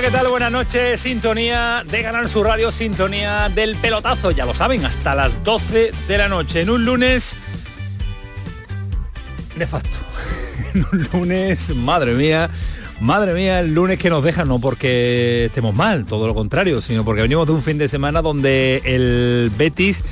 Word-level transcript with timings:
¿Qué 0.00 0.10
tal? 0.10 0.26
Buenas 0.28 0.50
noches. 0.50 0.98
Sintonía 1.00 1.84
de 1.88 2.02
Canal 2.02 2.28
Sur 2.28 2.46
Radio, 2.46 2.72
sintonía 2.72 3.48
del 3.48 3.76
pelotazo. 3.76 4.32
Ya 4.32 4.44
lo 4.44 4.52
saben, 4.52 4.84
hasta 4.84 5.14
las 5.14 5.42
12 5.44 5.92
de 6.08 6.18
la 6.18 6.28
noche. 6.28 6.62
En 6.62 6.70
un 6.70 6.84
lunes 6.84 7.36
nefasto. 9.56 9.98
En 10.74 10.84
un 10.90 11.08
lunes, 11.12 11.74
madre 11.76 12.14
mía. 12.14 12.50
Madre 13.00 13.34
mía, 13.34 13.60
el 13.60 13.72
lunes 13.72 13.98
que 13.98 14.10
nos 14.10 14.24
deja, 14.24 14.44
no 14.44 14.58
porque 14.58 15.44
estemos 15.44 15.72
mal, 15.72 16.04
todo 16.06 16.26
lo 16.26 16.34
contrario, 16.34 16.80
sino 16.80 17.04
porque 17.04 17.22
venimos 17.22 17.46
de 17.46 17.52
un 17.52 17.62
fin 17.62 17.78
de 17.78 17.86
semana 17.86 18.20
donde 18.20 18.82
el 18.84 19.52
Betis 19.56 20.02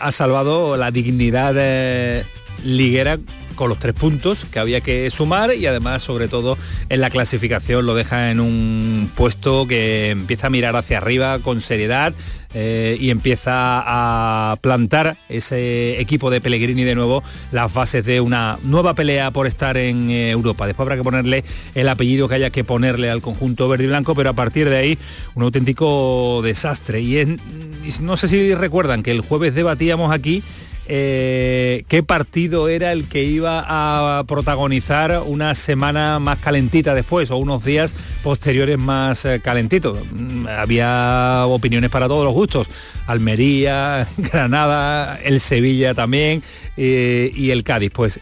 ha 0.00 0.10
salvado 0.10 0.76
la 0.76 0.90
dignidad 0.90 1.54
eh, 1.56 2.24
liguera 2.64 3.18
con 3.60 3.68
los 3.68 3.78
tres 3.78 3.94
puntos 3.94 4.46
que 4.50 4.58
había 4.58 4.80
que 4.80 5.10
sumar 5.10 5.54
y 5.54 5.66
además 5.66 6.02
sobre 6.02 6.28
todo 6.28 6.56
en 6.88 7.02
la 7.02 7.10
clasificación 7.10 7.84
lo 7.84 7.94
deja 7.94 8.30
en 8.30 8.40
un 8.40 9.10
puesto 9.14 9.66
que 9.66 10.08
empieza 10.08 10.46
a 10.46 10.50
mirar 10.50 10.74
hacia 10.76 10.96
arriba 10.96 11.40
con 11.40 11.60
seriedad 11.60 12.14
eh, 12.54 12.96
y 12.98 13.10
empieza 13.10 13.52
a 13.52 14.56
plantar 14.62 15.18
ese 15.28 16.00
equipo 16.00 16.30
de 16.30 16.40
Pellegrini 16.40 16.84
de 16.84 16.94
nuevo 16.94 17.22
las 17.52 17.70
bases 17.74 18.02
de 18.06 18.22
una 18.22 18.58
nueva 18.62 18.94
pelea 18.94 19.30
por 19.30 19.46
estar 19.46 19.76
en 19.76 20.08
eh, 20.08 20.30
Europa. 20.30 20.66
Después 20.66 20.86
habrá 20.86 20.96
que 20.96 21.04
ponerle 21.04 21.44
el 21.74 21.86
apellido 21.90 22.28
que 22.30 22.36
haya 22.36 22.48
que 22.48 22.64
ponerle 22.64 23.10
al 23.10 23.20
conjunto 23.20 23.68
verde 23.68 23.84
y 23.84 23.88
blanco, 23.88 24.14
pero 24.14 24.30
a 24.30 24.32
partir 24.32 24.70
de 24.70 24.78
ahí 24.78 24.98
un 25.34 25.42
auténtico 25.42 26.40
desastre. 26.42 27.02
Y, 27.02 27.18
en, 27.18 27.38
y 27.84 28.02
no 28.02 28.16
sé 28.16 28.26
si 28.26 28.54
recuerdan 28.54 29.02
que 29.02 29.10
el 29.10 29.20
jueves 29.20 29.54
debatíamos 29.54 30.12
aquí 30.12 30.42
eh, 30.92 31.84
qué 31.86 32.02
partido 32.02 32.68
era 32.68 32.90
el 32.90 33.06
que 33.06 33.22
iba 33.22 33.64
a 33.68 34.24
protagonizar 34.24 35.22
una 35.24 35.54
semana 35.54 36.18
más 36.18 36.38
calentita 36.38 36.96
después 36.96 37.30
o 37.30 37.36
unos 37.36 37.64
días 37.64 37.94
posteriores 38.24 38.76
más 38.76 39.24
eh, 39.24 39.40
calentitos. 39.40 39.98
Mm, 40.12 40.48
Había 40.48 41.44
opiniones 41.46 41.90
para 41.90 42.08
todos 42.08 42.24
los 42.24 42.34
gustos. 42.34 42.68
Almería, 43.06 44.08
Granada, 44.18 45.20
el 45.22 45.38
Sevilla 45.38 45.94
también 45.94 46.42
eh, 46.76 47.30
y 47.36 47.52
el 47.52 47.62
Cádiz. 47.62 47.92
Pues 47.92 48.18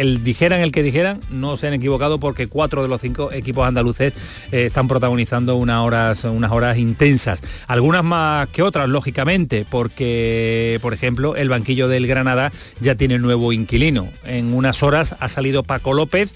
el 0.00 0.24
dijeran 0.24 0.60
el 0.60 0.72
que 0.72 0.82
dijeran, 0.82 1.20
no 1.30 1.58
se 1.58 1.66
han 1.66 1.74
equivocado 1.74 2.18
porque 2.18 2.46
cuatro 2.46 2.80
de 2.82 2.88
los 2.88 3.02
cinco 3.02 3.32
equipos 3.32 3.68
andaluces 3.68 4.14
eh, 4.50 4.66
están 4.66 4.88
protagonizando 4.88 5.56
unas 5.56 5.80
horas, 5.80 6.24
unas 6.24 6.50
horas 6.50 6.78
intensas. 6.78 7.42
Algunas 7.66 8.02
más 8.02 8.48
que 8.48 8.62
otras, 8.62 8.88
lógicamente, 8.88 9.66
porque, 9.68 10.78
por 10.80 10.94
ejemplo, 10.94 11.36
el 11.36 11.50
banquillo 11.50 11.86
del 11.86 12.06
Granada 12.06 12.50
ya 12.80 12.94
tiene 12.94 13.18
nuevo 13.18 13.52
inquilino. 13.52 14.08
En 14.24 14.54
unas 14.54 14.82
horas 14.82 15.14
ha 15.20 15.28
salido 15.28 15.62
Paco 15.64 15.92
López 15.92 16.34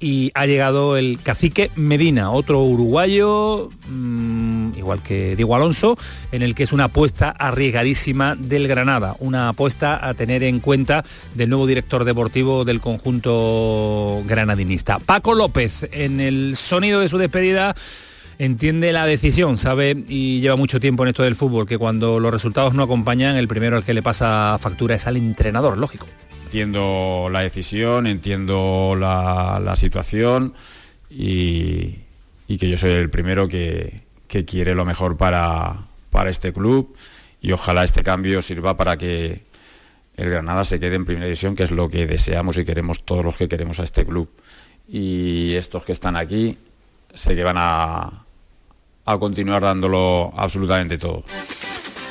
y 0.00 0.32
ha 0.34 0.46
llegado 0.46 0.96
el 0.96 1.20
cacique 1.22 1.70
Medina, 1.76 2.30
otro 2.30 2.62
uruguayo, 2.62 3.68
mmm, 3.88 4.72
igual 4.76 5.02
que 5.02 5.36
Diego 5.36 5.54
Alonso, 5.54 5.98
en 6.32 6.42
el 6.42 6.54
que 6.54 6.62
es 6.62 6.72
una 6.72 6.84
apuesta 6.84 7.30
arriesgadísima 7.30 8.34
del 8.34 8.66
Granada, 8.66 9.16
una 9.20 9.50
apuesta 9.50 10.08
a 10.08 10.14
tener 10.14 10.42
en 10.42 10.60
cuenta 10.60 11.04
del 11.34 11.50
nuevo 11.50 11.66
director 11.66 12.04
deportivo 12.04 12.64
del 12.64 12.80
conjunto 12.80 14.22
granadinista. 14.26 14.98
Paco 14.98 15.34
López, 15.34 15.88
en 15.92 16.20
el 16.20 16.56
sonido 16.56 17.00
de 17.00 17.08
su 17.10 17.18
despedida, 17.18 17.74
entiende 18.38 18.92
la 18.92 19.04
decisión, 19.04 19.58
sabe 19.58 20.04
y 20.08 20.40
lleva 20.40 20.56
mucho 20.56 20.80
tiempo 20.80 21.02
en 21.02 21.10
esto 21.10 21.22
del 21.22 21.36
fútbol, 21.36 21.66
que 21.66 21.76
cuando 21.76 22.18
los 22.18 22.32
resultados 22.32 22.72
no 22.72 22.82
acompañan, 22.82 23.36
el 23.36 23.48
primero 23.48 23.76
al 23.76 23.84
que 23.84 23.92
le 23.92 24.02
pasa 24.02 24.56
factura 24.58 24.94
es 24.94 25.06
al 25.06 25.18
entrenador, 25.18 25.76
lógico. 25.76 26.06
Entiendo 26.50 27.28
la 27.30 27.42
decisión, 27.42 28.08
entiendo 28.08 28.96
la, 28.98 29.60
la 29.64 29.76
situación 29.76 30.52
y, 31.08 31.98
y, 32.48 32.58
que 32.58 32.68
yo 32.68 32.76
soy 32.76 32.90
el 32.90 33.08
primero 33.08 33.46
que, 33.46 34.02
que 34.26 34.44
quiere 34.44 34.74
lo 34.74 34.84
mejor 34.84 35.16
para, 35.16 35.76
para, 36.10 36.28
este 36.28 36.52
club 36.52 36.96
y 37.40 37.52
ojalá 37.52 37.84
este 37.84 38.02
cambio 38.02 38.42
sirva 38.42 38.76
para 38.76 38.98
que 38.98 39.44
el 40.16 40.28
Granada 40.28 40.64
se 40.64 40.80
quede 40.80 40.96
en 40.96 41.04
primera 41.04 41.26
división, 41.26 41.54
que 41.54 41.62
es 41.62 41.70
lo 41.70 41.88
que 41.88 42.08
deseamos 42.08 42.58
y 42.58 42.64
queremos 42.64 43.04
todos 43.04 43.24
los 43.24 43.36
que 43.36 43.46
queremos 43.46 43.78
a 43.78 43.84
este 43.84 44.04
club. 44.04 44.28
Y 44.88 45.54
estos 45.54 45.84
que 45.84 45.92
están 45.92 46.16
aquí 46.16 46.58
sé 47.14 47.36
que 47.36 47.44
van 47.44 47.58
a, 47.58 48.24
a 49.12 49.18
continuar 49.18 49.62
dándolo 49.62 50.32
absolutamente 50.36 50.98
todo. 50.98 51.24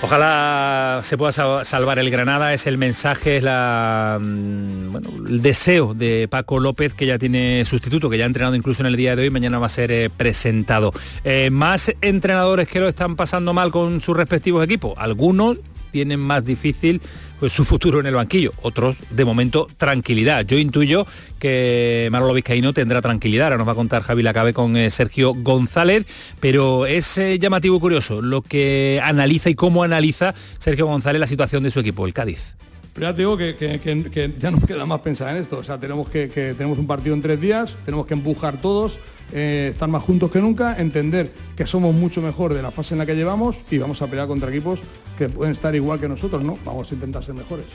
Ojalá 0.02 1.02
se 1.04 1.18
pueda 1.18 1.66
salvar 1.66 2.00
el 2.00 2.10
Granada, 2.10 2.54
es 2.54 2.68
el 2.68 2.78
mensaje, 2.78 3.38
es 3.38 3.44
la, 3.44 4.18
bueno, 4.18 5.10
el 5.28 5.42
deseo 5.42 5.94
de 5.94 6.30
Paco 6.30 6.60
López, 6.60 6.94
que 6.94 7.06
ya 7.06 7.20
tiene 7.20 7.66
sustituto, 7.66 8.10
que 8.10 8.18
ya 8.18 8.24
ha 8.24 8.28
entrenado 8.28 8.56
incluso 8.56 8.82
en 8.82 8.88
el 8.88 8.96
día 8.96 9.18
de 9.18 9.24
hoy, 9.24 9.30
mañana 9.30 9.60
va 9.60 9.66
a 9.66 9.70
ser 9.70 9.92
eh, 9.92 10.10
presentado. 10.10 10.94
Eh, 11.26 11.50
más 11.52 11.92
entrenadores 12.00 12.70
que 12.70 12.80
lo 12.80 12.88
están 12.88 13.18
pasando 13.18 13.54
mal 13.54 13.72
con 13.72 14.00
sus 14.00 14.16
respectivos 14.16 14.64
equipos, 14.64 14.94
algunos 14.96 15.58
tienen 15.92 16.20
más 16.20 16.46
difícil 16.46 17.02
pues, 17.40 17.54
su 17.54 17.64
futuro 17.64 18.00
en 18.00 18.06
el 18.06 18.16
banquillo. 18.16 18.54
Otros, 18.62 18.98
de 19.10 19.26
momento, 19.26 19.68
tranquilidad. 19.78 20.46
Yo 20.46 20.58
intuyo 20.58 21.06
que 21.40 22.10
Manolo 22.12 22.34
Vizcaíno 22.34 22.74
tendrá 22.74 23.02
tranquilidad. 23.02 23.48
Ahora 23.48 23.58
nos 23.58 23.68
va 23.68 23.74
a 23.74 23.76
contar 23.76 24.04
Javi 24.04 24.24
Lacabe 24.24 24.54
con 24.54 24.78
eh, 24.78 24.90
Sergio 24.90 25.34
González, 25.34 26.06
pero 26.40 26.86
es 26.86 27.18
eh, 27.18 27.40
llamativo 27.40 27.80
curioso 27.80 28.22
lo 28.22 28.42
que 28.42 29.00
analiza 29.04 29.50
y 29.50 29.56
cómo 29.56 29.84
analiza 29.84 30.34
Sergio 30.58 30.86
González 30.86 31.20
la 31.20 31.28
situación 31.28 31.64
de 31.64 31.72
su 31.72 31.80
equipo, 31.80 32.06
el 32.06 32.14
Cádiz. 32.14 32.56
Pero 32.94 33.12
ya 33.12 33.16
te 33.16 33.22
digo 33.22 33.38
que, 33.38 34.34
ya 34.40 34.52
nos 34.52 34.66
queda 34.66 34.86
más 34.86 35.00
pensar 35.00 35.36
en 35.36 35.42
esto. 35.42 35.58
O 35.58 35.64
sea, 35.64 35.80
tenemos 35.80 36.10
que, 36.10 36.28
tenemos 36.28 36.78
un 36.78 36.88
partido 36.88 37.16
en 37.16 37.22
tres 37.22 37.40
días, 37.40 37.76
tenemos 37.86 38.06
que 38.06 38.14
empujar 38.14 38.60
todos, 38.60 39.00
eh, 39.32 39.70
estar 39.72 39.88
más 39.88 40.04
juntos 40.04 40.32
que 40.32 40.42
nunca, 40.42 40.76
entender 40.78 41.32
que 41.56 41.66
somos 41.66 41.94
mucho 41.96 42.22
mejor 42.22 42.54
de 42.54 42.62
la 42.62 42.72
fase 42.72 42.96
en 42.96 42.98
la 42.98 43.06
que 43.06 43.16
llevamos 43.16 43.56
y 43.70 43.78
vamos 43.78 44.02
a 44.02 44.08
pelear 44.08 44.28
contra 44.28 44.50
equipos 44.50 44.80
que 45.20 45.30
pueden 45.30 45.54
estar 45.54 45.76
igual 45.76 46.00
que 46.00 46.08
nosotros, 46.08 46.42
¿no? 46.44 46.58
Vamos 46.66 46.90
a 46.90 46.96
intentar 46.96 47.24
ser 47.24 47.36
mejores. 47.36 47.66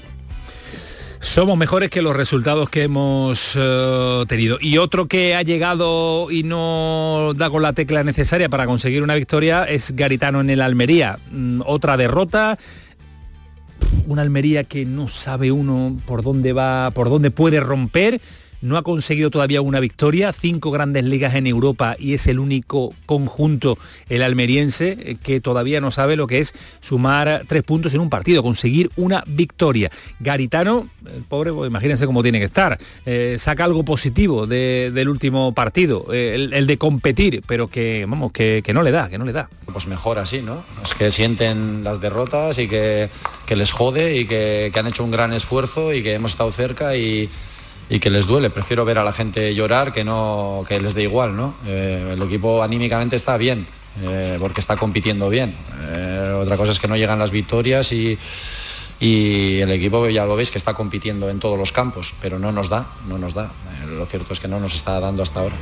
Somos 1.21 1.57
mejores 1.57 1.91
que 1.91 2.03
los 2.03 2.17
resultados 2.17 2.69
que 2.69 2.83
hemos 2.83 3.57
uh, 3.57 4.25
tenido. 4.27 4.59
Y 4.61 4.79
otro 4.79 5.07
que 5.07 5.35
ha 5.35 5.43
llegado 5.43 6.31
y 6.31 6.43
no 6.43 7.33
da 7.37 7.51
con 7.51 7.63
la 7.63 7.73
tecla 7.73 8.03
necesaria 8.03 8.49
para 8.49 8.67
conseguir 8.67 9.03
una 9.03 9.15
victoria 9.15 9.65
es 9.65 9.95
Garitano 9.95 10.41
en 10.41 10.51
el 10.51 10.61
Almería. 10.61 11.19
Mm, 11.31 11.63
otra 11.65 11.97
derrota, 11.97 12.59
una 14.07 14.23
Almería 14.23 14.65
que 14.65 14.85
no 14.85 15.09
sabe 15.09 15.53
uno 15.53 15.97
por 16.07 16.23
dónde 16.23 16.53
va, 16.53 16.91
por 16.93 17.09
dónde 17.11 17.31
puede 17.31 17.61
romper. 17.61 18.21
No 18.65 18.79
ha 18.79 18.83
conseguido 18.83 19.29
todavía 19.29 19.61
una 19.61 19.79
victoria, 19.79 20.33
cinco 20.33 20.71
grandes 20.71 21.05
ligas 21.05 21.35
en 21.35 21.47
Europa 21.47 21.97
y 21.99 22.15
es 22.15 22.27
el 22.29 22.39
único 22.39 22.95
conjunto, 23.05 23.77
el 24.09 24.23
almeriense, 24.23 25.19
que 25.23 25.39
todavía 25.41 25.83
no 25.83 25.91
sabe 25.91 26.17
lo 26.17 26.27
que 26.27 26.39
es 26.39 26.55
sumar 26.81 27.45
tres 27.47 27.63
puntos 27.63 27.93
en 27.93 28.01
un 28.01 28.09
partido, 28.09 28.43
conseguir 28.43 28.91
una 28.97 29.23
victoria. 29.27 29.91
Garitano, 30.19 30.89
el 31.15 31.25
pobre, 31.25 31.53
pues, 31.53 31.69
imagínense 31.69 32.07
cómo 32.07 32.23
tiene 32.23 32.39
que 32.39 32.47
estar, 32.47 32.79
eh, 33.05 33.37
saca 33.39 33.65
algo 33.65 33.85
positivo 33.85 34.47
de, 34.47 34.91
del 34.95 35.11
último 35.11 35.53
partido, 35.53 36.07
eh, 36.11 36.49
el, 36.51 36.67
de 36.67 36.79
competir, 36.79 37.43
pero 37.47 37.69
que, 37.69 38.07
vamos, 38.09 38.33
que, 38.33 38.63
no 38.73 38.83
le 38.83 38.93
da, 38.93 39.11
que 39.11 39.19
no 39.19 39.27
le 39.27 39.33
da. 39.33 39.51
Pues 39.71 39.87
mejor 39.87 40.19
así, 40.19 40.41
¿no? 40.41 40.65
Es 40.83 40.95
que 40.95 41.11
sienten 41.11 41.85
las 41.85 42.01
derrotas 42.01 42.57
y 42.57 42.67
que, 42.67 43.11
que 43.45 43.57
les 43.57 43.73
jode 43.73 44.17
y 44.17 44.25
que, 44.25 44.71
que 44.73 44.81
han 44.81 44.87
hecho 44.87 45.05
un 45.05 45.11
gran 45.11 45.35
esfuerzo 45.35 45.93
y 45.93 46.03
que 46.03 46.15
hemos 46.15 46.31
estado 46.31 46.51
cerca 46.51 46.97
y 46.97 47.29
y 47.89 47.99
que 47.99 48.11
les 48.11 48.27
duele. 48.27 48.51
Prefiero 48.51 48.85
ver 48.85 48.99
a 48.99 49.05
la 49.05 49.13
gente 49.13 49.55
llorar 49.55 49.93
que 49.93 50.05
no 50.05 50.65
que 50.69 50.81
les 50.81 50.95
dé 50.95 51.03
igual, 51.03 51.37
¿no? 51.37 51.55
Eh, 51.67 52.11
el 52.13 52.23
equipo 52.23 52.63
anímicamente 52.63 53.17
está 53.17 53.37
bien, 53.37 53.67
eh, 54.03 54.37
porque 54.41 54.61
está 54.61 54.77
compitiendo 54.77 55.29
bien. 55.29 55.55
Eh, 55.91 56.39
otra 56.41 56.57
cosa 56.57 56.73
es 56.73 56.81
que 56.81 56.89
no 56.89 56.97
llegan 56.97 57.19
las 57.19 57.31
victorias 57.31 57.93
y, 57.93 58.19
y 59.05 59.61
el 59.61 59.71
equipo 59.71 60.09
ya 60.09 60.25
lo 60.25 60.35
veis 60.35 60.51
que 60.51 60.57
está 60.57 60.73
compitiendo 60.73 61.29
en 61.29 61.39
todos 61.39 61.59
los 61.59 61.73
campos, 61.73 62.15
pero 62.23 62.39
no 62.39 62.53
nos 62.53 62.71
da, 62.71 62.87
no 63.07 63.19
nos 63.19 63.35
da. 63.35 63.53
lo 63.87 64.07
cierto 64.07 64.33
es 64.33 64.41
que 64.41 64.49
no 64.49 64.59
nos 64.59 64.75
está 64.75 64.99
dando 64.99 65.23
hasta 65.23 65.41
ahora. 65.41 65.57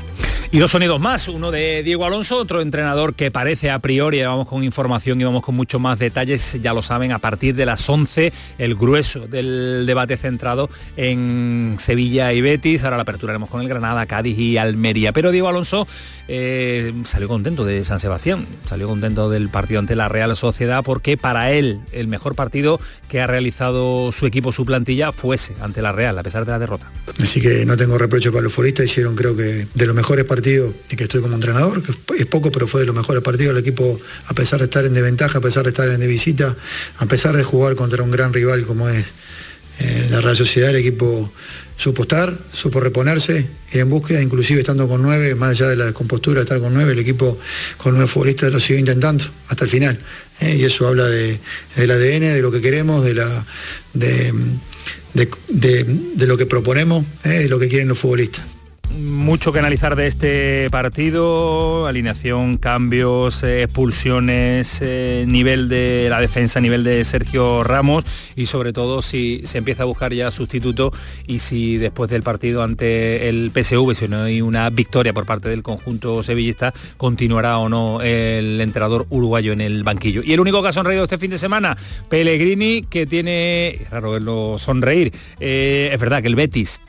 Y 0.53 0.59
dos 0.59 0.71
sonidos 0.71 1.01
más, 1.01 1.27
uno 1.29 1.51
de 1.51 1.83
Diego 1.83 2.05
Alonso, 2.05 2.37
otro 2.37 2.61
entrenador 2.61 3.15
que 3.15 3.31
parece 3.31 3.71
a 3.71 3.81
priori, 3.81 4.23
vamos 4.23 4.47
con 4.47 4.63
información 4.63 5.21
y 5.21 5.25
vamos 5.25 5.43
con 5.43 5.57
mucho 5.57 5.81
más 5.81 5.99
detalles, 5.99 6.59
ya 6.61 6.73
lo 6.73 6.83
saben, 6.83 7.11
a 7.11 7.19
partir 7.19 7.55
de 7.57 7.67
las 7.67 7.89
11, 7.89 8.33
el 8.59 8.75
grueso 8.77 9.27
del 9.27 9.87
debate 9.87 10.17
centrado 10.19 10.69
en 10.97 11.77
Sevilla 11.79 12.33
y 12.35 12.43
Betis, 12.43 12.85
ahora 12.85 12.97
la 12.97 13.03
aperturaremos 13.03 13.51
con 13.51 13.63
el 13.63 13.69
Granada, 13.69 14.07
Cádiz 14.07 14.39
y 14.39 14.59
Almería. 14.59 15.13
Pero 15.13 15.33
Diego 15.33 15.49
Alonso 15.49 15.89
eh, 16.29 16.93
salió 17.05 17.29
contento 17.29 17.65
de 17.65 17.83
San 17.83 17.99
Sebastián, 17.99 18.47
salió 18.67 18.87
contento 18.87 19.31
del 19.31 19.49
partido 19.49 19.81
ante 19.81 19.97
la 19.97 20.09
Real 20.11 20.37
Sociedad 20.37 20.85
porque 20.85 21.17
para 21.17 21.51
él 21.51 21.81
el 21.93 22.09
mejor 22.09 22.35
partido 22.35 22.79
que 23.09 23.23
ha 23.23 23.27
realizado 23.33 24.13
su 24.13 24.27
equipo, 24.27 24.53
su 24.53 24.67
plantilla, 24.67 25.11
fuese 25.11 25.55
ante 25.63 25.81
la 25.81 25.91
Real, 25.91 26.19
a 26.19 26.23
pesar 26.23 26.45
de 26.45 26.53
la 26.53 26.59
derrota. 26.59 26.93
Así 27.19 27.41
que 27.41 27.65
no 27.65 27.79
tengo 27.79 27.97
reproche 27.97 28.31
para 28.31 28.43
los 28.43 28.53
futbolistas, 28.53 28.85
hicieron 28.85 29.17
creo 29.17 29.35
que 29.35 29.67
de 29.73 29.87
los 29.87 29.97
mejores 29.97 30.27
partidos 30.27 30.75
y 30.91 30.97
que 30.97 31.05
estoy 31.05 31.23
como 31.23 31.35
entrenador, 31.35 31.83
que 31.83 31.93
es 32.19 32.27
poco, 32.27 32.53
pero 32.53 32.69
fue 32.69 32.83
de 32.83 32.87
los 32.87 32.95
mejores 32.95 33.23
partidos 33.23 33.55
del 33.55 33.63
equipo, 33.63 33.99
a 34.27 34.35
pesar 34.35 34.59
de 34.59 34.67
estar 34.67 34.85
en 34.85 34.93
desventaja, 34.93 35.39
a 35.39 35.41
pesar 35.41 35.65
de 35.65 35.71
estar 35.71 35.89
en 35.89 35.99
de 35.99 36.07
visita, 36.07 36.55
a 36.99 37.07
pesar 37.07 37.35
de 37.35 37.43
jugar 37.43 37.75
contra 37.75 38.03
un 38.03 38.11
gran 38.11 38.35
rival 38.35 38.67
como 38.67 38.89
es 38.91 39.07
eh, 39.81 40.09
la 40.11 40.21
Real 40.21 40.37
Sociedad, 40.37 40.69
el 40.69 40.77
equipo 40.77 41.33
supo 41.79 42.03
estar, 42.03 42.39
supo 42.53 42.81
reponerse, 42.81 43.47
ir 43.73 43.81
en 43.81 43.89
búsqueda, 43.89 44.21
inclusive 44.21 44.61
estando 44.61 44.87
con 44.87 45.03
nueve, 45.03 45.35
más 45.35 45.51
allá 45.51 45.69
de 45.69 45.77
la 45.77 45.87
descompostura 45.87 46.41
de 46.41 46.45
estar 46.45 46.61
con 46.61 46.75
nueve, 46.75 46.93
el 46.93 46.99
equipo 46.99 47.39
con 47.79 47.95
nueve 47.95 48.09
futbolistas 48.09 48.53
lo 48.53 48.61
siguió 48.61 48.79
intentando 48.79 49.25
hasta 49.49 49.65
el 49.65 49.71
final. 49.71 49.99
Eh, 50.41 50.57
y 50.59 50.65
eso 50.65 50.87
habla 50.89 51.09
de, 51.09 51.39
del 51.77 51.91
ADN, 51.91 52.35
de 52.35 52.43
lo 52.43 52.51
que 52.51 52.61
queremos, 52.61 53.05
de 53.05 53.15
la 53.15 53.47
de, 53.93 54.33
de, 55.49 56.27
lo 56.27 56.37
que 56.37 56.47
proponemos, 56.47 57.05
eh, 57.25 57.29
de 57.29 57.49
lo 57.49 57.59
que 57.59 57.69
quieren 57.69 57.89
los 57.89 57.99
futbolistas 57.99 58.45
mucho 58.99 59.53
que 59.53 59.59
analizar 59.59 59.97
de 59.97 60.07
este 60.07 60.71
partido, 60.71 61.87
alineación, 61.87 62.57
cambios, 62.59 63.43
eh, 63.43 63.63
expulsiones, 63.63 64.79
eh, 64.81 65.25
nivel 65.27 65.69
de 65.69 66.09
la 66.11 66.21
defensa, 66.21 66.61
nivel 66.61 66.85
de 66.85 67.05
Sergio 67.05 67.65
Ramos 67.65 68.05
y 68.37 68.47
sobre 68.47 68.73
todo 68.73 69.03
si 69.03 69.43
se 69.45 69.59
empieza 69.59 69.83
a 69.83 69.87
buscar 69.87 70.13
ya 70.13 70.31
sustituto 70.31 70.93
y 71.27 71.39
si 71.39 71.79
después 71.79 72.11
del 72.11 72.23
partido 72.23 72.63
ante 72.63 73.29
el 73.29 73.51
PSV, 73.53 73.95
si 73.95 74.09
no 74.09 74.23
hay 74.23 74.43
una 74.43 74.69
victoria 74.71 75.13
por 75.13 75.27
parte 75.27 75.49
del 75.49 75.63
conjunto 75.63 76.23
sevillista, 76.23 76.73
continuará 76.97 77.59
o 77.59 77.69
no 77.69 78.01
el 78.03 78.61
entrenador 78.61 79.07
uruguayo 79.11 79.53
en 79.53 79.61
el 79.61 79.83
banquillo. 79.83 80.23
Y 80.25 80.33
el 80.33 80.41
único 80.41 80.63
que 80.63 80.69
ha 80.69 80.73
sonreído 80.73 81.05
este 81.05 81.19
fin 81.19 81.31
de 81.31 81.39
semana, 81.39 81.77
Pellegrini, 82.09 82.83
que 82.83 83.07
tiene, 83.07 83.81
raro 83.91 84.13
verlo 84.13 84.57
sonreír, 84.59 85.13
eh, 85.41 85.91
es 85.93 86.01
verdad 86.01 86.23
que 86.23 86.29
el 86.29 86.37
Betis 86.37 86.81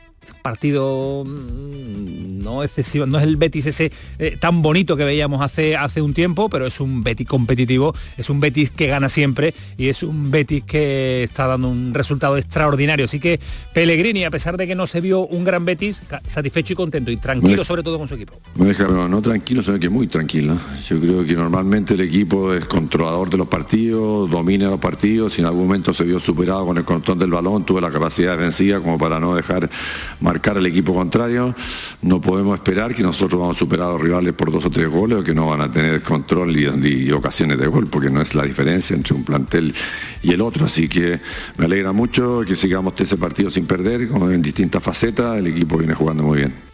partido 0.42 1.24
mm, 1.26 2.42
no 2.42 2.62
excesivo, 2.62 3.06
no 3.06 3.18
es 3.18 3.24
el 3.24 3.36
Betis 3.36 3.66
ese 3.66 3.90
eh, 4.18 4.36
tan 4.38 4.62
bonito 4.62 4.96
que 4.96 5.04
veíamos 5.04 5.42
hace, 5.42 5.76
hace 5.76 6.02
un 6.02 6.14
tiempo, 6.14 6.48
pero 6.48 6.66
es 6.66 6.80
un 6.80 7.02
Betis 7.02 7.26
competitivo, 7.26 7.94
es 8.16 8.30
un 8.30 8.40
Betis 8.40 8.70
que 8.70 8.86
gana 8.86 9.08
siempre 9.08 9.54
y 9.76 9.88
es 9.88 10.02
un 10.02 10.30
Betis 10.30 10.64
que 10.64 11.24
está 11.24 11.46
dando 11.46 11.68
un 11.68 11.94
resultado 11.94 12.36
extraordinario. 12.36 13.06
Así 13.06 13.18
que 13.18 13.40
Pellegrini, 13.72 14.24
a 14.24 14.30
pesar 14.30 14.56
de 14.56 14.66
que 14.66 14.74
no 14.74 14.86
se 14.86 15.00
vio 15.00 15.26
un 15.26 15.44
gran 15.44 15.64
Betis, 15.64 16.02
satisfecho 16.26 16.74
y 16.74 16.76
contento 16.76 17.10
y 17.10 17.16
tranquilo 17.16 17.64
sobre 17.64 17.82
todo 17.82 17.98
con 17.98 18.08
su 18.08 18.14
equipo. 18.14 18.34
No, 18.56 19.08
no 19.08 19.22
tranquilo, 19.22 19.62
sino 19.62 19.78
que 19.78 19.88
muy 19.88 20.06
tranquilo. 20.06 20.56
Yo 20.88 21.00
creo 21.00 21.24
que 21.24 21.34
normalmente 21.34 21.94
el 21.94 22.00
equipo 22.00 22.52
es 22.52 22.66
controlador 22.66 23.30
de 23.30 23.38
los 23.38 23.48
partidos, 23.48 24.30
domina 24.30 24.68
los 24.68 24.80
partidos, 24.80 25.32
si 25.32 25.40
en 25.40 25.46
algún 25.46 25.66
momento 25.66 25.94
se 25.94 26.04
vio 26.04 26.20
superado 26.20 26.66
con 26.66 26.76
el 26.76 26.84
control 26.84 27.18
del 27.18 27.30
balón, 27.30 27.64
tuve 27.64 27.80
la 27.80 27.90
capacidad 27.90 28.36
defensiva 28.36 28.80
como 28.80 28.98
para 28.98 29.18
no 29.18 29.34
dejar 29.34 29.70
marcar 30.20 30.58
al 30.58 30.66
equipo 30.66 30.94
contrario. 30.94 31.54
No 32.02 32.20
podemos 32.20 32.56
esperar 32.56 32.94
que 32.94 33.02
nosotros 33.02 33.40
vamos 33.40 33.56
a 33.56 33.58
superar 33.58 33.88
a 33.88 33.92
los 33.92 34.00
rivales 34.00 34.32
por 34.32 34.50
dos 34.50 34.64
o 34.64 34.70
tres 34.70 34.88
goles 34.88 35.18
o 35.18 35.24
que 35.24 35.34
no 35.34 35.48
van 35.48 35.60
a 35.60 35.70
tener 35.70 36.02
control 36.02 36.56
y, 36.56 37.10
ocasiones 37.12 37.58
de 37.58 37.66
gol, 37.66 37.86
porque 37.86 38.10
no 38.10 38.20
es 38.20 38.34
la 38.34 38.44
diferencia 38.44 38.96
entre 38.96 39.14
un 39.14 39.24
plantel 39.24 39.74
y 40.22 40.32
el 40.32 40.40
otro. 40.40 40.66
Así 40.66 40.88
que 40.88 41.20
me 41.56 41.66
alegra 41.66 41.92
mucho 41.92 42.42
que 42.46 42.56
sigamos 42.56 42.94
ese 42.98 43.16
partido 43.16 43.50
sin 43.50 43.66
perder, 43.66 44.02
en 44.02 44.42
distintas 44.42 44.82
facetas. 44.82 45.38
El 45.38 45.46
equipo 45.48 45.76
viene 45.78 45.94
jugando 45.94 46.22
muy 46.22 46.38
bien. 46.38 46.73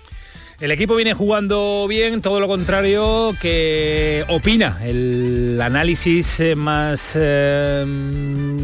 El 0.60 0.72
equipo 0.72 0.94
viene 0.94 1.14
jugando 1.14 1.86
bien, 1.88 2.20
todo 2.20 2.38
lo 2.38 2.46
contrario 2.46 3.34
que 3.40 4.26
opina 4.28 4.78
el 4.84 5.58
análisis 5.58 6.38
eh, 6.40 6.54
más 6.54 7.16
eh, 7.18 7.82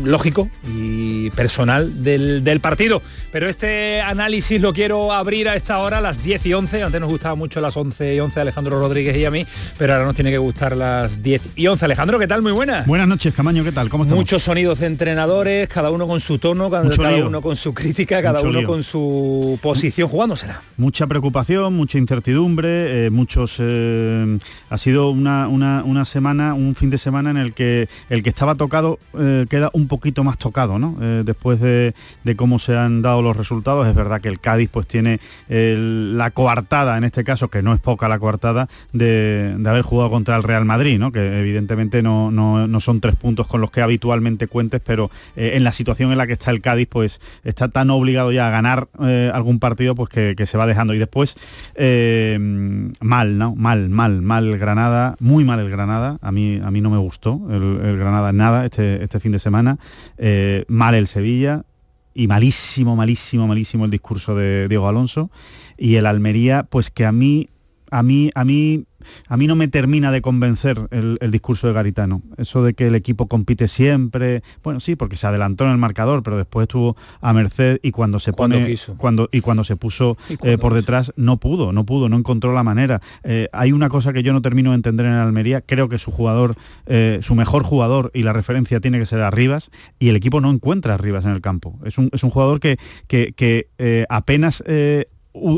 lógico 0.05 0.51
y 0.69 1.31
personal 1.31 2.05
del, 2.05 2.61
partido. 2.61 3.01
Pero 3.33 3.49
este 3.49 4.03
análisis 4.03 4.61
lo 4.61 4.75
quiero 4.75 5.11
abrir 5.11 5.49
a 5.49 5.55
esta 5.55 5.79
hora, 5.79 5.97
a 5.97 6.01
las 6.03 6.23
10 6.23 6.45
y 6.45 6.53
11. 6.53 6.83
Antes 6.83 7.01
nos 7.01 7.09
gustaba 7.09 7.35
mucho 7.35 7.63
las 7.63 7.75
11 7.75 8.15
y 8.15 8.21
11 8.21 8.41
Alejandro 8.41 8.79
Rodríguez 8.79 9.17
y 9.17 9.25
a 9.25 9.31
mí, 9.31 9.47
pero 9.79 9.95
ahora 9.95 10.05
nos 10.05 10.15
tiene 10.15 10.31
que 10.31 10.39
gustar 10.39 10.77
las 10.77 11.23
10 11.23 11.57
y 11.57 11.67
11. 11.67 11.83
Alejandro, 11.83 12.19
¿qué 12.19 12.27
tal? 12.27 12.43
Muy 12.43 12.53
buena. 12.53 12.85
Buenas 12.87 13.09
noches, 13.09 13.33
Camaño, 13.33 13.65
¿qué 13.65 13.73
tal? 13.73 13.89
¿Cómo 13.89 14.05
estamos? 14.05 14.21
Muchos 14.21 14.43
sonidos 14.43 14.81
de 14.81 14.87
entrenadores, 14.87 15.67
cada 15.69 15.91
uno 15.91 16.07
con 16.07 16.21
su 16.21 16.39
tono, 16.39 16.69
cada, 16.69 16.85
uno 17.25 17.41
con 17.41 17.57
su 17.57 17.73
crítica, 17.73 18.23
cada 18.23 18.43
uno 18.43 18.65
con 18.65 18.83
su 18.83 19.59
posición 19.63 20.11
jugándosela. 20.11 20.61
Mucha 20.77 21.07
preocupación, 21.07 21.73
mucha 21.87 21.99
incertidumbre, 21.99 23.06
eh, 23.06 23.11
muchos... 23.11 23.59
Eh, 23.61 24.38
ha 24.71 24.77
sido 24.77 25.11
una, 25.11 25.47
una, 25.47 26.05
semana, 26.05 26.55
un 26.55 26.75
fin 26.75 26.91
de 26.91 26.99
semana 26.99 27.31
en 27.31 27.37
el 27.37 27.55
que 27.55 27.88
el 28.11 28.25
que 28.25 28.31
estaba 28.31 28.56
tocado 28.56 28.99
eh, 29.17 29.47
queda 29.49 29.71
un 29.73 29.87
poquito 29.87 30.25
más 30.25 30.37
tocado, 30.37 30.81
¿no? 30.81 30.97
después 31.23 31.61
de, 31.61 31.94
cómo 32.35 32.59
se 32.59 32.77
han 32.77 33.03
dado 33.03 33.23
los 33.23 33.37
resultados, 33.37 33.87
es 33.87 33.94
verdad 33.94 34.21
que 34.21 34.29
el 34.29 34.41
Cádiz 34.41 34.69
pues 34.73 34.88
tiene 34.88 35.21
la 35.49 36.33
coartada, 36.33 36.99
en 36.99 37.05
este 37.05 37.23
caso, 37.23 37.49
que 37.49 37.62
no 37.62 37.73
es 37.73 37.81
poca 37.81 38.09
la 38.09 38.19
coartada, 38.19 38.69
de, 38.93 39.56
haber 39.65 39.83
jugado 39.83 40.11
contra 40.11 40.37
el 40.37 40.43
Real 40.43 40.65
Madrid, 40.65 40.99
¿no? 40.99 41.12
Que 41.12 41.38
evidentemente 41.38 42.03
no, 42.03 42.33
no, 42.33 42.81
son 42.81 43.00
tres 43.00 43.15
puntos 43.15 43.47
con 43.47 43.61
los 43.61 43.71
que 43.71 43.83
habitualmente 43.83 44.49
cuentes, 44.49 44.81
pero 44.85 45.12
en 45.37 45.62
la 45.62 45.71
situación 45.71 46.11
en 46.11 46.19
la 46.19 46.27
que 46.27 46.33
está 46.33 46.50
el 46.50 46.61
Cádiz, 46.61 46.88
pues 46.88 47.21
está 47.44 47.69
tan 47.69 47.91
obligado 47.91 48.33
ya 48.33 48.49
a 48.49 48.50
ganar 48.50 48.88
algún 49.33 49.61
partido, 49.61 49.94
pues 49.94 50.09
que, 50.09 50.35
que, 50.37 50.47
se 50.47 50.59
va 50.59 50.67
dejando. 50.67 50.93
Y 50.93 50.99
después 50.99 51.37
eh, 51.78 52.38
mal, 53.00 53.38
¿no? 53.38 53.55
Mal, 53.55 53.88
mal, 53.88 54.23
mal 54.23 54.58
Granada, 54.58 55.17
muy 55.20 55.44
mal 55.44 55.61
el 55.61 55.70
Granada. 55.70 56.19
A 56.23 56.32
mí, 56.32 56.58
a 56.62 56.70
mí 56.70 56.81
no 56.81 56.90
me 56.90 56.99
gustó 56.99 57.40
el, 57.50 57.96
Granada 57.99 58.32
nada 58.32 58.64
este, 58.64 59.02
este 59.02 59.20
fin 59.20 59.32
de 59.32 59.38
semana. 59.38 59.78
Eh, 60.17 60.64
mal 60.69 60.94
el 60.94 61.06
Sevilla 61.06 61.64
y 62.14 62.28
malísimo, 62.28 62.96
malísimo, 62.96 63.46
malísimo 63.46 63.84
el 63.84 63.90
discurso 63.90 64.34
de 64.34 64.69
Diego 64.69 64.88
Alonso. 64.88 65.31
Y 65.76 65.96
el 65.96 66.06
Almería, 66.06 66.62
pues 66.62 66.90
que 66.90 67.05
a 67.05 67.12
mí, 67.12 67.49
a 67.90 68.02
mí, 68.02 68.31
a 68.34 68.44
mí 68.44 68.84
a 69.29 69.37
mí 69.37 69.47
no 69.47 69.56
me 69.56 69.69
termina 69.69 70.11
de 70.11 70.23
convencer 70.23 70.88
el, 70.91 71.19
discurso 71.31 71.67
de 71.67 71.73
Garitano. 71.73 72.23
Eso 72.37 72.62
de 72.62 72.75
que 72.75 72.87
el 72.87 72.94
equipo 72.94 73.26
compite 73.26 73.69
siempre, 73.69 74.43
bueno, 74.62 74.81
sí, 74.81 74.97
porque 74.97 75.17
se 75.17 75.26
adelantó 75.26 75.64
en 75.64 75.73
el 75.73 75.79
marcador, 75.79 76.23
pero 76.23 76.37
después 76.37 76.64
estuvo 76.64 76.97
a 77.20 77.32
merced 77.32 77.79
y 77.82 77.91
cuando 77.91 78.20
se 78.20 78.32
pone, 78.32 78.79
cuando, 78.97 79.29
y 79.32 79.41
cuando 79.41 79.64
se 79.64 79.76
puso 79.76 80.17
eh, 80.43 80.58
por 80.58 80.75
detrás, 80.75 81.12
no 81.17 81.38
pudo, 81.38 81.73
no 81.73 81.85
pudo, 81.85 82.08
no 82.08 82.17
encontró 82.17 82.53
la 82.55 82.62
manera. 82.62 83.00
Eh, 83.25 83.49
hay 83.53 83.73
una 83.73 83.88
cosa 83.88 84.12
que 84.12 84.23
yo 84.23 84.32
no 84.32 84.43
termino 84.43 84.70
de 84.70 84.76
entender 84.76 85.06
en 85.06 85.12
Almería, 85.12 85.61
creo 85.61 85.88
que 85.88 85.99
su 85.99 86.11
jugador, 86.11 86.56
eh, 86.87 87.20
su 87.23 87.35
mejor 87.35 87.62
jugador 87.62 88.11
y 88.14 88.23
la 88.23 88.32
referencia 88.32 88.81
tiene 88.81 88.99
que 88.99 89.06
ser 89.06 89.20
Arribas, 89.20 89.70
y 89.99 90.09
el 90.09 90.17
equipo 90.17 90.41
no 90.41 90.50
encuentra 90.50 90.94
Arribas 90.94 91.25
en 91.25 91.32
el 91.32 91.41
campo. 91.41 91.79
Es 91.85 91.99
un, 91.99 92.11
es 92.12 92.23
un 92.23 92.31
jugador 92.31 92.61
que, 92.61 92.79
que, 93.06 93.32
que 93.32 94.06
apenas 94.09 94.62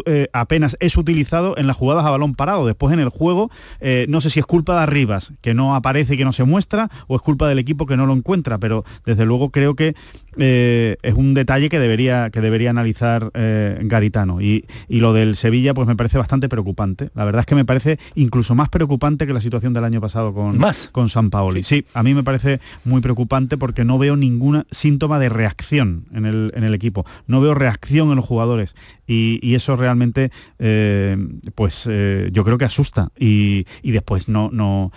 eh, 0.06 0.28
apenas 0.32 0.76
es 0.80 0.96
utilizado 0.96 1.56
en 1.56 1.66
las 1.66 1.76
jugadas 1.76 2.04
a 2.04 2.10
balón 2.10 2.34
parado. 2.34 2.66
Después 2.66 2.92
en 2.92 3.00
el 3.00 3.08
juego, 3.08 3.50
eh, 3.80 4.06
no 4.08 4.20
sé 4.20 4.30
si 4.30 4.40
es 4.40 4.46
culpa 4.46 4.76
de 4.76 4.82
Arribas, 4.82 5.32
que 5.40 5.54
no 5.54 5.74
aparece 5.74 6.14
y 6.14 6.16
que 6.16 6.24
no 6.24 6.32
se 6.32 6.44
muestra, 6.44 6.90
o 7.06 7.16
es 7.16 7.22
culpa 7.22 7.48
del 7.48 7.58
equipo 7.58 7.86
que 7.86 7.96
no 7.96 8.06
lo 8.06 8.12
encuentra, 8.12 8.58
pero 8.58 8.84
desde 9.04 9.26
luego 9.26 9.50
creo 9.50 9.74
que 9.74 9.94
eh, 10.36 10.96
es 11.02 11.14
un 11.14 11.34
detalle 11.34 11.68
que 11.68 11.78
debería, 11.78 12.30
que 12.30 12.40
debería 12.40 12.70
analizar 12.70 13.30
Garitano. 13.32 14.40
Y, 14.40 14.64
lo 14.88 15.12
del 15.12 15.36
Sevilla, 15.36 15.74
pues 15.74 15.86
me 15.86 15.94
parece 15.94 16.18
bastante 16.18 16.48
preocupante. 16.48 17.10
La 17.14 17.24
verdad 17.24 17.40
es 17.40 17.46
que 17.46 17.54
me 17.54 17.64
parece 17.64 18.00
incluso 18.16 18.56
más 18.56 18.68
preocupante 18.68 19.26
que 19.26 19.32
la 19.32 19.40
situación 19.40 19.72
del 19.72 19.84
año 19.84 20.00
pasado 20.00 20.34
con, 20.34 20.58
¿Más? 20.58 20.88
con 20.90 21.08
San 21.08 21.30
Paoli. 21.30 21.62
Sí. 21.62 21.84
a 21.94 22.02
mí 22.02 22.14
me 22.14 22.24
parece 22.24 22.60
muy 22.84 23.00
preocupante 23.00 23.56
porque 23.56 23.84
no 23.84 23.98
veo 23.98 24.16
ningún 24.16 24.64
síntoma 24.72 25.20
de 25.20 25.28
reacción 25.28 26.06
en 26.12 26.26
el, 26.26 26.52
en 26.54 26.64
el 26.64 26.74
equipo. 26.74 27.06
No 27.26 27.40
veo 27.40 27.54
reacción 27.54 28.10
en 28.10 28.16
los 28.16 28.24
jugadores. 28.24 28.74
Y 29.08 29.54
eso 29.54 29.74
realmente, 29.74 30.30
eh, 30.58 31.16
pues 31.54 31.88
eh, 31.90 32.28
yo 32.30 32.44
creo 32.44 32.58
que 32.58 32.66
asusta. 32.66 33.10
Y, 33.18 33.64
después 33.82 34.28
no, 34.28 34.50
no, 34.52 34.92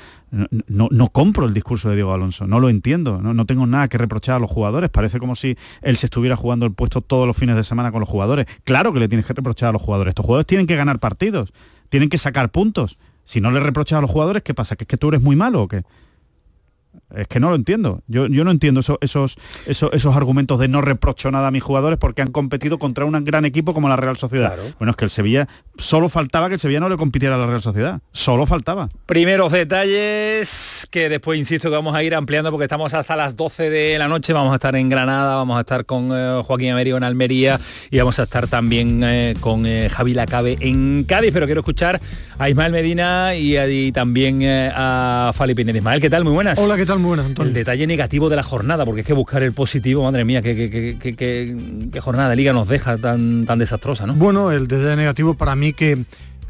no, 0.67 0.89
no, 0.91 1.09
compro 1.09 1.45
el 1.45 1.53
discurso 1.53 1.89
de 1.89 1.95
Diego 1.95 2.13
Alonso, 2.13 2.45
no 2.45 2.59
lo 2.59 2.69
entiendo, 2.69 3.21
no, 3.21 3.45
tengo 3.45 3.65
nada 3.65 3.87
que 3.87 3.97
reprochar 3.97 4.35
a 4.35 4.39
los 4.39 4.51
jugadores, 4.51 4.89
parece 4.89 5.17
como 5.17 5.35
si 5.35 5.57
él 5.81 5.95
se 5.95 6.07
estuviera 6.07 6.35
jugando 6.35 6.65
el 6.65 6.73
puesto 6.73 7.01
todos 7.01 7.25
los 7.25 7.37
fines 7.37 7.55
de 7.55 7.63
semana 7.63 7.91
con 7.91 8.01
los 8.01 8.09
jugadores. 8.09 8.47
Claro 8.65 8.91
que 8.91 8.99
le 8.99 9.07
tienes 9.07 9.25
que 9.25 9.33
reprochar 9.33 9.69
a 9.69 9.71
los 9.71 9.81
jugadores, 9.81 10.11
estos 10.11 10.25
jugadores 10.25 10.45
tienen 10.45 10.67
que 10.67 10.75
ganar 10.75 10.99
partidos, 10.99 11.53
tienen 11.89 12.09
que 12.09 12.17
sacar 12.17 12.51
puntos. 12.51 12.97
Si 13.23 13.39
no 13.39 13.51
le 13.51 13.61
reprochas 13.61 13.99
a 13.99 14.01
los 14.01 14.11
jugadores, 14.11 14.43
¿qué 14.43 14.53
pasa? 14.53 14.75
¿Que 14.75 14.83
es 14.83 14.87
que 14.87 14.97
tú 14.97 15.07
eres 15.09 15.21
muy 15.21 15.37
malo 15.37 15.61
o 15.61 15.67
qué? 15.67 15.83
Es 17.15 17.27
que 17.27 17.39
no 17.39 17.49
lo 17.49 17.55
entiendo. 17.55 18.01
Yo, 18.07 18.27
yo 18.27 18.43
no 18.43 18.51
entiendo 18.51 18.79
esos, 18.79 18.97
esos, 19.01 19.37
esos, 19.65 20.15
argumentos 20.15 20.59
de 20.59 20.67
no 20.67 20.81
reprocho 20.81 21.31
nada 21.31 21.47
a 21.47 21.51
mis 21.51 21.63
jugadores 21.63 21.97
porque 21.97 22.21
han 22.21 22.31
competido 22.31 22.79
contra 22.79 23.05
un 23.05 23.23
gran 23.23 23.45
equipo 23.45 23.73
como 23.73 23.89
la 23.89 23.95
Real 23.95 24.17
Sociedad. 24.17 24.55
Bueno, 24.79 24.91
es 24.91 24.97
que 24.97 25.05
el 25.05 25.11
Sevilla 25.11 25.47
solo 25.77 26.09
faltaba 26.09 26.47
que 26.47 26.55
el 26.55 26.59
Sevilla 26.59 26.79
no 26.79 26.89
le 26.89 26.97
compitiera 26.97 27.35
a 27.35 27.37
la 27.37 27.47
Real 27.47 27.61
Sociedad. 27.61 28.01
Solo 28.11 28.45
faltaba. 28.45 28.89
Primeros 29.05 29.51
detalles 29.51 30.87
que 30.89 31.09
después 31.09 31.39
insisto 31.39 31.69
que 31.69 31.75
vamos 31.75 31.95
a 31.95 32.03
ir 32.03 32.15
ampliando 32.15 32.51
porque 32.51 32.65
estamos 32.65 32.93
hasta 32.93 33.15
las 33.15 33.35
12 33.35 33.69
de 33.69 33.97
la 33.97 34.07
noche. 34.07 34.33
Vamos 34.33 34.51
a 34.51 34.55
estar 34.55 34.75
en 34.75 34.89
Granada, 34.89 35.35
vamos 35.35 35.57
a 35.57 35.61
estar 35.61 35.85
con 35.85 36.09
eh, 36.13 36.41
Joaquín 36.45 36.71
Amerio 36.71 36.97
en 36.97 37.03
Almería 37.03 37.59
y 37.89 37.97
vamos 37.97 38.19
a 38.19 38.23
estar 38.23 38.47
también 38.47 39.01
eh, 39.03 39.35
con 39.39 39.65
eh, 39.65 39.89
Javi 39.89 40.13
Lacabe 40.13 40.57
en 40.59 41.03
Cádiz. 41.07 41.31
Pero 41.33 41.45
quiero 41.45 41.61
escuchar 41.61 41.99
a 42.37 42.49
Ismael 42.49 42.71
Medina 42.71 43.35
y, 43.35 43.91
también 43.91 44.41
a 44.43 45.31
Fali 45.33 45.53
Pineda. 45.53 45.77
Ismael, 45.77 46.01
¿qué 46.01 46.09
tal? 46.09 46.23
Muy 46.23 46.33
buenas. 46.33 46.57
Hola, 46.57 46.77
¿qué 46.77 46.85
tal? 46.85 47.00
Muy 47.01 47.10
buenas, 47.10 47.25
Antonio. 47.25 47.50
El 47.50 47.53
detalle 47.53 47.88
negativo 47.88 48.29
de 48.29 48.36
la 48.36 48.43
jornada, 48.43 48.86
porque 48.86 49.01
es 49.01 49.08
que 49.08 49.13
buscar 49.13 49.41
el 49.43 49.53
positivo, 49.53 50.03
madre 50.03 50.24
mía, 50.24 50.41
qué, 50.41 50.98
qué, 51.00 52.00
jornada 52.00 52.29
de 52.29 52.36
liga 52.36 52.53
nos 52.53 52.67
deja 52.67 52.98
tan, 52.98 53.46
tan 53.46 53.60
desastrosa, 53.60 54.05
¿no? 54.05 54.13
Bueno, 54.13 54.51
el 54.51 54.67
detalle 54.67 54.96
negativo 54.96 55.34
para 55.34 55.55
mí 55.55 55.74
que 55.74 56.05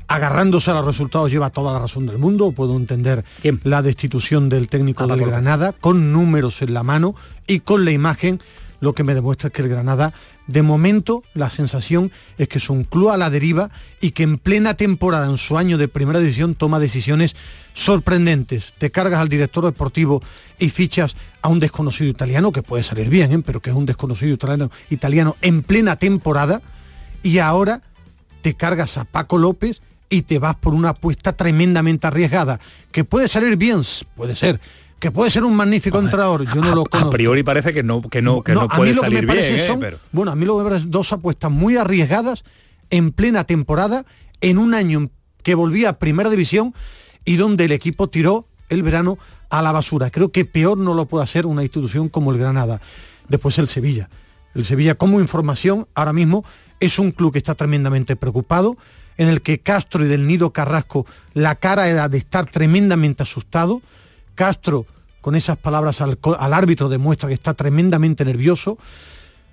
agarrándose 0.08 0.70
a 0.70 0.74
los 0.74 0.86
resultados 0.86 1.32
lleva 1.32 1.50
toda 1.52 1.72
la 1.72 1.80
razón 1.80 2.06
del 2.06 2.18
mundo. 2.18 2.52
Puedo 2.52 2.76
entender 2.76 3.24
la 3.64 3.82
destitución 3.82 4.50
del 4.50 4.68
técnico 4.68 5.06
ah, 5.06 5.08
del 5.08 5.26
Granada 5.26 5.72
con 5.72 6.12
números 6.12 6.62
en 6.62 6.74
la 6.74 6.84
mano 6.84 7.16
y 7.48 7.62
con 7.62 7.86
la 7.86 7.92
imagen. 7.92 8.42
Lo 8.82 8.94
que 8.94 9.04
me 9.04 9.14
demuestra 9.14 9.48
es 9.48 9.54
que 9.54 9.62
el 9.62 9.70
Granada, 9.70 10.14
de 10.52 10.62
momento, 10.62 11.24
la 11.34 11.50
sensación 11.50 12.12
es 12.38 12.48
que 12.48 12.58
es 12.58 12.70
un 12.70 12.84
club 12.84 13.10
a 13.10 13.18
la 13.18 13.30
deriva 13.30 13.70
y 14.00 14.12
que 14.12 14.24
en 14.24 14.38
plena 14.38 14.74
temporada, 14.76 15.26
en 15.28 15.38
su 15.38 15.58
año 15.58 15.78
de 15.78 15.88
primera 15.88 16.20
división, 16.20 16.56
toma 16.56 16.80
decisiones 16.80 17.36
sorprendentes. 17.74 18.74
Te 18.78 18.92
cargas 18.92 19.20
al 19.20 19.30
director 19.30 19.64
deportivo 19.64 20.22
y 20.60 20.70
fichas 20.70 21.16
a 21.42 21.50
un 21.50 21.60
desconocido 21.60 22.10
italiano, 22.10 22.52
que 22.52 22.64
puede 22.64 22.84
salir 22.84 23.10
bien, 23.10 23.32
¿eh? 23.32 23.44
pero 23.46 23.62
que 23.62 23.70
es 23.70 23.76
un 23.76 23.86
desconocido 23.86 24.34
italiano, 24.34 24.72
italiano 24.90 25.38
en 25.42 25.64
plena 25.64 25.96
temporada, 25.96 26.62
y 27.24 27.38
ahora 27.38 27.82
te 28.42 28.56
cargas 28.56 28.98
a 28.98 29.06
Paco 29.06 29.38
López 29.38 29.82
y 30.10 30.24
te 30.24 30.40
vas 30.40 30.56
por 30.56 30.74
una 30.74 30.90
apuesta 30.90 31.34
tremendamente 31.34 32.06
arriesgada, 32.06 32.60
que 32.92 33.04
puede 33.04 33.28
salir 33.28 33.56
bien, 33.56 33.82
puede 34.16 34.36
ser, 34.36 34.60
que 35.02 35.10
puede 35.10 35.32
ser 35.32 35.44
un 35.44 35.56
magnífico 35.56 35.98
entrenador, 35.98 36.46
yo 36.46 36.62
no 36.62 36.76
lo 36.76 36.84
conozco. 36.86 37.10
A 37.10 37.12
priori 37.12 37.42
parece 37.42 37.74
que 37.74 37.82
no, 37.82 38.04
que 38.04 38.22
no, 38.22 38.44
que 38.44 38.54
no, 38.54 38.68
puede 38.68 38.94
salir 38.94 39.26
bien. 39.26 39.40
¿eh? 39.42 39.98
Bueno, 40.12 40.32
a 40.32 40.36
mí 40.36 40.46
lo 40.46 40.58
que 40.58 40.64
me 40.64 40.70
parece 40.70 40.88
dos 40.88 41.12
apuestas 41.12 41.50
muy 41.50 41.76
arriesgadas 41.76 42.44
en 42.92 43.12
plena 43.12 43.44
temporada, 43.44 44.06
en 44.42 44.60
un 44.60 44.76
año 44.76 45.10
que 45.42 45.56
volvía 45.56 45.90
a 45.90 45.94
primera 46.00 46.30
división 46.30 46.76
y 47.26 47.38
donde 47.38 47.66
el 47.66 47.72
equipo 47.72 48.10
tiró 48.10 48.46
el 48.70 48.84
verano 48.84 49.18
a 49.50 49.64
la 49.64 49.72
basura. 49.72 50.12
Creo 50.12 50.32
que 50.32 50.46
peor 50.46 50.78
no 50.78 50.94
lo 50.94 51.08
puede 51.08 51.24
hacer 51.24 51.48
una 51.48 51.64
institución 51.64 52.08
como 52.08 52.32
el 52.32 52.38
Granada. 52.38 52.80
Después 53.28 53.58
el 53.58 53.68
Sevilla. 53.68 54.08
El 54.54 54.66
Sevilla 54.66 54.94
como 54.94 55.20
información 55.20 55.88
ahora 55.96 56.14
mismo 56.14 56.46
es 56.80 57.00
un 57.00 57.10
club 57.10 57.34
que 57.34 57.40
está 57.40 57.56
tremendamente 57.56 58.16
preocupado 58.16 58.78
en 59.18 59.30
el 59.30 59.42
que 59.42 59.60
Castro 59.60 60.06
y 60.06 60.08
del 60.08 60.28
Nido 60.28 60.52
Carrasco 60.54 61.08
la 61.34 61.56
cara 61.56 61.90
era 61.90 62.08
de 62.08 62.20
estar 62.20 62.46
tremendamente 62.46 63.24
asustado. 63.24 63.82
Castro, 64.36 64.86
con 65.22 65.36
esas 65.36 65.58
palabras 65.58 66.02
al, 66.02 66.18
árbitro, 66.54 66.90
demuestra 66.90 67.30
que 67.30 67.36
está 67.36 67.54
tremendamente 67.54 68.26
nervioso. 68.26 68.78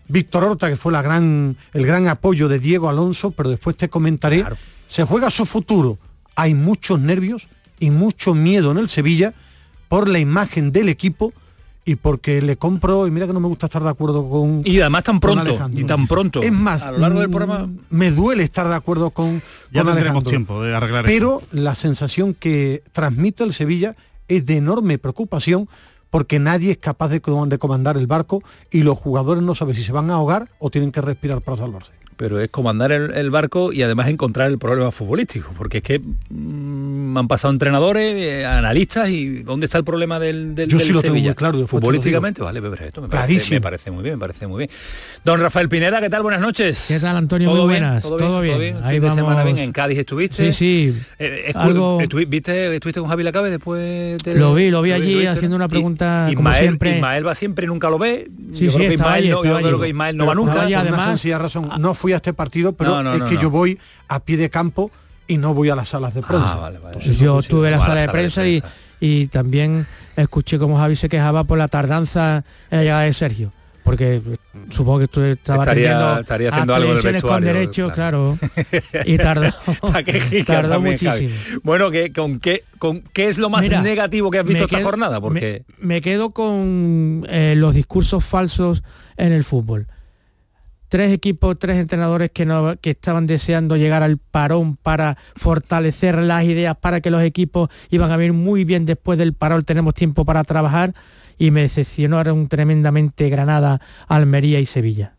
Víctor 0.08 0.44
Horta, 0.44 0.70
que 0.70 0.76
fue 0.76 0.90
la 0.90 1.02
gran, 1.02 1.56
el 1.74 1.86
gran 1.86 2.08
apoyo 2.08 2.48
de 2.48 2.58
Diego 2.58 2.88
Alonso, 2.88 3.30
pero 3.30 3.50
después 3.50 3.76
te 3.76 3.90
comentaré, 3.90 4.44
se 4.88 5.04
juega 5.04 5.30
su 5.30 5.44
futuro. 5.44 5.98
Hay 6.34 6.54
muchos 6.54 6.98
nervios 7.00 7.48
y 7.78 7.90
mucho 7.90 8.34
miedo 8.34 8.70
en 8.70 8.78
el 8.78 8.88
Sevilla 8.88 9.34
por 9.88 10.08
la 10.08 10.18
imagen 10.18 10.72
del 10.72 10.88
equipo 10.88 11.32
y 11.88 11.96
porque 11.96 12.42
le 12.42 12.58
compro, 12.58 13.06
y 13.06 13.10
mira 13.10 13.26
que 13.26 13.32
no 13.32 13.40
me 13.40 13.48
gusta 13.48 13.64
estar 13.64 13.82
de 13.82 13.88
acuerdo 13.88 14.28
con... 14.28 14.60
Y 14.62 14.78
además 14.80 15.04
tan 15.04 15.20
pronto, 15.20 15.58
y 15.72 15.84
tan 15.84 16.06
pronto. 16.06 16.42
Es 16.42 16.52
más, 16.52 16.82
a 16.82 16.92
lo 16.92 16.98
largo 16.98 17.20
del 17.20 17.30
programa... 17.30 17.66
Mm, 17.66 17.78
me 17.88 18.10
duele 18.10 18.42
estar 18.42 18.68
de 18.68 18.74
acuerdo 18.74 19.08
con, 19.08 19.40
ya 19.72 19.84
con 20.12 20.24
tiempo 20.24 20.62
de 20.62 20.76
arreglar 20.76 21.06
Pero 21.06 21.40
la 21.50 21.74
sensación 21.74 22.34
que 22.34 22.82
transmite 22.92 23.42
el 23.42 23.54
Sevilla 23.54 23.96
es 24.28 24.46
de 24.46 24.56
enorme 24.56 24.98
preocupación 24.98 25.68
porque 26.10 26.38
nadie 26.38 26.72
es 26.72 26.78
capaz 26.78 27.08
de, 27.08 27.20
comandar 27.20 27.96
el 27.96 28.06
barco 28.06 28.42
y 28.70 28.82
los 28.82 28.96
jugadores 28.96 29.42
no 29.42 29.54
saben 29.54 29.74
si 29.74 29.84
se 29.84 29.92
van 29.92 30.10
a 30.10 30.14
ahogar 30.14 30.48
o 30.58 30.70
tienen 30.70 30.92
que 30.92 31.02
respirar 31.02 31.42
para 31.42 31.58
salvarse 31.58 31.92
pero 32.18 32.40
es 32.40 32.50
comandar 32.50 32.90
el, 32.90 33.30
barco 33.30 33.72
y 33.72 33.82
además 33.82 34.08
encontrar 34.08 34.50
el 34.50 34.58
problema 34.58 34.90
futbolístico, 34.90 35.52
porque 35.56 35.78
es 35.78 35.84
que 35.84 36.00
mm, 36.00 37.16
han 37.16 37.28
pasado 37.28 37.52
entrenadores, 37.52 38.12
eh, 38.12 38.44
analistas 38.44 39.08
y 39.08 39.44
¿dónde 39.44 39.66
está 39.66 39.78
el 39.78 39.84
problema 39.84 40.18
del, 40.18 40.54
del, 40.54 40.68
Yo 40.68 40.80
sí 40.80 40.92
lo 40.92 41.00
Sevilla? 41.00 41.28
muy 41.28 41.34
claro, 41.36 41.66
Futbolísticamente, 41.68 42.42
vale, 42.42 42.60
perfecto, 42.60 43.02
me 43.02 43.08
parece, 43.08 43.54
me 43.54 43.60
parece, 43.60 43.92
muy 43.92 44.02
bien, 44.02 44.16
me 44.16 44.20
parece 44.20 44.48
muy 44.48 44.58
bien. 44.58 44.70
Don 45.24 45.40
Rafael 45.40 45.68
Pineda, 45.68 46.00
¿qué 46.00 46.10
tal? 46.10 46.22
Buenas 46.22 46.40
noches. 46.40 46.86
¿Qué 46.88 46.98
tal, 46.98 47.16
Antonio? 47.16 47.50
muy 47.50 47.60
buenas. 47.60 48.02
¿Todo, 48.02 48.16
bien? 48.16 48.28
¿Todo 48.28 48.60
bien? 48.60 48.80
Ahí 48.82 48.98
vamos. 48.98 49.14
semana 49.14 49.44
bien, 49.44 49.58
en 49.58 49.70
Cádiz 49.70 49.98
estuviste. 49.98 50.52
Sí, 50.52 50.92
sí. 50.92 51.02
Eh, 51.20 51.52
Algo... 51.54 51.98
¿Viste, 52.26 52.74
¿Estuviste 52.74 53.00
con 53.00 53.08
Javi 53.08 53.22
Lacabe 53.22 53.50
después? 53.50 54.18
De, 54.24 54.34
lo 54.34 54.54
vi, 54.54 54.70
lo 54.70 54.82
vi 54.82 54.90
allí 54.90 55.24
haciendo 55.24 55.54
una 55.54 55.68
pregunta 55.68 56.26
y, 56.28 56.34
como 56.34 56.52
siempre. 56.52 56.96
Ismael 56.96 57.24
va 57.24 57.36
siempre, 57.36 57.68
nunca 57.68 57.88
lo 57.90 57.98
ve. 57.98 58.28
Sí, 58.52 58.64
yo 58.64 58.72
sí, 58.72 58.76
creo 58.76 58.88
que 58.88 58.94
Ismael, 58.94 59.30
no, 59.30 59.44
yo 59.44 59.56
creo 59.58 59.80
que 59.80 59.88
Ismael 59.88 60.16
no 60.16 60.26
va 60.26 60.34
nunca. 60.34 60.62
Además, 60.62 61.24
razón, 61.38 61.70
no 61.78 61.94
fui 61.94 62.07
a 62.12 62.16
este 62.16 62.32
partido, 62.32 62.72
pero 62.72 63.14
es 63.14 63.22
que 63.22 63.38
yo 63.38 63.50
voy 63.50 63.78
a 64.08 64.20
pie 64.20 64.36
de 64.36 64.50
campo 64.50 64.90
y 65.28 65.36
no 65.36 65.54
voy 65.54 65.68
a 65.68 65.76
las 65.76 65.90
salas 65.90 66.14
de 66.14 66.22
prensa. 66.22 66.58
Ah, 66.66 66.98
yo 66.98 67.42
tuve 67.42 67.70
la 67.70 67.78
sala 67.78 68.00
de 68.00 68.08
prensa, 68.08 68.42
y, 69.00 69.26
también 69.28 69.86
escuché 70.16 70.58
como 70.58 70.78
Javi 70.78 70.96
se 70.96 71.08
quejaba 71.08 71.44
por 71.44 71.58
la 71.58 71.68
tardanza 71.68 72.42
en 72.70 72.78
la 72.78 72.82
llegada 72.82 73.02
de 73.02 73.12
Sergio. 73.12 73.52
Porque 73.84 74.20
supongo 74.68 74.98
que 74.98 75.08
tú 75.08 75.22
estabas 75.22 75.66
estaría, 75.66 76.20
estaría 76.20 76.50
haciendo 76.50 76.74
algo 76.74 76.98
en 76.98 77.20
con 77.22 77.42
derecho, 77.42 77.90
claro. 77.90 78.38
y 79.06 79.16
tardó, 79.16 79.50
tardó 80.46 80.80
muchísimo. 80.82 81.30
Bueno, 81.62 81.90
¿qué, 81.90 82.12
con, 82.12 82.38
qué, 82.38 82.64
con, 82.78 83.00
¿qué 83.00 83.28
es 83.28 83.38
lo 83.38 83.48
más 83.48 83.66
negativo 83.66 84.30
que 84.30 84.40
has 84.40 84.44
visto 84.44 84.64
esta 84.64 84.82
jornada? 84.82 85.22
Porque... 85.22 85.64
Me, 85.78 86.02
quedo 86.02 86.32
con 86.32 87.24
eh, 87.30 87.54
los 87.56 87.72
discursos 87.72 88.22
falsos 88.22 88.82
en 89.16 89.32
el 89.32 89.42
fútbol 89.42 89.86
tres 90.88 91.12
equipos, 91.12 91.58
tres 91.58 91.76
entrenadores 91.76 92.30
que, 92.30 92.46
no, 92.46 92.76
que 92.80 92.90
estaban 92.90 93.26
deseando 93.26 93.76
llegar 93.76 94.02
al 94.02 94.18
parón 94.18 94.76
para 94.76 95.16
fortalecer 95.36 96.18
las 96.18 96.44
ideas 96.44 96.76
para 96.76 97.00
que 97.00 97.10
los 97.10 97.22
equipos 97.22 97.68
iban 97.90 98.10
a 98.10 98.16
venir 98.16 98.32
muy 98.32 98.64
bien 98.64 98.86
después 98.86 99.18
del 99.18 99.34
parón, 99.34 99.64
tenemos 99.64 99.94
tiempo 99.94 100.24
para 100.24 100.44
trabajar 100.44 100.94
y 101.38 101.50
me 101.50 101.62
decepcionaron 101.62 102.48
tremendamente 102.48 103.28
Granada, 103.28 103.80
Almería 104.08 104.60
y 104.60 104.66
Sevilla. 104.66 105.14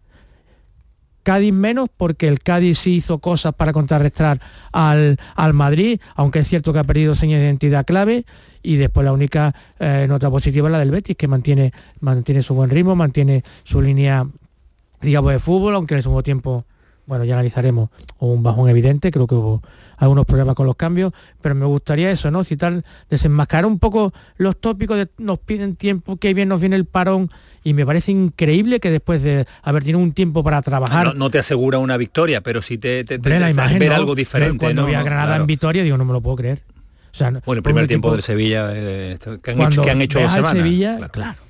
Cádiz 1.24 1.54
menos 1.54 1.90
porque 1.96 2.28
el 2.28 2.40
Cádiz 2.40 2.80
sí 2.80 2.96
hizo 2.96 3.20
cosas 3.20 3.54
para 3.54 3.74
contrarrestar 3.74 4.40
al, 4.72 5.18
al 5.36 5.54
Madrid, 5.54 6.00
aunque 6.16 6.40
es 6.40 6.48
cierto 6.48 6.74
que 6.74 6.80
ha 6.80 6.84
perdido 6.84 7.14
señas 7.14 7.40
de 7.40 7.46
identidad 7.46 7.86
clave 7.86 8.26
y 8.64 8.78
después 8.78 9.06
la 9.06 9.14
única 9.14 9.54
eh, 9.80 10.06
nota 10.10 10.30
positiva 10.30 10.68
es 10.68 10.72
la 10.72 10.80
del 10.80 10.92
Betis 10.92 11.16
que 11.16 11.28
mantiene, 11.28 11.74
mantiene 12.00 12.42
su 12.42 12.54
buen 12.54 12.70
ritmo, 12.70 12.96
mantiene 12.96 13.44
su 13.64 13.82
línea 13.82 14.26
digamos, 15.02 15.32
de 15.32 15.40
fútbol, 15.40 15.76
aunque 15.76 15.94
en 15.94 15.98
el 15.98 16.04
segundo 16.04 16.24
tiempo, 16.24 16.66
bueno, 17.06 17.24
ya 17.24 17.34
analizaremos 17.34 17.90
un 18.20 18.44
bajón 18.44 18.70
evidente, 18.70 19.12
creo 19.12 19.26
que 19.28 19.36
hubo 19.36 19.64
algunos 19.98 20.26
problemas 20.26 20.56
con 20.56 20.66
los 20.66 20.76
cambios, 20.76 21.12
pero 21.42 21.56
me 21.56 21.66
gustaría 21.66 22.12
eso, 22.12 22.32
¿no? 22.32 22.44
Citar, 22.44 22.84
desenmascarar 23.10 23.66
un 23.66 23.80
poco 23.80 24.14
los 24.38 24.60
tópicos, 24.60 24.98
de, 24.98 25.08
nos 25.18 25.40
piden 25.40 25.76
tiempo, 25.76 26.18
que 26.18 26.34
bien 26.34 26.50
nos 26.50 26.62
viene 26.62 26.76
el 26.76 26.86
parón, 26.86 27.32
y 27.64 27.74
me 27.74 27.86
parece 27.86 28.12
increíble 28.12 28.80
que 28.80 28.92
después 28.92 29.22
de 29.24 29.46
haber 29.64 29.84
tenido 29.84 30.00
un 30.00 30.14
tiempo 30.14 30.44
para 30.44 30.62
trabajar... 30.62 31.16
No, 31.16 31.30
te 31.30 31.40
asegura 31.40 31.80
una 31.80 31.98
victoria, 31.98 32.42
pero 32.42 32.62
sí 32.62 32.78
te, 32.78 33.04
te, 33.04 33.20
te, 33.20 33.30
ver 33.30 33.94
algo 33.94 34.16
diferente. 34.16 34.58
cuando 34.58 34.86
vi 34.86 34.94
a 34.94 35.04
Granada 35.04 35.36
en 35.36 35.48
victoria, 35.48 35.84
digo, 35.84 35.98
no 35.98 36.06
me 36.06 36.14
lo 36.14 36.22
puedo 36.22 36.38
creer. 36.38 36.62
O 37.12 37.16
sea, 37.16 37.32
bueno, 37.44 37.58
el 37.58 37.64
primer 37.64 37.88
tiempo 37.88 38.12
del 38.12 38.22
Sevilla, 38.22 38.70
eh, 38.72 39.18
que, 39.42 39.52
han 39.52 39.62
hecho, 39.62 39.82
que 39.82 39.90
han 39.90 40.02
hecho 40.02 40.20
dos 40.20 40.32
semanas. 40.32 40.52
Sevilla, 40.52 41.10
claro 41.10 41.49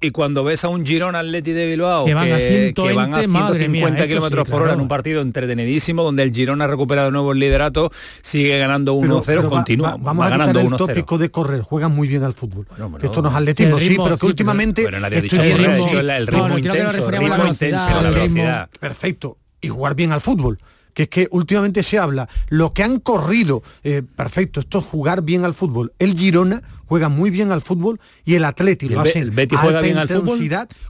y, 0.00 0.10
cuando 0.10 0.44
ves 0.44 0.64
a 0.64 0.68
un 0.68 0.84
Girón 0.84 1.14
Atleti 1.14 1.52
de 1.52 1.66
Bilbao 1.66 2.04
que 2.04 2.14
van 2.14 2.32
a, 2.32 2.38
150 2.38 4.06
kilómetros 4.06 4.48
por 4.48 4.62
hora 4.62 4.74
en 4.74 4.80
un 4.80 4.88
partido 4.88 5.20
entretenidísimo 5.20 6.02
donde 6.02 6.22
el 6.22 6.32
Girón 6.32 6.62
ha 6.62 6.66
recuperado 6.66 7.08
de 7.08 7.12
nuevo 7.12 7.32
el 7.32 7.38
liderato, 7.38 7.90
sigue 8.22 8.58
ganando 8.58 8.94
1-0, 8.94 9.48
continúa. 9.48 9.96
vamos 9.98 10.26
a 10.26 10.30
ganando 10.30 10.60
el 10.60 10.70
tópico 10.76 11.18
de 11.18 11.30
correr, 11.30 11.62
juegan 11.62 11.94
muy 11.94 12.08
bien 12.08 12.24
al 12.24 12.34
fútbol. 12.34 12.66
esto 13.02 13.22
no 13.22 13.30
es 13.30 13.34
atletismo, 13.34 13.78
sí, 13.78 13.96
pero 14.02 14.16
que 14.16 14.26
últimamente 14.26 14.84
el 14.84 16.26
ritmo 16.26 16.58
intenso, 16.58 16.98
el 16.98 17.18
ritmo 17.18 17.46
intenso, 17.46 18.02
la 18.02 18.10
velocidad. 18.10 18.70
Perfecto. 18.78 19.38
Y 19.60 19.68
jugar 19.68 19.94
bien 19.94 20.12
al 20.12 20.20
fútbol 20.20 20.58
que 20.94 21.04
es 21.04 21.08
que 21.08 21.28
últimamente 21.30 21.82
se 21.82 21.98
habla, 21.98 22.28
lo 22.48 22.72
que 22.72 22.82
han 22.82 23.00
corrido, 23.00 23.62
eh, 23.82 24.02
perfecto, 24.14 24.60
esto 24.60 24.78
es 24.78 24.84
jugar 24.84 25.22
bien 25.22 25.44
al 25.44 25.54
fútbol. 25.54 25.92
El 25.98 26.16
Girona 26.16 26.62
juega 26.92 27.08
muy 27.08 27.30
bien 27.30 27.52
al 27.52 27.62
fútbol 27.62 27.98
y 28.22 28.34
el 28.34 28.44
Atleti 28.44 28.86
lo 28.86 29.00
hace 29.00 29.18
el 29.20 29.30
Betis 29.30 29.58
juega 29.58 29.80
bien 29.80 29.96
al 29.96 30.10
fútbol 30.10 30.38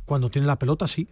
cuando 0.04 0.30
tiene 0.30 0.48
la 0.48 0.58
pelota, 0.58 0.88
sí. 0.88 1.06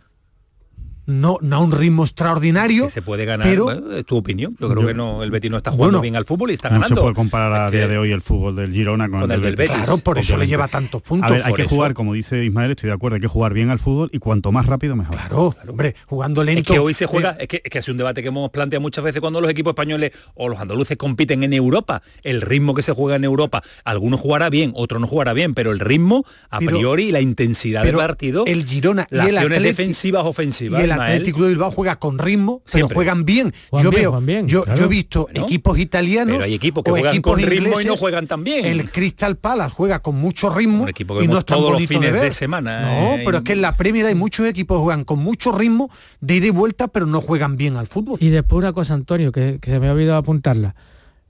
No, 1.06 1.38
no 1.40 1.56
a 1.56 1.58
un 1.60 1.72
ritmo 1.72 2.04
extraordinario. 2.04 2.84
Que 2.86 2.90
se 2.90 3.02
puede 3.02 3.24
ganar, 3.24 3.46
pero- 3.48 3.64
bueno, 3.64 3.92
es 3.96 4.04
tu 4.04 4.16
opinión. 4.16 4.56
Yo 4.60 4.68
creo 4.68 4.82
Yo- 4.82 4.88
que 4.88 4.94
no, 4.94 5.22
el 5.22 5.30
Betis 5.30 5.50
no 5.50 5.56
está 5.56 5.70
jugando 5.70 5.98
Bueno, 5.98 6.02
bien 6.02 6.16
al 6.16 6.24
fútbol 6.24 6.50
y 6.50 6.54
está 6.54 6.68
No 6.68 6.74
ganando. 6.76 6.94
se 6.96 7.00
puede 7.00 7.14
comparar 7.14 7.52
a 7.52 7.66
Es 7.66 7.70
que- 7.72 7.76
día 7.78 7.88
de 7.88 7.98
hoy 7.98 8.12
el 8.12 8.20
fútbol 8.20 8.56
del 8.56 8.72
Girona 8.72 9.08
con, 9.08 9.20
Con 9.22 9.32
el 9.32 9.40
del 9.42 9.56
Betis. 9.56 9.74
Claro, 9.76 9.98
por 9.98 10.18
eso 10.18 10.36
le 10.36 10.46
lleva 10.46 10.68
tantos 10.68 11.02
puntos. 11.02 11.28
A 11.30 11.32
ver, 11.34 11.42
hay 11.44 11.52
que 11.54 11.62
eso. 11.62 11.74
jugar, 11.74 11.94
como 11.94 12.14
dice 12.14 12.44
Ismael, 12.44 12.70
estoy 12.72 12.88
de 12.88 12.94
acuerdo, 12.94 13.16
hay 13.16 13.20
que 13.20 13.28
jugar 13.28 13.54
bien 13.54 13.70
al 13.70 13.78
fútbol 13.78 14.08
y 14.12 14.18
cuanto 14.18 14.52
más 14.52 14.66
rápido 14.66 14.94
mejor. 14.96 15.16
Claro, 15.16 15.54
hombre, 15.68 15.94
jugando 16.06 16.44
lento. 16.44 16.60
Es 16.60 16.66
que 16.66 16.78
hoy 16.78 16.94
se 16.94 17.04
eh, 17.04 17.08
juega, 17.08 17.30
es, 17.40 17.48
que, 17.48 17.60
es 17.64 17.70
que 17.70 17.78
es 17.78 17.88
un 17.88 17.96
debate 17.96 18.22
que 18.22 18.28
hemos 18.28 18.50
planteado 18.50 18.80
muchas 18.80 19.02
veces 19.04 19.20
cuando 19.20 19.40
los 19.40 19.50
equipos 19.50 19.72
españoles 19.72 20.12
o 20.34 20.48
los 20.48 20.58
andaluces 20.60 20.96
compiten 20.96 21.42
en 21.42 21.52
Europa. 21.52 22.02
El 22.22 22.40
ritmo 22.40 22.74
que 22.74 22.82
se 22.82 22.92
juega 22.92 23.16
en 23.16 23.24
Europa, 23.24 23.62
algunos 23.84 24.20
jugará 24.20 24.48
bien, 24.50 24.72
otros 24.74 25.00
no 25.00 25.06
jugará 25.06 25.32
bien, 25.32 25.54
pero 25.54 25.72
el 25.72 25.80
ritmo, 25.80 26.24
a 26.50 26.58
Pero- 26.60 26.70
priori, 26.76 27.04
y 27.08 27.12
la 27.12 27.20
intensidad 27.20 27.82
del 27.84 27.96
partido, 27.96 28.44
el 28.46 28.64
Girona 28.64 29.06
y 29.10 29.16
las 29.16 29.28
el 29.28 29.36
acciones 29.38 29.62
defensivas, 29.62 30.24
y 30.24 30.28
ofensivas, 30.28 30.82
el 30.84 30.90
Atlético 31.00 31.42
de 31.42 31.48
Bilbao 31.48 31.70
juega 31.70 31.96
con 31.96 32.18
ritmo, 32.18 32.60
pero 32.64 32.72
Siempre. 32.72 32.94
juegan 32.94 33.24
bien. 33.24 33.52
Yo 33.72 33.90
bien, 33.90 33.92
veo, 34.02 34.20
bien, 34.20 34.48
yo, 34.48 34.64
claro. 34.64 34.78
yo 34.78 34.84
he 34.86 34.88
visto 34.88 35.22
Bueno, 35.24 35.44
equipos 35.46 35.78
italianos 35.78 36.34
pero 36.36 36.44
hay 36.44 36.54
equipos 36.54 36.84
que 36.84 36.90
o 36.90 36.94
juegan 36.94 37.12
equipos 37.14 37.32
con 37.32 37.42
ritmo 37.42 37.80
y 37.80 37.84
no 37.84 37.96
juegan 37.96 38.26
tan 38.26 38.44
bien. 38.44 38.64
El 38.64 38.90
Crystal 38.90 39.36
Palace 39.36 39.74
juega 39.74 40.00
con 40.00 40.16
mucho 40.16 40.50
ritmo 40.50 40.82
Un 40.84 40.88
equipo 40.88 41.16
que 41.18 41.24
y 41.24 41.28
no 41.28 41.38
es 41.38 41.44
tan 41.44 41.56
todos 41.58 41.70
los 41.70 41.76
bonito 41.78 41.94
fines 41.94 42.10
de, 42.12 42.16
de 42.16 42.22
ver. 42.24 42.32
semana, 42.32 42.80
No, 42.82 43.14
eh, 43.14 43.22
pero 43.24 43.38
es 43.38 43.44
que 43.44 43.52
en 43.52 43.62
la 43.62 43.76
Premier 43.76 44.06
hay 44.06 44.14
muchos 44.14 44.46
equipos 44.46 44.78
que 44.78 44.82
juegan 44.82 45.04
con 45.04 45.18
mucho 45.20 45.52
ritmo 45.52 45.90
de 46.20 46.36
ida 46.36 46.46
y 46.46 46.50
vuelta, 46.50 46.88
pero 46.88 47.06
no 47.06 47.20
juegan 47.20 47.56
bien 47.56 47.76
al 47.76 47.86
fútbol. 47.86 48.18
Y 48.20 48.28
después 48.28 48.58
una 48.58 48.72
cosa, 48.72 48.94
Antonio, 48.94 49.32
que, 49.32 49.58
que 49.60 49.70
se 49.70 49.80
me 49.80 49.88
ha 49.88 49.92
olvidado 49.92 50.18
apuntarla. 50.18 50.74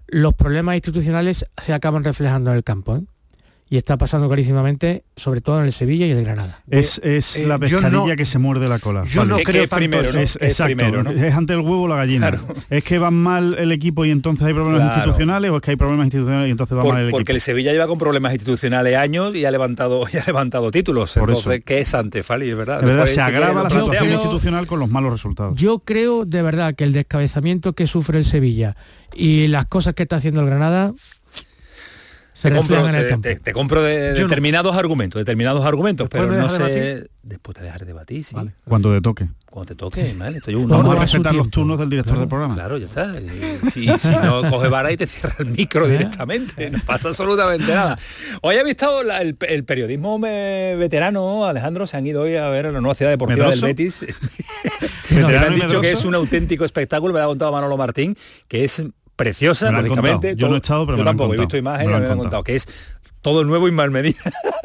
Los 0.08 0.34
problemas 0.34 0.74
institucionales 0.74 1.44
se 1.64 1.72
acaban 1.72 2.02
reflejando 2.02 2.50
en 2.50 2.56
el 2.56 2.64
campo. 2.64 2.96
¿eh? 2.96 3.02
Y 3.72 3.76
está 3.76 3.96
pasando 3.96 4.26
clarísimamente, 4.26 5.04
sobre 5.14 5.40
todo 5.40 5.60
en 5.60 5.66
el 5.66 5.72
Sevilla 5.72 6.04
y 6.04 6.10
el 6.10 6.24
Granada. 6.24 6.60
Es, 6.68 7.00
es 7.04 7.36
Eh, 7.36 7.46
la 7.46 7.56
pescadilla 7.56 7.88
no- 7.88 8.16
que 8.16 8.26
se 8.26 8.40
muerde 8.40 8.68
la 8.68 8.80
cola. 8.80 9.04
yo 9.04 9.20
Vale. 9.20 9.30
no 9.30 9.36
que 9.36 9.44
creo 9.44 9.62
tanto 9.68 9.76
primero. 9.76 10.08
Es, 10.08 10.16
Es 10.16 10.36
exacto, 10.42 10.74
primero, 10.74 11.04
¿no? 11.04 11.10
es 11.12 11.32
ante 11.34 11.52
el 11.52 11.60
huevo 11.60 11.82
o 11.82 11.88
la 11.88 11.94
gallina. 11.94 12.32
Claro. 12.32 12.52
¿Es 12.68 12.82
que 12.82 12.98
van 12.98 13.14
mal 13.14 13.54
el 13.60 13.70
equipo 13.70 14.04
y 14.04 14.10
entonces 14.10 14.44
hay 14.44 14.54
problemas 14.54 14.80
Claro. 14.82 14.96
institucionales 14.96 15.50
o 15.52 15.56
es 15.56 15.62
que 15.62 15.70
hay 15.70 15.76
problemas 15.76 16.06
institucionales 16.06 16.48
y 16.48 16.50
entonces 16.50 16.76
va 16.76 16.82
Por- 16.82 16.94
mal 16.94 17.04
el 17.04 17.10
porque 17.12 17.22
equipo? 17.22 17.36
el 17.36 17.40
Sevilla 17.40 17.70
lleva 17.72 17.86
con 17.86 17.96
problemas 17.98 18.32
institucionales 18.32 18.96
años 18.96 19.36
y 19.36 19.44
ha 19.44 19.50
levantado, 19.52 20.04
y 20.12 20.16
ha 20.16 20.24
levantado 20.26 20.72
títulos. 20.72 21.14
Por 21.14 21.28
Entonces, 21.28 21.52
eso. 21.54 21.62
¿qué 21.64 21.78
es 21.78 21.94
ante 21.94 22.24
Fali? 22.24 22.50
Es 22.50 22.56
verdad. 22.56 22.80
Se 23.06 23.20
agrava 23.20 23.62
la 23.62 23.70
situación 23.70 24.02
creo- 24.04 24.14
institucional 24.16 24.66
con 24.66 24.80
los 24.80 24.88
malos 24.90 25.12
resultados. 25.12 25.54
Yo 25.60 25.78
creo 25.78 26.24
de 26.24 26.42
verdad 26.42 26.74
que 26.74 26.82
el 26.82 26.92
descabezamiento 26.92 27.74
que 27.74 27.86
sufre 27.86 28.18
el 28.18 28.24
Sevilla 28.24 28.74
y 29.14 29.46
las 29.46 29.66
cosas 29.66 29.94
que 29.94 30.02
está 30.02 30.16
haciendo 30.16 30.40
el 30.40 30.46
Granada 30.46 30.92
se 32.40 32.48
te 32.50 32.56
compro, 32.56 32.76
reflejan 32.76 32.94
en 32.94 33.00
el 33.00 33.06
te- 33.06 33.10
campo. 33.10 33.22
te- 33.28 33.36
te 33.40 33.52
compro 33.52 33.82
de- 33.82 34.12
Yo 34.14 34.22
no. 34.22 34.28
determinados 34.28 34.76
argumentos, 34.76 35.20
determinados 35.20 35.64
argumentos, 35.64 36.08
Después 36.08 36.28
pero 36.30 36.42
no 36.42 36.50
sé. 36.50 36.62
debatir. 36.62 37.10
Después 37.22 37.54
te 37.56 37.62
dejaré 37.62 37.84
debatir, 37.84 38.24
sí. 38.24 38.34
Vale. 38.34 38.52
Cuando 38.64 38.92
te 38.94 39.00
toque. 39.02 39.28
Cuando 39.50 39.66
te 39.68 39.74
toque, 39.74 40.08
Ismael, 40.08 40.36
estoy 40.36 40.54
un 40.54 40.68
Vamos 40.68 40.86
Vamos 40.86 40.98
a 40.98 41.02
respetar 41.02 41.34
los 41.34 41.50
turnos 41.50 41.78
del 41.78 41.90
director 41.90 42.18
del 42.18 42.28
programa. 42.28 42.54
Claro, 42.54 42.78
ya 42.78 42.86
está. 42.86 43.12
Y 43.20 43.70
si, 43.70 43.86
si 43.98 44.08
no 44.10 44.48
coge 44.48 44.68
vara 44.68 44.90
y 44.90 44.96
te 44.96 45.06
cierra 45.06 45.34
el 45.40 45.46
micro 45.46 45.86
¿Eh? 45.88 45.90
directamente, 45.90 46.70
no 46.70 46.78
pasa 46.86 47.08
absolutamente 47.08 47.66
nada. 47.74 47.98
Hoy 48.42 48.54
he 48.56 48.64
visto 48.64 49.02
la- 49.04 49.20
el, 49.20 49.36
el 49.48 49.64
periodismo 49.64 50.18
me- 50.18 50.76
veterano, 50.76 51.44
Alejandro, 51.44 51.86
se 51.86 51.96
han 51.98 52.06
ido 52.06 52.22
hoy 52.22 52.36
a 52.36 52.48
ver 52.48 52.66
a 52.66 52.72
la 52.72 52.80
nueva 52.80 52.94
ciudad 52.94 53.10
deportiva 53.10 53.46
¿Medroso? 53.48 53.66
del 53.66 53.74
Betis. 53.74 54.00
Me 55.10 55.36
han 55.36 55.54
dicho 55.56 55.80
que 55.80 55.92
es 55.92 56.04
un 56.04 56.14
auténtico 56.14 56.64
espectáculo, 56.64 57.12
me 57.12 57.18
lo 57.20 57.24
ha 57.26 57.28
contado 57.28 57.52
Manolo 57.52 57.76
Martín, 57.76 58.16
que 58.48 58.64
es 58.64 58.82
preciosa, 59.20 59.70
Me 59.70 59.82
lógicamente. 59.82 60.34
Yo 60.34 60.48
no 60.48 60.54
he 60.54 60.58
estado, 60.58 60.86
pero 60.86 60.98
yo 60.98 61.04
me 61.04 61.10
tampoco 61.10 61.34
he 61.34 61.38
visto 61.38 61.56
imágenes, 61.56 61.86
Me 61.88 61.92
lo 61.92 62.06
me, 62.06 62.12
han 62.12 62.18
contado 62.18 62.42
que 62.42 62.56
es 62.56 62.66
todo 63.22 63.44
nuevo 63.44 63.68
Ismael 63.68 63.90
Medina. 63.90 64.18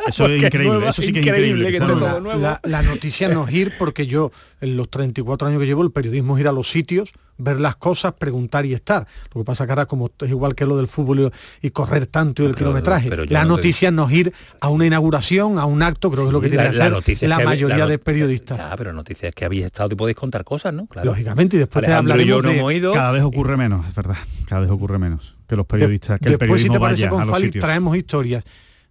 Eso 0.08 0.28
es 0.28 0.42
increíble, 0.44 0.78
nueva- 0.78 0.90
eso 0.92 1.02
sí 1.02 1.12
que 1.12 1.20
es 1.20 1.26
increíble, 1.26 1.72
que 1.72 1.78
esté 1.78 1.88
todo 1.88 2.00
la, 2.00 2.20
nuevo. 2.20 2.40
la- 2.42 2.60
la 2.64 2.82
noticia 2.84 3.28
no 3.30 3.48
es 3.48 3.54
ir 3.54 3.74
porque 3.78 4.08
yo 4.08 4.32
en 4.62 4.78
los 4.78 4.90
34 4.90 5.48
años 5.48 5.60
que 5.60 5.66
llevo 5.66 5.84
el 5.84 5.92
periodismo 5.92 6.38
es 6.38 6.42
ir 6.42 6.48
a 6.48 6.52
los 6.52 6.70
sitios 6.70 7.12
ver 7.38 7.60
las 7.60 7.76
cosas 7.76 8.14
preguntar 8.14 8.66
y 8.66 8.72
estar 8.74 9.06
lo 9.34 9.42
que 9.42 9.46
pasa 9.46 9.66
que 9.66 9.74
ahora 9.74 9.86
como 9.88 10.10
es 10.22 10.30
igual 10.30 10.56
que 10.56 10.66
lo 10.66 10.78
del 10.78 10.88
fútbol 10.88 11.20
y, 11.62 11.68
y 11.68 11.72
correr 11.72 12.06
tanto 12.08 12.44
y 12.44 12.46
el 12.46 12.54
Pero- 12.54 12.60
kilometraje 12.68 13.10
pero 13.10 13.26
la 13.26 13.44
no 13.44 13.56
te- 13.56 13.58
noticia 13.58 13.92
no 13.92 14.08
es 14.08 14.14
ir 14.14 14.34
a 14.62 14.70
una 14.70 14.86
inauguración 14.86 15.60
a 15.60 15.66
un 15.66 15.84
acto 15.84 16.10
creo 16.12 16.24
que 16.24 16.30
es 16.30 16.34
lo 16.34 16.40
que 16.40 16.48
tiene 16.48 16.64
la- 16.64 16.72
que 16.72 16.78
la 16.78 16.84
hacer 16.86 16.94
noticia 16.94 17.26
es 17.26 17.30
la 17.30 17.38
que 17.40 17.44
mayoría 17.46 17.78
la 17.80 17.88
de 17.88 18.00
periodistas 18.00 18.58
Ya, 18.58 18.74
pero 18.78 18.94
noticias 18.94 19.34
que 19.36 19.44
habéis 19.44 19.66
estado 19.66 19.90
y 19.92 19.96
podéis 19.96 20.16
contar 20.16 20.46
cosas, 20.46 20.74
¿no? 20.74 20.86
Claro. 20.88 21.08
lógicamente 21.10 21.58
y 21.58 21.60
después 21.60 21.84
te 21.86 21.92
Alejandro 21.92 22.22
y 22.22 22.26
yo 22.26 22.36
hablaremos 22.38 22.44
no 22.44 22.50
de- 22.52 22.58
hemos 22.60 22.74
ido. 22.74 22.94
Cada 22.94 23.12
vez 23.12 23.24
ocurre 23.24 23.58
menos, 23.58 23.86
es 23.86 23.94
verdad. 23.96 24.16
Cada 24.48 24.62
vez 24.62 24.70
ocurre 24.72 24.98
menos 24.98 25.35
que 25.48 25.56
los 25.56 25.66
periodistas, 25.66 26.20
que 26.20 26.30
el 26.30 26.38
después 26.38 26.62
si 26.62 26.68
periodismo 26.68 26.74
te 26.74 26.80
vaya 26.80 27.08
a 27.08 27.10
con 27.10 27.20
los 27.22 27.30
Fali 27.30 27.46
sitios. 27.46 27.64
traemos 27.66 27.96
historias 27.98 28.44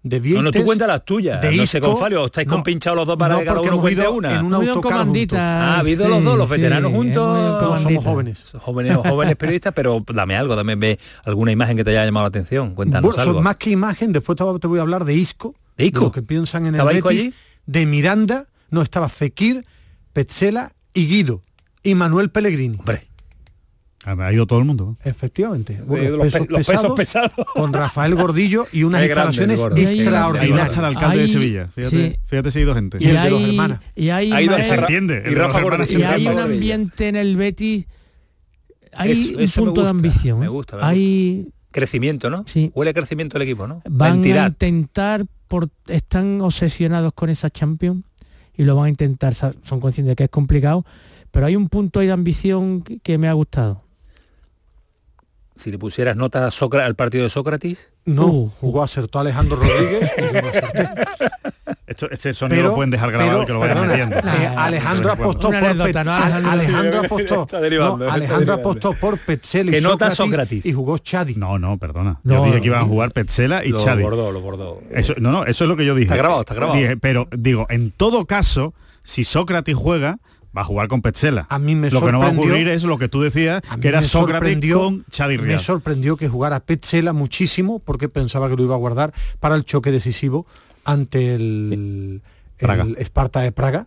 de 0.02 0.18
No, 0.18 0.22
Vieites, 0.22 0.42
no, 0.44 0.50
tú 0.50 0.64
cuentas 0.66 0.86
las 0.88 1.04
tuyas. 1.06 1.40
de 1.40 1.56
no 1.56 1.66
sé, 1.66 1.78
Isco. 1.78 1.90
Gonzalo, 1.92 2.20
¿os 2.22 2.26
estáis 2.26 2.46
No, 2.46 2.54
compinchados 2.54 2.96
los 2.96 3.06
dos 3.06 3.16
para 3.16 3.34
no, 3.34 3.40
que 3.40 3.46
cada 3.46 3.60
uno 3.62 3.80
cuente 3.80 4.06
una? 4.06 4.34
en 4.38 4.44
un 4.44 4.52
Hemos 4.52 4.62
ido 4.64 4.72
en 4.72 4.76
autocar 4.76 4.92
comandita. 4.98 5.38
Ah, 5.38 5.76
ha 5.76 5.78
habido 5.80 6.08
los 6.08 6.22
dos, 6.22 6.36
los 6.36 6.50
veteranos 6.50 6.92
juntos. 6.92 7.82
somos 7.82 8.04
jóvenes 8.04 8.38
Jóvenes, 8.60 8.96
jóvenes 8.98 9.36
periodistas, 9.38 9.72
pero 9.74 10.04
dame 10.12 10.36
algo, 10.36 10.54
dame 10.56 10.76
ve 10.76 10.98
alguna 11.24 11.52
imagen 11.52 11.76
que 11.78 11.84
te 11.84 11.90
haya 11.92 12.04
llamado 12.04 12.24
la 12.24 12.28
atención. 12.28 12.74
Cuéntanos 12.74 13.14
Bueno, 13.14 13.22
algo. 13.30 13.40
más 13.42 13.56
que 13.56 13.70
imagen, 13.70 14.12
después 14.12 14.36
te 14.36 14.66
voy 14.66 14.78
a 14.78 14.82
hablar 14.82 15.04
de 15.06 15.14
Isco, 15.14 15.54
¿De 15.78 15.86
Isco? 15.86 16.00
lo 16.00 16.12
que 16.12 16.22
piensan 16.22 16.62
en 16.62 16.68
el 16.68 16.74
¿Estaba 16.74 16.92
Isco 16.92 17.08
Betis, 17.08 17.22
allí? 17.24 17.34
de 17.66 17.86
Miranda, 17.86 18.46
no 18.70 18.82
estaba 18.82 19.08
Fekir, 19.08 19.64
Petzela 20.12 20.72
y 20.92 21.06
Guido 21.06 21.40
y 21.82 21.94
Manuel 21.94 22.28
Pellegrini. 22.30 22.76
Hombre, 22.78 23.08
Ha 24.06 24.32
ido 24.32 24.46
todo 24.46 24.58
el 24.58 24.64
mundo. 24.66 24.96
Efectivamente. 25.02 25.78
los, 25.86 26.32
pe- 26.32 26.46
los 26.48 26.66
pesos 26.66 26.92
pesados. 26.94 27.30
con 27.54 27.72
Rafael 27.72 28.14
Gordillo 28.14 28.66
y 28.72 28.82
unas 28.84 29.00
grande, 29.08 29.30
instalaciones 29.42 29.60
extraordinarias. 30.00 30.68
estar 30.68 30.78
el 30.84 30.96
alcalde 30.96 31.18
de 31.22 31.28
Sevilla. 31.28 31.68
Fíjate, 31.68 32.12
sí. 32.12 32.20
fíjate 32.26 32.50
si 32.50 32.58
ha 32.58 32.62
ido 32.62 32.74
gente. 32.74 32.98
Y 33.00 33.08
el 33.08 33.22
de 33.22 33.30
los 33.30 33.40
hay- 33.42 33.50
hermanas. 33.50 33.80
y 33.96 34.08
hay, 34.10 34.32
Ha 34.32 34.42
ido 34.42 34.52
Ismael, 34.58 34.64
Se 34.66 34.74
entiende. 34.74 35.14
el 35.18 35.20
Y 35.20 35.24
de 35.30 35.30
los 35.30 35.38
Rafa 35.46 35.58
hermanos 35.60 35.78
Gordillo. 35.78 35.98
se 35.98 36.04
y 36.04 36.04
hay 36.04 36.26
un 36.26 36.38
ambiente 36.38 37.08
en 37.08 37.16
el 37.16 37.36
Betis 37.36 37.86
hay 38.92 39.10
Eso- 39.12 39.34
un 39.36 39.40
eso 39.40 39.64
punto 39.64 39.82
de 39.82 39.88
ambición 39.90 40.38
me 40.38 40.48
gusta, 40.48 40.76
me 40.76 40.82
hay 40.84 41.48
Crecimiento, 41.72 42.30
¿no? 42.30 42.44
Sí. 42.46 42.70
Huele 42.74 42.90
a 42.92 42.94
crecimiento 42.94 43.36
el 43.36 43.42
equipo, 43.42 43.66
¿no? 43.66 43.82
Van 43.88 44.22
a 44.22 44.46
intentar 44.46 45.24
por 45.48 45.68
están 45.88 46.40
obsesionados 46.40 47.12
con 47.14 47.30
esa 47.30 47.50
Champions 47.50 48.04
y 48.56 48.62
lo 48.62 48.76
van 48.76 48.86
a 48.86 48.88
intentar 48.90 49.34
son 49.34 49.80
conscientes 49.80 50.12
de 50.12 50.16
que 50.16 50.24
es 50.24 50.30
complicado 50.30 50.84
pero 51.32 51.46
hay 51.46 51.56
un 51.56 51.68
punto 51.68 51.98
ahí 51.98 52.06
de 52.06 52.12
ambición 52.12 52.82
que- 52.82 53.00
que 53.00 53.18
me 53.18 53.26
ha 53.26 53.32
gustado 53.32 53.82
Si 55.56 55.70
le 55.70 55.78
pusieras 55.78 56.16
nota 56.16 56.46
a 56.46 56.50
Sócra- 56.50 56.84
al 56.84 56.96
partido 56.96 57.24
de 57.24 57.30
Sócrates, 57.30 57.90
No, 58.06 58.26
Uh, 58.26 58.50
jugó 58.60 58.82
acertó 58.82 59.20
Alejandro 59.20 59.56
Rodríguez. 59.56 60.10
Esto, 61.86 62.10
este 62.10 62.34
sonido 62.34 62.62
lo 62.64 62.74
pueden 62.74 62.90
dejar 62.90 63.12
grabado 63.12 63.42
y 63.42 63.46
que 63.46 63.52
lo 63.52 63.60
vayan 63.60 63.76
perdona, 63.88 64.06
metiendo. 64.06 64.16
eh, 64.18 64.52
Alejandro 64.56 65.12
apostó 65.12 65.48
por 65.48 65.54
anécdota, 65.56 65.84
Pet- 66.00 66.04
¿no, 66.06 66.12
Al- 66.14 66.22
Alejandro? 66.32 66.50
Alejandro 66.50 67.00
apostó 67.00 67.46
no, 67.98 68.10
Alejandro 68.10 68.54
apostó 68.54 68.92
por 68.94 69.18
Petzel 69.18 69.74
y 69.74 69.80
Sócrates, 69.80 70.16
Sócrates. 70.16 70.66
y 70.66 70.72
jugó 70.72 70.98
Chadi. 70.98 71.34
No, 71.36 71.58
no, 71.58 71.78
perdona. 71.78 72.18
No, 72.24 72.34
yo 72.38 72.44
dije 72.46 72.60
que 72.62 72.66
iban 72.68 72.80
a 72.80 72.84
jugar 72.84 73.12
Petzela 73.12 73.64
y 73.64 73.68
lo 73.68 73.78
Chadi. 73.78 74.02
bordó, 74.02 74.32
lo 74.32 74.40
bordó. 74.40 74.80
Eso, 74.90 75.14
no, 75.18 75.30
no, 75.30 75.44
eso 75.44 75.64
es 75.64 75.68
lo 75.68 75.76
que 75.76 75.84
yo 75.84 75.94
dije. 75.94 76.06
Está 76.06 76.16
grabado, 76.16 76.40
está 76.40 76.54
grabado. 76.54 76.78
Dije, 76.78 76.96
pero 76.96 77.28
digo, 77.36 77.66
en 77.70 77.90
todo 77.92 78.24
caso, 78.26 78.74
si 79.04 79.22
Sócrates 79.24 79.76
juega, 79.76 80.18
va 80.56 80.62
a 80.62 80.64
jugar 80.64 80.88
con 80.88 81.02
Petzela. 81.02 81.46
A 81.48 81.58
mí 81.58 81.74
me 81.74 81.90
lo 81.90 82.00
que 82.04 82.12
no 82.12 82.18
va 82.20 82.26
a 82.26 82.28
sorprendió- 82.28 82.44
ocurrir 82.52 82.68
es 82.68 82.84
lo 82.84 82.98
que 82.98 83.08
tú 83.08 83.22
decías, 83.22 83.62
que 83.80 83.88
era 83.88 84.02
Sócrates 84.02 84.72
con 84.72 85.04
Chadi 85.10 85.38
Me 85.38 85.58
sorprendió 85.58 86.16
que 86.16 86.28
jugara 86.28 86.60
Petzela 86.60 87.12
muchísimo 87.12 87.78
porque 87.80 88.08
pensaba 88.08 88.48
que 88.48 88.56
lo 88.56 88.62
iba 88.62 88.74
a 88.74 88.78
guardar 88.78 89.12
para 89.40 89.56
el 89.56 89.64
choque 89.64 89.90
decisivo 89.90 90.46
ante 90.84 91.34
el, 91.34 92.22
el 92.58 92.96
Esparta 92.98 93.40
de 93.40 93.52
Praga. 93.52 93.86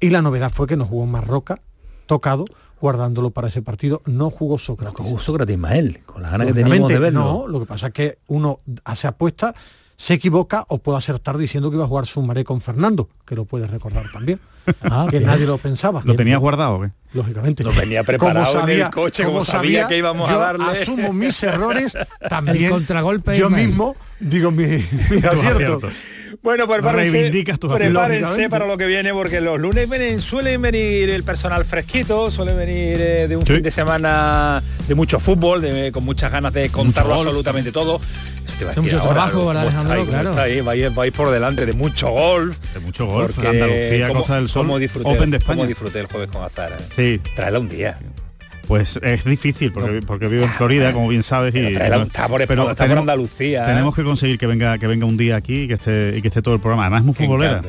Y 0.00 0.10
la 0.10 0.22
novedad 0.22 0.50
fue 0.52 0.66
que 0.66 0.76
no 0.76 0.84
jugó 0.86 1.06
Marroca, 1.06 1.60
tocado, 2.06 2.44
guardándolo 2.80 3.30
para 3.30 3.48
ese 3.48 3.62
partido. 3.62 4.02
No 4.06 4.30
jugó 4.30 4.58
Sócrates. 4.58 4.98
No, 4.98 5.04
jugó 5.04 5.20
Sócrates 5.20 5.54
Ismael, 5.54 6.00
con 6.06 6.22
las 6.22 6.32
ganas 6.32 6.48
que 6.48 6.54
teníamos 6.54 6.88
de 6.88 6.98
verlo. 6.98 7.20
No, 7.20 7.46
lo 7.48 7.60
que 7.60 7.66
pasa 7.66 7.88
es 7.88 7.92
que 7.92 8.18
uno 8.26 8.58
hace 8.84 9.06
apuesta, 9.06 9.54
se 10.02 10.14
equivoca 10.14 10.64
o 10.66 10.78
puede 10.78 10.98
acertar 10.98 11.38
diciendo 11.38 11.70
que 11.70 11.76
iba 11.76 11.84
a 11.84 11.88
jugar 11.88 12.06
Sumaré 12.06 12.42
con 12.42 12.60
Fernando, 12.60 13.08
que 13.24 13.36
lo 13.36 13.44
puedes 13.44 13.70
recordar 13.70 14.04
también, 14.12 14.40
Ah, 14.82 15.06
que 15.08 15.18
bien. 15.18 15.30
nadie 15.30 15.46
lo 15.46 15.58
pensaba. 15.58 16.02
¿Lo 16.04 16.16
tenías 16.16 16.40
guardado 16.40 16.80
qué? 16.80 16.90
Lógicamente. 17.12 17.62
Lo 17.62 17.70
tenía 17.70 18.02
preparado 18.02 18.62
en 18.68 18.80
el 18.80 18.90
coche, 18.90 19.22
como 19.24 19.44
sabía 19.44 19.86
que 19.86 19.96
íbamos 19.98 20.28
a 20.28 20.36
darle. 20.38 20.64
asumo 20.64 21.12
mis 21.12 21.40
errores 21.44 21.92
también. 22.28 22.64
El 22.64 22.70
contragolpe 22.70 23.36
Yo 23.36 23.48
mismo 23.48 23.94
digo 24.18 24.50
mi, 24.50 24.64
mi 24.66 24.80
Tus 25.20 25.24
acierto. 25.24 25.52
aciertos. 25.54 25.92
Bueno, 26.42 26.66
pues 26.66 26.80
prepárense, 26.80 27.30
prepárense 27.68 28.48
para 28.48 28.66
lo 28.66 28.78
que 28.78 28.86
viene, 28.86 29.12
porque 29.12 29.40
los 29.42 29.60
lunes 29.60 29.88
vienen, 29.88 30.20
suelen 30.20 30.62
venir 30.62 31.10
el 31.10 31.22
personal 31.24 31.64
fresquito, 31.66 32.30
suele 32.30 32.54
venir 32.54 32.96
eh, 33.00 33.28
de 33.28 33.36
un 33.36 33.46
Sí. 33.46 33.52
fin 33.54 33.62
de 33.62 33.70
semana 33.70 34.62
de 34.88 34.94
mucho 34.94 35.20
fútbol, 35.20 35.60
de- 35.60 35.92
con 35.92 36.04
muchas 36.04 36.32
ganas 36.32 36.52
de 36.54 36.70
contarlo 36.70 37.14
absolutamente 37.14 37.70
todo. 37.70 38.00
Te 38.58 38.64
iba 38.64 38.70
a 38.72 38.74
decir 38.74 38.82
mucho 38.82 38.98
ahora, 39.00 39.12
trabajo, 39.14 39.32
¿cómo 39.38 39.46
¿verdad, 39.48 39.64
estáis? 39.66 39.84
Alejandro? 39.84 39.98
¿Cómo 40.04 40.10
Claro. 40.12 40.30
estáis? 40.30 40.64
Vais, 40.64 40.94
vais 40.94 41.12
por 41.12 41.30
delante 41.30 41.66
de 41.66 41.72
mucho 41.72 42.10
golf. 42.10 42.56
De 42.74 42.80
mucho 42.80 43.06
golf, 43.06 43.32
porque 43.34 43.48
Andalucía, 43.48 44.08
cómo- 44.08 44.20
Costa 44.20 44.36
del 44.36 44.48
Sol, 44.48 44.80
disfruté, 44.80 45.08
Open 45.08 45.30
de 45.30 45.36
España. 45.38 45.66
disfruté 45.66 46.00
el 46.00 46.06
jueves 46.06 46.28
con 46.30 46.42
Azara. 46.44 46.76
eh. 46.78 46.84
Sí, 46.94 47.30
Tráela 47.34 47.58
un 47.58 47.68
día. 47.68 47.98
pues 48.68 48.98
es 49.02 49.24
difícil 49.24 49.72
porque, 49.72 50.00
porque 50.06 50.28
vivo 50.28 50.44
en 50.44 50.50
Florida, 50.52 50.92
como 50.92 51.08
bien 51.08 51.22
sabes, 51.22 51.52
Pero 51.52 51.68
y 51.70 51.74
tráela 51.74 51.98
un- 51.98 52.02
está 52.04 52.28
por, 52.28 52.46
pero 52.46 52.62
está 52.62 52.74
por 52.74 52.76
tenemos- 52.76 53.00
Andalucía. 53.02 53.64
¿eh? 53.64 53.66
tenemos 53.66 53.94
que 53.94 54.04
conseguir 54.04 54.38
que 54.38 54.46
venga 54.46 54.78
que 54.78 54.86
venga 54.86 55.04
un 55.04 55.16
día 55.16 55.36
aquí 55.36 55.62
y 55.62 55.68
que 55.68 55.74
esté 55.74 56.14
y 56.16 56.22
que 56.22 56.28
esté 56.28 56.40
todo 56.42 56.54
el 56.54 56.60
programa. 56.60 56.84
Además 56.84 57.00
es 57.00 57.06
muy 57.06 57.14
futbolera. 57.14 57.62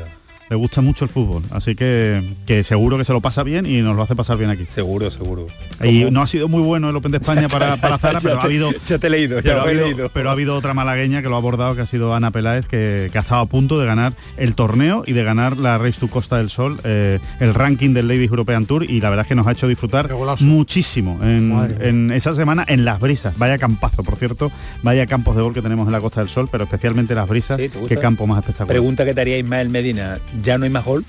Le 0.53 0.57
gusta 0.57 0.81
mucho 0.81 1.03
el 1.03 1.09
fútbol, 1.09 1.41
así 1.49 1.73
que, 1.73 2.23
que 2.45 2.63
seguro 2.63 2.99
que 2.99 3.05
se 3.05 3.11
lo 3.11 3.21
pasa 3.21 3.41
bien 3.41 3.65
y 3.65 3.81
nos 3.81 3.95
lo 3.95 4.03
hace 4.03 4.15
pasar 4.15 4.37
bien 4.37 4.51
aquí. 4.51 4.65
Seguro, 4.69 5.09
seguro. 5.09 5.47
Y 5.83 6.03
no 6.11 6.21
ha 6.21 6.27
sido 6.27 6.47
muy 6.47 6.61
bueno 6.61 6.91
el 6.91 6.95
Open 6.95 7.11
de 7.11 7.17
España 7.17 7.47
para, 7.49 7.75
para 7.77 7.97
Zara, 7.97 8.19
pero 8.21 8.39
ha 8.39 8.43
habido... 8.43 8.69
Ya 8.85 8.99
te 8.99 9.07
he 9.07 9.09
leído, 9.09 9.37
ya 9.37 9.41
pero, 9.41 9.55
lo 9.55 9.61
ha 9.61 9.63
habido, 9.65 9.85
leído. 9.87 10.09
pero 10.13 10.29
ha 10.29 10.33
habido 10.33 10.55
otra 10.55 10.75
malagueña 10.75 11.23
que 11.23 11.29
lo 11.29 11.33
ha 11.33 11.39
abordado, 11.39 11.75
que 11.75 11.81
ha 11.81 11.87
sido 11.87 12.13
Ana 12.13 12.29
Peláez, 12.29 12.67
que, 12.67 13.09
que 13.11 13.17
ha 13.17 13.21
estado 13.21 13.41
a 13.41 13.47
punto 13.47 13.79
de 13.79 13.87
ganar 13.87 14.13
el 14.37 14.53
torneo 14.53 15.03
y 15.07 15.13
de 15.13 15.23
ganar 15.23 15.57
la 15.57 15.79
Race 15.79 15.99
to 15.99 16.07
Costa 16.07 16.37
del 16.37 16.51
Sol, 16.51 16.79
eh, 16.83 17.17
el 17.39 17.55
ranking 17.55 17.95
del 17.95 18.07
Ladies 18.07 18.29
European 18.29 18.67
Tour, 18.67 18.83
y 18.87 19.01
la 19.01 19.09
verdad 19.09 19.25
es 19.25 19.29
que 19.29 19.35
nos 19.35 19.47
ha 19.47 19.53
hecho 19.53 19.67
disfrutar 19.67 20.07
muchísimo 20.41 21.17
en, 21.23 21.75
en 21.79 22.11
esa 22.11 22.35
semana 22.35 22.63
en 22.67 22.85
las 22.85 22.99
brisas. 22.99 23.35
Vaya 23.39 23.57
campazo, 23.57 24.03
por 24.03 24.17
cierto, 24.17 24.51
vaya 24.83 25.07
campos 25.07 25.35
de 25.35 25.41
gol 25.41 25.55
que 25.55 25.63
tenemos 25.63 25.87
en 25.87 25.93
la 25.93 25.99
Costa 25.99 26.19
del 26.19 26.29
Sol, 26.29 26.47
pero 26.51 26.65
especialmente 26.65 27.15
las 27.15 27.27
brisas, 27.27 27.59
Sí, 27.59 27.71
qué 27.87 27.97
campo 27.97 28.27
más 28.27 28.37
espectacular. 28.37 28.67
Pregunta 28.67 29.03
que 29.03 29.15
te 29.15 29.21
haría 29.21 29.39
Ismael 29.39 29.69
Medina, 29.69 30.19
¿ya 30.43 30.57
no 30.57 30.65
hay 30.65 30.69
más 30.69 30.85
gol? 30.85 31.05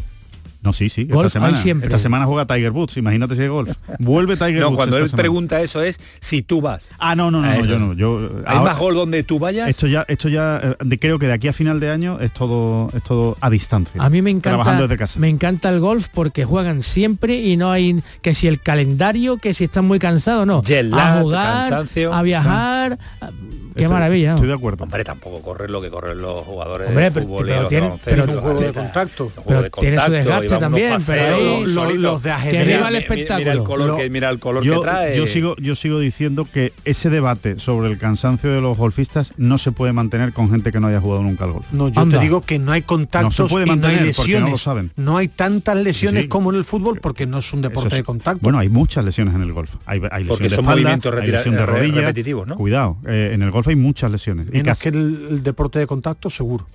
No, 0.65 0.73
sí, 0.73 0.89
sí. 0.89 1.05
Golf 1.05 1.27
esta 1.27 1.39
semana, 1.41 1.59
siempre. 1.63 1.87
esta 1.87 1.99
semana 1.99 2.25
juega 2.25 2.47
Tiger 2.47 2.71
Woods, 2.73 2.97
imagínate 2.97 3.37
si 3.37 3.43
hay 3.43 3.49
golf. 3.49 3.71
Vuelve 3.99 4.37
Tiger 4.37 4.61
No, 4.61 4.69
Woods. 4.69 4.77
cuando 4.77 4.97
él 4.97 5.09
semana. 5.11 5.21
pregunta 5.23 5.61
eso 5.61 5.83
es 5.83 6.01
si 6.21 6.41
tú 6.43 6.61
vas. 6.63 6.89
Ah, 6.99 7.15
no, 7.15 7.31
no, 7.31 7.43
no, 7.43 7.55
no, 7.55 7.65
yo 7.67 7.79
no. 7.79 7.93
Yo, 7.93 8.31
¿Hay 8.47 8.57
ahora- 8.57 8.71
más 8.73 8.79
gol 8.79 8.95
donde 8.95 9.23
tú 9.23 9.39
vayas? 9.39 9.69
Esto 9.69 9.87
ya, 9.87 10.05
esto 10.09 10.29
ya, 10.31 10.59
eh, 10.63 10.77
de- 10.83 10.99
creo 10.99 11.19
que 11.19 11.27
de 11.27 11.35
aquí 11.35 11.49
a 11.49 11.53
final 11.53 11.79
de 11.81 11.91
año 11.91 12.19
es 12.19 12.33
todo, 12.33 12.89
es 12.97 13.03
todo 13.03 13.37
a 13.41 13.51
distancia. 13.51 14.03
A 14.03 14.09
mí 14.09 14.23
me 14.23 14.31
encanta, 14.31 14.51
Trabajando 14.51 14.89
desde 14.89 14.97
casa. 14.99 15.21
me 15.21 15.29
encanta 15.29 15.69
el 15.69 15.81
golf 15.81 16.09
porque 16.13 16.45
juegan 16.47 16.81
siempre 16.81 17.37
y 17.37 17.57
no 17.59 17.71
hay 17.71 18.03
que 18.23 18.35
si 18.35 18.47
el 18.49 18.61
calendario, 18.61 19.37
que 19.37 19.53
si 19.53 19.65
están 19.65 19.85
muy 19.85 19.99
cansados, 19.99 20.47
no. 20.47 20.63
A 20.95 21.21
jugar, 21.21 21.61
cansancio. 21.69 22.13
a 22.15 22.23
viajar. 22.23 22.99
a- 23.21 23.31
Qué 23.75 23.83
Estoy- 23.83 23.93
maravilla. 23.95 24.29
¿no? 24.31 24.35
Estoy 24.37 24.49
de 24.51 24.55
acuerdo. 24.55 24.85
Hombre, 24.85 25.03
tampoco 25.03 25.43
correr 25.43 25.69
lo 25.69 25.83
que 25.83 25.91
corren 25.91 26.23
los 26.23 26.43
jugadores 26.43 26.87
Hombre, 26.87 27.11
de 27.11 27.11
fútbol 27.11 27.47
pero 27.47 27.67
tiene- 27.67 27.93
pero- 28.05 28.27
los 28.27 28.41
juego 28.41 28.61
de 28.61 28.73
contacto. 28.73 29.33
Pero 29.45 29.63
de 29.63 29.71
tiene 29.71 29.97
su 29.97 30.03
contacto, 30.03 30.13
desgaste 30.13 30.54
también, 30.59 30.97
pero 31.07 31.35
ahí- 31.37 31.65
Los, 31.67 31.95
los 31.97 32.23
de 32.23 32.29
Que 32.29 32.35
ajedrez. 32.35 32.67
viva 32.67 32.79
el 32.79 32.85
Mira- 32.95 32.99
espectáculo. 32.99 33.39
Mira 33.39 33.53
el 33.53 33.63
color, 33.63 33.87
Lo- 33.89 33.97
que, 33.97 34.11
mira 34.11 34.31
el 34.31 34.39
color 34.39 34.63
Yo, 34.65 34.81
que 34.81 34.87
trae. 34.87 35.17
yo 35.17 35.27
sigo, 35.27 35.57
yo 35.57 35.75
sigo 35.77 35.99
diciendo 35.99 36.47
que 36.51 36.73
ese 36.85 37.11
debate 37.11 37.59
sobre 37.59 37.89
el 37.91 37.99
cansancio 37.99 38.51
de 38.51 38.61
los 38.61 38.77
golfistas 38.77 39.33
no 39.37 39.59
se 39.59 39.73
puede 39.73 39.93
mantener 39.93 40.33
con 40.33 40.51
gente 40.51 40.73
que 40.73 40.81
no 40.81 40.87
haya 40.89 41.01
jugado 41.01 41.23
nunca 41.23 41.45
al 41.45 41.53
golf. 41.53 41.67
No, 41.73 41.89
yo 41.89 42.01
Anda. 42.01 42.19
te 42.19 42.25
digo 42.25 42.41
que 42.43 42.59
no 42.59 42.73
hay 42.73 42.83
contactos 42.83 43.39
No 43.39 43.47
se 43.47 43.51
puede 43.53 43.65
y 43.65 43.69
no 43.69 43.73
hay 43.75 43.79
mantener 43.81 44.07
lesiones. 44.07 44.41
no 44.43 44.51
lo 44.51 44.59
saben. 44.59 44.91
No 44.97 45.17
hay 45.17 45.29
tantas 45.29 45.77
lesiones 45.77 46.23
Sí. 46.23 46.29
como 46.29 46.51
en 46.51 46.57
el 46.57 46.65
fútbol 46.65 46.99
porque 47.01 47.27
no 47.27 47.39
es 47.39 47.53
un 47.53 47.63
deporte 47.63 47.89
es- 47.89 47.95
de 47.95 48.05
contacto. 48.05 48.41
Bueno, 48.43 48.59
hay 48.59 48.69
muchas 48.69 49.05
lesiones 49.05 49.35
en 49.35 49.43
el 49.43 49.53
golf. 49.53 49.71
Hay, 49.87 50.01
hay 50.11 50.25
Porque 50.25 50.45
de 50.45 50.51
son 50.51 50.61
espalda, 50.61 50.73
movimientos 50.83 51.15
hay 51.15 51.31
lesión 51.31 51.55
de 51.57 51.67
rodilla. 51.67 52.13
Cuidado, 52.57 52.97
eh, 53.07 53.31
en 53.33 53.43
el 53.43 53.51
golf 53.51 53.69
hay 53.69 53.77
muchas 53.77 54.11
lesiones. 54.11 54.47
Y 54.49 54.53
Menos 54.53 54.67
casi- 54.67 54.83
que 54.83 54.89
el, 54.91 55.27
el 55.31 55.43
deporte 55.43 55.79
de 55.79 55.87
contacto, 55.87 56.31
seguro. 56.31 56.67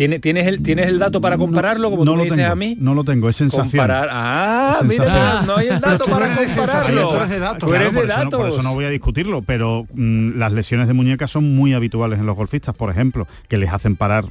¿Tiene- 0.00 0.18
¿Tienes, 0.18 0.46
el, 0.46 0.62
¿Tienes 0.62 0.86
el 0.86 0.98
dato 0.98 1.20
para 1.20 1.36
compararlo 1.36 1.90
como 1.90 2.06
no 2.06 2.12
tú 2.12 2.16
lo 2.16 2.22
me 2.22 2.30
dices 2.30 2.38
tengo, 2.38 2.52
a 2.52 2.56
mí? 2.56 2.74
No 2.80 2.94
lo 2.94 3.04
tengo, 3.04 3.28
es 3.28 3.36
sensación. 3.36 3.68
Comparar. 3.68 4.08
Ah, 4.10 4.78
Es 4.80 4.86
mira, 4.86 5.04
sensación. 5.04 5.46
no 5.46 5.56
hay 5.58 5.68
el 5.68 5.80
dato 5.80 6.04
para 6.06 6.26
compararlo. 6.38 7.08
tú 7.10 7.16
eres 7.16 7.28
de 7.28 7.38
datos. 7.38 7.58
Tú 7.58 7.74
eres 7.74 7.90
Claro, 7.90 7.90
de 7.90 8.00
por, 8.00 8.08
eso 8.08 8.24
no, 8.24 8.30
por 8.30 8.38
datos. 8.40 8.54
eso 8.54 8.62
no 8.62 8.72
voy 8.72 8.84
a 8.86 8.88
discutirlo, 8.88 9.42
pero 9.42 9.86
mm, 9.92 10.38
las 10.38 10.52
lesiones 10.52 10.88
de 10.88 10.94
muñeca 10.94 11.28
son 11.28 11.54
muy 11.54 11.74
habituales 11.74 12.18
en 12.18 12.24
los 12.24 12.34
golfistas, 12.34 12.74
por 12.74 12.90
ejemplo, 12.90 13.28
que 13.46 13.58
les 13.58 13.70
hacen 13.70 13.94
parar 13.94 14.24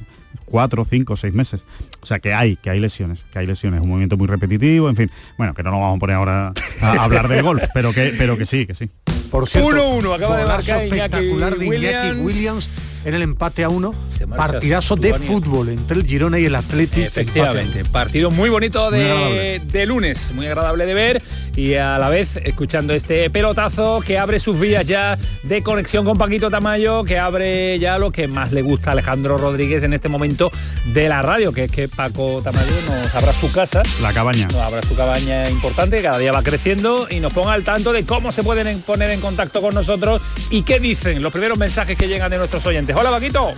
cuatro, 0.44 0.84
cinco, 0.84 1.16
seis 1.16 1.34
meses. 1.34 1.62
O 2.02 2.06
sea 2.06 2.18
que 2.18 2.34
hay, 2.34 2.56
que 2.56 2.68
hay 2.70 2.80
lesiones, 2.80 3.24
que 3.32 3.38
hay 3.38 3.46
lesiones, 3.46 3.80
un 3.80 3.90
movimiento 3.90 4.16
muy 4.16 4.26
repetitivo, 4.26 4.88
en 4.88 4.96
fin. 4.96 5.10
Bueno, 5.38 5.54
que 5.54 5.62
no 5.62 5.70
nos 5.70 5.78
vamos 5.82 5.98
a 5.98 6.00
poner 6.00 6.16
ahora 6.16 6.52
a 6.82 6.90
hablar 7.04 7.28
del 7.28 7.44
golf, 7.44 7.62
pero 7.72 7.92
que, 7.92 8.12
pero 8.18 8.36
que 8.36 8.44
sí, 8.44 8.66
que 8.66 8.74
sí. 8.74 8.90
Por 9.30 9.48
cierto, 9.48 9.70
1-1, 10.00 10.16
acaba 10.16 10.36
de 10.36 10.46
marcar 10.46 10.84
Iñaki 10.84 10.98
espectacular 10.98 11.56
de 11.56 11.66
Iñaki 11.66 12.20
Williams. 12.22 12.89
En 13.04 13.14
el 13.14 13.22
empate 13.22 13.64
a 13.64 13.68
uno. 13.70 13.92
Partidazo 14.36 14.94
de 14.96 15.14
fútbol 15.14 15.70
entre 15.70 15.96
el 15.98 16.06
Girona 16.06 16.38
y 16.38 16.44
el 16.44 16.54
Atlético. 16.54 17.06
Efectivamente, 17.06 17.84
partido 17.86 18.30
muy 18.30 18.50
bonito 18.50 18.90
de, 18.90 19.86
lunes, 19.86 20.30
muy 20.32 20.46
agradable 20.46 20.84
de 20.86 20.94
ver 20.94 21.22
y 21.56 21.74
a 21.74 21.98
la 21.98 22.10
vez 22.10 22.36
escuchando 22.36 22.92
este 22.92 23.28
pelotazo 23.30 24.00
que 24.06 24.18
abre 24.18 24.38
sus 24.38 24.60
vías 24.60 24.84
ya 24.86 25.18
de 25.42 25.62
conexión 25.62 26.04
con 26.04 26.18
Paquito 26.18 26.50
Tamayo, 26.50 27.02
que 27.04 27.18
abre 27.18 27.78
ya 27.78 27.98
lo 27.98 28.12
que 28.12 28.28
más 28.28 28.52
le 28.52 28.60
gusta 28.62 28.90
a 28.90 28.92
Alejandro 28.92 29.38
Rodríguez 29.38 29.82
en 29.82 29.94
este 29.94 30.08
momento 30.08 30.50
de 30.92 31.08
la 31.08 31.22
radio, 31.22 31.52
que 31.52 31.64
es 31.64 31.70
que 31.70 31.88
Paco 31.88 32.40
Tamayo 32.44 32.74
nos 32.82 33.14
abra 33.14 33.32
su 33.32 33.50
casa, 33.50 33.82
La 34.02 34.12
cabaña. 34.12 34.46
nos 34.48 34.56
abra 34.56 34.82
su 34.82 34.94
cabaña 34.94 35.48
importante, 35.48 36.02
cada 36.02 36.18
día 36.18 36.32
va 36.32 36.42
creciendo 36.42 37.06
y 37.10 37.20
nos 37.20 37.32
ponga 37.32 37.52
al 37.54 37.64
tanto 37.64 37.92
de 37.92 38.04
cómo 38.04 38.30
se 38.32 38.42
pueden 38.42 38.66
en- 38.66 38.80
poner 38.82 39.10
en 39.10 39.20
contacto 39.20 39.60
con 39.62 39.74
nosotros 39.74 40.20
y 40.50 40.62
qué 40.62 40.78
dicen 40.78 41.22
los 41.22 41.32
primeros 41.32 41.56
mensajes 41.58 41.96
que 41.96 42.06
llegan 42.06 42.30
de 42.30 42.36
nuestros 42.38 42.64
oyentes. 42.66 42.89
Hola 42.94 43.10
Paquito. 43.10 43.52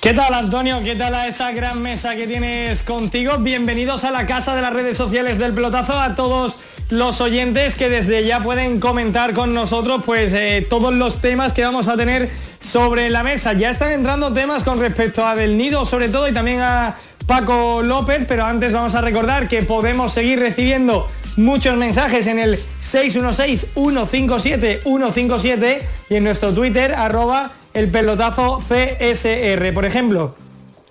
¿Qué 0.00 0.14
tal 0.14 0.32
Antonio? 0.34 0.82
¿Qué 0.82 0.96
tal 0.96 1.14
a 1.14 1.28
esa 1.28 1.52
gran 1.52 1.80
mesa 1.82 2.16
que 2.16 2.26
tienes 2.26 2.82
contigo? 2.82 3.36
Bienvenidos 3.38 4.02
a 4.04 4.10
la 4.10 4.26
casa 4.26 4.56
de 4.56 4.62
las 4.62 4.72
redes 4.72 4.96
sociales 4.96 5.38
del 5.38 5.52
pelotazo, 5.52 5.92
a 5.92 6.14
todos 6.14 6.56
los 6.88 7.20
oyentes 7.20 7.74
que 7.76 7.88
desde 7.88 8.26
ya 8.26 8.42
pueden 8.42 8.80
comentar 8.80 9.34
con 9.34 9.54
nosotros 9.54 10.02
pues 10.04 10.32
eh, 10.32 10.66
todos 10.68 10.92
los 10.94 11.20
temas 11.20 11.52
que 11.52 11.64
vamos 11.64 11.86
a 11.86 11.96
tener 11.96 12.30
sobre 12.60 13.08
la 13.10 13.22
mesa. 13.22 13.52
Ya 13.52 13.70
están 13.70 13.90
entrando 13.90 14.32
temas 14.32 14.64
con 14.64 14.80
respecto 14.80 15.24
a 15.24 15.36
Del 15.36 15.56
Nido 15.56 15.84
sobre 15.84 16.08
todo 16.08 16.26
y 16.28 16.32
también 16.32 16.58
a 16.60 16.96
Paco 17.26 17.82
López, 17.82 18.24
pero 18.26 18.46
antes 18.46 18.72
vamos 18.72 18.96
a 18.96 19.02
recordar 19.02 19.46
que 19.48 19.62
podemos 19.62 20.12
seguir 20.12 20.40
recibiendo 20.40 21.08
muchos 21.36 21.76
mensajes 21.76 22.26
en 22.26 22.40
el 22.40 22.58
616-157-157 22.82 25.78
y 26.08 26.16
en 26.16 26.24
nuestro 26.24 26.52
Twitter 26.52 26.92
arroba 26.94 27.52
el 27.74 27.90
pelotazo 27.90 28.58
CSR. 28.58 29.72
Por 29.72 29.84
ejemplo, 29.84 30.34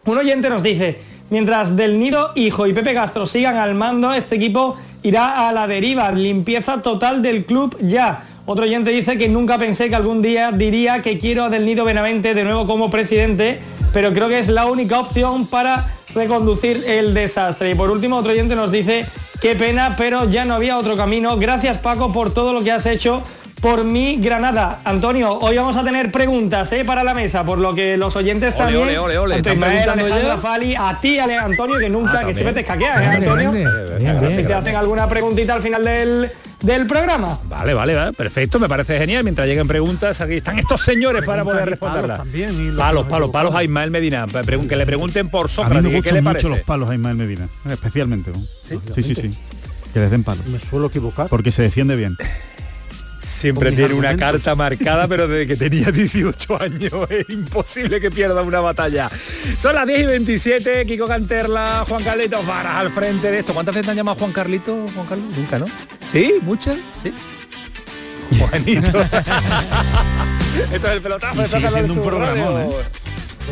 un 0.05 0.17
oyente 0.17 0.49
nos 0.49 0.63
dice, 0.63 0.99
mientras 1.29 1.75
Del 1.75 1.99
Nido, 1.99 2.31
Hijo 2.35 2.67
y 2.67 2.73
Pepe 2.73 2.93
Castro 2.93 3.25
sigan 3.25 3.57
al 3.57 3.75
mando, 3.75 4.13
este 4.13 4.35
equipo 4.35 4.77
irá 5.03 5.47
a 5.47 5.51
la 5.51 5.67
deriva, 5.67 6.11
limpieza 6.11 6.81
total 6.81 7.21
del 7.21 7.45
club 7.45 7.77
ya. 7.81 8.23
Otro 8.45 8.65
oyente 8.65 8.91
dice 8.91 9.17
que 9.17 9.29
nunca 9.29 9.57
pensé 9.57 9.89
que 9.89 9.95
algún 9.95 10.21
día 10.21 10.51
diría 10.51 11.01
que 11.01 11.19
quiero 11.19 11.43
a 11.43 11.49
Del 11.49 11.65
Nido 11.65 11.85
Benavente 11.85 12.33
de 12.33 12.43
nuevo 12.43 12.65
como 12.65 12.89
presidente, 12.89 13.59
pero 13.93 14.11
creo 14.13 14.27
que 14.27 14.39
es 14.39 14.47
la 14.47 14.65
única 14.65 14.99
opción 14.99 15.47
para 15.47 15.93
reconducir 16.15 16.83
el 16.87 17.13
desastre. 17.13 17.71
Y 17.71 17.75
por 17.75 17.91
último, 17.91 18.17
otro 18.17 18.31
oyente 18.31 18.55
nos 18.55 18.71
dice, 18.71 19.05
qué 19.39 19.55
pena, 19.55 19.95
pero 19.97 20.29
ya 20.29 20.45
no 20.45 20.55
había 20.55 20.77
otro 20.77 20.95
camino. 20.95 21.37
Gracias 21.37 21.77
Paco 21.77 22.11
por 22.11 22.33
todo 22.33 22.53
lo 22.53 22.63
que 22.63 22.71
has 22.71 22.85
hecho 22.87 23.21
por 23.61 23.83
mi 23.83 24.17
Granada. 24.17 24.79
Antonio, 24.85 25.33
hoy 25.39 25.57
vamos 25.57 25.75
a 25.75 25.83
tener 25.83 26.11
preguntas 26.11 26.71
¿eh? 26.71 26.85
para 26.85 27.03
la 27.03 27.13
mesa, 27.13 27.43
por 27.43 27.57
lo 27.57 27.75
que 27.75 27.97
los 27.97 28.15
oyentes 28.15 28.53
Ole, 28.55 28.63
también. 28.63 28.83
ole, 28.83 28.97
ole, 28.99 29.17
ole, 29.17 29.35
tanto 29.41 29.49
¿están 29.49 29.53
Ismael, 29.55 29.83
preguntando 29.83 30.15
Alejandra? 30.15 30.37
Fali, 30.37 30.75
a 30.75 30.97
ti, 31.01 31.19
Ale- 31.19 31.37
Antonio, 31.37 31.77
que 31.77 31.89
nunca, 31.89 32.19
Ah, 32.21 32.25
que 32.25 32.33
siempre 32.33 32.53
te 32.53 32.59
escaqueas, 32.61 33.01
¿eh, 33.01 33.05
Antonio? 33.05 33.51
Bien, 33.51 34.31
si 34.31 34.43
te 34.43 34.53
hacen 34.53 34.75
alguna 34.75 35.07
preguntita 35.09 35.53
al 35.55 35.61
final 35.61 35.83
del, 35.83 36.29
del 36.61 36.87
programa. 36.87 37.39
Vale, 37.49 37.73
vale, 37.73 37.95
vale, 37.95 38.13
perfecto, 38.13 38.59
me 38.59 38.69
parece 38.69 38.97
genial. 38.97 39.23
Mientras 39.23 39.47
lleguen 39.47 39.67
preguntas, 39.67 40.21
aquí 40.21 40.33
están 40.35 40.57
estos 40.57 40.81
señores 40.81 41.23
para 41.25 41.43
poder 41.43 41.57
y 41.59 41.61
palos 41.61 41.69
responderlas. 41.71 42.17
también, 42.19 42.51
y 42.61 42.67
los 42.67 42.77
Palos, 42.77 43.07
palos, 43.07 43.29
palos 43.31 43.55
a 43.55 43.63
Ismael 43.63 43.91
Medina. 43.91 44.25
Que 44.69 44.75
le 44.75 44.85
pregunten 44.85 45.27
por 45.29 45.45
A 45.45 45.49
mí 45.49 45.53
Sócrates. 45.53 45.83
me 45.83 45.89
¿Qué 45.89 45.95
gustan 45.97 46.13
le 46.15 46.21
mucho 46.21 46.49
los 46.49 46.59
palos 46.61 46.89
a 46.89 46.95
Ismael 46.95 47.15
Medina, 47.17 47.47
especialmente. 47.69 48.31
¿no? 48.31 48.41
sí, 48.63 49.03
sí, 49.03 49.15
sí. 49.15 49.29
Que 49.93 49.99
les 49.99 50.11
den 50.11 50.23
palos. 50.23 50.45
Me 50.45 50.59
suelo 50.59 50.87
equivocar. 50.87 51.27
Porque 51.29 51.51
se 51.51 51.63
defiende 51.63 51.95
bien. 51.95 52.15
Siempre 53.19 53.71
tiene 53.71 53.93
una 53.93 54.15
carta 54.17 54.55
marcada, 54.55 55.07
pero 55.07 55.27
desde 55.27 55.47
que 55.47 55.55
tenía 55.55 55.91
18 55.91 56.61
años 56.61 56.93
es 57.09 57.29
imposible 57.29 57.99
que 58.01 58.09
pierda 58.09 58.41
una 58.41 58.59
batalla. 58.59 59.09
Son 59.57 59.75
las 59.75 59.85
10 59.85 59.99
y 60.01 60.05
27, 60.05 60.85
Kiko 60.85 61.07
Canterla, 61.07 61.85
Juan 61.87 62.03
Carlitos 62.03 62.45
Varas 62.45 62.75
al 62.77 62.91
frente 62.91 63.29
de 63.31 63.39
esto. 63.39 63.53
¿Cuántas 63.53 63.75
veces 63.75 63.85
te 63.85 63.91
han 63.91 63.97
llamado 63.97 64.17
Juan 64.17 64.31
Carlito? 64.31 64.87
Juan 64.93 65.05
Carlos? 65.07 65.37
Nunca, 65.37 65.59
¿no? 65.59 65.65
¿Sí? 66.11 66.35
¿Muchas? 66.41 66.77
¿Sí? 67.01 67.13
Juanito. 68.39 68.99
esto 70.73 70.87
es 70.87 70.93
el 70.93 71.01
pelotazo. 71.01 71.41
Y 71.41 71.43
esto 71.43 71.57
es 71.57 71.63
sigue 71.63 71.63
Canal 71.63 71.85
siendo 71.85 71.93
un 72.01 72.07
programón. 72.07 72.61
¿eh? 72.61 72.69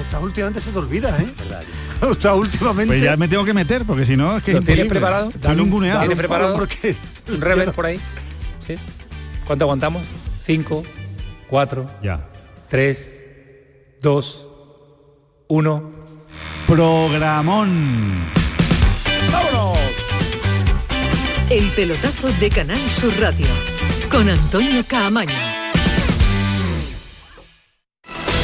Estás 0.06 0.22
últimamente 0.22 0.62
se 0.62 0.70
te 0.72 0.78
olvida, 0.78 1.18
¿eh? 1.20 1.28
Estás 2.12 2.36
últimamente. 2.36 2.88
Pues 2.94 3.02
ya 3.04 3.18
me 3.18 3.28
tengo 3.28 3.44
que 3.44 3.54
meter, 3.54 3.84
porque 3.84 4.06
si 4.06 4.16
no 4.16 4.38
es 4.38 4.44
que 4.44 4.54
¿Lo 4.54 4.60
es 4.60 4.66
tienes 4.66 4.86
preparado? 4.86 5.32
Dale 5.42 5.62
un- 5.62 5.72
¿Tienes 5.72 6.18
preparado? 6.18 6.56
Porque 6.56 6.96
Un 7.30 7.42
rever 7.42 7.72
por 7.72 7.88
ahí. 7.88 8.00
¿Sí? 8.66 8.78
¿Cuánto 9.48 9.64
aguantamos? 9.64 10.06
5, 10.46 10.84
4, 11.50 11.90
Ya. 12.04 12.28
3, 12.70 13.20
2, 14.02 14.48
1. 15.48 15.92
Programón. 16.68 18.26
¡Vámonos! 19.32 19.78
El 21.50 21.70
pelotazo 21.72 22.28
de 22.42 22.50
Canal 22.50 22.92
Sur 22.92 23.18
Radio 23.20 23.48
con 24.12 24.28
Antonio 24.28 24.84
Caamaño. 24.86 25.57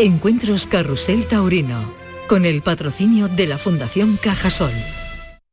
Encuentros 0.00 0.68
Carrusel 0.68 1.26
Taurino, 1.26 1.92
con 2.28 2.46
el 2.46 2.62
patrocinio 2.62 3.26
de 3.26 3.48
la 3.48 3.58
Fundación 3.58 4.16
Cajasol. 4.16 4.70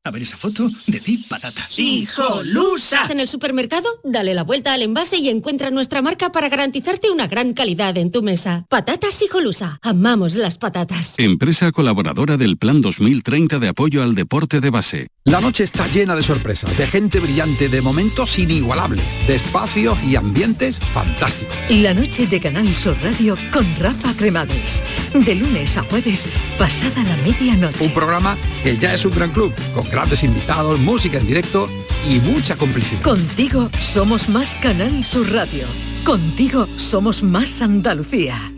A 0.07 0.11
ver 0.11 0.21
esa 0.21 0.37
foto, 0.37 0.69
decir 0.85 1.27
patata. 1.27 1.67
¡Hijolusa! 1.75 3.07
En 3.09 3.19
el 3.19 3.27
supermercado, 3.27 3.89
dale 4.03 4.35
la 4.35 4.43
vuelta 4.43 4.71
al 4.71 4.83
envase 4.83 5.17
y 5.17 5.29
encuentra 5.29 5.71
nuestra 5.71 6.03
marca 6.03 6.31
para 6.31 6.47
garantizarte 6.47 7.09
una 7.09 7.25
gran 7.25 7.53
calidad 7.53 7.97
en 7.97 8.11
tu 8.11 8.21
mesa. 8.21 8.67
Patatas 8.69 9.19
Hijolusa. 9.23 9.79
Amamos 9.81 10.35
las 10.35 10.59
patatas. 10.59 11.15
Empresa 11.17 11.71
colaboradora 11.71 12.37
del 12.37 12.57
Plan 12.57 12.81
2030 12.81 13.57
de 13.57 13.67
apoyo 13.67 14.03
al 14.03 14.13
deporte 14.13 14.61
de 14.61 14.69
base. 14.69 15.07
La 15.23 15.41
noche 15.41 15.63
está 15.63 15.87
llena 15.87 16.15
de 16.15 16.21
sorpresas, 16.21 16.77
de 16.77 16.85
gente 16.85 17.19
brillante, 17.19 17.67
de 17.67 17.81
momentos 17.81 18.37
inigualables, 18.37 19.03
de 19.25 19.37
espacios 19.37 19.97
y 20.03 20.15
ambientes 20.17 20.77
fantásticos. 20.77 21.55
La 21.71 21.95
noche 21.95 22.27
de 22.27 22.39
Canal 22.39 22.67
Sur 22.75 22.95
Radio 23.01 23.35
con 23.51 23.65
Rafa 23.79 24.13
Cremades. 24.13 24.83
De 25.15 25.33
lunes 25.33 25.75
a 25.77 25.83
jueves, 25.83 26.27
pasada 26.59 27.01
la 27.01 27.17
medianoche. 27.23 27.83
Un 27.83 27.93
programa 27.95 28.37
que 28.63 28.77
ya 28.77 28.93
es 28.93 29.03
un 29.03 29.15
gran 29.15 29.31
club, 29.31 29.51
con 29.73 29.83
grandes 29.95 30.23
invitados, 30.23 30.77
música 30.81 31.17
en 31.19 31.25
directo 31.25 31.67
y 32.05 32.19
mucha 32.19 32.57
complicidad. 32.57 33.01
Contigo 33.01 33.69
somos 33.79 34.27
más 34.27 34.53
Canal 34.57 35.05
Sur 35.05 35.31
Radio. 35.31 35.65
Contigo 36.03 36.67
somos 36.75 37.23
más 37.23 37.61
Andalucía. 37.61 38.51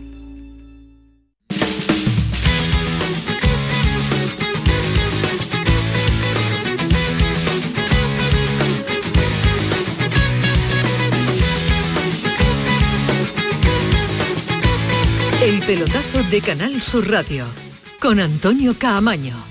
El 15.40 15.60
pelotazo 15.60 16.24
de 16.32 16.40
Canal 16.40 16.82
Sur 16.82 17.08
Radio 17.08 17.46
con 18.00 18.18
Antonio 18.18 18.74
Caamaño. 18.76 19.47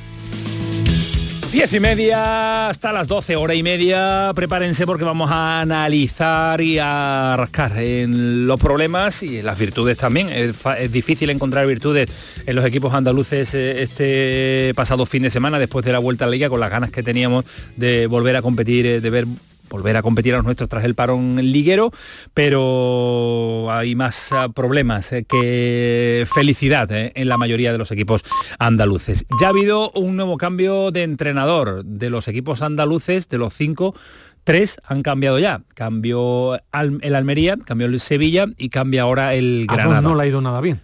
Diez 1.57 1.73
y 1.73 1.79
media 1.79 2.69
hasta 2.69 2.93
las 2.93 3.07
12, 3.07 3.35
hora 3.35 3.55
y 3.55 3.63
media. 3.63 4.31
Prepárense 4.35 4.85
porque 4.85 5.03
vamos 5.03 5.31
a 5.31 5.59
analizar 5.61 6.61
y 6.61 6.77
a 6.77 7.33
rascar 7.35 7.75
en 7.79 8.45
los 8.45 8.59
problemas 8.59 9.23
y 9.23 9.39
en 9.39 9.45
las 9.47 9.57
virtudes 9.57 9.97
también. 9.97 10.29
Es, 10.29 10.55
es 10.77 10.91
difícil 10.91 11.31
encontrar 11.31 11.65
virtudes 11.65 12.43
en 12.45 12.55
los 12.55 12.63
equipos 12.63 12.93
andaluces 12.93 13.55
eh, 13.55 13.81
este 13.81 14.71
pasado 14.75 15.07
fin 15.07 15.23
de 15.23 15.31
semana 15.31 15.57
después 15.57 15.83
de 15.83 15.93
la 15.93 15.97
vuelta 15.97 16.25
a 16.25 16.27
la 16.27 16.33
liga 16.33 16.47
con 16.47 16.59
las 16.59 16.69
ganas 16.69 16.91
que 16.91 17.01
teníamos 17.01 17.43
de 17.75 18.05
volver 18.05 18.35
a 18.35 18.43
competir, 18.43 18.85
eh, 18.85 19.01
de 19.01 19.09
ver 19.09 19.25
volver 19.69 19.97
a 19.97 20.01
competir 20.01 20.33
a 20.33 20.37
los 20.37 20.45
nuestros 20.45 20.69
tras 20.69 20.83
el 20.85 20.95
parón 20.95 21.35
liguero, 21.37 21.91
pero 22.33 23.67
hay 23.69 23.95
más 23.95 24.31
ah, 24.31 24.49
problemas 24.49 25.11
eh, 25.11 25.25
que 25.27 26.25
felicidad 26.33 26.91
eh, 26.91 27.11
en 27.15 27.29
la 27.29 27.37
mayoría 27.37 27.71
de 27.71 27.77
los 27.77 27.91
equipos 27.91 28.23
andaluces. 28.59 29.25
Ya 29.39 29.47
ha 29.47 29.49
habido 29.49 29.91
un 29.91 30.15
nuevo 30.15 30.37
cambio 30.37 30.91
de 30.91 31.03
entrenador 31.03 31.83
de 31.85 32.09
los 32.09 32.27
equipos 32.27 32.61
andaluces, 32.61 33.29
de 33.29 33.37
los 33.37 33.53
cinco. 33.53 33.95
Tres 34.43 34.77
han 34.85 35.03
cambiado 35.03 35.39
ya. 35.39 35.61
Cambió 35.73 36.55
el 36.55 37.15
Almería, 37.15 37.57
cambió 37.57 37.87
el 37.87 37.99
Sevilla 37.99 38.45
y 38.57 38.69
cambia 38.69 39.01
ahora 39.01 39.33
el 39.33 39.65
A 39.67 39.73
Granada. 39.73 40.01
no 40.01 40.15
le 40.15 40.23
ha 40.23 40.27
ido 40.27 40.39
nada 40.39 40.61
bien. 40.61 40.79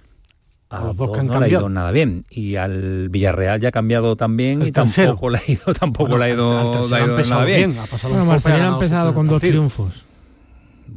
A 0.74 0.84
los 0.86 0.98
dos 0.98 1.12
que 1.12 1.20
han 1.20 1.28
no 1.28 1.34
le 1.34 1.38
ha 1.38 1.40
cambiado. 1.42 1.62
ido 1.66 1.70
nada 1.70 1.92
bien. 1.92 2.26
Y 2.30 2.56
al 2.56 3.10
Villarreal 3.10 3.60
ya 3.60 3.70
ha 3.70 3.72
cambiado 3.72 4.16
también 4.16 4.62
El 4.62 4.70
y 4.70 4.72
tercero. 4.72 5.10
tampoco 5.12 5.30
le 5.30 5.38
ha 5.38 5.42
ido, 5.52 5.74
tampoco 5.80 6.18
le 6.18 6.26
ha 6.26 6.30
ido, 6.30 6.88
le 6.90 6.96
ha 6.96 7.06
ido 7.06 7.18
nada 7.26 7.46
bien. 7.46 7.72
bien, 7.72 7.80
ha 7.82 7.86
pasado 7.86 8.14
Bueno, 8.14 8.26
Marcelino 8.26 8.64
ha 8.72 8.74
empezado 8.74 9.14
con 9.14 9.28
dos 9.28 9.42
triunfos. 9.42 10.04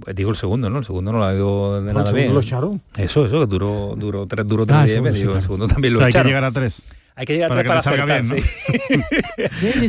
Pues 0.00 0.14
digo 0.14 0.30
el 0.30 0.36
segundo, 0.36 0.68
¿no? 0.70 0.78
El 0.78 0.84
segundo 0.84 1.10
no 1.12 1.18
lo 1.18 1.24
ha 1.24 1.34
ido 1.34 1.82
de 1.82 1.92
No, 1.92 1.98
nada 2.00 2.12
bien. 2.12 2.32
lo 2.34 2.40
echaron. 2.40 2.80
Eso, 2.96 3.26
eso, 3.26 3.40
que 3.40 3.46
duró, 3.46 3.94
duró 3.96 4.26
tres, 4.26 4.46
duró 4.46 4.66
tres 4.66 4.78
Ah, 4.78 4.84
el 4.84 5.02
días 5.02 5.14
sí, 5.16 5.22
El 5.22 5.40
segundo 5.42 5.66
también 5.68 5.94
lo 5.94 5.98
O 5.98 6.00
sea, 6.00 6.06
hay 6.06 6.12
que 6.12 6.18
echaron. 6.18 6.28
llegar 6.28 6.44
a 6.44 6.52
tres. 6.52 6.82
Hay 7.18 7.24
que 7.24 7.32
llegar 7.34 7.48
Para 7.48 7.60
a 7.60 7.64
tres 7.64 7.84
para, 7.84 7.96
que 7.96 8.12
te 8.22 8.28
salga 8.28 8.36
bien, 8.36 8.42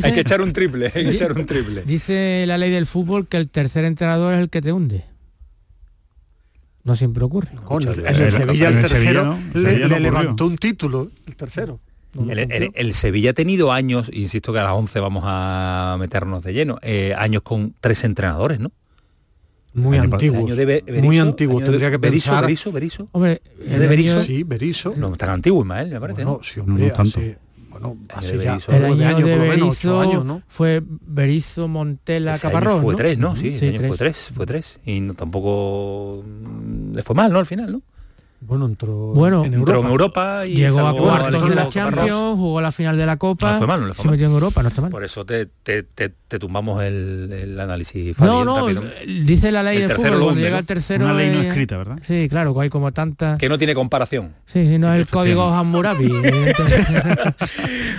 hay 0.02 0.12
que 0.12 0.20
echar 0.20 0.40
un 0.40 0.52
triple, 0.54 0.86
hay 0.94 1.04
que 1.04 1.10
echar 1.10 1.32
un 1.32 1.44
triple. 1.44 1.82
Dice 1.86 2.44
la 2.46 2.56
ley 2.56 2.70
del 2.70 2.86
fútbol 2.86 3.26
que 3.26 3.36
el 3.36 3.48
tercer 3.48 3.84
entrenador 3.84 4.32
es 4.34 4.40
el 4.40 4.48
que 4.48 4.62
te 4.62 4.72
hunde. 4.72 5.04
No 6.88 6.96
siempre 6.96 7.22
ocurre. 7.22 7.50
Coño, 7.64 7.92
en 7.92 8.06
el 8.06 8.32
Sevilla 8.32 8.68
el 8.68 8.80
tercero 8.80 9.36
le, 9.52 9.86
le 9.88 10.00
levantó 10.00 10.46
un 10.46 10.56
título, 10.56 11.10
el 11.26 11.36
tercero. 11.36 11.80
El, 12.30 12.38
el- 12.38 12.70
el 12.74 12.94
Sevilla 12.94 13.30
ha 13.30 13.34
tenido 13.34 13.70
años, 13.70 14.10
insisto 14.12 14.54
que 14.54 14.58
a 14.58 14.62
las 14.64 14.72
11 14.72 14.98
vamos 15.00 15.22
a 15.26 15.96
meternos 16.00 16.42
de 16.42 16.54
lleno, 16.54 16.78
eh, 16.80 17.14
años 17.16 17.42
con 17.42 17.74
tres 17.80 18.02
entrenadores, 18.04 18.58
¿no? 18.58 18.72
Muy 19.74 19.98
Be- 20.00 20.32
muy 20.32 20.50
de 20.52 21.66
Tendría 21.66 21.90
que 21.90 21.98
Berizzo, 21.98 22.30
pensar. 22.30 22.42
Berizzo, 22.44 22.72
Berizzo. 22.72 23.08
Hombre, 23.12 23.42
¿Es 23.64 23.78
de 23.78 23.86
Berizzo? 23.86 24.22
Sí, 24.22 24.42
Berizzo. 24.42 24.94
No, 24.96 25.12
tan 25.14 25.28
antiguo, 25.30 25.60
Ismael, 25.60 25.90
me 25.90 26.00
parece. 26.00 26.24
Bueno, 26.24 26.38
¿no? 26.38 26.44
sí, 26.44 26.58
hombre, 26.58 26.84
No, 26.84 26.88
no 26.90 26.94
tanto. 26.96 27.18
hace, 27.20 27.38
bueno, 27.80 27.96
de 28.00 28.14
hace 28.14 28.38
ya 28.38 28.52
Berizzo. 28.52 28.72
El 28.72 28.80
nueve 28.82 29.04
año 29.04 29.16
años, 29.16 29.28
de 29.28 29.36
por 29.36 29.46
lo 29.46 29.52
menos, 29.52 29.68
ocho 29.70 29.88
Berizzo 29.88 30.00
años, 30.00 30.24
¿no? 30.24 30.42
fue 30.48 30.82
Berizzo, 30.84 31.68
Montela, 31.68 32.34
Ese 32.34 32.46
año 32.46 32.54
Caparrós, 32.54 32.80
fue 32.82 32.92
¿no? 32.92 32.96
tres, 32.96 33.18
¿no? 33.18 33.36
Sí, 33.36 33.48
ese 33.48 33.68
año 33.68 33.88
fue 33.88 33.96
tres, 33.96 34.30
fue 34.34 34.46
tres. 34.46 34.80
Y 34.84 35.00
no, 35.00 35.14
tampoco 35.14 36.22
mm, 36.24 36.94
le 36.94 37.02
fue 37.02 37.14
mal, 37.14 37.32
¿no? 37.32 37.38
Al 37.38 37.46
final, 37.46 37.72
¿no? 37.72 37.82
Bueno, 38.40 38.66
entró 38.66 38.94
Bueno, 39.14 39.44
en 39.44 39.54
Entró 39.54 39.74
Europa. 39.82 39.86
en 39.86 39.90
Europa 39.92 40.46
y 40.46 40.54
Llegó 40.54 40.86
a 40.86 40.96
cuartos 40.96 41.48
de 41.48 41.54
la. 41.56 41.68
Champions, 41.68 42.36
jugó 42.36 42.60
la 42.60 42.70
final 42.72 42.96
de 42.96 43.04
la 43.04 43.16
Copa, 43.16 43.52
No 43.52 43.58
fue 43.58 43.66
mal, 43.66 43.80
no 43.80 43.86
le 43.88 43.94
fue 43.94 44.02
se 44.02 44.08
mal. 44.08 44.12
metió 44.12 44.26
en 44.28 44.32
Europa, 44.32 44.62
no 44.62 44.68
está 44.68 44.80
mal. 44.80 44.90
Por 44.92 45.02
eso 45.04 45.26
te, 45.26 45.46
te, 45.46 45.82
te, 45.82 46.08
te 46.10 46.38
tumbamos 46.38 46.82
el, 46.84 47.30
el 47.32 47.58
análisis 47.60 48.16
Fabi, 48.16 48.30
No, 48.30 48.44
no, 48.44 48.66
dice 49.06 49.50
la 49.50 49.64
ley 49.64 49.78
tercero 49.78 49.96
fútbol, 49.96 50.10
cuando 50.10 50.26
hunde, 50.28 50.40
llega 50.42 50.52
¿no? 50.54 50.58
el 50.60 50.66
tercero... 50.66 51.04
Una 51.04 51.14
ley 51.14 51.30
no 51.30 51.40
es- 51.40 51.46
escrita, 51.48 51.76
¿verdad? 51.78 51.98
Sí, 52.06 52.28
claro, 52.30 52.54
que 52.54 52.60
hay 52.62 52.68
como 52.70 52.92
tantas... 52.92 53.38
Que 53.38 53.48
no 53.48 53.58
tiene 53.58 53.74
comparación. 53.74 54.34
Sí, 54.46 54.66
sí, 54.68 54.78
no 54.78 54.92
es 54.94 55.00
el 55.00 55.08
código 55.08 55.42
Hammurabi. 55.48 56.06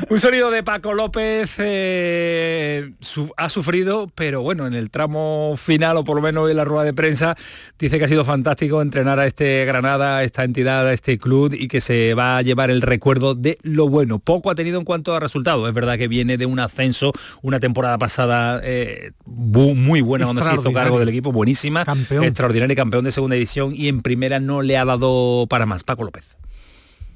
Un 0.09 0.19
sonido 0.19 0.49
de 0.51 0.63
Paco 0.63 0.93
López 0.93 1.55
eh, 1.59 2.91
su- 2.99 3.31
ha 3.37 3.49
sufrido, 3.49 4.11
pero 4.15 4.41
bueno, 4.41 4.65
en 4.67 4.73
el 4.73 4.89
tramo 4.89 5.55
final 5.57 5.97
o 5.97 6.03
por 6.03 6.15
lo 6.15 6.21
menos 6.21 6.49
en 6.49 6.57
la 6.57 6.65
rueda 6.65 6.83
de 6.85 6.93
prensa 6.93 7.35
dice 7.77 7.99
que 7.99 8.05
ha 8.05 8.07
sido 8.07 8.25
fantástico 8.25 8.81
entrenar 8.81 9.19
a 9.19 9.25
este 9.27 9.65
Granada, 9.65 10.17
a 10.17 10.23
esta 10.29 10.43
entidad, 10.43 10.87
a 10.87 10.93
este 10.93 11.17
club 11.17 11.53
y 11.53 11.67
que 11.67 11.81
se 11.81 12.13
va 12.13 12.37
a 12.37 12.41
llevar 12.41 12.69
el 12.69 12.81
recuerdo 12.81 13.35
de 13.35 13.57
lo 13.63 13.89
bueno. 13.89 14.19
Poco 14.19 14.51
ha 14.51 14.55
tenido 14.55 14.79
en 14.79 14.85
cuanto 14.85 15.15
a 15.15 15.19
resultados. 15.19 15.67
Es 15.67 15.73
verdad 15.73 15.97
que 15.97 16.07
viene 16.07 16.37
de 16.37 16.45
un 16.45 16.59
ascenso, 16.59 17.11
una 17.41 17.59
temporada 17.59 17.97
pasada 17.97 18.61
eh, 18.63 19.11
muy 19.25 20.01
buena 20.01 20.25
donde 20.25 20.43
se 20.43 20.53
hizo 20.53 20.71
cargo 20.71 20.99
del 20.99 21.09
equipo, 21.09 21.31
buenísima, 21.31 21.83
Campeón. 21.83 22.23
extraordinario 22.23 22.75
campeón 22.75 23.03
de 23.03 23.11
segunda 23.11 23.33
división 23.33 23.73
y 23.75 23.87
en 23.87 24.01
primera 24.01 24.39
no 24.39 24.61
le 24.61 24.77
ha 24.77 24.85
dado 24.85 25.47
para 25.49 25.65
más. 25.65 25.83
Paco 25.83 26.03
López. 26.03 26.37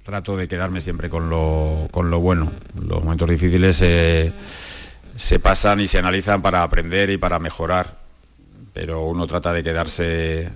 Trato 0.04 0.36
de 0.36 0.48
quedarme 0.48 0.82
siempre 0.82 1.10
con 1.10 1.30
lo, 1.30 1.88
con 1.92 2.10
lo 2.10 2.20
bueno. 2.20 2.52
Los 2.76 3.04
momentos 3.04 3.30
difíciles 3.30 3.80
eh, 3.82 4.32
se 5.16 5.40
pasan 5.40 5.80
y 5.80 5.88
se 5.88 6.00
analizan 6.00 6.42
para 6.42 6.64
aprender 6.64 7.10
y 7.10 7.18
para 7.18 7.40
mejorar, 7.40 7.98
pero 8.74 9.06
uno 9.06 9.28
trata 9.28 9.54
de 9.54 9.64
quedarse 9.64 10.50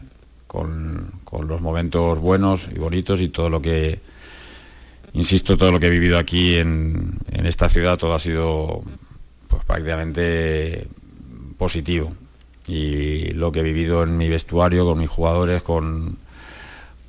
con, 0.48 1.12
con 1.30 1.46
los 1.50 1.60
momentos 1.60 2.20
buenos 2.20 2.70
y 2.74 2.80
bonitos 2.80 3.20
y 3.20 3.28
todo 3.28 3.50
lo 3.50 3.62
que, 3.62 4.00
insisto, 5.12 5.58
todo 5.58 5.74
lo 5.74 5.80
que 5.82 5.88
he 5.88 5.90
vivido 5.90 6.18
aquí 6.18 6.56
en, 6.56 7.20
en 7.30 7.46
esta 7.46 7.68
ciudad, 7.68 7.98
todo 7.98 8.14
ha 8.14 8.20
sido 8.20 8.82
pues, 9.50 9.62
prácticamente 9.66 10.88
positivo. 11.58 12.14
Y 12.66 13.34
lo 13.34 13.52
que 13.52 13.60
he 13.60 13.64
vivido 13.64 14.04
en 14.04 14.18
mi 14.18 14.30
vestuario, 14.30 14.86
con 14.86 15.00
mis 15.00 15.10
jugadores, 15.10 15.62
con, 15.64 16.18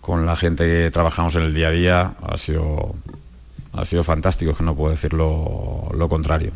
con 0.00 0.26
la 0.26 0.34
gente 0.34 0.64
que 0.64 0.90
trabajamos 0.90 1.36
en 1.36 1.42
el 1.42 1.54
día 1.54 1.68
a 1.68 1.72
día 1.72 2.14
ha 2.20 2.36
sido 2.36 2.96
ha 3.72 3.84
sido 3.84 4.02
fantástico, 4.02 4.52
que 4.52 4.64
no 4.64 4.74
puedo 4.74 4.90
decir 4.90 5.12
lo, 5.12 5.90
lo 5.94 6.08
contrario. 6.08 6.50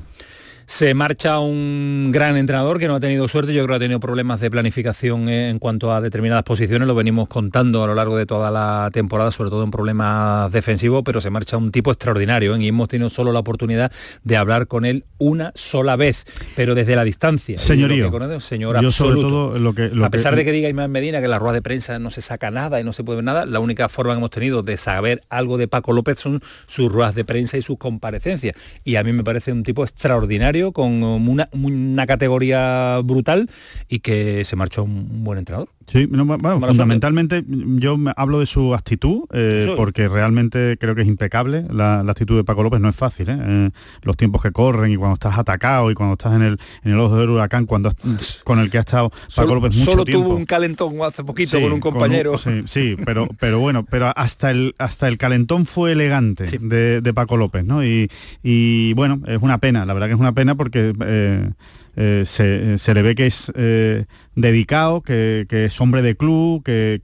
Se 0.66 0.94
marcha 0.94 1.38
un 1.40 2.10
gran 2.12 2.36
entrenador 2.36 2.78
que 2.78 2.88
no 2.88 2.94
ha 2.94 3.00
tenido 3.00 3.28
suerte, 3.28 3.52
yo 3.52 3.62
creo 3.64 3.74
que 3.74 3.76
ha 3.76 3.86
tenido 3.86 4.00
problemas 4.00 4.40
de 4.40 4.50
planificación 4.50 5.28
en 5.28 5.58
cuanto 5.58 5.92
a 5.92 6.00
determinadas 6.00 6.44
posiciones, 6.44 6.86
lo 6.88 6.94
venimos 6.94 7.28
contando 7.28 7.82
a 7.84 7.86
lo 7.86 7.94
largo 7.94 8.16
de 8.16 8.26
toda 8.26 8.50
la 8.50 8.88
temporada, 8.92 9.30
sobre 9.32 9.50
todo 9.50 9.64
en 9.64 9.70
problemas 9.70 10.50
defensivos, 10.52 11.02
pero 11.04 11.20
se 11.20 11.30
marcha 11.30 11.56
un 11.56 11.70
tipo 11.72 11.90
extraordinario 11.90 12.54
¿eh? 12.56 12.62
y 12.62 12.68
hemos 12.68 12.88
tenido 12.88 13.10
solo 13.10 13.32
la 13.32 13.40
oportunidad 13.40 13.92
de 14.24 14.36
hablar 14.36 14.66
con 14.66 14.84
él 14.84 15.04
una 15.18 15.52
sola 15.54 15.96
vez, 15.96 16.24
pero 16.56 16.74
desde 16.74 16.96
la 16.96 17.04
distancia. 17.04 17.58
Señorío, 17.58 18.10
señor 18.40 18.80
yo 18.80 18.90
sobre 18.90 19.20
todo 19.20 19.58
lo 19.58 19.74
que... 19.74 19.88
Lo 19.90 20.04
a 20.06 20.10
pesar 20.10 20.32
que- 20.34 20.38
de 20.40 20.44
que 20.46 20.52
diga 20.52 20.68
Imán 20.68 20.90
Medina 20.90 21.18
que 21.18 21.24
en 21.24 21.30
la 21.30 21.38
rueda 21.38 21.54
de 21.54 21.62
prensa 21.62 21.98
no 21.98 22.10
se 22.10 22.22
saca 22.22 22.50
nada 22.50 22.80
y 22.80 22.84
no 22.84 22.92
se 22.92 23.04
puede 23.04 23.16
ver 23.16 23.24
nada, 23.24 23.46
la 23.46 23.60
única 23.60 23.88
forma 23.88 24.12
que 24.14 24.18
hemos 24.18 24.30
tenido 24.30 24.62
de 24.62 24.76
saber 24.76 25.22
algo 25.28 25.58
de 25.58 25.68
Paco 25.68 25.92
López 25.92 26.18
son 26.20 26.40
sus 26.66 26.90
ruedas 26.90 27.14
de 27.14 27.24
prensa 27.24 27.56
y 27.56 27.62
sus 27.62 27.78
comparecencias. 27.78 28.56
Y 28.84 28.96
a 28.96 29.04
mí 29.04 29.12
me 29.12 29.24
parece 29.24 29.52
un 29.52 29.62
tipo 29.62 29.84
extraordinario 29.84 30.51
con 30.72 31.02
una, 31.02 31.48
una 31.52 32.06
categoría 32.06 33.00
brutal 33.02 33.48
y 33.88 34.00
que 34.00 34.44
se 34.44 34.56
marchó 34.56 34.84
un 34.84 35.24
buen 35.24 35.38
entrenador. 35.38 35.68
Sí, 35.86 36.06
bueno, 36.06 36.26
fundamentalmente 36.60 37.44
yo 37.46 37.96
me 37.96 38.12
hablo 38.16 38.40
de 38.40 38.46
su 38.46 38.74
actitud, 38.74 39.24
eh, 39.32 39.72
porque 39.76 40.08
realmente 40.08 40.76
creo 40.78 40.94
que 40.94 41.02
es 41.02 41.08
impecable. 41.08 41.64
La, 41.70 42.00
actitud 42.00 42.36
de 42.36 42.44
Paco 42.44 42.62
López 42.62 42.80
no 42.80 42.88
es 42.88 42.96
fácil. 42.96 43.28
¿eh? 43.30 43.38
Eh, 43.40 43.70
los 44.02 44.16
tiempos 44.16 44.42
que 44.42 44.52
corren 44.52 44.92
y 44.92 44.96
cuando 44.96 45.14
estás 45.14 45.38
atacado 45.38 45.90
y 45.90 45.94
cuando 45.94 46.14
estás 46.14 46.34
en 46.34 46.42
el, 46.42 46.58
en 46.84 46.92
el 46.92 47.00
ojo 47.00 47.16
del 47.16 47.30
huracán, 47.30 47.66
cuando 47.66 47.90
con 48.44 48.58
el 48.58 48.70
que 48.70 48.78
ha 48.78 48.80
estado 48.80 49.10
Paco 49.34 49.54
López 49.54 49.76
mucho 49.76 49.90
solo 49.90 50.04
tiempo. 50.04 50.24
tuvo 50.24 50.36
un 50.36 50.44
calentón 50.44 50.94
hace 51.02 51.24
poquito 51.24 51.60
con 51.60 51.72
un 51.72 51.80
compañero. 51.80 52.36
sí, 52.38 52.96
pero, 53.04 53.28
pero 53.38 53.60
bueno, 53.60 53.84
pero 53.84 54.12
hasta 54.14 54.50
el, 54.50 54.74
hasta 54.78 55.08
el 55.08 55.18
calentón 55.18 55.66
fue 55.66 55.92
elegante 55.92 56.44
de, 56.58 57.12
Paco 57.12 57.36
López, 57.36 57.62
¿no? 57.64 57.84
Y, 57.84 58.10
y, 58.42 58.94
bueno, 58.94 59.20
es 59.26 59.38
una 59.42 59.58
pena, 59.58 59.84
la 59.84 59.92
verdad 59.92 60.08
que 60.08 60.14
es 60.14 60.20
una 60.20 60.32
pena 60.32 60.54
porque 60.54 60.94
eh, 61.96 62.22
se, 62.24 62.94
le 62.94 63.02
ve 63.02 63.14
que 63.14 63.26
es 63.26 63.52
eh, 63.54 64.06
dedicado, 64.34 65.02
que, 65.02 65.46
es 65.50 65.80
hombre 65.80 66.00
de 66.00 66.16
club, 66.16 66.62
que, 66.62 67.00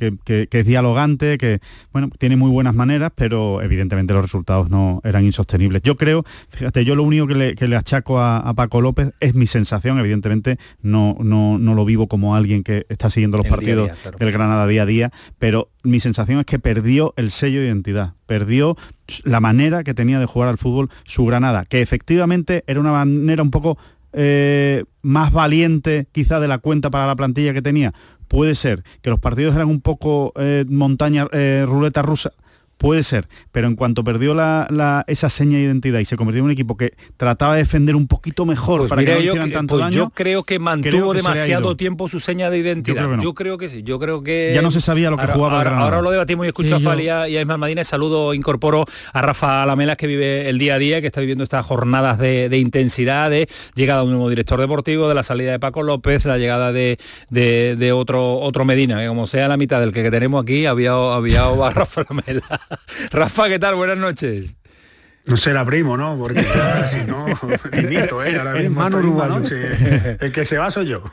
es 0.50 0.66
dialogante, 0.66 1.36
que 1.36 1.60
bueno, 1.92 2.10
tiene 2.18 2.36
muy 2.36 2.50
buenas 2.50 2.74
maneras, 2.74 3.12
pero 3.14 3.60
evidentemente 3.60 4.14
los 4.14 4.22
resultados 4.22 4.70
no 4.70 5.00
eran 5.04 5.24
insostenibles. 5.26 5.82
Yo 5.82 5.96
creo, 5.96 6.24
fíjate, 6.50 6.84
yo 6.84 6.94
lo 6.94 7.02
único 7.02 7.26
que 7.26 7.54
le, 7.68 7.76
achaco 7.76 8.20
a, 8.20 8.52
Paco 8.54 8.80
López 8.80 9.12
es 9.20 9.34
mi 9.34 9.46
sensación, 9.46 9.98
evidentemente 9.98 10.58
no, 10.82 11.16
no, 11.20 11.58
lo 11.58 11.84
vivo 11.84 12.08
como 12.08 12.34
alguien 12.34 12.64
que 12.64 12.86
está 12.88 13.10
siguiendo 13.10 13.36
los 13.36 13.46
partidos 13.46 13.90
del 14.18 14.32
Granada 14.32 14.66
día 14.66 14.82
a 14.82 14.86
día, 14.86 15.12
pero 15.38 15.68
mi 15.84 16.00
sensación 16.00 16.40
es 16.40 16.46
que 16.46 16.58
perdió 16.58 17.14
el 17.16 17.30
sello 17.30 17.60
de 17.60 17.66
identidad, 17.66 18.14
perdió 18.26 18.76
la 19.24 19.40
manera 19.40 19.84
que 19.84 19.94
tenía 19.94 20.18
de 20.18 20.26
jugar 20.26 20.48
al 20.48 20.58
fútbol 20.58 20.90
su 21.04 21.24
Granada, 21.24 21.64
que 21.66 21.82
efectivamente 21.82 22.64
era 22.66 22.80
una 22.80 22.92
manera 22.92 23.42
un 23.42 23.50
poco 23.50 23.78
eh, 24.12 24.84
más 25.02 25.32
valiente 25.32 26.06
quizá 26.12 26.40
de 26.40 26.48
la 26.48 26.58
cuenta 26.58 26.90
para 26.90 27.06
la 27.06 27.16
plantilla 27.16 27.52
que 27.52 27.62
tenía? 27.62 27.94
Puede 28.28 28.54
ser. 28.54 28.84
Que 29.02 29.10
los 29.10 29.20
partidos 29.20 29.54
eran 29.54 29.68
un 29.68 29.80
poco 29.80 30.32
eh, 30.36 30.64
montaña, 30.68 31.26
eh, 31.32 31.64
ruleta 31.66 32.02
rusa 32.02 32.32
Puede 32.78 33.02
ser, 33.02 33.28
pero 33.50 33.66
en 33.66 33.74
cuanto 33.74 34.04
perdió 34.04 34.34
la, 34.34 35.04
esa 35.08 35.28
seña 35.28 35.58
de 35.58 35.64
identidad 35.64 35.98
y 35.98 36.04
se 36.04 36.16
convirtió 36.16 36.38
en 36.38 36.44
un 36.46 36.50
equipo 36.52 36.76
que 36.76 36.94
trataba 37.16 37.54
de 37.54 37.58
defender 37.58 37.96
un 37.96 38.06
poquito 38.06 38.46
mejor 38.46 38.82
pues 38.82 38.90
para 38.90 39.04
que 39.04 39.14
no 39.14 39.20
yo, 39.20 39.32
hicieran 39.32 39.50
tanto 39.50 39.74
pues 39.74 39.84
daño. 39.84 39.96
Yo 39.96 40.10
creo 40.10 40.44
que 40.44 40.60
mantuvo 40.60 41.12
demasiado 41.12 41.76
tiempo 41.76 42.08
su 42.08 42.20
seña 42.20 42.50
de 42.50 42.58
identidad. 42.58 43.18
Yo 43.20 43.34
creo, 43.34 43.58
que 43.58 43.68
sí, 43.68 43.82
yo 43.82 43.98
creo 43.98 44.22
que... 44.22 44.52
Ya 44.54 44.62
no 44.62 44.70
se 44.70 44.80
sabía 44.80 45.10
lo 45.10 45.16
que 45.16 45.26
jugaba 45.26 45.60
ahora, 45.60 46.00
lo 46.00 46.10
debatimos 46.10 46.46
y 46.46 46.48
escucho 46.48 46.76
a 46.76 46.80
Fali 46.80 47.04
y 47.04 47.08
a 47.08 47.28
Ismael 47.28 47.58
Madina. 47.58 47.82
Saludo, 47.82 48.32
incorporo 48.32 48.84
a 49.12 49.22
Rafa 49.22 49.66
Lamelas 49.66 49.96
que 49.96 50.06
vive 50.06 50.48
el 50.48 50.58
día 50.58 50.74
a 50.74 50.78
día, 50.78 51.00
que 51.00 51.08
está 51.08 51.20
viviendo 51.20 51.42
estas 51.42 51.66
jornadas 51.66 52.18
de, 52.18 52.56
intensidad, 52.58 53.30
de 53.30 53.48
llegada 53.74 54.00
de 54.00 54.06
un 54.06 54.12
nuevo 54.12 54.28
director 54.28 54.60
deportivo, 54.60 55.08
de 55.08 55.14
la 55.14 55.22
salida 55.22 55.50
de 55.50 55.58
Paco 55.58 55.82
López, 55.82 56.24
la 56.24 56.38
llegada 56.38 56.72
de, 56.72 56.98
de, 57.30 57.92
otro, 57.92 58.38
otro 58.38 58.64
Medina, 58.64 59.00
que 59.00 59.08
como 59.08 59.26
sea 59.26 59.48
la 59.48 59.56
mitad 59.56 59.80
del 59.80 59.92
que, 59.92 60.08
tenemos 60.10 60.42
aquí, 60.42 60.66
había, 60.66 60.92
había 60.92 61.46
a 61.66 61.70
Rafa 61.70 62.04
Lamela. 62.08 62.60
Rafa, 63.10 63.48
¿qué 63.48 63.58
tal? 63.58 63.74
Buenas 63.74 63.98
noches. 63.98 64.56
No 65.26 65.36
será 65.36 65.62
primo, 65.62 65.98
¿no? 65.98 66.16
Porque 66.16 66.42
si 66.42 67.06
no, 67.06 67.26
¿eh? 68.24 68.38
Ahora 68.38 68.54
mismo 68.54 68.82
El 70.20 70.32
que 70.32 70.46
se 70.46 70.56
va 70.56 70.70
soy 70.70 70.86
yo. 70.86 71.02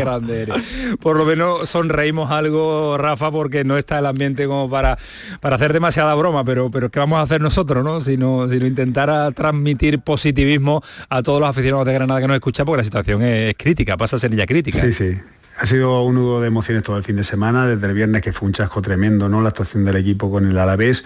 grande 0.00 0.42
eres. 0.42 0.56
Por 1.00 1.16
lo 1.16 1.24
menos 1.24 1.68
sonreímos 1.68 2.32
algo, 2.32 2.98
Rafa, 2.98 3.30
porque 3.30 3.62
no 3.62 3.78
está 3.78 4.00
el 4.00 4.06
ambiente 4.06 4.46
como 4.46 4.68
para, 4.68 4.98
para 5.40 5.54
hacer 5.54 5.72
demasiada 5.72 6.12
broma, 6.16 6.44
pero, 6.44 6.68
pero 6.68 6.90
¿qué 6.90 6.98
vamos 6.98 7.20
a 7.20 7.22
hacer 7.22 7.40
nosotros, 7.40 7.84
no? 7.84 8.00
Sino, 8.00 8.48
sino 8.48 8.66
intentar 8.66 9.32
transmitir 9.32 10.00
positivismo 10.00 10.82
a 11.08 11.22
todos 11.22 11.40
los 11.40 11.48
aficionados 11.48 11.86
de 11.86 11.92
Granada 11.92 12.20
que 12.20 12.26
nos 12.26 12.34
escuchan, 12.34 12.66
porque 12.66 12.78
la 12.78 12.84
situación 12.84 13.22
es, 13.22 13.54
crítica, 13.56 13.96
pasa 13.96 14.16
a 14.16 14.18
ser 14.18 14.34
ya 14.34 14.46
crítica. 14.46 14.80
Sí, 14.80 14.92
sí. 14.92 15.16
Ha 15.58 15.66
sido 15.66 16.02
un 16.02 16.16
nudo 16.16 16.40
de 16.40 16.48
emociones 16.48 16.82
todo 16.82 16.98
el 16.98 17.02
fin 17.02 17.16
de 17.16 17.24
semana, 17.24 17.66
desde 17.66 17.86
el 17.86 17.94
viernes 17.94 18.20
que 18.20 18.32
fue 18.32 18.46
un 18.46 18.52
chasco 18.52 18.82
tremendo, 18.82 19.28
¿no? 19.28 19.40
La 19.40 19.48
actuación 19.48 19.84
del 19.84 19.96
equipo 19.96 20.30
con 20.30 20.46
el 20.46 20.58
Alavés, 20.58 21.04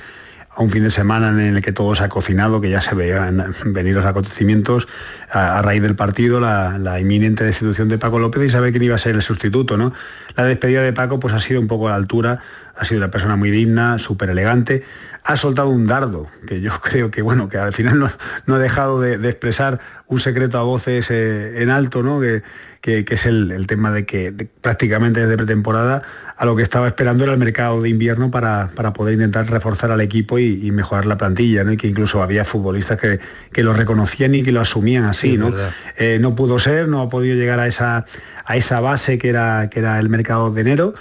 a 0.51 0.63
un 0.63 0.71
fin 0.71 0.83
de 0.83 0.91
semana 0.91 1.31
en 1.31 1.57
el 1.57 1.63
que 1.63 1.71
todo 1.71 1.95
se 1.95 2.03
ha 2.03 2.09
cocinado, 2.09 2.61
que 2.61 2.69
ya 2.69 2.83
se 2.83 2.97
veían 2.97 3.55
venir 3.67 3.95
los 3.95 4.05
acontecimientos 4.05 4.89
a, 5.31 5.63
raíz 5.63 5.83
del 5.83 5.95
partido, 5.95 6.41
la, 6.41 6.99
inminente 7.01 7.45
destitución 7.45 7.89
de 7.89 7.99
Paco 7.99 8.19
López 8.19 8.43
y 8.45 8.51
saber 8.51 8.73
quién 8.73 8.83
iba 8.83 8.97
a 8.97 8.99
ser 8.99 9.15
el 9.15 9.23
sustituto, 9.23 9.77
¿no? 9.77 9.93
La 10.35 10.45
despedida 10.45 10.83
de 10.83 10.93
Paco 10.93 11.21
pues 11.21 11.33
ha 11.33 11.41
sido 11.41 11.61
un 11.61 11.69
poco 11.69 11.87
a 11.87 11.93
la 11.93 11.97
altura, 11.97 12.41
ha 12.81 12.85
sido 12.87 12.99
una 12.99 13.11
persona 13.11 13.37
muy 13.37 13.51
digna, 13.51 13.99
súper 13.99 14.31
elegante, 14.31 14.83
ha 15.23 15.37
soltado 15.37 15.69
un 15.69 15.85
dardo, 15.85 16.29
que 16.49 16.63
yo 16.63 16.73
creo 16.83 17.11
que 17.11 17.21
bueno, 17.21 17.51
que 17.51 17.59
al 17.59 17.75
final 17.75 17.99
no, 18.47 18.55
ha 18.55 18.59
dejado 18.59 19.01
de, 19.03 19.17
expresar 19.29 19.81
un 20.07 20.19
secreto 20.19 20.59
a 20.59 20.63
voces 20.63 21.11
eh, 21.11 21.63
en 21.63 21.69
alto, 21.69 22.03
¿no? 22.03 22.21
Que, 22.21 22.43
que, 22.81 23.05
es 23.07 23.27
el, 23.27 23.67
tema 23.67 23.93
de 23.93 24.07
que 24.07 24.33
prácticamente 24.63 25.21
desde 25.21 25.37
pretemporada 25.37 26.03
a 26.39 26.47
lo 26.47 26.57
que 26.57 26.63
estaba 26.63 26.87
esperando 26.87 27.25
era 27.25 27.35
el 27.35 27.39
mercado 27.39 27.83
de 27.83 27.91
invierno 27.91 28.31
para, 28.31 28.71
poder 28.95 29.13
intentar 29.13 29.51
reforzar 29.51 29.91
al 29.91 30.01
equipo 30.01 30.39
y, 30.39 30.71
mejorar 30.71 31.05
la 31.05 31.19
plantilla, 31.19 31.65
¿no? 31.65 31.73
y 31.73 31.77
que 31.77 31.87
incluso 31.87 32.23
había 32.23 32.47
futbolistas 32.47 32.97
que, 32.97 33.21
que, 33.53 33.63
lo 33.63 33.75
reconocían 33.75 34.35
y 34.35 34.43
que 34.43 34.53
lo 34.53 34.63
asumían 34.63 35.05
así. 35.05 35.37
¿no? 35.37 35.53
Eh, 35.99 36.19
no 36.19 36.35
pudo 36.35 36.59
ser, 36.59 36.89
no 36.89 37.03
ha 37.03 37.11
podido 37.11 37.37
llegar 37.37 37.61
a 37.61 37.67
esa, 37.67 38.07
a 38.47 38.57
esa 38.57 38.81
base 38.81 39.19
que 39.19 39.29
era, 39.29 39.69
que 39.69 39.81
era 39.81 40.01
el 40.01 40.09
mercado 40.09 40.51
de 40.51 40.63
enero 40.63 40.95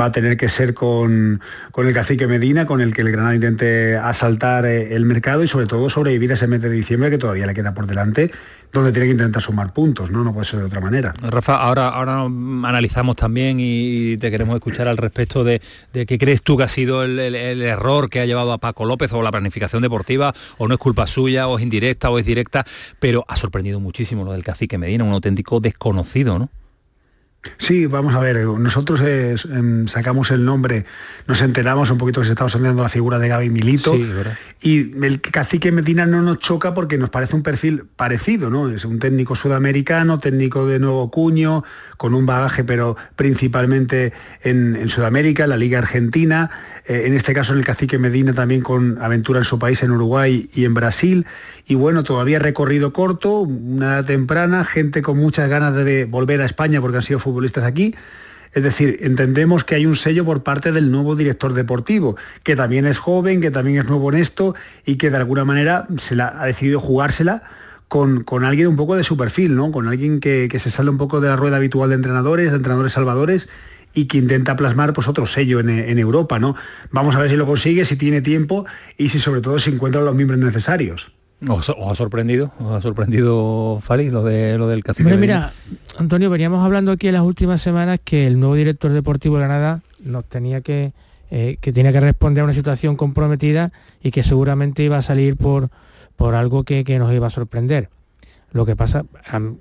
va 0.00 0.06
a 0.06 0.12
tener 0.12 0.36
que 0.36 0.48
ser 0.48 0.74
con, 0.74 1.40
con, 1.72 1.86
el 1.86 1.94
cacique 1.94 2.26
Medina, 2.26 2.66
con 2.66 2.80
el 2.80 2.92
que 2.92 3.02
el 3.02 3.12
Granada 3.12 3.34
intente 3.34 3.96
asaltar 3.96 4.66
eh, 4.66 4.94
el 4.94 5.04
mercado 5.04 5.44
y 5.44 5.48
sobre 5.48 5.66
todo 5.66 5.88
sobrevivir 5.90 6.30
a 6.30 6.34
ese 6.34 6.46
mes 6.46 6.62
de 6.62 6.70
diciembre 6.70 7.10
que 7.10 7.18
todavía 7.18 7.46
le 7.46 7.54
queda 7.54 7.74
por 7.74 7.86
delante, 7.86 8.30
donde 8.72 8.92
tiene 8.92 9.06
que 9.06 9.12
intentar 9.12 9.42
sumar 9.42 9.72
puntos, 9.72 10.10
¿no? 10.10 10.24
No 10.24 10.32
puede 10.32 10.46
ser 10.46 10.58
de 10.58 10.66
otra 10.66 10.80
manera. 10.80 11.14
Rafa, 11.22 11.56
ahora, 11.56 11.88
ahora 11.88 12.22
analizamos 12.22 13.16
también 13.16 13.58
y 13.60 14.16
te 14.16 14.30
queremos 14.30 14.56
escuchar 14.56 14.88
al 14.88 14.96
respecto 14.96 15.44
de, 15.44 15.62
de 15.92 16.06
qué 16.06 16.18
crees 16.18 16.42
tú 16.42 16.56
que 16.56 16.64
ha 16.64 16.68
sido 16.68 17.04
el, 17.04 17.18
error 17.62 18.10
que 18.10 18.20
ha 18.20 18.26
llevado 18.26 18.52
a 18.52 18.58
Paco 18.58 18.84
López 18.84 19.12
o 19.12 19.22
la 19.22 19.30
planificación 19.30 19.80
deportiva, 19.82 20.34
o 20.58 20.66
no 20.66 20.74
es 20.74 20.80
culpa 20.80 21.06
suya, 21.06 21.46
o 21.46 21.56
es 21.56 21.62
indirecta, 21.62 22.10
o 22.10 22.18
es 22.18 22.26
directa, 22.26 22.64
pero 22.98 23.24
ha 23.28 23.36
sorprendido 23.36 23.80
muchísimo 23.80 24.24
lo 24.24 24.32
del 24.32 24.42
cacique 24.42 24.76
Medina, 24.76 25.04
un 25.04 25.12
auténtico 25.12 25.60
desconocido, 25.60 26.38
¿no? 26.38 26.50
Sí, 27.58 27.86
vamos 27.86 28.14
a 28.14 28.18
ver, 28.20 28.44
nosotros 28.44 29.00
em, 29.02 29.86
sacamos 29.86 30.30
el 30.30 30.44
nombre, 30.44 30.84
nos 31.26 31.42
enteramos 31.42 31.90
un 31.90 31.98
poquito 31.98 32.20
que 32.20 32.26
se 32.26 32.32
estaba 32.32 32.50
sondeando 32.50 32.82
la 32.82 32.88
figura 32.88 33.18
de 33.18 33.28
Gaby 33.28 33.50
Milito. 33.50 33.94
Y 34.60 35.04
el 35.04 35.20
cacique 35.20 35.70
Medina 35.72 36.06
no 36.06 36.22
nos 36.22 36.38
choca 36.38 36.74
porque 36.74 36.98
nos 36.98 37.10
parece 37.10 37.36
un 37.36 37.42
perfil 37.42 37.84
parecido, 37.96 38.50
¿no? 38.50 38.68
Es 38.70 38.84
un 38.84 38.98
técnico 38.98 39.36
sudamericano, 39.36 40.20
técnico 40.20 40.66
de 40.66 40.78
nuevo 40.78 41.10
cuño, 41.10 41.64
con 41.96 42.14
un 42.14 42.26
bagaje 42.26 42.64
pero 42.64 42.96
principalmente 43.16 44.12
en, 44.42 44.88
Sudamérica, 44.88 45.44
en 45.44 45.50
la 45.50 45.56
Liga 45.56 45.78
Argentina, 45.78 46.50
eh, 46.86 47.02
en 47.06 47.14
este 47.14 47.32
caso 47.32 47.52
en 47.52 47.60
el 47.60 47.64
cacique 47.64 47.98
Medina 47.98 48.34
también 48.34 48.60
con 48.60 48.98
aventura 49.00 49.38
en 49.38 49.44
su 49.44 49.58
país, 49.58 49.82
en 49.82 49.90
Uruguay 49.90 50.50
y 50.54 50.64
en 50.64 50.74
Brasil, 50.74 51.26
y 51.66 51.74
bueno, 51.74 52.04
todavía 52.04 52.38
recorrido 52.38 52.92
corto, 52.92 53.40
una 53.40 53.94
edad 53.94 54.04
temprana, 54.04 54.64
gente 54.64 55.02
con 55.02 55.18
muchas 55.18 55.48
ganas 55.48 55.74
de 55.74 56.04
volver 56.04 56.40
a 56.40 56.46
España 56.46 56.80
porque 56.80 56.98
han 56.98 57.02
sido 57.02 57.18
futbolistas 57.18 57.64
aquí. 57.64 57.94
Es 58.54 58.62
decir, 58.62 58.98
entendemos 59.02 59.64
que 59.64 59.74
hay 59.74 59.84
un 59.84 59.96
sello 59.96 60.24
por 60.24 60.44
parte 60.44 60.70
del 60.70 60.92
nuevo 60.92 61.16
director 61.16 61.54
deportivo, 61.54 62.16
que 62.44 62.54
también 62.54 62.86
es 62.86 62.98
joven, 62.98 63.40
que 63.40 63.50
también 63.50 63.80
es 63.80 63.86
nuevo 63.86 64.12
en 64.12 64.18
esto 64.20 64.54
y 64.86 64.94
que 64.94 65.10
de 65.10 65.16
alguna 65.16 65.44
manera 65.44 65.88
se 65.98 66.14
la, 66.14 66.40
ha 66.40 66.46
decidido 66.46 66.78
jugársela 66.78 67.42
con, 67.88 68.22
con, 68.22 68.44
alguien 68.44 68.68
un 68.68 68.76
poco 68.76 68.94
de 68.94 69.02
su 69.02 69.16
perfil, 69.16 69.56
¿no? 69.56 69.72
Con 69.72 69.88
alguien 69.88 70.20
que, 70.20 70.48
se 70.60 70.70
sale 70.70 70.90
un 70.90 70.98
poco 70.98 71.20
de 71.20 71.28
la 71.28 71.36
rueda 71.36 71.56
habitual 71.56 71.88
de 71.90 71.96
entrenadores, 71.96 72.50
de 72.50 72.56
entrenadores 72.56 72.92
salvadores 72.92 73.48
y 73.94 74.06
que 74.06 74.18
intenta 74.18 74.56
plasmar 74.56 74.92
pues 74.92 75.08
otro 75.08 75.26
sello 75.26 75.60
en, 75.60 75.70
en, 75.70 75.98
Europa, 75.98 76.38
¿no? 76.38 76.56
Vamos 76.90 77.14
a 77.14 77.20
ver 77.20 77.30
si 77.30 77.36
lo 77.36 77.46
consigue, 77.46 77.84
si 77.84 77.96
tiene 77.96 78.20
tiempo 78.20 78.66
y 78.98 79.08
si 79.08 79.20
sobre 79.20 79.40
todo 79.40 79.58
se 79.58 79.70
encuentran 79.70 80.04
los 80.04 80.14
miembros 80.14 80.40
necesarios. 80.40 81.12
¿Os, 81.48 81.68
ha 81.70 81.94
sorprendido? 81.94 82.52
¿Os 82.58 82.72
ha 82.72 82.80
sorprendido, 82.80 83.78
Fali, 83.82 84.10
lo, 84.10 84.22
de, 84.24 84.56
lo 84.56 84.68
del 84.68 84.82
cacique? 84.82 85.16
mira, 85.16 85.52
Antonio, 85.98 86.30
veníamos 86.30 86.64
hablando 86.64 86.92
aquí 86.92 87.08
en 87.08 87.14
las 87.14 87.22
últimas 87.22 87.60
semanas 87.60 88.00
que 88.02 88.26
el 88.26 88.40
nuevo 88.40 88.54
director 88.54 88.92
deportivo 88.92 89.36
de 89.36 89.44
Granada 89.44 89.82
nos 90.02 90.24
tenía 90.24 90.60
que, 90.60 90.92
eh, 91.30 91.58
que 91.60 91.72
tenía 91.72 91.92
que 91.92 92.00
responder 92.00 92.42
a 92.42 92.44
una 92.44 92.54
situación 92.54 92.96
comprometida 92.96 93.72
y 94.02 94.10
que 94.10 94.22
seguramente 94.22 94.82
iba 94.82 94.96
a 94.96 95.02
salir 95.02 95.36
por, 95.36 95.70
por 96.16 96.34
algo 96.34 96.64
que, 96.64 96.84
nos 96.98 97.12
iba 97.12 97.26
a 97.26 97.30
sorprender. 97.30 97.90
Lo 98.52 98.64
que 98.64 98.76
pasa, 98.76 99.04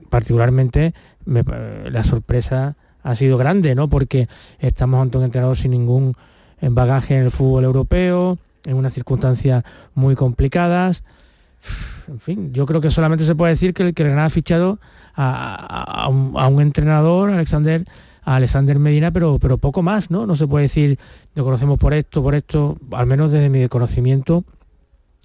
particularmente, 0.10 0.94
la 1.26 2.04
sorpresa 2.04 2.76
ha 3.04 3.16
sido 3.16 3.38
grande, 3.38 3.76
¿no? 3.76 3.90
Porque 3.90 4.28
estamos 4.60 5.02
ante 5.02 5.18
un 5.18 5.26
entrenador 5.26 5.58
sin 5.58 5.72
ningún 5.72 6.16
bagaje 6.62 7.16
en 7.16 7.24
el 7.24 7.32
fútbol 7.32 7.66
europeo, 7.66 8.38
en 8.66 8.76
unas 8.76 8.94
circunstancias 8.94 9.64
muy 9.94 10.16
complicadas 10.16 11.04
en 12.08 12.20
fin, 12.20 12.54
yo 12.54 12.66
creo 12.66 12.82
que 12.82 12.90
solamente 12.90 13.26
se 13.26 13.36
puede 13.36 13.54
decir 13.54 13.74
que 13.74 13.84
el 13.84 13.94
que 13.94 14.04
ha 14.06 14.30
fichado 14.30 14.80
a, 15.16 16.08
un, 16.10 16.62
entrenador, 16.62 17.32
Alexander, 17.32 17.86
a 18.24 18.36
Alexander 18.36 18.80
Medina, 18.80 19.12
pero, 19.12 19.40
pero 19.40 19.58
poco 19.58 19.82
más, 19.82 20.10
¿no? 20.10 20.26
No 20.26 20.36
se 20.36 20.48
puede 20.48 20.64
decir, 20.64 21.00
lo 21.36 21.44
conocemos 21.44 21.78
por 21.78 21.94
esto, 21.94 22.22
por 22.22 22.36
esto, 22.36 22.78
al 22.92 23.06
menos 23.06 23.32
desde 23.32 23.50
mi 23.50 23.68
conocimiento, 23.68 24.44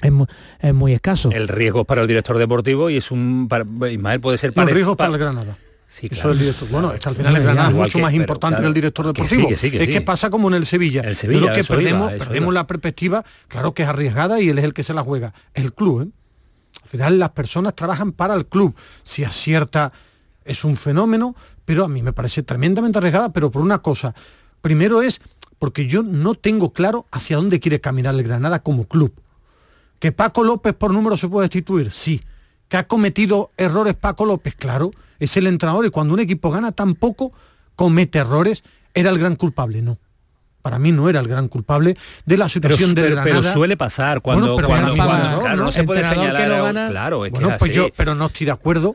es 0.00 0.12
muy, 0.12 0.26
es 0.60 0.74
muy 0.74 0.92
escaso. 0.92 1.30
El 1.32 1.48
riesgo 1.48 1.80
es 1.80 1.86
para 1.86 2.02
el 2.02 2.06
director 2.06 2.38
deportivo 2.38 2.90
y 2.90 2.98
es 2.98 3.10
un... 3.10 3.48
Para, 3.48 3.64
Ismael 3.90 4.20
puede 4.20 4.38
ser 4.38 4.50
No, 4.50 4.54
para... 4.54 4.68
el 4.68 4.74
riesgo 4.74 4.92
es 4.92 4.98
para 4.98 5.12
el 5.12 5.18
Granada. 5.18 5.56
Sí, 5.90 6.06
Eso 6.06 6.16
claro. 6.16 6.30
es 6.30 6.34
el 6.34 6.40
director. 6.44 6.68
Bueno, 6.68 6.92
es 6.92 7.00
que 7.00 7.08
al 7.08 7.16
final 7.16 7.34
el 7.34 7.42
Granada 7.42 7.68
es 7.70 7.74
que- 7.74 7.80
mucho 7.80 7.98
más 7.98 8.12
importante 8.12 8.56
claro, 8.56 8.62
que 8.62 8.68
el 8.68 8.74
director 8.74 9.04
que 9.06 9.08
deportivo. 9.22 9.42
sí, 9.42 9.48
que 9.48 9.56
sí, 9.56 9.70
que 9.70 9.82
es 9.84 9.88
que 9.88 10.00
pasa 10.02 10.28
como 10.28 10.48
en 10.48 10.54
el 10.54 10.66
Sevilla. 10.66 11.00
El 11.00 11.16
Sevilla, 11.16 11.40
Yo 11.48 11.52
que 11.54 11.60
eso 11.60 11.74
perdemos, 11.74 12.08
iba, 12.08 12.14
eso 12.16 12.24
perdemos 12.26 12.48
iba. 12.52 12.60
la 12.60 12.66
perspectiva, 12.66 13.24
claro 13.48 13.72
que 13.72 13.84
es 13.84 13.88
arriesgada 13.88 14.38
y 14.38 14.50
él 14.50 14.58
es 14.58 14.64
el 14.64 14.74
que 14.74 14.84
se 14.84 14.92
la 14.92 15.02
juega. 15.02 15.32
El 15.54 15.72
club, 15.72 16.02
¿eh? 16.02 16.08
Al 16.82 16.88
final 16.90 17.18
las 17.18 17.30
personas 17.30 17.74
trabajan 17.74 18.12
para 18.12 18.34
el 18.34 18.46
club. 18.46 18.74
Si 19.02 19.24
acierta 19.24 19.92
es 20.44 20.62
un 20.62 20.76
fenómeno, 20.76 21.34
pero 21.64 21.84
a 21.84 21.88
mí 21.88 22.02
me 22.02 22.12
parece 22.12 22.42
tremendamente 22.42 22.98
arriesgada, 22.98 23.32
pero 23.32 23.50
por 23.50 23.62
una 23.62 23.78
cosa. 23.78 24.14
Primero 24.60 25.00
es 25.00 25.20
porque 25.58 25.86
yo 25.86 26.02
no 26.02 26.34
tengo 26.34 26.72
claro 26.74 27.06
hacia 27.10 27.36
dónde 27.36 27.60
quiere 27.60 27.80
caminar 27.80 28.14
el 28.14 28.22
Granada 28.22 28.58
como 28.60 28.84
club. 28.86 29.12
¿Que 29.98 30.12
Paco 30.12 30.44
López 30.44 30.74
por 30.74 30.92
número 30.92 31.16
se 31.16 31.28
puede 31.28 31.44
destituir? 31.46 31.90
Sí. 31.90 32.20
¿Que 32.68 32.76
ha 32.76 32.86
cometido 32.86 33.50
errores 33.56 33.94
Paco 33.94 34.24
López? 34.26 34.54
Claro, 34.54 34.90
es 35.18 35.36
el 35.36 35.46
entrenador 35.46 35.86
y 35.86 35.90
cuando 35.90 36.14
un 36.14 36.20
equipo 36.20 36.50
gana 36.50 36.72
tan 36.72 36.94
poco, 36.94 37.32
comete 37.76 38.18
errores, 38.18 38.62
¿era 38.94 39.10
el 39.10 39.18
gran 39.18 39.36
culpable? 39.36 39.80
No. 39.82 39.98
Para 40.60 40.78
mí 40.78 40.92
no 40.92 41.08
era 41.08 41.20
el 41.20 41.28
gran 41.28 41.48
culpable 41.48 41.96
de 42.26 42.36
la 42.36 42.44
Pero, 42.46 42.50
situación 42.52 42.94
pero- 42.94 43.06
Granada. 43.14 43.24
pero 43.24 43.42
suele 43.42 43.76
pasar 43.76 44.20
cuando, 44.20 44.52
Bueno, 44.54 44.56
pero 44.56 44.68
cuando, 44.68 44.94
cuando- 44.96 45.40
claro, 45.40 45.64
no, 45.64 45.72
se 45.72 45.84
puede 45.84 46.04
señalar. 46.04 46.46
que 46.48 46.54
a- 46.54 46.62
gana- 46.62 46.88
claro, 46.90 47.24
es 47.24 47.30
que 47.32 47.38
Bueno, 47.38 47.54
es 47.54 47.58
pues 47.58 47.70
así. 47.70 47.78
yo, 47.78 47.88
pero 47.96 48.14
no 48.14 48.26
estoy 48.26 48.44
de 48.46 48.52
acuerdo 48.52 48.94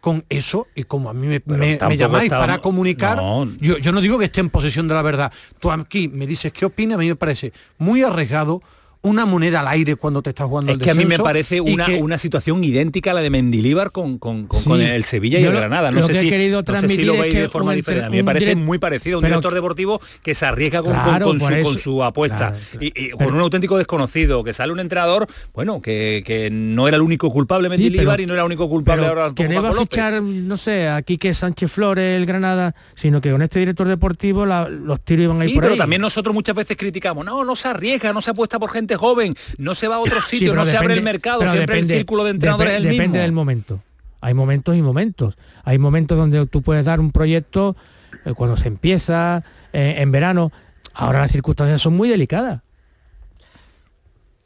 con 0.00 0.22
eso 0.28 0.66
y 0.74 0.82
como 0.82 1.08
a 1.08 1.14
mí 1.14 1.26
me, 1.26 1.40
me- 1.46 1.56
me 1.56 1.76
tampoco 1.76 1.98
llamáis 1.98 2.30
para 2.30 2.58
comunicar, 2.58 3.16
No. 3.16 3.48
yo, 3.58 3.78
yo 3.78 3.90
no 3.92 4.02
digo 4.02 4.18
que 4.18 4.26
esté 4.26 4.40
en 4.40 4.50
posesión 4.50 4.86
de 4.86 4.92
la 4.94 5.00
verdad. 5.02 5.32
Tú 5.60 5.70
aquí 5.70 6.08
me 6.08 6.26
dices 6.26 6.52
qué 6.52 6.66
opina, 6.66 6.96
a 6.96 6.98
mí 6.98 7.06
me 7.06 7.16
parece 7.16 7.54
muy 7.78 8.02
arriesgado 8.02 8.60
una 9.04 9.24
moneda 9.26 9.60
al 9.60 9.68
aire 9.68 9.96
cuando 9.96 10.20
te 10.22 10.30
estás 10.30 10.46
jugando 10.46 10.72
Es 10.72 10.78
el 10.78 10.82
que 10.82 10.90
a 10.90 10.94
mí 10.94 11.00
me 11.04 11.10
descenso 11.10 11.24
parece 11.24 11.60
una, 11.60 11.84
que- 11.86 11.96
una 12.02 12.18
situación 12.18 12.64
idéntica 12.64 13.12
a 13.12 13.14
la 13.14 13.20
de 13.20 13.30
Mendilíbar 13.30 13.92
con, 13.92 14.18
con, 14.18 14.46
con- 14.46 14.60
Sí. 14.60 14.68
con 14.68 14.80
el 14.80 15.04
Sevilla 15.04 15.38
y 15.38 15.42
Yo 15.42 15.50
el 15.50 15.56
Granada. 15.56 15.90
No 15.90 16.00
lo 16.00 16.06
sé, 16.06 16.12
que 16.12 16.18
he 16.18 16.22
si, 16.22 16.28
querido 16.30 16.56
no 16.56 16.60
sé 16.60 16.64
si 16.64 16.72
transmitir 16.72 17.06
lo 17.06 17.14
es 17.14 17.20
veis 17.20 17.34
que 17.34 17.40
de 17.42 17.48
forma 17.48 17.72
diferente. 17.74 18.06
A 18.06 18.10
mí 18.10 18.16
me 18.16 18.24
parece 18.24 18.56
direct- 18.56 18.64
muy 18.64 18.78
parecido 18.78 19.16
a 19.16 19.18
un 19.18 19.22
pero- 19.22 19.34
director 19.36 19.54
deportivo 19.54 20.00
que 20.22 20.34
se 20.34 20.46
arriesga 20.46 20.82
con, 20.82 20.92
Claro, 20.92 21.38
su, 21.38 21.48
eso. 21.48 21.78
su 21.78 22.02
apuesta. 22.02 22.52
Claro, 22.52 22.56
Y, 22.80 22.86
y 23.06 23.10
con 23.10 23.34
un 23.34 23.40
auténtico 23.40 23.76
desconocido, 23.78 24.42
que 24.42 24.52
sale 24.52 24.72
un 24.72 24.80
entrenador, 24.80 25.26
bueno, 25.52 25.80
que, 25.80 26.22
que 26.26 26.50
no 26.50 26.88
era 26.88 26.96
el 26.96 27.02
único 27.02 27.30
culpable 27.30 27.68
Sí, 27.68 27.70
Mendilíbar 27.70 28.16
pero- 28.16 28.22
y 28.22 28.26
no 28.26 28.32
era 28.32 28.42
el 28.42 28.46
único 28.46 28.68
culpable 28.68 29.02
pero 29.06 29.20
ahora 29.20 29.34
que 29.34 29.44
tampoco 29.44 29.48
no 29.48 29.52
iba 29.52 29.68
a 29.68 29.70
Paco 29.70 29.82
López. 29.82 29.90
fichar, 29.90 30.22
no 30.22 30.56
sé, 30.56 30.88
a 30.88 31.02
Quique 31.02 31.34
Sánchez 31.34 31.70
Flores, 31.70 32.16
el 32.18 32.26
Granada, 32.26 32.74
sino 32.94 33.20
que 33.20 33.30
con 33.30 33.42
este 33.42 33.58
director 33.58 33.86
deportivo 33.86 34.46
la- 34.46 34.68
los 34.68 35.00
tiros 35.02 35.24
iban 35.24 35.40
a 35.40 35.44
ir 35.44 35.50
Sí, 35.50 35.54
por 35.56 35.62
pero 35.64 35.72
ahí. 35.74 35.78
también 35.78 36.00
nosotros 36.00 36.34
muchas 36.34 36.56
veces 36.56 36.76
criticamos, 36.76 37.24
no, 37.24 37.44
no 37.44 37.54
se 37.56 37.68
arriesga, 37.68 38.12
no 38.12 38.20
se 38.22 38.30
apuesta 38.30 38.58
por 38.58 38.70
gente 38.70 38.93
joven, 38.96 39.34
no 39.58 39.74
se 39.74 39.88
va 39.88 39.96
a 39.96 39.98
otros 39.98 40.24
sitios, 40.26 40.50
pero 40.52 40.64
no 40.64 40.70
se 40.70 40.76
abre 40.76 40.94
el 40.94 41.02
mercado, 41.02 41.40
siempre 41.40 41.60
depende- 41.76 41.94
el 41.94 41.98
círculo 42.00 42.24
de 42.24 42.30
entrenadores 42.30 42.72
depe- 42.72 42.76
es 42.78 42.84
el 42.84 42.90
Depende 42.92 43.18
del 43.20 43.32
momento. 43.32 43.80
Hay 44.20 44.34
momentos 44.34 44.74
y 44.76 44.82
momentos. 44.82 45.36
Hay 45.64 45.78
momentos 45.78 46.16
donde 46.16 46.46
tú 46.46 46.62
puedes 46.62 46.84
dar 46.86 46.98
un 47.00 47.10
proyecto 47.12 47.76
eh, 48.24 48.32
cuando 48.34 48.56
se 48.56 48.68
empieza, 48.68 49.44
eh, 49.72 49.96
en 49.98 50.10
verano. 50.12 50.50
Ahora 50.94 51.20
las 51.20 51.32
circunstancias 51.32 51.80
son 51.82 51.94
muy 51.96 52.08
delicadas. 52.08 52.62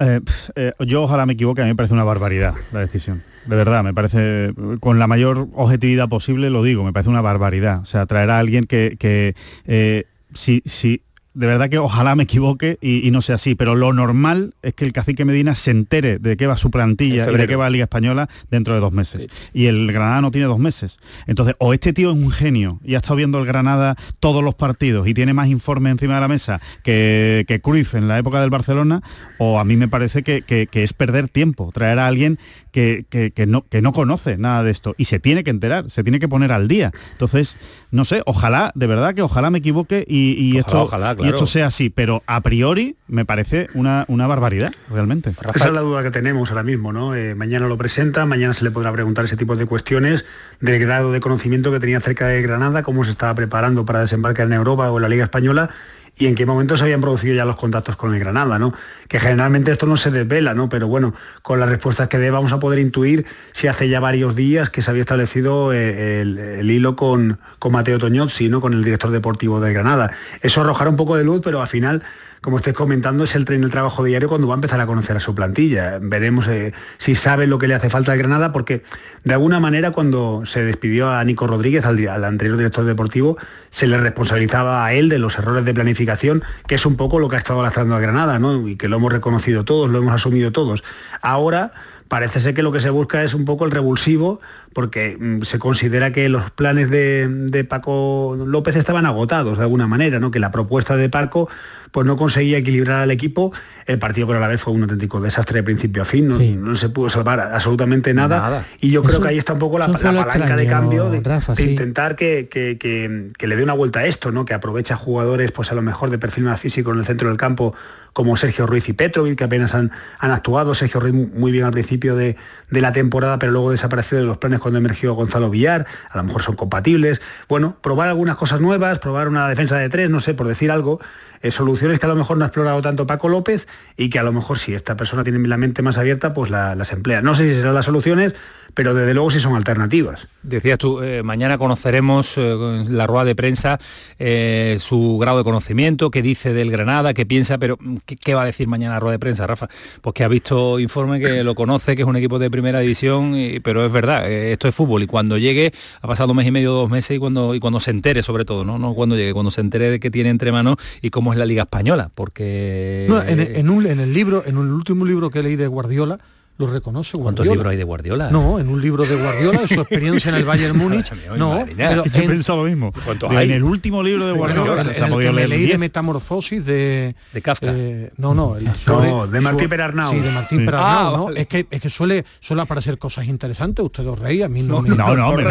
Eh, 0.00 0.20
eh, 0.54 0.72
yo 0.86 1.02
ojalá 1.02 1.26
me 1.26 1.32
equivoque, 1.32 1.60
a 1.60 1.64
mí 1.64 1.70
me 1.70 1.76
parece 1.76 1.92
una 1.94 2.04
barbaridad 2.04 2.54
la 2.72 2.80
decisión. 2.80 3.22
De 3.46 3.56
verdad, 3.56 3.82
me 3.82 3.94
parece, 3.94 4.52
con 4.80 4.98
la 4.98 5.06
mayor 5.06 5.48
objetividad 5.54 6.08
posible 6.08 6.50
lo 6.50 6.62
digo, 6.62 6.84
me 6.84 6.92
parece 6.92 7.10
una 7.10 7.20
barbaridad. 7.22 7.80
O 7.80 7.84
sea, 7.86 8.04
traer 8.06 8.30
a 8.30 8.38
alguien 8.38 8.64
que, 8.66 8.96
que 8.98 9.34
eh, 9.66 10.04
si, 10.34 10.62
si, 10.66 11.02
de 11.38 11.46
verdad 11.46 11.70
que 11.70 11.78
ojalá 11.78 12.16
me 12.16 12.24
equivoque 12.24 12.78
y, 12.80 13.06
y 13.06 13.10
no 13.12 13.22
sea 13.22 13.36
así, 13.36 13.54
pero 13.54 13.76
lo 13.76 13.92
normal 13.92 14.54
es 14.62 14.74
que 14.74 14.84
el 14.84 14.92
cacique 14.92 15.24
Medina 15.24 15.54
se 15.54 15.70
entere 15.70 16.18
de 16.18 16.36
qué 16.36 16.48
va 16.48 16.56
su 16.56 16.70
plantilla 16.70 17.14
y 17.14 17.32
de 17.38 17.46
qué 17.46 17.56
va 17.56 17.64
la 17.66 17.70
Liga 17.70 17.84
Española 17.84 18.28
dentro 18.50 18.74
de 18.74 18.80
dos 18.80 18.92
meses. 18.92 19.28
Y 19.54 19.66
el 19.66 19.92
Granada 19.92 20.20
no 20.20 20.30
tiene 20.32 20.48
dos 20.48 20.58
meses. 20.58 20.98
Entonces, 21.28 21.54
o 21.60 21.72
este 21.72 21.92
tío 21.92 22.10
es 22.10 22.16
un 22.16 22.30
genio 22.32 22.80
y 22.84 22.94
ha 22.94 22.98
estado 22.98 23.14
viendo 23.16 23.38
el 23.38 23.46
Granada 23.46 23.96
todos 24.18 24.42
los 24.42 24.56
partidos 24.56 25.06
y 25.06 25.14
tiene 25.14 25.32
más 25.32 25.48
informe 25.48 25.90
encima 25.90 26.16
de 26.16 26.20
la 26.22 26.28
mesa 26.28 26.60
que, 26.82 27.44
que 27.46 27.60
Cruyff 27.60 27.94
en 27.94 28.08
la 28.08 28.18
época 28.18 28.40
del 28.40 28.50
Barcelona, 28.50 29.00
o 29.38 29.60
a 29.60 29.64
mí 29.64 29.76
me 29.76 29.86
parece 29.86 30.22
que, 30.24 30.42
que- 30.42 30.66
que 30.66 30.82
es 30.82 30.92
perder 30.92 31.28
tiempo, 31.28 31.70
traer 31.72 32.00
a 32.00 32.08
alguien 32.08 32.38
que, 32.72 33.04
no, 33.48 33.62
que 33.68 33.82
no 33.82 33.92
conoce 33.92 34.38
nada 34.38 34.62
de 34.62 34.70
esto 34.70 34.94
y 34.98 35.06
se 35.06 35.18
tiene 35.18 35.42
que 35.42 35.50
enterar, 35.50 35.90
se 35.90 36.02
tiene 36.04 36.20
que 36.20 36.28
poner 36.28 36.52
al 36.52 36.68
día. 36.68 36.92
Entonces, 37.12 37.56
no 37.90 38.04
sé, 38.04 38.22
ojalá, 38.26 38.70
de 38.74 38.86
verdad 38.86 39.14
que 39.14 39.22
ojalá 39.22 39.50
me 39.50 39.58
equivoque 39.58 40.04
y, 40.06 40.32
y 40.38 40.50
Ojalá, 40.58 40.60
esto, 40.60 40.82
ojalá, 40.82 41.16
y 41.18 41.27
claro. 41.30 41.44
esto 41.44 41.46
sea 41.46 41.66
así, 41.66 41.90
pero 41.90 42.22
a 42.26 42.40
priori 42.40 42.96
me 43.06 43.24
parece 43.24 43.68
una, 43.74 44.04
una 44.08 44.26
barbaridad, 44.26 44.72
realmente. 44.90 45.34
Esa 45.54 45.66
es 45.68 45.72
la 45.72 45.80
duda 45.80 46.02
que 46.02 46.10
tenemos 46.10 46.50
ahora 46.50 46.62
mismo, 46.62 46.92
¿no? 46.92 47.14
Eh, 47.14 47.34
mañana 47.34 47.68
lo 47.68 47.78
presenta, 47.78 48.26
mañana 48.26 48.54
se 48.54 48.64
le 48.64 48.70
podrá 48.70 48.92
preguntar 48.92 49.24
ese 49.24 49.36
tipo 49.36 49.56
de 49.56 49.66
cuestiones 49.66 50.24
del 50.60 50.78
grado 50.80 51.12
de 51.12 51.20
conocimiento 51.20 51.72
que 51.72 51.80
tenía 51.80 52.00
cerca 52.00 52.26
de 52.26 52.42
Granada, 52.42 52.82
cómo 52.82 53.04
se 53.04 53.10
estaba 53.10 53.34
preparando 53.34 53.84
para 53.84 54.00
desembarcar 54.00 54.46
en 54.46 54.52
Europa 54.54 54.90
o 54.90 54.98
en 54.98 55.02
la 55.02 55.08
Liga 55.08 55.24
Española 55.24 55.70
y 56.18 56.26
en 56.26 56.34
qué 56.34 56.44
momento 56.46 56.76
se 56.76 56.82
habían 56.82 57.00
producido 57.00 57.34
ya 57.34 57.44
los 57.44 57.56
contactos 57.56 57.96
con 57.96 58.12
el 58.12 58.20
Granada, 58.20 58.58
¿no? 58.58 58.74
Que 59.06 59.20
generalmente 59.20 59.70
esto 59.70 59.86
no 59.86 59.96
se 59.96 60.10
desvela, 60.10 60.52
¿no? 60.52 60.68
Pero 60.68 60.88
bueno, 60.88 61.14
con 61.42 61.60
las 61.60 61.68
respuestas 61.68 62.08
que 62.08 62.18
dé 62.18 62.30
vamos 62.30 62.52
a 62.52 62.58
poder 62.58 62.80
intuir 62.80 63.24
si 63.52 63.68
hace 63.68 63.88
ya 63.88 64.00
varios 64.00 64.34
días 64.34 64.68
que 64.68 64.82
se 64.82 64.90
había 64.90 65.02
establecido 65.02 65.72
eh, 65.72 66.20
el, 66.20 66.70
hilo 66.70 66.96
con, 66.96 67.38
con 67.60 67.72
Mateo 67.72 67.98
Toñozzi, 67.98 68.48
¿no? 68.48 68.60
Con 68.60 68.72
el 68.72 68.82
director 68.82 69.12
deportivo 69.12 69.60
del 69.60 69.72
Granada. 69.72 70.10
Eso 70.42 70.60
arrojará 70.60 70.90
un 70.90 70.96
poco 70.96 71.16
de 71.16 71.22
luz, 71.24 71.40
pero 71.42 71.62
al 71.62 71.68
final 71.68 72.02
como 72.40 72.58
estés 72.58 72.74
comentando, 72.74 73.24
es 73.24 73.34
el 73.34 73.44
tren 73.44 73.60
del 73.62 73.70
trabajo 73.70 74.04
diario 74.04 74.28
cuando 74.28 74.46
va 74.46 74.54
a 74.54 74.56
empezar 74.56 74.80
a 74.80 74.86
conocer 74.86 75.16
a 75.16 75.20
su 75.20 75.34
plantilla. 75.34 75.98
Veremos 76.00 76.46
eh, 76.48 76.72
si 76.98 77.14
sabe 77.14 77.46
lo 77.46 77.58
que 77.58 77.68
le 77.68 77.74
hace 77.74 77.90
falta 77.90 78.12
al 78.12 78.18
Granada, 78.18 78.52
porque 78.52 78.82
de 79.24 79.32
alguna 79.32 79.60
manera 79.60 79.90
cuando 79.90 80.42
se 80.46 80.64
despidió 80.64 81.10
a 81.10 81.24
Nico 81.24 81.46
Rodríguez, 81.46 81.84
al 81.84 82.24
anterior 82.24 82.56
director 82.56 82.84
deportivo, 82.84 83.38
se 83.70 83.86
le 83.86 83.98
responsabilizaba 83.98 84.84
a 84.84 84.92
él 84.92 85.08
de 85.08 85.18
los 85.18 85.38
errores 85.38 85.64
de 85.64 85.74
planificación, 85.74 86.42
que 86.66 86.76
es 86.76 86.86
un 86.86 86.96
poco 86.96 87.18
lo 87.18 87.28
que 87.28 87.36
ha 87.36 87.38
estado 87.38 87.62
lastrando 87.62 87.96
a 87.96 88.00
Granada, 88.00 88.38
¿no? 88.38 88.68
Y 88.68 88.76
que 88.76 88.88
lo 88.88 88.96
hemos 88.96 89.12
reconocido 89.12 89.64
todos, 89.64 89.90
lo 89.90 89.98
hemos 89.98 90.14
asumido 90.14 90.52
todos. 90.52 90.84
Ahora 91.20 91.72
parece 92.08 92.40
ser 92.40 92.54
que 92.54 92.62
lo 92.62 92.72
que 92.72 92.80
se 92.80 92.90
busca 92.90 93.22
es 93.22 93.34
un 93.34 93.44
poco 93.44 93.64
el 93.64 93.70
revulsivo, 93.70 94.40
porque 94.74 95.16
mm, 95.18 95.42
se 95.42 95.58
considera 95.58 96.12
que 96.12 96.28
los 96.28 96.50
planes 96.50 96.90
de, 96.90 97.26
de 97.28 97.64
Paco 97.64 98.36
López 98.46 98.76
estaban 98.76 99.06
agotados 99.06 99.58
de 99.58 99.64
alguna 99.64 99.86
manera, 99.86 100.20
¿no? 100.20 100.30
que 100.30 100.38
la 100.40 100.50
propuesta 100.50 100.96
de 100.96 101.08
Paco 101.08 101.48
pues 101.90 102.06
no 102.06 102.18
conseguía 102.18 102.58
equilibrar 102.58 102.98
al 103.02 103.10
equipo. 103.10 103.50
El 103.86 103.98
partido 103.98 104.26
con 104.26 104.38
la 104.38 104.46
vez 104.46 104.60
fue 104.60 104.74
un 104.74 104.82
auténtico 104.82 105.20
desastre 105.22 105.56
de 105.60 105.62
principio 105.62 106.02
a 106.02 106.04
fin, 106.04 106.28
no, 106.28 106.38
no 106.38 106.76
se 106.76 106.90
pudo 106.90 107.08
salvar 107.08 107.40
absolutamente 107.40 108.12
nada. 108.12 108.38
Nada. 108.40 108.64
Y 108.80 108.90
yo 108.90 109.02
creo 109.02 109.22
que 109.22 109.28
ahí 109.28 109.38
está 109.38 109.54
un 109.54 109.58
poco 109.58 109.78
la, 109.78 109.88
la 109.88 109.98
palanca 109.98 110.54
de 110.54 110.66
cambio 110.66 111.08
de, 111.08 111.20
Rafa, 111.20 111.54
de 111.54 111.62
sí. 111.64 111.70
intentar 111.70 112.14
que, 112.14 112.48
que- 112.50 112.76
que- 112.78 113.30
que 113.38 113.46
le 113.46 113.56
dé 113.56 113.62
una 113.62 113.72
vuelta 113.72 114.00
a 114.00 114.04
esto, 114.06 114.30
¿no? 114.32 114.44
que 114.44 114.52
aprovecha 114.52 114.96
jugadores 114.96 115.50
pues 115.52 115.72
a 115.72 115.74
lo 115.74 115.80
mejor 115.82 116.10
de 116.10 116.18
perfil 116.18 116.44
más 116.44 116.60
físico 116.60 116.92
en 116.92 116.98
el 116.98 117.06
centro 117.06 117.28
del 117.28 117.38
campo 117.38 117.74
como 118.12 118.36
Sergio 118.36 118.66
Ruiz 118.66 118.88
y 118.88 118.92
Petrovic, 118.92 119.38
que 119.38 119.44
apenas 119.44 119.74
han, 119.74 119.90
han 120.18 120.30
actuado. 120.32 120.74
Sergio 120.74 121.00
Ruiz 121.00 121.14
muy 121.14 121.52
bien 121.52 121.64
al 121.64 121.70
principio 121.70 122.16
de, 122.16 122.36
de 122.68 122.80
la 122.82 122.92
temporada, 122.92 123.38
pero 123.38 123.52
luego 123.52 123.70
desapareció 123.70 124.18
de 124.18 124.24
los 124.24 124.36
planes 124.38 124.58
cuando 124.68 124.78
emergió 124.78 125.14
Gonzalo 125.14 125.50
Villar. 125.50 125.86
A 126.10 126.18
lo 126.18 126.24
mejor 126.24 126.42
son 126.42 126.54
compatibles. 126.56 127.20
Bueno, 127.48 127.76
probar 127.80 128.08
algunas 128.08 128.36
cosas 128.36 128.60
nuevas, 128.60 128.98
probar 128.98 129.28
una 129.28 129.48
defensa 129.48 129.76
de 129.78 129.88
tres, 129.88 130.10
no 130.10 130.20
sé, 130.20 130.34
por 130.34 130.46
decir 130.46 130.70
algo. 130.70 131.00
eh, 131.40 131.52
soluciones 131.52 132.00
que 132.00 132.06
a 132.06 132.08
lo 132.08 132.16
mejor 132.16 132.36
no 132.36 132.42
ha 132.44 132.48
explorado 132.48 132.82
tanto 132.82 133.06
Paco 133.06 133.28
López 133.28 133.68
y 133.96 134.10
que 134.10 134.18
a 134.18 134.24
lo 134.24 134.32
mejor 134.32 134.58
si 134.58 134.74
esta 134.74 134.96
persona 134.96 135.22
tiene 135.22 135.46
la 135.46 135.56
mente 135.56 135.82
más 135.82 135.96
abierta, 135.96 136.34
pues 136.34 136.50
la- 136.50 136.74
las 136.74 136.90
emplea. 136.92 137.22
No 137.22 137.36
sé 137.36 137.48
si 137.48 137.54
serán 137.54 137.74
las 137.74 137.84
soluciones, 137.84 138.34
pero 138.74 138.94
desde 138.94 139.14
luego 139.14 139.30
sí 139.30 139.40
son 139.40 139.54
alternativas. 139.56 140.28
Decías 140.42 140.78
tú, 140.78 141.02
eh, 141.02 141.22
mañana 141.22 141.58
conoceremos 141.58 142.34
eh, 142.36 142.84
la 142.88 143.06
rueda 143.06 143.24
de 143.24 143.34
prensa 143.34 143.78
eh, 144.18 144.76
su 144.80 145.18
grado 145.20 145.38
de 145.38 145.44
conocimiento, 145.44 146.10
qué 146.10 146.22
dice 146.22 146.52
del 146.52 146.70
Granada, 146.70 147.12
qué 147.14 147.26
piensa, 147.26 147.58
pero 147.58 147.76
mm, 147.80 147.96
¿qué, 148.06 148.16
qué 148.16 148.34
va 148.34 148.42
a 148.42 148.46
decir 148.46 148.68
mañana 148.68 148.94
la 148.94 149.00
rueda 149.00 149.12
de 149.12 149.18
prensa, 149.18 149.46
Rafa? 149.46 149.68
Pues 150.00 150.14
que 150.14 150.24
ha 150.24 150.28
visto 150.28 150.78
informe, 150.78 151.20
que 151.20 151.42
lo 151.44 151.54
conoce, 151.54 151.96
que 151.96 152.02
es 152.02 152.08
un 152.08 152.16
equipo 152.16 152.38
de 152.38 152.50
primera 152.50 152.80
división, 152.80 153.34
y- 153.36 153.60
pero 153.60 153.84
es 153.84 153.92
verdad, 153.92 154.30
eh, 154.30 154.52
esto 154.52 154.68
es 154.68 154.74
fútbol 154.74 155.02
y 155.02 155.06
cuando 155.06 155.38
llegue, 155.38 155.72
ha 156.00 156.06
pasado 156.08 156.30
un 156.30 156.36
mes 156.36 156.46
y 156.46 156.50
medio, 156.50 156.72
dos 156.72 156.90
meses, 156.90 157.16
y 157.16 157.18
cuando, 157.18 157.54
y 157.54 157.60
cuando 157.60 157.80
se 157.80 157.90
entere 157.90 158.22
sobre 158.22 158.44
todo, 158.44 158.64
¿no? 158.64 158.78
no 158.78 158.94
cuando 158.94 159.16
llegue, 159.16 159.32
cuando 159.32 159.50
se 159.50 159.60
entere 159.60 159.90
de 159.90 160.00
qué 160.00 160.10
tiene 160.10 160.30
entre 160.30 160.52
manos 160.52 160.76
y 161.02 161.10
cómo 161.10 161.32
es 161.32 161.38
la 161.38 161.44
Liga 161.46 161.62
Española, 161.64 162.10
porque... 162.14 163.06
No, 163.08 163.22
en, 163.22 163.40
en 163.40 163.68
un- 163.70 163.86
en 163.86 164.00
el 164.00 164.14
libro, 164.14 164.42
en 164.46 164.56
el 164.56 164.70
último 164.70 165.04
libro 165.04 165.30
que 165.30 165.42
leí 165.42 165.56
de 165.56 165.66
Guardiola, 165.66 166.18
lo 166.58 166.66
reconoce 166.66 167.16
¿Cuántos 167.16 167.46
libros 167.46 167.66
hay 167.68 167.76
de 167.76 167.84
Guardiola? 167.84 168.30
No, 168.30 168.58
en 168.58 168.68
un 168.68 168.80
libro 168.82 169.06
de 169.06 169.14
Guardiola, 169.14 169.60
de 169.60 169.68
su 169.68 169.80
experiencia 169.80 170.28
en 170.30 170.34
el 170.34 170.44
Bayern 170.44 170.76
Múnich. 170.76 171.10
no, 171.36 171.64
pero 171.76 172.04
yo 172.04 172.10
he 172.20 172.24
en- 172.24 172.30
pensado 172.30 172.58
lo 172.64 172.68
mismo. 172.68 172.92
¿Cuántos 173.04 173.30
En 173.30 173.36
hay? 173.38 173.52
el 173.52 173.62
último 173.62 174.02
libro 174.02 174.26
de 174.26 174.32
Guardiola 174.32 174.82
se 174.82 174.98
en 174.98 175.04
el 175.04 175.10
podido 175.10 175.30
que 175.30 175.36
me 175.36 175.46
leí 175.48 175.60
de 175.60 175.66
10. 175.66 175.78
Metamorfosis 175.78 176.64
de... 176.64 177.14
De 177.32 177.42
Kafka. 177.42 177.68
eh, 177.72 178.10
no, 178.16 178.34
no, 178.34 178.56
el 178.56 178.64
No, 178.86 179.26
de 179.28 179.40
Martín 179.40 179.68
Perarnau. 179.68 180.12
Sí, 180.12 180.18
de 180.18 180.30
Martín 180.32 180.58
Sí. 180.58 180.64
Perarnau, 180.64 181.14
Ah, 181.14 181.16
¿no? 181.16 181.24
vale. 181.26 181.40
Es 181.42 181.46
que, 181.46 181.66
es 181.70 181.80
que 181.80 181.90
suele, 181.90 182.24
suele 182.40 182.62
aparecer 182.62 182.98
cosas 182.98 183.26
interesantes, 183.26 183.84
usted 183.84 184.04
os 184.08 184.18
reí, 184.18 184.42
a 184.42 184.48
mí 184.48 184.62
no, 184.62 184.74
No, 184.76 184.82
me... 184.82 184.88
no, 184.96 185.14
no, 185.16 185.32
pero 185.36 185.50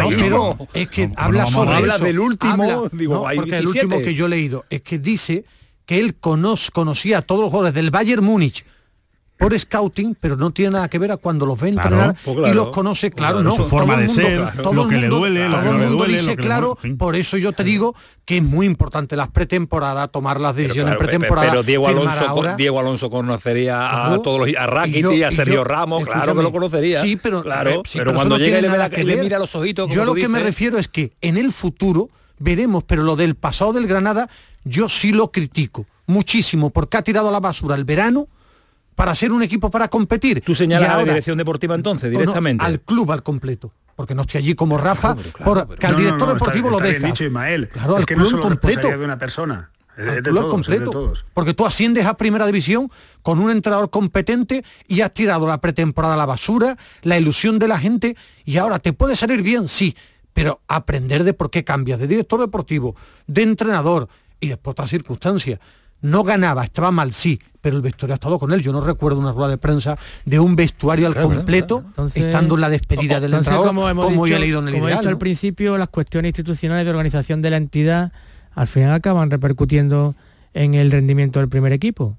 es 0.74 0.88
que 0.90 1.08
No, 1.08 1.14
habla 1.16 1.46
sobre 1.46 1.74
hablar 1.74 1.96
eso. 1.96 2.04
del 2.04 2.20
último, 2.20 2.52
habla- 2.52 2.82
digo, 2.92 3.14
no, 3.14 3.26
hay 3.26 3.36
porque 3.38 3.56
el 3.56 3.64
17. 3.64 3.86
último 3.86 4.02
que 4.04 4.14
yo 4.14 4.26
he 4.26 4.28
leído 4.28 4.66
es 4.68 4.82
que 4.82 4.98
dice 4.98 5.44
que 5.86 5.98
él 6.00 6.20
conoz- 6.20 6.70
conocía 6.70 7.18
a 7.18 7.22
todos 7.22 7.40
los 7.40 7.50
jugadores 7.50 7.74
del 7.74 7.90
Bayern 7.90 8.22
Múnich 8.22 8.66
por 9.38 9.58
scouting, 9.58 10.16
pero 10.20 10.36
no 10.36 10.50
tiene 10.50 10.72
nada 10.72 10.88
que 10.88 10.98
ver 10.98 11.12
a 11.12 11.16
cuando 11.16 11.46
los 11.46 11.58
ve 11.60 11.72
Claro, 11.72 11.88
entrenar 11.90 12.16
pues 12.24 12.36
claro. 12.36 12.52
y 12.52 12.56
los 12.56 12.68
conoce, 12.70 13.10
claro, 13.10 13.42
no. 13.42 13.54
su 13.54 13.64
forma 13.66 13.94
todo 13.94 14.00
el 14.02 14.06
de 14.08 14.22
mundo- 14.24 14.50
ser, 14.52 14.62
todo 14.62 14.72
lo 14.74 14.88
que 14.88 14.96
le 14.96 15.06
duele, 15.08 15.48
lo 15.48 15.60
que 15.60 15.66
el 15.66 15.72
no 15.72 15.78
le 15.78 15.84
mundo 15.86 15.98
duele, 16.04 16.12
dice 16.14 16.30
lo 16.30 16.36
que 16.36 16.42
le 16.42 16.46
claro, 16.48 16.78
por 16.98 17.14
eso 17.16 17.36
yo 17.36 17.52
te 17.52 17.62
digo 17.64 17.94
que 18.24 18.38
es 18.38 18.42
muy 18.42 18.66
importante 18.66 19.14
las 19.16 19.28
pretemporadas, 19.28 20.10
tomar 20.10 20.40
las 20.40 20.56
decisiones 20.56 20.96
Claro, 20.96 20.98
pretemporadas. 20.98 21.50
pero 21.50 21.62
Diego 21.62 21.86
Alonso, 21.88 22.28
ahora. 22.28 22.56
Diego 22.56 22.80
Alonso 22.80 23.08
conocería 23.10 24.12
a 24.12 24.20
todos 24.22 24.40
los 24.40 24.48
a 24.48 24.50
Y 24.50 24.54
Rakitic, 24.66 25.02
yo- 25.02 25.10
a 25.26 25.28
y 25.28 25.32
Sergio 25.32 25.54
yo- 25.54 25.64
Ramos, 25.64 26.04
claro 26.04 26.34
que 26.34 26.42
lo 26.42 26.50
conocería. 26.52 27.02
Sí, 27.02 27.16
pero, 27.16 27.42
claro, 27.42 27.70
eh, 27.70 27.82
sí, 27.86 27.98
pero 27.98 28.14
cuando 28.14 28.38
no 28.38 28.44
llega 28.44 28.58
y 28.58 28.62
le, 28.62 28.68
la- 28.68 28.90
que 28.90 29.04
le 29.04 29.16
mira 29.22 29.38
los 29.38 29.54
ojitos, 29.54 29.84
como 29.84 29.94
Yo 29.94 30.04
lo 30.04 30.14
que 30.14 30.28
me 30.28 30.40
refiero 30.40 30.78
es 30.78 30.88
que 30.88 31.12
en 31.20 31.36
el 31.36 31.52
futuro 31.52 32.08
veremos, 32.40 32.82
pero 32.84 33.02
lo 33.04 33.14
del 33.14 33.36
pasado 33.36 33.72
del 33.72 33.86
Granada, 33.86 34.28
yo 34.64 34.88
sí 34.88 35.12
lo 35.12 35.30
critico 35.30 35.86
muchísimo, 36.06 36.70
porque 36.70 36.96
ha 36.96 37.02
tirado 37.02 37.28
a 37.28 37.32
la 37.32 37.40
basura 37.40 37.76
el 37.76 37.84
verano 37.84 38.26
para 38.98 39.14
ser 39.14 39.30
un 39.30 39.44
equipo 39.44 39.70
para 39.70 39.86
competir. 39.86 40.40
Tú 40.44 40.56
señalas 40.56 40.90
a 40.90 40.96
la 40.96 41.04
dirección 41.04 41.38
deportiva 41.38 41.76
entonces, 41.76 42.10
no, 42.12 42.18
directamente. 42.18 42.64
al 42.64 42.80
club 42.80 43.12
al 43.12 43.22
completo. 43.22 43.72
Porque 43.94 44.12
no 44.12 44.22
estoy 44.22 44.38
allí 44.40 44.54
como 44.56 44.76
Rafa, 44.76 45.14
por, 45.44 45.76
que 45.78 45.86
al 45.86 45.92
No, 45.92 45.98
no, 45.98 46.04
director 46.04 46.28
no, 46.28 46.34
deportivo 46.34 46.68
está- 46.68 46.78
lo 46.78 46.82
bien 46.84 46.94
deja. 47.02 47.06
dicho, 47.06 47.24
Ismael. 47.24 47.68
Claro, 47.68 47.92
Es 47.94 47.98
al 48.00 48.06
que 48.06 48.14
club 48.14 48.24
no 48.24 48.30
solo 48.30 48.42
completo. 48.42 48.88
de 48.88 49.04
una 49.04 49.16
persona. 49.16 49.70
Es 49.96 50.04
de, 50.04 50.10
al 50.10 50.22
club 50.22 50.34
todos, 50.34 50.36
es 50.36 50.42
de 50.42 50.50
completo. 50.50 50.90
todos. 50.90 51.24
Porque 51.32 51.54
tú 51.54 51.64
asciendes 51.64 52.06
a 52.06 52.16
primera 52.16 52.44
división 52.46 52.90
con 53.22 53.38
un 53.38 53.50
entrenador 53.52 53.88
competente 53.90 54.64
y 54.88 55.00
has 55.02 55.14
tirado 55.14 55.46
la 55.46 55.58
pretemporada 55.60 56.14
a 56.14 56.16
la 56.16 56.26
basura, 56.26 56.76
la 57.02 57.16
ilusión 57.18 57.60
de 57.60 57.68
la 57.68 57.78
gente, 57.78 58.16
y 58.44 58.56
ahora 58.56 58.80
te 58.80 58.92
puede 58.92 59.14
salir 59.14 59.42
bien, 59.42 59.68
sí, 59.68 59.96
pero 60.32 60.60
aprender 60.66 61.22
de 61.22 61.34
por 61.34 61.50
qué 61.50 61.62
cambias 61.62 62.00
de 62.00 62.08
director 62.08 62.40
deportivo, 62.40 62.96
de 63.28 63.42
entrenador 63.44 64.08
y 64.40 64.48
después 64.48 64.72
otras 64.72 64.90
circunstancias. 64.90 65.60
No 66.00 66.22
ganaba, 66.22 66.64
estaba 66.64 66.90
mal, 66.90 67.12
sí, 67.12 67.40
pero 67.60 67.76
el 67.76 67.82
vestuario 67.82 68.14
ha 68.14 68.16
estado 68.16 68.38
con 68.38 68.52
él. 68.52 68.62
Yo 68.62 68.72
no 68.72 68.80
recuerdo 68.80 69.18
una 69.18 69.32
rueda 69.32 69.48
de 69.50 69.58
prensa 69.58 69.98
de 70.24 70.38
un 70.38 70.54
vestuario 70.54 71.06
al 71.08 71.12
Claro, 71.14 71.28
claro, 71.28 71.40
completo, 71.40 71.82
Entonces- 71.86 72.24
estando 72.24 72.54
en 72.54 72.60
la 72.60 72.68
despedida 72.70 73.14
del 73.20 73.32
Entonces, 73.32 73.48
entrenador, 73.52 73.66
como 73.66 73.88
hemos 73.88 74.06
como 74.06 74.24
dicho, 74.24 74.30
yo 74.30 74.36
he 74.36 74.40
leído 74.40 74.58
en 74.60 74.68
el 74.68 74.74
como 74.74 74.86
he 74.86 74.90
ideal, 74.90 75.00
dicho 75.00 75.08
al 75.10 75.18
principio, 75.18 75.76
las 75.78 75.88
cuestiones 75.88 76.30
institucionales 76.30 76.84
de 76.84 76.90
organización 76.90 77.42
de 77.42 77.50
la 77.50 77.56
entidad 77.56 78.12
al 78.54 78.66
final 78.68 78.92
acaban 78.92 79.30
repercutiendo 79.30 80.14
en 80.54 80.74
el 80.74 80.90
rendimiento 80.90 81.40
del 81.40 81.48
primer 81.48 81.72
equipo. 81.72 82.16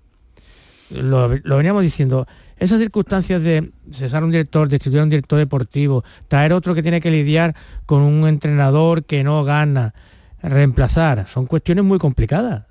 Lo, 0.90 1.30
lo 1.44 1.58
veníamos 1.58 1.84
diciendo, 1.84 2.28
esas 2.58 2.80
circunstancias 2.80 3.42
de 3.44 3.72
cesar 3.92 4.24
un 4.24 4.32
director, 4.32 4.68
destituir 4.68 5.02
a 5.02 5.04
un 5.04 5.10
director 5.10 5.38
deportivo, 5.38 6.04
traer 6.28 6.52
otro 6.54 6.74
que 6.76 6.82
tiene 6.82 7.00
que 7.00 7.12
lidiar 7.12 7.56
con 7.86 8.02
un 8.02 8.28
entrenador 8.28 9.04
que 9.06 9.24
no 9.24 9.44
gana, 9.44 9.94
reemplazar, 10.42 11.28
son 11.28 11.46
cuestiones 11.46 11.84
muy 11.84 12.00
complicadas, 12.00 12.64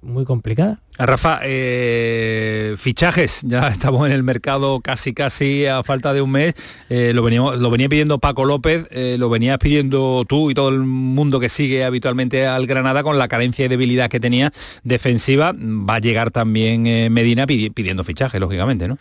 muy 0.00 0.24
complicadas. 0.24 0.78
A 0.98 1.06
Rafa, 1.06 1.40
eh, 1.42 2.74
fichajes, 2.78 3.42
ya 3.44 3.68
estamos 3.68 4.06
en 4.06 4.12
el 4.12 4.22
mercado 4.22 4.80
casi 4.80 5.12
casi 5.14 5.66
a 5.66 5.82
falta 5.82 6.12
de 6.12 6.22
un 6.22 6.30
mes, 6.30 6.54
Eh, 6.88 7.12
lo, 7.14 7.22
veníamos, 7.22 7.58
lo 7.58 7.70
venía 7.70 7.88
pidiendo 7.88 8.18
Paco 8.18 8.44
López, 8.44 8.86
eh, 8.90 9.16
lo 9.18 9.28
venías 9.28 9.58
pidiendo 9.58 10.24
tú 10.28 10.50
y 10.50 10.54
todo 10.54 10.68
el 10.70 10.78
mundo 10.80 11.40
que 11.40 11.48
sigue 11.48 11.84
habitualmente 11.84 12.46
al 12.46 12.66
Granada 12.66 13.02
con 13.02 13.18
la 13.18 13.28
carencia 13.28 13.64
y 13.64 13.68
debilidad 13.68 14.08
que 14.10 14.20
tenía 14.20 14.52
defensiva, 14.82 15.52
va 15.56 15.96
a 15.96 15.98
llegar 16.00 16.30
también 16.30 16.86
eh, 16.86 17.08
Medina 17.10 17.46
pidi- 17.46 17.72
pidiendo 17.72 18.04
fichajes, 18.04 18.40
lógicamente, 18.40 18.88
¿no? 18.88 18.96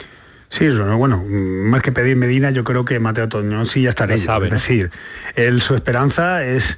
Sí, 0.49 0.67
bueno, 0.69 1.23
mm, 1.25 1.69
más 1.69 1.81
que 1.81 1.93
pedir 1.93 2.17
Medina, 2.17 2.51
yo 2.51 2.65
creo 2.65 2.83
que 2.83 2.99
Mateo 2.99 3.29
Toñón 3.29 3.65
sí 3.65 3.83
ya 3.83 3.89
estará. 3.89 4.17
Sabe, 4.17 4.47
Es 4.47 4.53
decir, 4.53 4.91
él, 5.35 5.61
su 5.61 5.75
esperanza 5.75 6.45
es, 6.45 6.77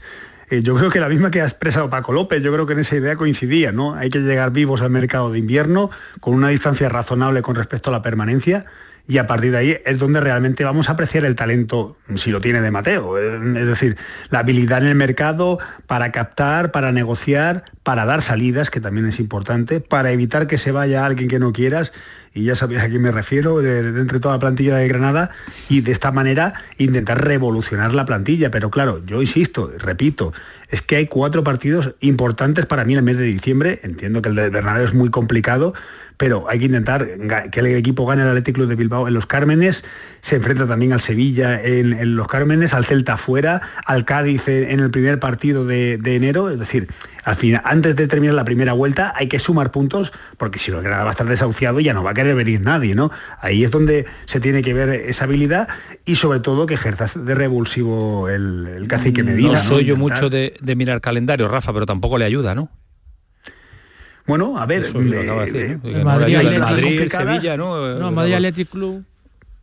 eh, 0.53 0.61
yo 0.61 0.75
creo 0.75 0.89
que 0.89 0.99
la 0.99 1.09
misma 1.09 1.31
que 1.31 1.41
ha 1.41 1.45
expresado 1.45 1.89
Paco 1.89 2.13
López, 2.13 2.41
yo 2.43 2.53
creo 2.53 2.65
que 2.65 2.73
en 2.73 2.79
esa 2.79 2.95
idea 2.95 3.15
coincidía, 3.15 3.71
¿no? 3.71 3.95
Hay 3.95 4.09
que 4.09 4.19
llegar 4.19 4.51
vivos 4.51 4.81
al 4.81 4.91
mercado 4.91 5.31
de 5.31 5.39
invierno 5.39 5.89
con 6.19 6.35
una 6.35 6.49
distancia 6.49 6.89
razonable 6.89 7.41
con 7.41 7.55
respecto 7.55 7.89
a 7.89 7.93
la 7.93 8.01
permanencia 8.01 8.65
y 9.07 9.17
a 9.17 9.27
partir 9.27 9.51
de 9.51 9.57
ahí 9.57 9.77
es 9.85 9.99
donde 9.99 10.21
realmente 10.21 10.63
vamos 10.63 10.87
a 10.87 10.93
apreciar 10.93 11.25
el 11.25 11.35
talento, 11.35 11.97
si 12.15 12.31
lo 12.31 12.39
tiene 12.39 12.61
de 12.61 12.71
Mateo. 12.71 13.17
Eh, 13.17 13.59
Es 13.59 13.67
decir, 13.67 13.97
la 14.29 14.39
habilidad 14.39 14.83
en 14.83 14.89
el 14.89 14.95
mercado 14.95 15.59
para 15.87 16.11
captar, 16.11 16.71
para 16.71 16.91
negociar, 16.91 17.65
para 17.83 18.05
dar 18.05 18.21
salidas, 18.21 18.69
que 18.69 18.79
también 18.79 19.07
es 19.07 19.19
importante, 19.19 19.81
para 19.81 20.11
evitar 20.11 20.47
que 20.47 20.57
se 20.57 20.71
vaya 20.71 21.05
alguien 21.05 21.27
que 21.27 21.39
no 21.39 21.51
quieras 21.51 21.91
y 22.33 22.45
ya 22.45 22.55
sabéis 22.55 22.81
a 22.81 22.89
quién 22.89 23.01
me 23.01 23.11
refiero, 23.11 23.59
de, 23.59 23.91
de 23.91 24.01
entre 24.01 24.19
toda 24.19 24.35
la 24.35 24.39
plantilla 24.39 24.77
de 24.77 24.87
Granada, 24.87 25.29
y 25.69 25.81
de 25.81 25.91
esta 25.91 26.11
manera 26.11 26.53
intentar 26.77 27.23
revolucionar 27.23 27.93
la 27.93 28.05
plantilla. 28.05 28.49
Pero 28.49 28.71
claro, 28.71 29.01
yo 29.05 29.21
insisto, 29.21 29.71
repito, 29.77 30.33
es 30.69 30.81
que 30.81 30.95
hay 30.95 31.07
cuatro 31.07 31.43
partidos 31.43 31.93
importantes 31.99 32.65
para 32.65 32.85
mí 32.85 32.93
en 32.93 32.99
el 32.99 33.05
mes 33.05 33.17
de 33.17 33.25
diciembre. 33.25 33.79
Entiendo 33.83 34.21
que 34.21 34.29
el 34.29 34.35
de 34.35 34.49
Bernabéu 34.49 34.85
es 34.85 34.93
muy 34.93 35.09
complicado, 35.09 35.73
pero 36.23 36.49
hay 36.49 36.57
que 36.57 36.65
intentar 36.67 37.05
que 37.51 37.59
el 37.59 37.65
equipo 37.75 38.05
gane 38.05 38.21
el 38.21 38.29
Athletic 38.29 38.55
Club 38.55 38.69
de 38.69 38.77
Bilbao 38.77 39.09
en 39.09 39.13
los 39.13 39.25
Cármenes, 39.25 39.83
se 40.21 40.37
enfrenta 40.37 40.65
también 40.65 40.93
al 40.93 41.01
Sevilla 41.01 41.61
en, 41.61 41.91
en 41.91 42.15
los 42.15 42.29
Cármenes, 42.29 42.73
al 42.73 42.85
Celta 42.85 43.17
fuera, 43.17 43.59
al 43.85 44.05
Cádiz 44.05 44.47
en, 44.47 44.79
el 44.79 44.89
primer 44.89 45.19
partido 45.19 45.65
de, 45.65 45.97
de 45.97 46.15
enero, 46.15 46.49
es 46.49 46.57
decir, 46.57 46.87
al 47.25 47.35
final, 47.35 47.61
antes 47.65 47.97
de 47.97 48.07
terminar 48.07 48.35
la 48.35 48.45
primera 48.45 48.71
vuelta 48.71 49.11
hay 49.17 49.27
que 49.27 49.37
sumar 49.37 49.71
puntos, 49.71 50.13
porque 50.37 50.59
si 50.59 50.71
lo 50.71 50.79
Granada 50.79 51.03
va 51.03 51.09
a 51.09 51.11
estar 51.11 51.27
desahuciado 51.27 51.81
ya 51.81 51.93
no 51.93 52.03
va 52.03 52.11
a 52.11 52.13
querer 52.13 52.35
venir 52.35 52.61
nadie, 52.61 52.95
¿no? 52.95 53.11
Ahí 53.41 53.65
es 53.65 53.71
donde 53.71 54.05
se 54.23 54.39
tiene 54.39 54.61
que 54.61 54.73
ver 54.73 54.91
esa 54.91 55.25
habilidad 55.25 55.67
y 56.05 56.15
sobre 56.15 56.39
todo 56.39 56.65
que 56.67 56.75
ejerza 56.75 57.19
de 57.19 57.35
revulsivo 57.35 58.29
el, 58.29 58.65
el 58.77 58.87
cacique 58.87 59.23
Medina. 59.23 59.55
no 59.55 59.61
soy 59.61 59.83
yo 59.83 59.97
mucho 59.97 60.29
de, 60.29 60.55
de 60.61 60.75
mirar 60.77 61.01
calendario, 61.01 61.49
Rafa, 61.49 61.73
pero 61.73 61.85
tampoco 61.85 62.17
le 62.17 62.23
ayuda, 62.23 62.55
¿no? 62.55 62.69
Bueno, 64.25 64.57
a 64.57 64.65
ver, 64.65 64.83
decir, 64.83 65.13
eh, 65.13 65.25
¿no? 65.25 65.43
eh, 65.43 65.77
no 65.83 66.03
Madrid, 66.05 66.37
Madrid. 66.59 67.09
Sevilla, 67.09 67.57
Madrid 68.11 68.33
Athletic 68.35 68.69
Club. 68.69 69.03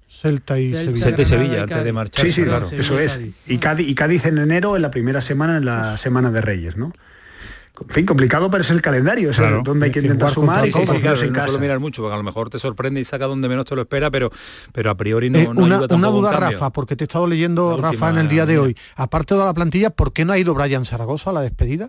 Celta 0.09 0.59
y 0.59 0.73
Celta, 0.73 0.85
Sevilla. 0.91 1.05
Celta 1.05 1.23
y 1.23 1.27
Sevilla, 1.27 1.57
y 1.57 1.61
antes 1.61 1.85
de 1.85 1.93
marchar. 1.93 2.25
Sí, 2.27 2.33
sí, 2.33 2.43
claro. 2.45 2.67
Sevilla, 2.67 2.83
eso 2.85 2.99
es. 2.99 3.13
Cádiz. 3.13 3.35
Y 3.47 3.59
Cádiz, 3.59 3.89
y 3.89 3.95
Cádiz 3.95 4.27
en 4.27 4.39
enero, 4.39 4.77
en 4.77 4.83
la 4.83 4.91
primera 4.91 5.23
semana, 5.23 5.57
en 5.57 5.65
la 5.65 5.97
semana 5.97 6.31
de 6.31 6.41
Reyes, 6.43 6.77
¿no? 6.77 6.93
En 7.83 7.89
fin, 7.89 8.05
complicado, 8.05 8.51
pero 8.51 8.63
es 8.63 8.69
el 8.69 8.83
calendario, 8.83 9.31
es 9.31 9.37
Claro. 9.39 9.63
donde 9.65 9.87
hay 9.87 9.93
que 9.93 10.01
intentar 10.01 10.31
sumar 10.31 10.69
y 10.69 10.71
todo. 10.71 10.85
Sí, 10.85 10.99
claro, 10.99 11.19
en 11.23 11.33
no 11.33 11.39
casa. 11.39 11.57
mirar 11.57 11.79
mucho, 11.79 12.03
porque 12.03 12.13
a 12.13 12.19
lo 12.19 12.23
mejor 12.23 12.51
te 12.51 12.59
sorprende 12.59 13.01
y 13.01 13.05
saca 13.05 13.25
donde 13.25 13.49
menos 13.49 13.65
te 13.65 13.75
lo 13.75 13.81
espera, 13.81 14.11
pero, 14.11 14.31
pero 14.75 14.91
a 14.91 14.97
priori 14.99 15.31
no, 15.31 15.39
Eh, 15.39 15.45
no 15.55 15.63
una, 15.63 15.77
ayuda 15.79 15.97
duda. 16.11 16.33
Rafa, 16.33 16.69
porque 16.69 16.95
te 16.97 17.05
he 17.05 17.07
estado 17.07 17.27
leyendo, 17.27 17.79
La 17.81 17.91
Rafa, 17.91 18.11
en 18.11 18.19
el 18.19 18.29
día 18.29 18.45
de 18.45 18.59
hoy. 18.59 18.77
Aparte 18.97 19.35
de 19.35 19.43
la 19.43 19.55
plantilla, 19.55 19.89
¿por 19.89 20.13
qué 20.13 20.27
no 20.27 20.35
ha 20.35 20.39
ido 20.39 20.53
Brian 20.53 20.85
Zaragoza 20.85 21.31
a 21.31 21.33
la 21.33 21.41
despedida? 21.41 21.89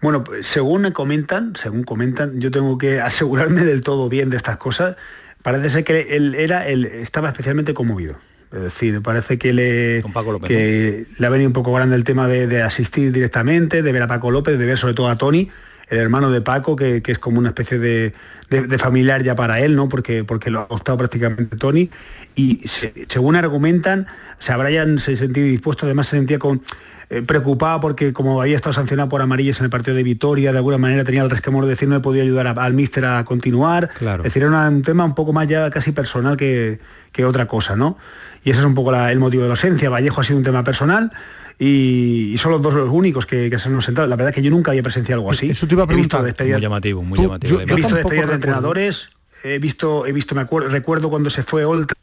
Bueno, 0.00 0.24
según 0.42 0.82
me 0.82 0.92
comentan, 0.92 1.54
según 1.60 1.82
comentan, 1.84 2.40
yo 2.40 2.50
tengo 2.50 2.78
que 2.78 3.00
asegurarme 3.00 3.64
del 3.64 3.80
todo 3.80 4.08
bien 4.08 4.30
de 4.30 4.36
estas 4.36 4.56
cosas. 4.56 4.96
Parece 5.42 5.70
ser 5.70 5.84
que 5.84 6.16
él 6.16 6.34
era, 6.34 6.68
él 6.68 6.84
estaba 6.84 7.28
especialmente 7.28 7.74
conmovido. 7.74 8.16
Es 8.52 8.62
decir, 8.62 9.02
parece 9.02 9.38
que 9.38 9.52
le, 9.52 10.00
que 10.48 11.06
le 11.18 11.26
ha 11.26 11.30
venido 11.30 11.48
un 11.48 11.52
poco 11.52 11.72
grande 11.72 11.96
el 11.96 12.04
tema 12.04 12.26
de, 12.28 12.46
de 12.46 12.62
asistir 12.62 13.12
directamente, 13.12 13.82
de 13.82 13.92
ver 13.92 14.02
a 14.02 14.06
Paco 14.06 14.30
López, 14.30 14.58
de 14.58 14.64
ver 14.64 14.78
sobre 14.78 14.94
todo 14.94 15.08
a 15.10 15.18
Tony, 15.18 15.50
el 15.90 15.98
hermano 15.98 16.30
de 16.30 16.40
Paco, 16.40 16.74
que, 16.74 17.02
que 17.02 17.12
es 17.12 17.18
como 17.18 17.38
una 17.38 17.48
especie 17.50 17.78
de, 17.78 18.14
de- 18.50 18.62
de 18.66 18.78
familiar 18.78 19.22
ya 19.22 19.34
para 19.34 19.60
él, 19.60 19.76
¿no? 19.76 19.88
Porque, 19.90 20.24
porque 20.24 20.50
lo 20.50 20.60
ha 20.60 20.62
adoptado 20.62 20.96
prácticamente 20.98 21.56
Tony. 21.56 21.90
Y 22.36 22.66
se- 22.66 22.94
según 23.08 23.36
argumentan, 23.36 24.06
o 24.38 24.42
sea, 24.42 24.56
Brian 24.56 24.98
se 24.98 25.16
sentía 25.18 25.42
dispuesto, 25.44 25.84
además 25.86 26.08
se 26.08 26.16
sentía 26.16 26.38
con, 26.38 26.62
eh, 27.10 27.22
preocupado 27.22 27.80
porque 27.80 28.12
como 28.12 28.40
había 28.42 28.56
estado 28.56 28.72
sancionado 28.74 29.08
por 29.08 29.22
amarillas 29.22 29.58
en 29.60 29.64
el 29.64 29.70
partido 29.70 29.96
de 29.96 30.02
Vitoria, 30.02 30.52
de 30.52 30.58
alguna 30.58 30.76
manera 30.78 31.04
tenía 31.04 31.22
el 31.22 31.30
resquemor 31.30 31.64
de 31.64 31.70
decir 31.70 31.88
no 31.88 31.96
he 31.96 32.00
podido 32.00 32.22
ayudar 32.22 32.46
a- 32.48 32.50
al 32.50 32.74
míster 32.74 33.04
a 33.06 33.24
continuar. 33.24 33.88
Claro. 33.98 34.22
Es 34.22 34.30
decir, 34.30 34.42
era 34.42 34.50
una- 34.50 34.68
un 34.68 34.82
tema 34.82 35.04
un 35.04 35.14
poco 35.14 35.32
más 35.32 35.46
ya 35.48 35.70
casi 35.70 35.92
personal 35.92 36.36
que, 36.36 36.80
que 37.12 37.24
otra 37.24 37.46
cosa, 37.46 37.76
¿no? 37.76 37.96
Y 38.44 38.50
ese 38.50 38.60
es 38.60 38.66
un 38.66 38.74
poco 38.74 38.92
la- 38.92 39.10
el 39.10 39.18
motivo 39.18 39.42
de 39.42 39.48
la 39.48 39.54
ausencia. 39.54 39.88
Vallejo 39.90 40.20
ha 40.20 40.24
sido 40.24 40.36
un 40.38 40.44
tema 40.44 40.62
personal 40.64 41.10
y, 41.58 42.36
son 42.38 42.52
los 42.52 42.62
dos 42.62 42.74
los 42.74 42.88
únicos 42.90 43.26
que, 43.26 43.50
que 43.50 43.58
se 43.58 43.68
han 43.68 43.82
sentado. 43.82 44.06
La 44.06 44.16
verdad 44.16 44.30
es 44.30 44.34
que 44.34 44.42
yo 44.42 44.50
nunca 44.50 44.70
había 44.70 44.82
presenciado 44.82 45.20
algo 45.20 45.32
así. 45.32 45.50
Eso 45.50 45.66
te 45.66 45.74
iba 45.74 45.84
a 45.84 45.86
preguntar. 45.86 46.20
Muy 46.22 46.60
llamativo, 46.60 47.02
muy 47.02 47.16
Tú- 47.16 47.22
llamativo. 47.24 47.60
yo- 47.60 47.66
He 47.66 47.74
visto 47.76 47.94
despedidas 47.94 48.28
de 48.28 48.34
entrenadores, 48.34 49.08
he 49.42 49.58
visto, 49.58 50.06
he 50.06 50.12
visto, 50.12 50.34
me 50.34 50.42
acuerdo, 50.42 50.68
recuerdo 50.68 51.10
cuando 51.10 51.30
se 51.30 51.42
fue 51.42 51.64
Oltra, 51.64 51.96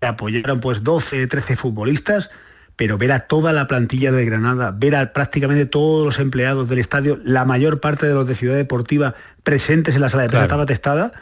que 0.00 0.06
apoyaron 0.06 0.60
pues 0.60 0.82
12, 0.84 1.26
13 1.26 1.56
futbolistas, 1.56 2.30
pero 2.76 2.98
ver 2.98 3.12
a 3.12 3.20
toda 3.20 3.52
la 3.52 3.66
plantilla 3.66 4.10
de 4.12 4.24
Granada, 4.24 4.74
ver 4.76 4.96
a 4.96 5.12
prácticamente 5.12 5.66
todos 5.66 6.04
los 6.04 6.18
empleados 6.18 6.68
del 6.68 6.78
estadio, 6.78 7.18
la 7.24 7.44
mayor 7.44 7.80
parte 7.80 8.06
de 8.06 8.14
los 8.14 8.26
de 8.26 8.34
Ciudad 8.34 8.56
Deportiva 8.56 9.14
presentes 9.42 9.94
en 9.94 10.00
la 10.00 10.08
sala 10.08 10.24
de 10.24 10.28
prensa 10.28 10.46
Claro. 10.46 10.62
estaba 10.62 10.66
testada. 10.66 11.12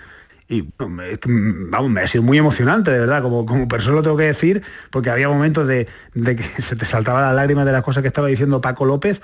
Y 0.48 0.68
vamos, 0.78 1.90
me 1.90 2.00
ha 2.02 2.06
sido 2.06 2.22
muy 2.22 2.36
emocionante, 2.36 2.90
de 2.90 2.98
verdad, 2.98 3.22
como, 3.22 3.46
como 3.46 3.68
persona 3.68 3.96
lo 3.96 4.02
tengo 4.02 4.16
que 4.16 4.24
decir, 4.24 4.62
porque 4.90 5.08
había 5.08 5.28
momentos 5.28 5.66
de, 5.66 5.88
de 6.14 6.36
que 6.36 6.42
se 6.62 6.76
te 6.76 6.84
saltaban 6.84 7.22
las 7.22 7.34
lágrimas 7.34 7.64
de 7.64 7.72
las 7.72 7.82
cosas 7.82 8.02
que 8.02 8.08
estaba 8.08 8.28
diciendo 8.28 8.60
Paco 8.60 8.84
López, 8.84 9.22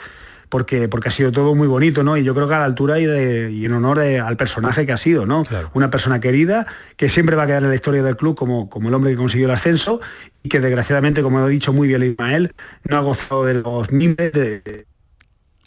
porque, 0.48 0.88
porque 0.88 1.08
ha 1.08 1.12
sido 1.12 1.30
todo 1.32 1.54
muy 1.54 1.68
bonito, 1.68 2.02
¿no? 2.02 2.16
Y 2.16 2.24
yo 2.24 2.34
creo 2.34 2.48
que 2.48 2.54
a 2.54 2.58
la 2.60 2.64
altura 2.64 2.98
y, 2.98 3.06
de- 3.06 3.50
y 3.52 3.64
en 3.66 3.72
honor 3.72 3.98
de- 3.98 4.18
al 4.20 4.36
personaje 4.36 4.86
que 4.86 4.92
ha 4.92 4.98
sido, 4.98 5.26
¿no? 5.26 5.44
Claro. 5.44 5.70
Una 5.74 5.90
persona 5.90 6.20
querida, 6.20 6.66
que 6.96 7.08
siempre 7.08 7.36
va 7.36 7.44
a 7.44 7.46
quedar 7.46 7.62
en 7.62 7.68
la 7.68 7.74
historia 7.74 8.02
del 8.02 8.16
club 8.16 8.34
como, 8.36 8.68
como 8.70 8.88
el 8.88 8.94
hombre 8.94 9.10
que 9.12 9.16
consiguió 9.16 9.46
el 9.46 9.52
ascenso 9.54 10.00
y 10.42 10.48
que 10.48 10.60
desgraciadamente, 10.60 11.22
como 11.22 11.38
lo 11.38 11.44
ha 11.44 11.48
dicho 11.48 11.72
muy 11.72 11.88
bien 11.88 12.02
Ismael, 12.02 12.52
no 12.84 12.96
ha 12.96 13.00
gozado 13.00 13.44
de 13.44 13.54
los 13.54 13.92
mimbres 13.92 14.32
de, 14.32 14.86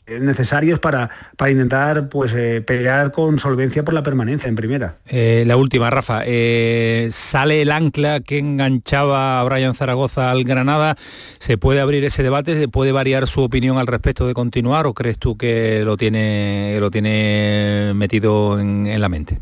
necesarios 0.07 0.79
para, 0.79 1.09
para 1.37 1.51
intentar 1.51 2.09
pues 2.09 2.33
eh, 2.33 2.61
pelear 2.61 3.11
con 3.11 3.39
solvencia 3.39 3.83
por 3.83 3.93
la 3.93 4.03
permanencia 4.03 4.49
en 4.49 4.55
primera. 4.55 4.95
Eh, 5.07 5.43
la 5.47 5.57
última, 5.57 5.89
Rafa. 5.89 6.23
Eh, 6.25 7.09
¿Sale 7.11 7.61
el 7.61 7.71
ancla 7.71 8.19
que 8.19 8.39
enganchaba 8.39 9.39
a 9.39 9.43
Brian 9.43 9.75
Zaragoza 9.75 10.31
al 10.31 10.43
Granada? 10.43 10.95
¿Se 11.39 11.57
puede 11.57 11.79
abrir 11.79 12.03
ese 12.03 12.23
debate? 12.23 12.57
¿Se 12.59 12.67
puede 12.67 12.91
variar 12.91 13.27
su 13.27 13.41
opinión 13.41 13.77
al 13.77 13.87
respecto 13.87 14.27
de 14.27 14.33
continuar 14.33 14.87
o 14.87 14.93
crees 14.93 15.17
tú 15.17 15.37
que 15.37 15.83
lo 15.85 15.97
tiene, 15.97 16.77
lo 16.79 16.91
tiene 16.91 17.93
metido 17.95 18.59
en, 18.59 18.87
en 18.87 19.01
la 19.01 19.09
mente? 19.09 19.39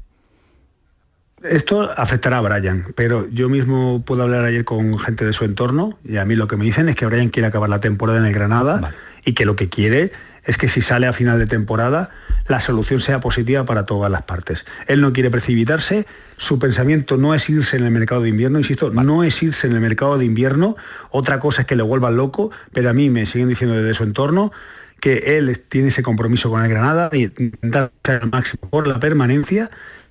Esto 1.43 1.89
afectará 1.95 2.39
a 2.39 2.41
Brian, 2.41 2.87
pero 2.95 3.25
yo 3.29 3.47
mismo 3.47 4.03
puedo 4.05 4.23
hablar 4.23 4.43
ayer 4.43 4.65
con 4.65 4.99
gente 4.99 5.23
de 5.23 5.31
su 5.31 5.45
entorno 5.45 5.97
y 6.03 6.17
a 6.17 6.25
mí 6.25 6.35
lo 6.35 6.49
que 6.49 6.57
me 6.57 6.65
dicen 6.65 6.89
es 6.89 6.97
que 6.97 7.05
Brian 7.05 7.29
quiere 7.29 7.47
acabar 7.47 7.69
la 7.69 7.79
temporada 7.79 8.19
en 8.19 8.25
el 8.25 8.33
Granada 8.33 8.93
y 9.23 9.33
que 9.33 9.45
lo 9.45 9.55
que 9.55 9.69
quiere 9.69 10.11
es 10.43 10.57
que 10.57 10.67
si 10.67 10.81
sale 10.81 11.07
a 11.07 11.13
final 11.13 11.39
de 11.39 11.47
temporada 11.47 12.09
la 12.47 12.59
solución 12.59 12.99
sea 12.99 13.19
positiva 13.19 13.63
para 13.65 13.85
todas 13.85 14.11
las 14.11 14.23
partes. 14.23 14.65
Él 14.87 15.01
no 15.01 15.13
quiere 15.13 15.29
precipitarse, 15.29 16.07
su 16.37 16.57
pensamiento 16.57 17.17
no 17.17 17.35
es 17.35 17.49
irse 17.49 17.77
en 17.77 17.85
el 17.85 17.91
mercado 17.91 18.21
de 18.23 18.29
invierno, 18.29 18.57
insisto, 18.57 18.91
no 18.91 19.23
es 19.23 19.41
irse 19.43 19.67
en 19.67 19.73
el 19.73 19.81
mercado 19.81 20.17
de 20.17 20.25
invierno, 20.25 20.75
otra 21.11 21.39
cosa 21.39 21.61
es 21.61 21.67
que 21.67 21.75
le 21.75 21.83
vuelvan 21.83 22.17
loco, 22.17 22.51
pero 22.73 22.89
a 22.89 22.93
mí 22.93 23.09
me 23.09 23.25
siguen 23.25 23.49
diciendo 23.49 23.75
desde 23.75 23.93
su 23.93 24.03
entorno 24.03 24.51
que 24.99 25.37
él 25.37 25.59
tiene 25.69 25.89
ese 25.89 26.03
compromiso 26.03 26.49
con 26.49 26.63
el 26.63 26.69
Granada 26.69 27.09
de 27.09 27.19
intentar 27.19 27.91
al 28.03 28.29
máximo 28.29 28.69
por 28.69 28.87
la 28.87 28.99
permanencia 28.99 29.69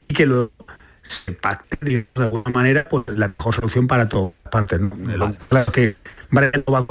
y 0.09 0.15
que 0.15 0.27
luego 0.27 0.53
se 1.07 1.33
pacte 1.33 1.77
de 1.81 2.07
alguna 2.15 2.51
manera 2.53 2.87
pues, 2.89 3.05
la 3.09 3.29
mejor 3.29 3.55
solución 3.55 3.87
para 3.87 4.09
todas 4.09 4.33
partes. 4.51 4.81
¿no? 4.81 5.35
Claro 5.49 5.73
que 5.73 5.97
Brian 6.31 6.65
va 6.73 6.79
a 6.79 6.87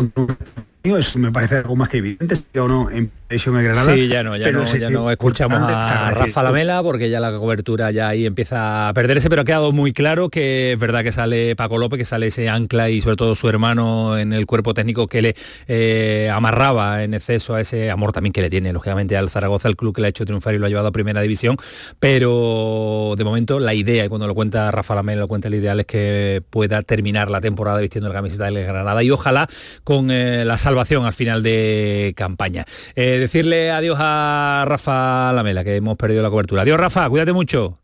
eso 0.96 1.20
me 1.20 1.32
parece 1.32 1.58
algo 1.58 1.76
más 1.76 1.90
que 1.90 1.98
evidente, 1.98 2.38
o 2.60 2.68
no, 2.68 2.90
en 2.90 3.12
edición 3.30 3.56
de 3.56 3.64
Granada. 3.64 3.94
Sí, 3.94 4.08
ya 4.08 4.24
no, 4.24 4.36
ya 4.38 4.52
no, 4.52 4.66
ya 4.76 4.90
no 4.90 5.12
escuchamos 5.12 5.60
a 5.60 6.12
Rafa 6.12 6.44
Lamela 6.44 6.82
porque 6.84 7.10
ya 7.10 7.20
la 7.20 7.32
cobertura 7.38 7.92
ya 7.92 8.10
ahí 8.10 8.26
empieza 8.26 8.90
a 8.90 8.94
perderse, 8.94 9.30
pero 9.30 9.42
ha 9.42 9.46
quedado 9.46 9.72
muy 9.72 9.94
claro 9.94 10.30
que 10.30 10.74
es 10.74 10.80
verdad 10.80 11.04
que 11.04 11.12
sale 11.12 11.56
Paco 11.56 11.78
López, 11.78 12.00
que 12.00 12.06
sale 12.06 12.28
ese 12.28 12.50
ancla 12.50 12.90
y 12.90 13.02
sobre 13.02 13.18
todo 13.18 13.36
su 13.36 13.50
hermano 13.50 14.18
en 14.18 14.34
el 14.34 14.46
cuerpo 14.46 14.74
técnico 14.74 15.08
que 15.08 15.22
le 15.22 15.36
eh, 15.68 16.30
amarraba 16.34 17.04
en 17.04 17.14
exceso 17.14 17.56
a 17.56 17.62
ese 17.62 17.92
amor 17.92 18.14
también 18.14 18.34
que 18.34 18.42
le 18.42 18.50
tiene, 18.50 18.72
lógicamente, 18.72 19.18
al 19.18 19.30
Zaragoza, 19.30 19.68
el 19.68 19.76
club 19.76 19.96
que 19.96 20.02
le 20.02 20.08
ha 20.08 20.10
hecho 20.10 20.26
triunfar 20.26 20.54
y 20.56 20.58
lo 20.58 20.66
ha 20.66 20.70
llevado 20.70 20.88
a 20.88 20.92
primera 20.92 21.22
división, 21.22 21.58
pero 22.00 23.16
de 23.18 23.24
momento 23.24 23.60
la 23.60 23.74
idea, 23.74 24.06
y 24.06 24.10
cuando 24.10 24.28
lo 24.28 24.36
cuenta 24.36 24.72
Rafa 24.72 24.96
Lamela, 24.96 25.22
lo 25.22 25.28
cuenta 25.28 25.48
el 25.48 25.56
ideal 25.56 25.80
es 25.80 25.86
que 25.86 26.42
pueda 26.50 26.82
terminar 26.82 27.30
la 27.30 27.42
temporada 27.42 27.80
vistiendo 27.80 28.08
la 28.08 28.16
camiseta 28.16 28.46
del 28.46 28.64
Granada 28.64 29.04
y 29.04 29.12
ojalá 29.12 29.48
con 29.84 30.12
eh, 30.12 30.46
la 30.46 30.58
salva 30.58 30.84
al 30.88 31.14
final 31.14 31.44
de 31.44 32.14
campaña. 32.16 32.66
Eh, 32.96 33.17
decirle 33.20 33.72
adiós 33.72 33.98
a 34.00 34.66
Rafa 34.68 35.32
Lamela, 35.34 35.64
que 35.64 35.76
hemos 35.76 35.98
perdido 35.98 36.22
la 36.22 36.30
cobertura. 36.30 36.62
Adiós 36.64 36.80
Rafa, 36.80 37.10
cuídate 37.10 37.34
mucho. 37.34 37.80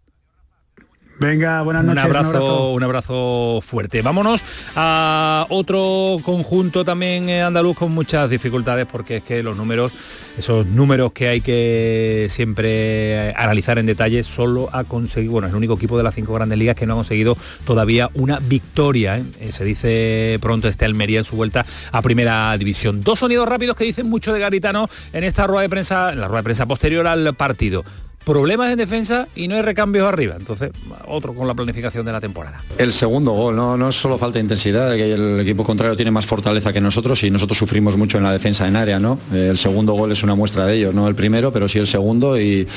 Venga, 1.20 1.62
buenas 1.62 1.84
noches. 1.86 2.04
Un 2.04 2.16
abrazo, 2.16 2.72
un 2.72 2.84
abrazo, 2.84 3.60
fuerte. 3.62 4.02
Vámonos 4.02 4.44
a 4.76 5.46
otro 5.50 6.18
conjunto 6.24 6.84
también 6.84 7.30
eh, 7.30 7.44
andaluz 7.44 7.78
con 7.78 7.92
muchas 7.92 8.30
dificultades 8.30 8.88
porque 8.92 9.18
es 9.18 9.24
que 9.24 9.44
los 9.44 9.56
números, 9.56 9.92
esos 10.38 10.66
números 10.66 11.14
que 11.14 11.28
hay 11.28 11.42
que 11.42 12.28
siempre 12.30 13.30
eh, 13.30 13.34
analizar 13.38 13.78
en 13.78 13.86
detalle, 13.86 14.24
solo 14.24 14.70
ha 14.74 14.84
conseguido, 14.84 15.34
bueno, 15.34 15.48
es 15.48 15.52
el 15.52 15.58
único 15.58 15.76
equipo 15.76 15.98
de 15.98 16.04
las 16.04 16.16
cinco 16.16 16.34
grandes 16.34 16.58
ligas 16.58 16.76
que 16.76 16.88
no 16.88 16.94
ha 16.94 16.98
conseguido 16.98 17.38
todavía 17.64 18.10
una 18.16 18.40
victoria. 18.40 19.18
¿eh? 19.18 19.52
Se 19.52 19.64
dice 19.64 20.40
pronto 20.42 20.68
este 20.68 20.86
Almería 20.86 21.20
en 21.20 21.26
su 21.26 21.36
vuelta 21.36 21.66
a 21.92 22.02
primera 22.02 22.58
división. 22.58 23.04
Dos 23.04 23.20
sonidos 23.20 23.48
rápidos 23.48 23.78
que 23.78 23.84
dicen 23.84 24.10
mucho 24.10 24.34
de 24.34 24.40
Garitano 24.40 24.90
en 25.14 25.24
esta 25.24 25.46
rueda 25.46 25.62
de 25.62 25.70
prensa, 25.70 26.12
en 26.12 26.20
la 26.20 26.28
rueda 26.28 26.40
de 26.40 26.46
prensa 26.46 26.66
posterior 26.66 27.06
al 27.06 27.36
partido 27.36 27.84
problemas 28.24 28.72
en 28.72 28.78
defensa 28.78 29.28
y 29.36 29.48
no 29.48 29.56
hay 29.56 29.62
recambios 29.62 30.08
arriba. 30.08 30.36
Entonces, 30.38 30.72
otro 31.08 31.34
con 31.34 31.48
la 31.48 31.54
planificación 31.54 32.06
de 32.06 32.12
la 32.12 32.22
temporada. 32.22 32.64
El 32.78 32.92
segundo 32.92 33.32
gol, 33.32 33.56
no, 33.56 33.78
no 33.78 33.90
es 33.90 33.96
solo 33.96 34.18
falta 34.18 34.40
intensidad, 34.40 34.96
que 34.96 35.14
el 35.14 35.40
equipo 35.42 35.64
contrario 35.64 35.96
tiene 35.96 36.12
más 36.12 36.26
fortaleza 36.26 36.72
que 36.72 36.82
nosotros 36.82 37.24
y 37.24 37.32
nosotros 37.32 37.58
sufrimos 37.58 37.98
mucho 37.98 38.18
en 38.18 38.24
la 38.24 38.32
defensa 38.32 38.68
en 38.68 38.76
área, 38.76 39.00
¿no? 39.00 39.20
El 39.32 39.58
segundo 39.58 39.94
gol 39.94 40.12
es 40.12 40.24
una 40.24 40.36
muestra 40.36 40.66
de 40.66 40.76
ello, 40.76 40.94
no 40.94 41.08
el 41.08 41.16
primero, 41.16 41.52
pero 41.52 41.68
sí 41.68 41.80
el 41.80 41.88
segundo 41.88 42.40
y, 42.40 42.68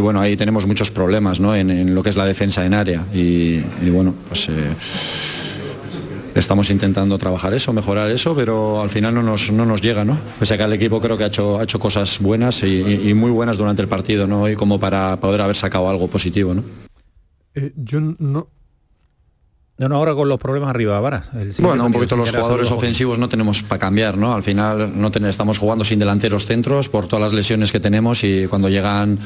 bueno, 0.00 0.20
ahí 0.20 0.36
tenemos 0.36 0.66
muchos 0.66 0.90
problemas, 0.90 1.40
¿no? 1.40 1.54
En, 1.54 1.94
lo 1.94 2.02
que 2.02 2.10
es 2.10 2.16
la 2.16 2.26
defensa 2.26 2.64
en 2.64 2.74
área 2.74 3.04
y, 3.12 3.60
bueno, 3.90 4.14
pues... 4.28 4.48
Eh, 4.48 4.74
estamos 6.34 6.70
intentando 6.70 7.18
trabajar 7.18 7.54
eso, 7.54 7.72
mejorar 7.72 8.10
eso, 8.10 8.34
pero 8.34 8.80
al 8.80 8.90
final 8.90 9.14
no 9.14 9.22
nos, 9.22 9.52
no 9.52 9.66
nos 9.66 9.80
llega, 9.80 10.04
¿no? 10.04 10.18
Pese 10.38 10.54
a 10.54 10.58
que 10.58 10.64
el 10.64 10.72
equipo 10.72 11.00
creo 11.00 11.18
que 11.18 11.24
ha 11.24 11.28
hecho, 11.28 11.58
ha 11.58 11.64
hecho 11.64 11.78
cosas 11.78 12.18
buenas 12.20 12.62
y, 12.62 13.12
muy 13.14 13.30
buenas 13.30 13.56
durante 13.58 13.82
el 13.82 13.88
partido, 13.88 14.26
¿no? 14.26 14.48
Y 14.48 14.56
como 14.56 14.80
para 14.80 15.16
poder 15.18 15.40
haber 15.40 15.56
sacado 15.56 15.88
algo 15.88 16.08
positivo, 16.08 16.54
¿no? 16.54 16.64
Eh, 17.54 17.72
yo 17.76 18.00
no, 18.00 18.48
no, 19.82 19.88
no, 19.88 19.96
ahora 19.96 20.14
con 20.14 20.28
los 20.28 20.38
problemas 20.38 20.70
arriba, 20.70 21.00
Varas. 21.00 21.28
Bueno, 21.58 21.86
un 21.86 21.92
poquito 21.92 22.16
los 22.16 22.30
jugadores 22.30 22.70
ofensivos 22.70 23.18
no 23.18 23.28
tenemos 23.28 23.64
para 23.64 23.80
cambiar, 23.80 24.16
¿no? 24.16 24.32
Al 24.32 24.44
final 24.44 24.92
no 24.94 25.10
estamos 25.28 25.58
jugando 25.58 25.82
sin 25.84 25.98
delanteros 25.98 26.46
centros 26.46 26.88
por 26.88 27.08
todas 27.08 27.20
las 27.24 27.32
lesiones 27.32 27.72
que 27.72 27.80
tenemos 27.80 28.22
y 28.22 28.46
cuando 28.46 28.68
llegan 28.68 29.18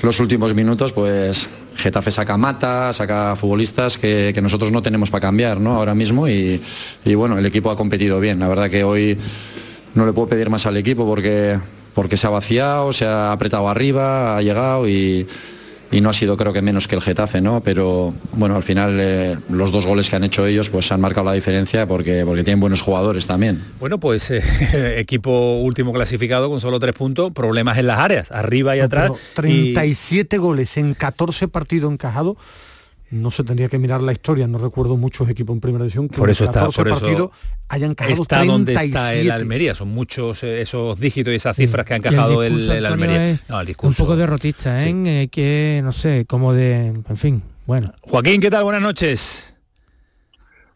los 0.00 0.18
últimos 0.20 0.54
minutos, 0.54 0.94
pues 0.94 1.50
Getafe 1.76 2.10
saca 2.10 2.38
mata, 2.38 2.90
saca 2.94 3.36
futbolistas 3.36 3.98
que, 3.98 4.34
nosotros 4.42 4.72
no 4.72 4.82
tenemos 4.82 5.10
para 5.10 5.20
cambiar, 5.20 5.60
¿no? 5.60 5.74
Ahora 5.74 5.94
mismo 5.94 6.26
y, 6.26 6.58
y, 7.04 7.14
bueno, 7.14 7.36
el 7.36 7.44
equipo 7.44 7.70
ha 7.70 7.76
competido 7.76 8.18
bien. 8.18 8.38
La 8.38 8.48
verdad 8.48 8.70
que 8.70 8.84
hoy 8.84 9.18
no 9.94 10.06
le 10.06 10.14
puedo 10.14 10.28
pedir 10.28 10.48
más 10.48 10.64
al 10.64 10.78
equipo 10.78 11.04
porque, 11.04 11.58
porque 11.92 12.16
se 12.16 12.26
ha 12.26 12.30
vaciado, 12.30 12.94
se 12.94 13.04
ha 13.04 13.30
apretado 13.30 13.68
arriba, 13.68 14.38
ha 14.38 14.42
llegado 14.42 14.88
y 14.88 15.26
y 15.90 16.00
no 16.00 16.10
ha 16.10 16.12
sido 16.12 16.36
creo 16.36 16.52
que 16.52 16.62
menos 16.62 16.88
que 16.88 16.96
el 16.96 17.02
Getafe, 17.02 17.40
¿no? 17.40 17.62
Pero 17.62 18.14
bueno, 18.32 18.56
al 18.56 18.62
final 18.62 18.98
eh, 19.00 19.36
los 19.48 19.72
dos 19.72 19.86
goles 19.86 20.10
que 20.10 20.16
han 20.16 20.24
hecho 20.24 20.46
ellos 20.46 20.68
pues 20.68 20.90
han 20.92 21.00
marcado 21.00 21.26
la 21.26 21.32
diferencia 21.32 21.86
porque, 21.86 22.24
porque 22.26 22.44
tienen 22.44 22.60
buenos 22.60 22.82
jugadores 22.82 23.26
también. 23.26 23.62
Bueno, 23.80 23.98
pues 23.98 24.30
eh, 24.30 24.42
equipo 24.98 25.60
último 25.60 25.92
clasificado 25.92 26.50
con 26.50 26.60
solo 26.60 26.78
tres 26.80 26.94
puntos, 26.94 27.32
problemas 27.32 27.78
en 27.78 27.86
las 27.86 27.98
áreas, 27.98 28.30
arriba 28.30 28.76
y 28.76 28.80
atrás. 28.80 29.12
37 29.34 30.38
goles 30.38 30.76
en 30.76 30.94
14 30.94 31.48
partidos 31.48 31.92
encajados 31.92 32.36
no 33.10 33.30
se 33.30 33.44
tendría 33.44 33.68
que 33.68 33.78
mirar 33.78 34.02
la 34.02 34.12
historia, 34.12 34.46
no 34.46 34.58
recuerdo 34.58 34.96
muchos 34.96 35.28
equipos 35.28 35.54
en 35.54 35.60
primera 35.60 35.84
división 35.84 36.08
que 36.08 36.18
por 36.18 36.30
eso 36.30 36.44
está, 36.44 36.68
por 36.68 36.88
partidos 36.88 37.30
hayan 37.68 37.90
encajado 37.90 38.22
está 38.22 38.40
37. 38.40 38.52
donde 38.52 38.74
está 38.74 39.14
el 39.14 39.30
Almería, 39.30 39.74
son 39.74 39.88
muchos 39.88 40.42
eh, 40.42 40.62
esos 40.62 40.98
dígitos 40.98 41.32
y 41.32 41.36
esas 41.36 41.56
cifras 41.56 41.84
que 41.86 41.94
ha 41.94 41.96
encajado 41.96 42.42
el, 42.42 42.70
el, 42.70 42.86
Almería. 42.86 43.38
No, 43.48 43.60
el 43.60 43.66
discurso. 43.66 44.02
Un 44.02 44.06
poco 44.06 44.16
derrotista, 44.16 44.84
¿eh? 44.84 45.22
eh 45.22 45.28
que 45.28 45.80
no 45.82 45.92
sé, 45.92 46.24
como 46.26 46.52
de, 46.52 46.86
en 46.86 47.16
fin, 47.16 47.42
bueno. 47.66 47.92
Joaquín, 48.02 48.40
¿qué 48.40 48.50
tal? 48.50 48.64
Buenas 48.64 48.82
noches. 48.82 49.57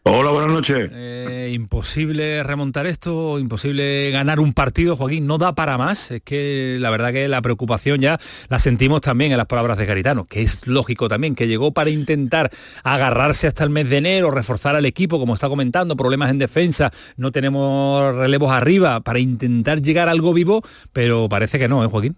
Hola, 0.05 0.31
buenas 0.31 0.51
noches. 0.51 0.89
Eh, 0.91 1.51
imposible 1.53 2.43
remontar 2.43 2.85
esto, 2.87 3.39
imposible 3.39 4.11
ganar 4.11 4.41
un 4.41 4.51
partido, 4.51 4.97
Joaquín, 4.97 5.27
no 5.27 5.37
da 5.37 5.55
para 5.55 5.77
más. 5.77 6.11
Es 6.11 6.21
que 6.21 6.75
la 6.81 6.89
verdad 6.89 7.13
que 7.13 7.29
la 7.29 7.41
preocupación 7.41 8.01
ya 8.01 8.19
la 8.49 8.59
sentimos 8.59 8.99
también 8.99 9.31
en 9.31 9.37
las 9.37 9.47
palabras 9.47 9.77
de 9.77 9.85
Garitano, 9.85 10.25
que 10.25 10.41
es 10.41 10.67
lógico 10.67 11.07
también, 11.07 11.35
que 11.35 11.47
llegó 11.47 11.71
para 11.71 11.89
intentar 11.89 12.51
agarrarse 12.83 13.47
hasta 13.47 13.63
el 13.63 13.69
mes 13.69 13.89
de 13.89 13.97
enero, 13.97 14.29
reforzar 14.29 14.75
al 14.75 14.85
equipo, 14.85 15.19
como 15.19 15.35
está 15.35 15.47
comentando, 15.47 15.95
problemas 15.95 16.31
en 16.31 16.37
defensa, 16.37 16.91
no 17.15 17.31
tenemos 17.31 18.13
relevos 18.13 18.51
arriba, 18.51 18.99
para 18.99 19.19
intentar 19.19 19.81
llegar 19.81 20.09
a 20.09 20.11
algo 20.11 20.33
vivo, 20.33 20.63
pero 20.91 21.29
parece 21.29 21.59
que 21.59 21.69
no, 21.69 21.81
¿eh, 21.81 21.87
Joaquín? 21.87 22.17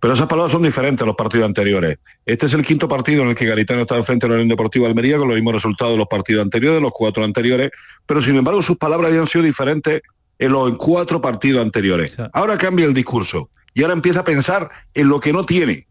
Pero 0.00 0.14
esas 0.14 0.26
palabras 0.26 0.52
son 0.52 0.62
diferentes 0.62 1.02
a 1.02 1.06
los 1.06 1.14
partidos 1.14 1.46
anteriores. 1.46 1.98
Este 2.24 2.46
es 2.46 2.54
el 2.54 2.64
quinto 2.64 2.88
partido 2.88 3.22
en 3.22 3.28
el 3.28 3.34
que 3.34 3.44
Garitano 3.44 3.82
está 3.82 3.96
al 3.96 4.04
frente 4.04 4.26
de 4.26 4.30
la 4.30 4.34
Unión 4.36 4.48
Deportiva 4.48 4.88
Almería 4.88 5.18
con 5.18 5.28
los 5.28 5.34
mismos 5.34 5.54
resultados 5.54 5.92
de 5.92 5.98
los 5.98 6.06
partidos 6.06 6.42
anteriores, 6.42 6.78
de 6.78 6.82
los 6.82 6.92
cuatro 6.92 7.22
anteriores, 7.22 7.70
pero 8.06 8.22
sin 8.22 8.36
embargo 8.36 8.62
sus 8.62 8.78
palabras 8.78 9.10
habían 9.10 9.26
sido 9.26 9.44
diferentes 9.44 10.00
en 10.38 10.52
los 10.52 10.76
cuatro 10.78 11.20
partidos 11.20 11.62
anteriores. 11.62 12.16
Ahora 12.32 12.56
cambia 12.56 12.86
el 12.86 12.94
discurso 12.94 13.50
y 13.74 13.82
ahora 13.82 13.92
empieza 13.92 14.20
a 14.20 14.24
pensar 14.24 14.68
en 14.94 15.08
lo 15.08 15.20
que 15.20 15.34
no 15.34 15.44
tiene, 15.44 15.86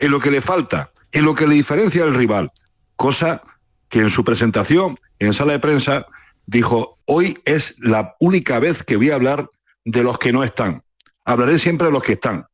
en 0.00 0.10
lo 0.10 0.18
que 0.18 0.32
le 0.32 0.40
falta, 0.40 0.90
en 1.12 1.24
lo 1.24 1.34
que 1.34 1.46
le 1.46 1.54
diferencia 1.54 2.04
del 2.04 2.14
rival, 2.14 2.50
cosa 2.96 3.42
que 3.88 4.00
en 4.00 4.10
su 4.10 4.24
presentación 4.24 4.96
en 5.20 5.32
sala 5.32 5.52
de 5.52 5.60
prensa 5.60 6.06
dijo, 6.46 6.98
hoy 7.04 7.38
es 7.44 7.76
la 7.78 8.16
única 8.18 8.58
vez 8.58 8.82
que 8.82 8.96
voy 8.96 9.10
a 9.10 9.14
hablar 9.14 9.48
de 9.84 10.02
los 10.02 10.18
que 10.18 10.32
no 10.32 10.42
están. 10.42 10.82
Hablaré 11.24 11.58
siempre 11.58 11.86
de 11.86 11.92
los 11.92 12.02
que 12.02 12.12
están. 12.14 12.46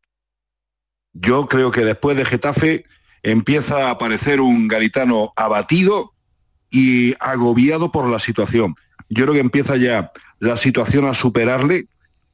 Yo 1.12 1.46
creo 1.46 1.70
que 1.70 1.84
después 1.84 2.16
de 2.16 2.24
Getafe 2.24 2.84
empieza 3.22 3.88
a 3.88 3.90
aparecer 3.90 4.40
un 4.40 4.68
Garitano 4.68 5.32
abatido 5.36 6.12
y 6.70 7.14
agobiado 7.20 7.92
por 7.92 8.08
la 8.08 8.18
situación. 8.18 8.74
Yo 9.08 9.24
creo 9.24 9.34
que 9.34 9.40
empieza 9.40 9.76
ya 9.76 10.10
la 10.38 10.56
situación 10.56 11.06
a 11.06 11.14
superarle 11.14 11.86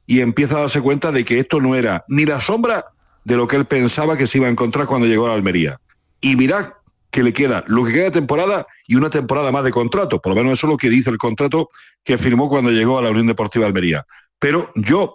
y 0.07 0.21
empieza 0.21 0.57
a 0.57 0.61
darse 0.61 0.81
cuenta 0.81 1.11
de 1.11 1.25
que 1.25 1.39
esto 1.39 1.59
no 1.59 1.75
era 1.75 2.05
ni 2.07 2.25
la 2.25 2.41
sombra 2.41 2.85
de 3.25 3.37
lo 3.37 3.47
que 3.47 3.57
él 3.57 3.65
pensaba 3.65 4.17
que 4.17 4.27
se 4.27 4.37
iba 4.37 4.47
a 4.47 4.51
encontrar 4.51 4.87
cuando 4.87 5.07
llegó 5.07 5.25
a 5.25 5.29
la 5.29 5.35
Almería. 5.35 5.79
Y 6.21 6.35
mirad 6.35 6.69
que 7.11 7.23
le 7.23 7.33
queda 7.33 7.63
lo 7.67 7.85
que 7.85 7.93
queda 7.93 8.03
de 8.05 8.11
temporada 8.11 8.65
y 8.87 8.95
una 8.95 9.09
temporada 9.09 9.51
más 9.51 9.63
de 9.63 9.71
contrato. 9.71 10.21
Por 10.21 10.33
lo 10.33 10.35
menos 10.41 10.57
eso 10.57 10.67
es 10.67 10.71
lo 10.71 10.77
que 10.77 10.89
dice 10.89 11.09
el 11.09 11.17
contrato 11.17 11.67
que 12.03 12.17
firmó 12.17 12.49
cuando 12.49 12.71
llegó 12.71 12.97
a 12.97 13.01
la 13.01 13.09
Unión 13.09 13.27
Deportiva 13.27 13.65
Almería. 13.65 14.05
Pero 14.39 14.71
yo 14.75 15.13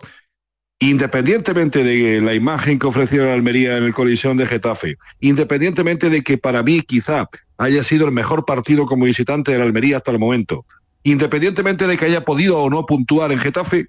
independientemente 0.78 1.84
de 1.84 2.20
la 2.20 2.34
imagen 2.34 2.78
que 2.78 2.86
ofrecieron 2.86 3.28
Almería 3.28 3.76
en 3.76 3.84
el 3.84 3.94
colisión 3.94 4.36
de 4.36 4.46
Getafe, 4.46 4.96
independientemente 5.20 6.10
de 6.10 6.22
que 6.22 6.38
para 6.38 6.62
mí 6.62 6.80
quizá 6.82 7.28
haya 7.58 7.82
sido 7.82 8.06
el 8.06 8.12
mejor 8.12 8.44
partido 8.44 8.86
como 8.86 9.04
visitante 9.04 9.52
de 9.52 9.58
la 9.58 9.64
Almería 9.64 9.98
hasta 9.98 10.10
el 10.10 10.18
momento, 10.18 10.66
independientemente 11.02 11.86
de 11.86 11.96
que 11.96 12.06
haya 12.06 12.24
podido 12.24 12.58
o 12.58 12.70
no 12.70 12.86
puntuar 12.86 13.32
en 13.32 13.38
Getafe, 13.38 13.86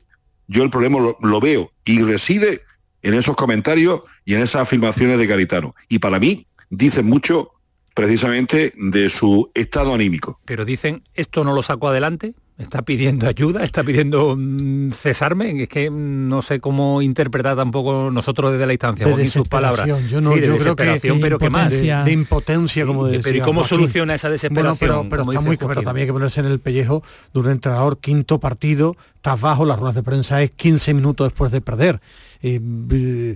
yo 0.47 0.63
el 0.63 0.69
problema 0.69 0.99
lo, 0.99 1.17
lo 1.21 1.39
veo 1.39 1.71
y 1.83 2.01
reside 2.01 2.61
en 3.01 3.13
esos 3.13 3.35
comentarios 3.35 4.01
y 4.25 4.35
en 4.35 4.41
esas 4.41 4.63
afirmaciones 4.63 5.17
de 5.17 5.27
Garitano. 5.27 5.75
Y 5.89 5.99
para 5.99 6.19
mí 6.19 6.47
dicen 6.69 7.05
mucho 7.05 7.51
precisamente 7.93 8.73
de 8.75 9.09
su 9.09 9.49
estado 9.53 9.93
anímico. 9.93 10.39
Pero 10.45 10.65
dicen, 10.65 11.03
esto 11.13 11.43
no 11.43 11.53
lo 11.53 11.63
saco 11.63 11.87
adelante, 11.87 12.35
está 12.57 12.83
pidiendo 12.83 13.27
ayuda, 13.27 13.63
está 13.63 13.83
pidiendo 13.83 14.35
mm, 14.37 14.91
cesarme, 14.91 15.63
es 15.63 15.67
que 15.67 15.89
no 15.91 16.41
sé 16.41 16.61
cómo 16.61 17.01
interpretar 17.01 17.55
tampoco 17.57 18.09
nosotros 18.11 18.53
desde 18.53 18.65
la 18.65 18.71
distancia, 18.71 19.05
De 19.07 19.27
sus 19.27 19.47
palabras. 19.47 19.85
desesperación. 19.87 20.09
Yo 20.09 20.21
no- 20.29 20.33
Sí, 20.35 20.39
de 20.39 20.47
yo 20.47 20.57
creo 20.57 20.75
que- 20.75 20.83
desesperación, 20.83 21.19
pero 21.19 21.37
¿qué 21.37 21.49
más? 21.49 21.71
de, 21.73 21.81
de 22.05 22.11
impotencia, 22.13 22.85
como 22.85 23.05
decía 23.07 23.21
pero 23.23 23.37
¿y 23.37 23.41
cómo 23.41 23.61
Joaquín? 23.61 23.77
soluciona 23.77 24.15
esa 24.15 24.29
desesperación? 24.29 24.77
Bueno, 24.79 25.09
pero, 25.09 25.09
pero 25.09 25.31
está 25.31 25.41
muy 25.41 25.57
pero 25.57 25.81
también 25.81 26.03
hay 26.03 26.07
que 26.07 26.13
ponerse 26.13 26.39
en 26.39 26.45
el 26.45 26.59
pellejo 26.59 27.03
de 27.33 27.39
un 27.41 27.49
entrenador 27.49 27.97
quinto 27.99 28.39
partido, 28.39 28.95
estás 29.15 29.39
bajo, 29.41 29.65
las 29.65 29.77
ruedas 29.77 29.95
de 29.95 30.03
prensa 30.03 30.41
es 30.41 30.51
15 30.51 30.93
minutos 30.93 31.27
después 31.27 31.51
de 31.51 31.59
perder. 31.59 31.99
Eh, 32.41 32.61
eh, 32.91 33.35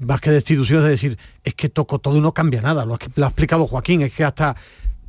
más 0.00 0.20
que 0.20 0.30
destitución 0.30 0.82
es 0.84 0.90
decir, 0.90 1.18
es 1.42 1.54
que 1.54 1.68
toco 1.68 1.98
todo 1.98 2.16
y 2.16 2.20
no 2.20 2.32
cambia 2.32 2.60
nada, 2.60 2.84
lo 2.84 2.98
lo 3.16 3.24
ha 3.24 3.28
explicado 3.28 3.66
Joaquín, 3.66 4.02
es 4.02 4.12
que 4.12 4.24
hasta 4.24 4.56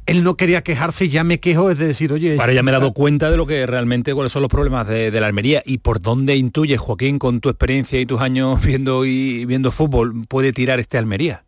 él 0.08 0.24
no 0.24 0.38
quería 0.38 0.64
quejarse 0.64 1.06
y 1.06 1.10
ya 1.10 1.24
me 1.24 1.40
quejo, 1.40 1.70
es 1.70 1.78
de 1.78 1.88
decir, 1.88 2.14
oye... 2.14 2.38
Ahora 2.40 2.54
ya 2.54 2.64
me 2.64 2.72
he 2.72 2.74
dado 2.74 2.94
cuenta 2.94 3.30
de 3.30 3.38
lo 3.38 3.46
que 3.46 3.66
realmente 3.68 4.14
cuáles 4.14 4.32
son 4.32 4.42
los 4.42 4.50
problemas 4.50 4.88
de, 4.88 5.12
de 5.12 5.22
la 5.22 5.28
Almería 5.28 5.62
y 5.66 5.80
por 5.80 6.00
dónde 6.00 6.36
intuyes, 6.38 6.80
Joaquín, 6.80 7.20
con 7.20 7.42
tu 7.42 7.50
experiencia 7.50 8.00
y 8.00 8.06
tus 8.06 8.22
años 8.22 8.60
viendo 8.66 9.06
y 9.06 9.46
viendo 9.46 9.70
fútbol, 9.70 10.26
puede 10.28 10.54
tirar 10.54 10.80
este 10.80 10.98
Almería. 10.98 11.44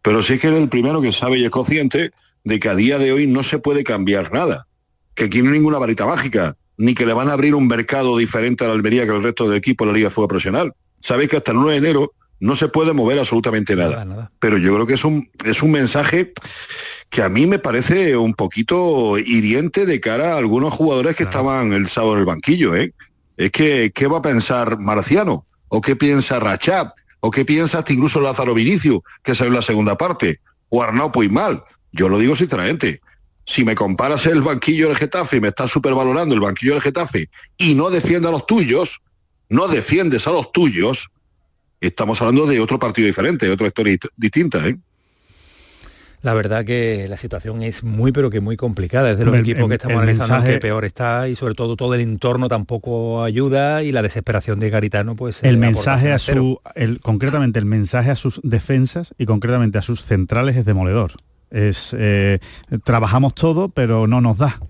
Pero 0.00 0.22
sí 0.22 0.38
que 0.38 0.48
eres 0.48 0.60
el 0.60 0.68
primero 0.68 1.00
que 1.02 1.12
sabe 1.12 1.38
y 1.38 1.44
es 1.44 1.50
consciente 1.50 2.10
de 2.44 2.58
que 2.58 2.68
a 2.68 2.74
día 2.74 2.98
de 2.98 3.12
hoy 3.12 3.26
no 3.26 3.42
se 3.42 3.58
puede 3.58 3.84
cambiar 3.84 4.32
nada, 4.32 4.66
que 5.14 5.24
aquí 5.24 5.42
no 5.42 5.50
hay 5.50 5.58
ninguna 5.58 5.78
varita 5.78 6.06
mágica, 6.06 6.56
ni 6.78 6.94
que 6.94 7.04
le 7.04 7.12
van 7.12 7.28
a 7.28 7.32
abrir 7.34 7.54
un 7.54 7.66
mercado 7.66 8.16
diferente 8.16 8.64
a 8.64 8.68
la 8.68 8.74
Almería 8.74 9.04
que 9.04 9.14
el 9.14 9.22
resto 9.22 9.48
de 9.48 9.58
equipos 9.58 9.86
de 9.86 9.92
la 9.92 9.96
Liga 9.96 10.08
de 10.08 10.14
Fútbol 10.14 10.28
Profesional. 10.28 10.74
Sabéis 11.00 11.28
que 11.28 11.36
hasta 11.36 11.52
el 11.52 11.58
9 11.58 11.72
de 11.72 11.78
enero 11.78 12.12
no 12.40 12.54
se 12.54 12.68
puede 12.68 12.92
mover 12.92 13.18
absolutamente 13.18 13.76
nada. 13.76 14.30
Pero 14.38 14.58
yo 14.58 14.74
creo 14.74 14.86
que 14.86 14.94
es 14.94 15.04
un, 15.04 15.30
es 15.44 15.62
un 15.62 15.70
mensaje 15.70 16.32
que 17.08 17.22
a 17.22 17.28
mí 17.28 17.46
me 17.46 17.58
parece 17.58 18.16
un 18.16 18.34
poquito 18.34 19.18
hiriente 19.18 19.86
de 19.86 20.00
cara 20.00 20.34
a 20.34 20.36
algunos 20.36 20.74
jugadores 20.74 21.16
que 21.16 21.22
estaban 21.22 21.72
el 21.72 21.88
sábado 21.88 22.14
en 22.14 22.20
el 22.20 22.26
banquillo. 22.26 22.74
¿eh? 22.74 22.92
Es 23.36 23.50
que, 23.50 23.90
¿qué 23.94 24.06
va 24.06 24.18
a 24.18 24.22
pensar 24.22 24.78
Marciano? 24.78 25.46
¿O 25.68 25.80
qué 25.80 25.96
piensa 25.96 26.38
Rachab? 26.40 26.92
¿O 27.20 27.30
qué 27.30 27.44
piensa 27.44 27.78
hasta 27.78 27.92
incluso 27.92 28.20
Lázaro 28.20 28.54
Vinicio, 28.54 29.02
que 29.22 29.34
salió 29.34 29.52
en 29.52 29.56
la 29.56 29.62
segunda 29.62 29.96
parte? 29.96 30.40
¿O 30.68 30.82
Arnau 30.82 31.10
Puigmal? 31.10 31.62
Yo 31.92 32.08
lo 32.08 32.18
digo 32.18 32.36
sinceramente. 32.36 33.00
Si 33.46 33.64
me 33.64 33.74
comparas 33.74 34.26
el 34.26 34.42
banquillo 34.42 34.88
del 34.88 34.96
Getafe 34.96 35.36
y 35.36 35.40
me 35.40 35.48
estás 35.48 35.70
supervalorando 35.70 36.34
el 36.34 36.40
banquillo 36.40 36.72
del 36.74 36.82
Getafe 36.82 37.30
y 37.56 37.74
no 37.74 37.90
defiendes 37.90 38.28
a 38.28 38.32
los 38.32 38.46
tuyos, 38.46 39.00
no 39.48 39.68
defiendes 39.68 40.26
a 40.26 40.32
los 40.32 40.50
tuyos, 40.52 41.08
estamos 41.86 42.20
hablando 42.20 42.46
de 42.46 42.60
otro 42.60 42.78
partido 42.78 43.06
diferente, 43.06 43.46
de 43.46 43.52
otra 43.52 43.66
historia 43.68 43.94
dist- 43.94 44.10
distinta. 44.16 44.66
¿eh? 44.66 44.76
La 46.22 46.34
verdad 46.34 46.64
que 46.64 47.06
la 47.08 47.16
situación 47.16 47.62
es 47.62 47.84
muy 47.84 48.10
pero 48.10 48.30
que 48.30 48.40
muy 48.40 48.56
complicada. 48.56 49.12
Es 49.12 49.18
de 49.18 49.24
los 49.26 49.34
El- 49.34 49.42
equipos 49.42 49.62
el- 49.64 49.68
que 49.68 49.74
estamos 49.74 49.94
el 49.94 50.00
analizando 50.02 50.34
mensaje- 50.34 50.52
que 50.54 50.58
peor 50.60 50.84
está 50.84 51.28
y 51.28 51.36
sobre 51.36 51.54
todo 51.54 51.76
todo 51.76 51.94
el 51.94 52.00
entorno 52.00 52.48
tampoco 52.48 53.22
ayuda 53.22 53.82
y 53.84 53.92
la 53.92 54.02
desesperación 54.02 54.58
de 54.58 54.70
Garitano 54.70 55.14
pues 55.14 55.42
el 55.44 55.54
eh, 55.54 55.58
mensaje 55.58 56.12
a 56.12 56.18
su 56.18 56.60
el, 56.74 57.00
concretamente 57.00 57.58
el 57.58 57.66
mensaje 57.66 58.10
a 58.10 58.16
sus 58.16 58.40
defensas 58.42 59.14
y 59.18 59.26
concretamente 59.26 59.78
a 59.78 59.82
sus 59.82 60.02
centrales 60.02 60.56
es 60.56 60.64
demoledor 60.64 61.12
es 61.50 61.94
eh, 61.96 62.40
trabajamos 62.82 63.34
todo 63.34 63.68
pero 63.68 64.08
no 64.08 64.20
nos 64.20 64.36
da 64.38 64.60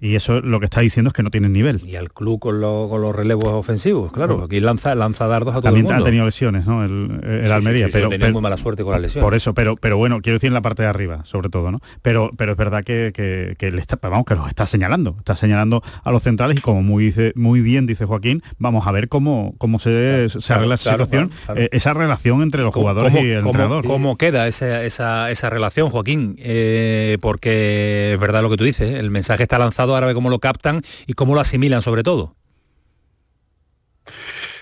y 0.00 0.16
eso 0.16 0.40
lo 0.40 0.58
que 0.60 0.66
está 0.66 0.80
diciendo 0.80 1.08
es 1.08 1.14
que 1.14 1.22
no 1.22 1.30
tienen 1.30 1.52
nivel 1.52 1.80
y 1.86 1.96
al 1.96 2.12
club 2.12 2.38
con, 2.40 2.60
lo- 2.60 2.88
con 2.90 3.00
los 3.00 3.14
relevos 3.14 3.46
ofensivos, 3.46 4.12
claro, 4.12 4.42
aquí 4.44 4.60
lanza 4.60 4.94
lanza 4.94 5.26
dardos 5.26 5.52
a 5.52 5.56
todo 5.58 5.62
también 5.62 5.86
el 5.86 5.92
ha 5.92 5.94
mundo. 5.96 6.04
tenido 6.06 6.24
lesiones 6.26 6.66
¿no? 6.66 6.84
el, 6.84 7.20
el 7.22 7.46
Sí, 7.46 7.52
Almería 7.52 7.86
sí, 7.86 7.92
sí, 7.92 7.98
pero, 8.10 8.26
ha 8.26 8.32
muy 8.32 8.42
mala 8.42 8.56
suerte 8.56 8.82
con 8.82 8.92
las 8.92 9.00
lesiones. 9.00 9.24
por 9.24 9.34
eso 9.34 9.54
pero 9.54 9.76
pero 9.76 9.96
bueno 9.96 10.20
quiero 10.20 10.34
decir 10.36 10.48
en 10.48 10.54
la 10.54 10.62
parte 10.62 10.82
de 10.82 10.88
arriba 10.88 11.24
sobre 11.24 11.48
todo 11.48 11.70
no 11.70 11.80
pero 12.02 12.30
pero 12.36 12.52
es 12.52 12.58
verdad 12.58 12.82
que, 12.84 13.12
que, 13.14 13.54
que 13.58 13.70
le 13.70 13.80
está 13.80 13.98
vamos 14.02 14.24
que 14.26 14.34
los 14.34 14.48
está 14.48 14.66
señalando 14.66 15.14
está 15.18 15.36
señalando 15.36 15.82
a 16.02 16.10
los 16.12 16.22
centrales 16.22 16.58
y 16.58 16.60
como 16.60 16.82
muy 16.82 17.04
dice 17.06 17.32
muy 17.36 17.60
bien 17.60 17.86
dice 17.86 18.04
Joaquín 18.04 18.42
vamos 18.58 18.86
a 18.86 18.92
ver 18.92 19.08
cómo 19.08 19.54
cómo 19.58 19.78
se, 19.78 20.28
se 20.28 20.38
claro, 20.40 20.54
arregla 20.60 20.74
esa 20.74 20.90
claro, 20.90 21.04
situación 21.06 21.30
claro, 21.46 21.60
eh, 21.60 21.68
esa 21.72 21.94
relación 21.94 22.42
entre 22.42 22.62
los 22.62 22.74
jugadores 22.74 23.12
¿Cómo- 23.12 23.24
y 23.24 23.30
el 23.30 23.38
cómo- 23.38 23.50
entrenador 23.50 23.86
¿Cómo 23.86 24.16
queda 24.18 24.48
esa, 24.48 24.82
esa, 24.84 25.30
esa 25.30 25.50
relación, 25.50 25.88
Joaquín? 25.90 26.36
Eh, 26.38 27.18
porque 27.20 28.12
es 28.14 28.20
verdad 28.20 28.42
lo 28.42 28.50
que 28.50 28.56
tú 28.56 28.64
dices, 28.64 28.92
¿eh? 28.94 28.98
el 28.98 29.10
mensaje 29.10 29.42
está 29.42 29.58
lanzado, 29.58 29.83
ve 29.86 30.14
cómo 30.14 30.30
lo 30.30 30.38
captan 30.38 30.82
y 31.06 31.14
cómo 31.14 31.34
lo 31.34 31.40
asimilan 31.40 31.82
sobre 31.82 32.02
todo. 32.02 32.34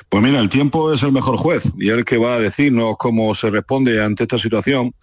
Pues 0.08 0.22
mira, 0.22 0.40
el 0.40 0.48
tiempo 0.48 0.92
es 0.92 1.02
el 1.02 1.12
mejor 1.12 1.36
juez 1.36 1.72
y 1.78 1.88
es 1.88 1.94
el 1.94 2.04
que 2.04 2.18
va 2.18 2.34
a 2.34 2.38
decirnos 2.38 2.96
cómo 2.98 3.34
se 3.34 3.50
responde 3.50 4.02
ante 4.02 4.24
esta 4.24 4.38
situación. 4.38 4.94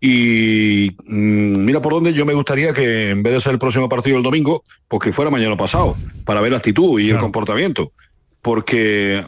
Y 0.00 0.96
mm, 1.06 1.64
mira 1.64 1.82
por 1.82 1.92
dónde 1.92 2.14
yo 2.14 2.24
me 2.24 2.32
gustaría 2.32 2.72
que 2.72 3.10
en 3.10 3.22
vez 3.22 3.34
de 3.34 3.40
ser 3.40 3.52
el 3.52 3.58
próximo 3.58 3.88
partido 3.88 4.16
el 4.16 4.22
domingo, 4.22 4.62
pues 4.88 5.02
que 5.02 5.12
fuera 5.12 5.30
mañana 5.30 5.56
pasado, 5.56 5.96
para 6.24 6.40
ver 6.40 6.52
la 6.52 6.58
actitud 6.58 6.98
y 6.98 7.10
el 7.10 7.18
comportamiento. 7.18 7.92
Porque 8.40 9.22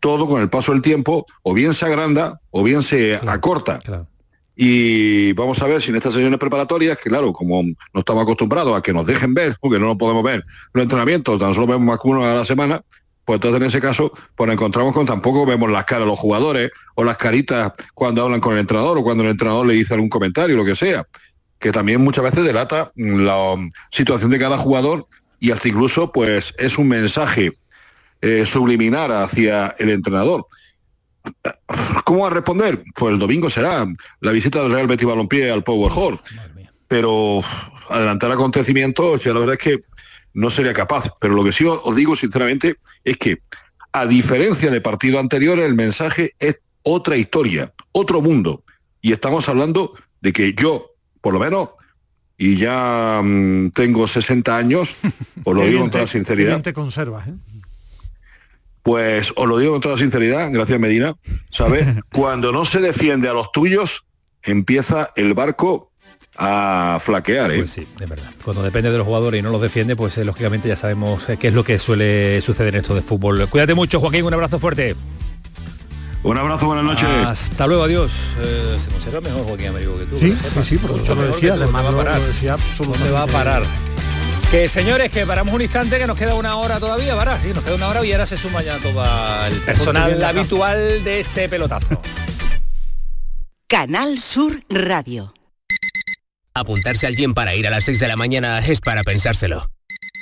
todo 0.00 0.26
con 0.26 0.42
el 0.42 0.50
paso 0.50 0.72
del 0.72 0.82
tiempo 0.82 1.26
o 1.42 1.54
bien 1.54 1.72
se 1.72 1.86
agranda 1.86 2.40
o 2.50 2.62
bien 2.62 2.82
se 2.82 3.16
acorta. 3.16 3.80
Y 4.58 5.34
vamos 5.34 5.60
a 5.60 5.66
ver 5.66 5.82
si 5.82 5.90
en 5.90 5.96
estas 5.96 6.14
sesiones 6.14 6.38
preparatorias, 6.38 6.96
que 6.96 7.10
claro, 7.10 7.30
como 7.34 7.62
no 7.62 8.00
estamos 8.00 8.22
acostumbrados 8.22 8.76
a 8.76 8.80
que 8.80 8.94
nos 8.94 9.06
dejen 9.06 9.34
ver, 9.34 9.54
porque 9.60 9.78
no 9.78 9.86
nos 9.86 9.96
podemos 9.96 10.24
ver 10.24 10.44
los 10.72 10.82
entrenamientos, 10.82 11.38
tan 11.38 11.52
solo 11.52 11.66
vemos 11.66 11.82
más 11.82 12.00
que 12.00 12.08
uno 12.08 12.24
a 12.24 12.34
la 12.34 12.44
semana, 12.46 12.80
pues 13.26 13.36
entonces 13.36 13.60
en 13.60 13.66
ese 13.66 13.80
caso, 13.80 14.12
pues 14.34 14.46
nos 14.46 14.54
encontramos 14.54 14.94
con 14.94 15.04
tampoco 15.04 15.44
vemos 15.44 15.70
las 15.70 15.84
caras 15.84 16.04
de 16.04 16.10
los 16.10 16.18
jugadores 16.18 16.70
o 16.94 17.04
las 17.04 17.18
caritas 17.18 17.72
cuando 17.92 18.22
hablan 18.22 18.40
con 18.40 18.54
el 18.54 18.60
entrenador 18.60 18.96
o 18.96 19.02
cuando 19.02 19.24
el 19.24 19.30
entrenador 19.30 19.66
le 19.66 19.74
dice 19.74 19.92
algún 19.92 20.08
comentario, 20.08 20.56
lo 20.56 20.64
que 20.64 20.76
sea, 20.76 21.06
que 21.58 21.70
también 21.70 22.00
muchas 22.00 22.24
veces 22.24 22.44
delata 22.44 22.92
la 22.94 23.56
situación 23.90 24.30
de 24.30 24.38
cada 24.38 24.56
jugador 24.56 25.06
y 25.38 25.50
hasta 25.50 25.68
incluso 25.68 26.12
pues 26.12 26.54
es 26.56 26.78
un 26.78 26.88
mensaje 26.88 27.52
eh, 28.22 28.46
subliminar 28.46 29.12
hacia 29.12 29.74
el 29.78 29.90
entrenador. 29.90 30.46
¿Cómo 32.04 32.20
va 32.20 32.28
a 32.28 32.30
responder? 32.30 32.82
Pues 32.94 33.12
el 33.12 33.18
domingo 33.18 33.50
será 33.50 33.86
la 34.20 34.32
visita 34.32 34.62
del 34.62 34.72
Real 34.72 34.86
Betis 34.86 35.06
Balompié 35.06 35.50
al 35.50 35.64
Power 35.64 35.92
Hall. 35.94 36.20
Pero 36.88 37.42
adelantar 37.90 38.32
acontecimientos, 38.32 39.22
ya 39.24 39.32
la 39.32 39.40
verdad 39.40 39.56
es 39.58 39.62
que 39.62 39.84
no 40.34 40.50
sería 40.50 40.72
capaz. 40.72 41.10
Pero 41.20 41.34
lo 41.34 41.44
que 41.44 41.52
sí 41.52 41.64
os 41.64 41.96
digo 41.96 42.14
sinceramente 42.14 42.76
es 43.04 43.16
que, 43.16 43.38
a 43.92 44.06
diferencia 44.06 44.70
de 44.70 44.80
partidos 44.80 45.20
anteriores, 45.20 45.66
el 45.66 45.74
mensaje 45.74 46.32
es 46.38 46.56
otra 46.82 47.16
historia, 47.16 47.72
otro 47.92 48.20
mundo. 48.20 48.62
Y 49.00 49.12
estamos 49.12 49.48
hablando 49.48 49.94
de 50.20 50.32
que 50.32 50.54
yo, 50.54 50.90
por 51.20 51.32
lo 51.32 51.40
menos, 51.40 51.70
y 52.38 52.56
ya 52.56 53.20
mm, 53.24 53.70
tengo 53.70 54.06
60 54.06 54.56
años, 54.56 54.94
os 55.44 55.54
lo 55.54 55.62
digo 55.62 55.80
con 55.80 55.90
toda 55.90 56.06
sinceridad. 56.06 56.60
te 56.60 56.72
conservas, 56.72 57.28
¿eh? 57.28 57.34
Pues 58.86 59.32
os 59.34 59.48
lo 59.48 59.58
digo 59.58 59.72
con 59.72 59.80
toda 59.80 59.96
sinceridad, 59.96 60.48
gracias 60.52 60.78
Medina, 60.78 61.16
¿sabes? 61.50 61.84
Cuando 62.12 62.52
no 62.52 62.64
se 62.64 62.78
defiende 62.78 63.28
a 63.28 63.32
los 63.32 63.50
tuyos, 63.50 64.04
empieza 64.44 65.10
el 65.16 65.34
barco 65.34 65.90
a 66.36 66.98
flaquear, 67.02 67.50
¿eh? 67.50 67.58
Pues 67.58 67.70
sí, 67.70 67.88
de 67.98 68.06
verdad. 68.06 68.30
Cuando 68.44 68.62
depende 68.62 68.92
de 68.92 68.98
los 68.98 69.04
jugadores 69.04 69.40
y 69.40 69.42
no 69.42 69.50
los 69.50 69.60
defiende, 69.60 69.96
pues 69.96 70.16
eh, 70.18 70.24
lógicamente 70.24 70.68
ya 70.68 70.76
sabemos 70.76 71.28
eh, 71.28 71.36
qué 71.36 71.48
es 71.48 71.54
lo 71.54 71.64
que 71.64 71.80
suele 71.80 72.40
suceder 72.42 72.76
en 72.76 72.82
esto 72.82 72.94
de 72.94 73.02
fútbol. 73.02 73.48
Cuídate 73.48 73.74
mucho, 73.74 73.98
Joaquín, 73.98 74.24
un 74.24 74.34
abrazo 74.34 74.60
fuerte. 74.60 74.94
Un 76.22 76.38
abrazo, 76.38 76.66
buenas 76.66 76.84
noches. 76.84 77.08
Hasta 77.26 77.66
luego, 77.66 77.82
adiós. 77.82 78.12
Eh, 78.40 78.76
se 78.84 78.88
conserva 78.88 79.20
mejor 79.20 79.42
Joaquín 79.46 79.66
Américo 79.66 79.98
que 79.98 80.06
tú. 80.06 80.18
Sí, 80.20 80.30
que 80.30 80.62
sí, 80.62 80.62
sí, 80.62 80.78
por 80.78 80.90
eso 80.92 81.00
Mucho 81.00 81.14
lo 81.16 81.22
decía, 81.26 81.52
que 81.54 81.56
tú. 81.56 81.62
además 81.64 81.82
¿Dónde 81.82 81.96
va 81.96 82.02
a 82.02 82.04
parar? 82.04 82.20
lo 82.20 82.26
decía 82.28 82.56
¿Dónde 82.78 83.10
va 83.10 83.22
a 83.22 83.26
parar? 83.26 83.62
Que 84.50 84.68
señores, 84.68 85.10
que 85.10 85.26
paramos 85.26 85.52
un 85.54 85.60
instante, 85.60 85.98
que 85.98 86.06
nos 86.06 86.16
queda 86.16 86.34
una 86.34 86.56
hora 86.56 86.78
todavía, 86.78 87.16
¿para? 87.16 87.40
Sí, 87.40 87.48
nos 87.52 87.64
queda 87.64 87.74
una 87.74 87.88
hora 87.88 88.04
y 88.04 88.12
ahora 88.12 88.26
se 88.26 88.36
suma 88.36 88.62
ya 88.62 88.78
todo 88.78 89.04
el 89.46 89.60
personal 89.62 90.22
habitual 90.22 91.02
de 91.02 91.20
este 91.20 91.48
pelotazo. 91.48 92.00
Canal 93.66 94.18
Sur 94.18 94.62
Radio. 94.68 95.34
Apuntarse 96.54 97.08
al 97.08 97.16
gym 97.16 97.34
para 97.34 97.56
ir 97.56 97.66
a 97.66 97.70
las 97.70 97.84
6 97.84 97.98
de 97.98 98.06
la 98.06 98.16
mañana 98.16 98.60
es 98.60 98.80
para 98.80 99.02
pensárselo. 99.02 99.68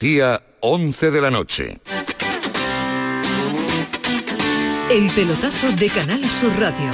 Día 0.00 0.40
11 0.60 1.10
de 1.10 1.20
la 1.20 1.28
noche. 1.28 1.80
El 4.88 5.10
pelotazo 5.10 5.72
de 5.72 5.88
Canal 5.88 6.24
Sur 6.30 6.56
Radio 6.56 6.92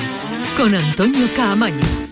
con 0.56 0.74
Antonio 0.74 1.28
Caamaño. 1.36 2.03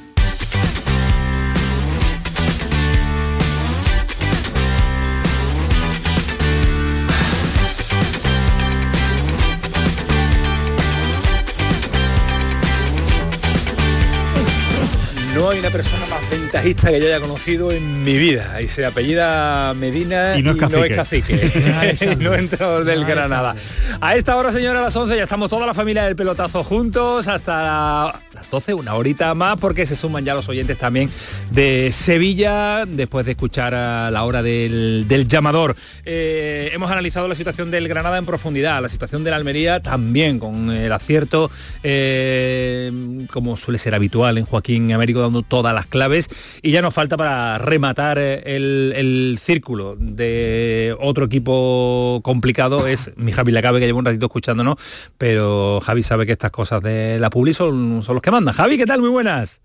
No 15.35 15.49
hay 15.49 15.61
una 15.61 15.71
persona 15.71 16.05
más 16.07 16.29
ventajista 16.31 16.91
que 16.91 17.01
yo 17.01 17.07
haya 17.07 17.19
conocido 17.21 17.73
en 17.73 18.05
mi 18.05 18.19
vida. 18.19 18.61
Y 18.61 18.69
se 18.69 18.85
apellida 18.85 19.73
Medina 19.73 20.37
Y 20.37 20.43
no 20.43 20.51
es 20.51 20.97
cacique. 20.97 22.17
no 22.21 22.35
entro 22.35 22.85
del 22.85 23.07
Granada. 23.07 23.57
A 24.01 24.15
esta 24.15 24.37
hora, 24.37 24.53
señora, 24.53 24.81
a 24.81 24.83
las 24.83 24.95
11 24.97 25.17
ya 25.17 25.23
estamos 25.23 25.49
toda 25.49 25.67
la 25.67 25.73
familia 25.73 26.05
del 26.05 26.17
pelotazo 26.17 26.63
juntos 26.63 27.29
hasta 27.29 28.21
las 28.35 28.51
12, 28.51 28.75
una 28.75 28.95
horita 28.95 29.35
más, 29.35 29.59
porque 29.59 29.87
se 29.87 29.97
suman 29.97 30.25
ya 30.25 30.35
los 30.35 30.49
oyentes 30.49 30.77
también 30.77 31.09
de 31.51 31.91
Sevilla, 31.93 32.85
después 32.87 33.25
de 33.25 33.33
escuchar 33.33 33.75
a 33.75 34.11
la 34.11 34.25
hora 34.25 34.43
del, 34.43 35.07
del 35.09 35.29
llamador. 35.29 35.77
Eh, 36.05 36.71
hemos 36.73 36.91
analizado 36.91 37.29
la 37.29 37.35
situación 37.35 37.71
del 37.71 37.89
Granada 37.89 38.19
en 38.19 38.27
profundidad, 38.27 38.83
la 38.83 38.89
situación 38.89 39.25
de 39.25 39.31
la 39.31 39.37
Almería 39.37 39.81
también, 39.81 40.39
con 40.39 40.71
el 40.71 40.93
acierto, 40.93 41.51
eh, 41.83 43.27
como 43.31 43.57
suele 43.57 43.79
ser 43.79 43.95
habitual 43.95 44.37
en 44.39 44.45
Joaquín 44.45 44.93
Américo, 44.93 45.22
dando 45.23 45.43
todas 45.43 45.75
las 45.75 45.87
claves. 45.87 46.29
Y 46.63 46.71
ya 46.71 46.83
nos 46.83 46.95
falta 46.95 47.17
para 47.17 47.59
rematar 47.59 48.19
eh, 48.19 48.43
el, 48.45 48.93
el 48.97 49.39
círculo 49.41 49.97
de 49.99 50.97
otro 51.01 51.25
equipo 51.25 52.21
complicado, 52.23 52.87
es 52.87 53.11
mi 53.17 53.33
Javi 53.33 53.53
Lacabe, 53.53 53.81
que 53.81 53.87
lleva 53.87 53.99
un 53.99 54.05
ratito 54.05 54.27
escuchándonos, 54.27 54.77
pero 55.19 55.81
Javi 55.81 56.03
sabe 56.03 56.27
que 56.27 56.33
estas 56.33 56.51
cosas 56.51 56.83
de 56.83 57.19
la 57.19 57.31
publi 57.31 57.55
son, 57.55 58.03
son 58.03 58.15
los 58.15 58.23
que 58.23 58.31
mandan. 58.31 58.55
Javi, 58.55 58.77
¿qué 58.77 58.87
tal? 58.87 59.01
Muy 59.01 59.11
buenas. 59.11 59.61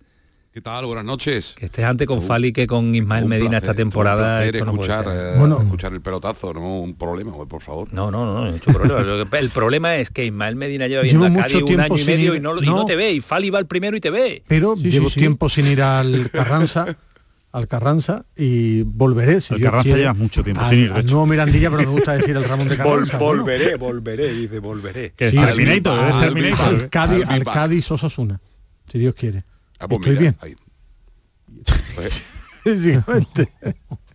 ¿Qué 0.58 0.62
tal? 0.62 0.88
Buenas 0.88 1.06
noches. 1.06 1.54
Que 1.56 1.66
estés 1.66 1.86
antes 1.86 2.08
con 2.08 2.20
Fali 2.20 2.52
que 2.52 2.66
con 2.66 2.96
Ismael 2.96 3.26
Medina 3.26 3.58
esta 3.58 3.76
temporada. 3.76 4.44
Esto 4.44 4.66
no 4.66 4.74
puede 4.74 4.92
escuchar, 4.92 5.06
ser. 5.06 5.40
eh, 5.52 5.62
escuchar 5.62 5.94
el 5.94 6.02
pelotazo, 6.02 6.52
no 6.52 6.80
un 6.80 6.96
problema, 6.98 7.32
güey, 7.34 7.48
por 7.48 7.62
favor. 7.62 7.94
No, 7.94 8.10
no, 8.10 8.26
no, 8.26 8.40
no 8.40 8.46
hay 8.48 8.54
mucho 8.54 8.72
problema. 8.74 9.38
El 9.38 9.50
problema 9.52 9.98
es 9.98 10.10
que 10.10 10.26
Ismael 10.26 10.56
Medina 10.56 10.88
lleva 10.88 11.04
Llevo 11.04 11.26
viendo 11.26 11.26
a 11.28 11.44
mucho 11.44 11.60
Cádiz 11.60 11.76
un 11.76 11.80
año 11.80 11.98
y 12.00 12.04
medio 12.06 12.34
ir- 12.34 12.38
y 12.38 12.40
no, 12.40 12.58
y 12.60 12.66
no. 12.66 12.76
no 12.78 12.86
te 12.88 12.96
ve. 12.96 13.12
Y 13.12 13.22
Fali 13.22 13.52
va 13.52 13.60
el 13.60 13.68
primero 13.68 13.96
y 13.98 14.00
te 14.02 14.10
ve. 14.10 14.42
Pero 14.48 14.76
Sí, 14.76 14.90
llevo 14.90 15.12
sí. 15.12 15.20
tiempo 15.20 15.48
sin 15.48 15.68
ir 15.68 15.80
al 15.80 16.32
Carranza, 16.32 16.98
al 17.52 17.68
Carranza 17.68 18.26
y 18.36 18.82
volveré. 18.82 19.42
Si 19.42 19.54
Al 19.54 19.62
Carranza 19.62 19.84
quiere, 19.84 20.00
llevas 20.02 20.18
mucho 20.18 20.44
tiempo 20.44 20.64
al, 20.64 20.70
sin 20.72 20.80
ir, 20.80 20.92
al 20.92 21.06
nuevo 21.06 21.28
Mirandilla, 21.28 21.70
pero 21.70 21.84
me 21.84 21.90
gusta 21.96 22.14
decir 22.18 22.36
el 22.36 22.44
Ramón 22.44 22.68
de 22.68 22.78
Carranza. 22.78 23.20
bueno. 23.20 23.44
volveré, 23.44 23.76
volveré, 23.76 24.34
dice, 24.34 24.58
volveré. 24.58 25.14
Sí, 25.20 25.38
al- 25.38 25.50
Terminator, 25.50 26.00
al- 26.00 26.16
es 26.16 26.20
Terminator. 26.20 26.66
al 26.68 26.90
Cádiz, 26.90 27.26
Al. 27.28 27.44
Cádiz 27.44 27.92
Osasuna, 27.92 28.42
si 28.92 28.98
Dios 28.98 29.14
quiere. 29.14 29.44
Ah, 29.80 29.88
pues 29.88 30.00
Estoy 30.00 30.10
mira, 30.18 30.22
bien. 30.22 30.38
ahí. 30.42 30.56
Pues. 31.96 32.24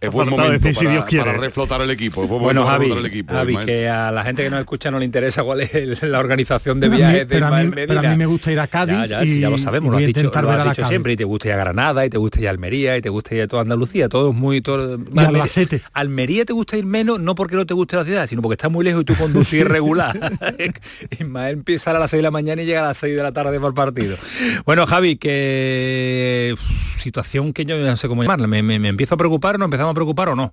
es 0.00 0.10
buen 0.10 0.28
momento 0.28 0.52
decir 0.52 0.74
si 0.74 0.84
para, 0.84 0.90
Dios 0.92 1.04
quiere. 1.06 1.24
para 1.24 1.38
reflotar 1.38 1.80
el 1.82 1.90
equipo. 1.90 2.22
es 2.24 2.28
buen 2.28 2.42
Bueno, 2.42 2.62
momento 2.62 2.64
para 2.64 2.72
Javi, 2.72 2.84
reflotar 2.86 3.04
el 3.06 3.12
equipo, 3.12 3.34
Javi, 3.34 3.56
que 3.66 3.88
a 3.88 4.10
la 4.10 4.24
gente 4.24 4.42
que 4.44 4.50
nos 4.50 4.60
escucha 4.60 4.90
no 4.90 4.98
le 4.98 5.04
interesa 5.04 5.42
cuál 5.42 5.60
es 5.60 5.74
el- 5.74 5.98
la 6.02 6.18
organización 6.18 6.80
de 6.80 6.88
Pero 6.90 6.94
a 6.94 6.96
mí- 6.96 7.12
viajes 7.12 7.28
de 7.28 7.34
pero 7.34 7.46
a 7.46 7.50
mí- 7.50 7.56
Ismael 7.68 7.86
pero 7.88 7.98
a 7.98 8.02
Medina. 8.02 8.10
mí 8.12 8.18
me 8.18 8.26
gusta 8.26 8.52
ir 8.52 8.60
a 8.60 8.66
Cádiz 8.66 8.94
Ya, 8.96 9.06
ya, 9.06 9.20
sí, 9.22 9.38
y- 9.38 9.40
ya 9.40 9.50
lo 9.50 9.58
sabemos, 9.58 9.90
lo 9.90 9.98
has 9.98 10.06
dicho, 10.06 10.22
lo 10.30 10.50
has 10.50 10.76
dicho 10.76 10.86
siempre, 10.88 11.12
y 11.12 11.16
te 11.16 11.24
gusta 11.24 11.48
ir 11.48 11.54
a 11.54 11.56
Granada, 11.56 12.04
y 12.04 12.10
te 12.10 12.18
gusta 12.18 12.40
ir 12.40 12.48
a 12.48 12.50
Almería, 12.50 12.96
y 12.96 13.02
te 13.02 13.08
gusta 13.08 13.34
ir 13.34 13.42
a 13.42 13.48
toda 13.48 13.62
Andalucía, 13.62 14.08
todo 14.08 14.30
es 14.30 14.36
muy... 14.36 14.60
Todo, 14.60 14.98
Y 14.98 15.18
Albacete. 15.18 15.82
Almería 15.92 16.44
te 16.44 16.52
gusta 16.52 16.76
ir 16.76 16.84
menos, 16.86 17.20
no 17.20 17.34
porque 17.34 17.56
no 17.56 17.66
te 17.66 17.74
guste 17.74 17.96
la 17.96 18.04
ciudad, 18.04 18.26
sino 18.26 18.42
porque 18.42 18.54
está 18.54 18.68
muy 18.68 18.84
lejos 18.84 19.02
y 19.02 19.04
tú 19.04 19.14
conduces 19.16 19.52
irregular. 19.60 20.18
Ismael 21.18 21.54
empieza 21.54 21.90
a 21.90 21.98
las 21.98 22.10
6 22.10 22.18
de 22.18 22.22
la 22.22 22.30
mañana 22.30 22.62
y 22.62 22.66
llega 22.66 22.82
a 22.84 22.88
las 22.88 22.98
6 22.98 23.16
de 23.16 23.22
la 23.22 23.32
tarde 23.32 23.58
por 23.60 23.74
partido. 23.74 24.16
Bueno, 24.64 24.86
Javi, 24.86 25.16
que 25.16 26.54
situación 26.96 27.52
que 27.52 27.64
yo 27.64 27.76
no 27.76 27.96
sé 27.96 28.08
cómo 28.08 28.22
llamarla, 28.22 28.46
¿me, 28.46 28.62
me, 28.62 28.78
me 28.78 28.88
empiezo 28.88 29.14
a 29.14 29.18
preocupar, 29.18 29.53
nos 29.58 29.66
empezamos 29.66 29.90
a 29.92 29.94
preocupar 29.94 30.28
o 30.30 30.36
no? 30.36 30.52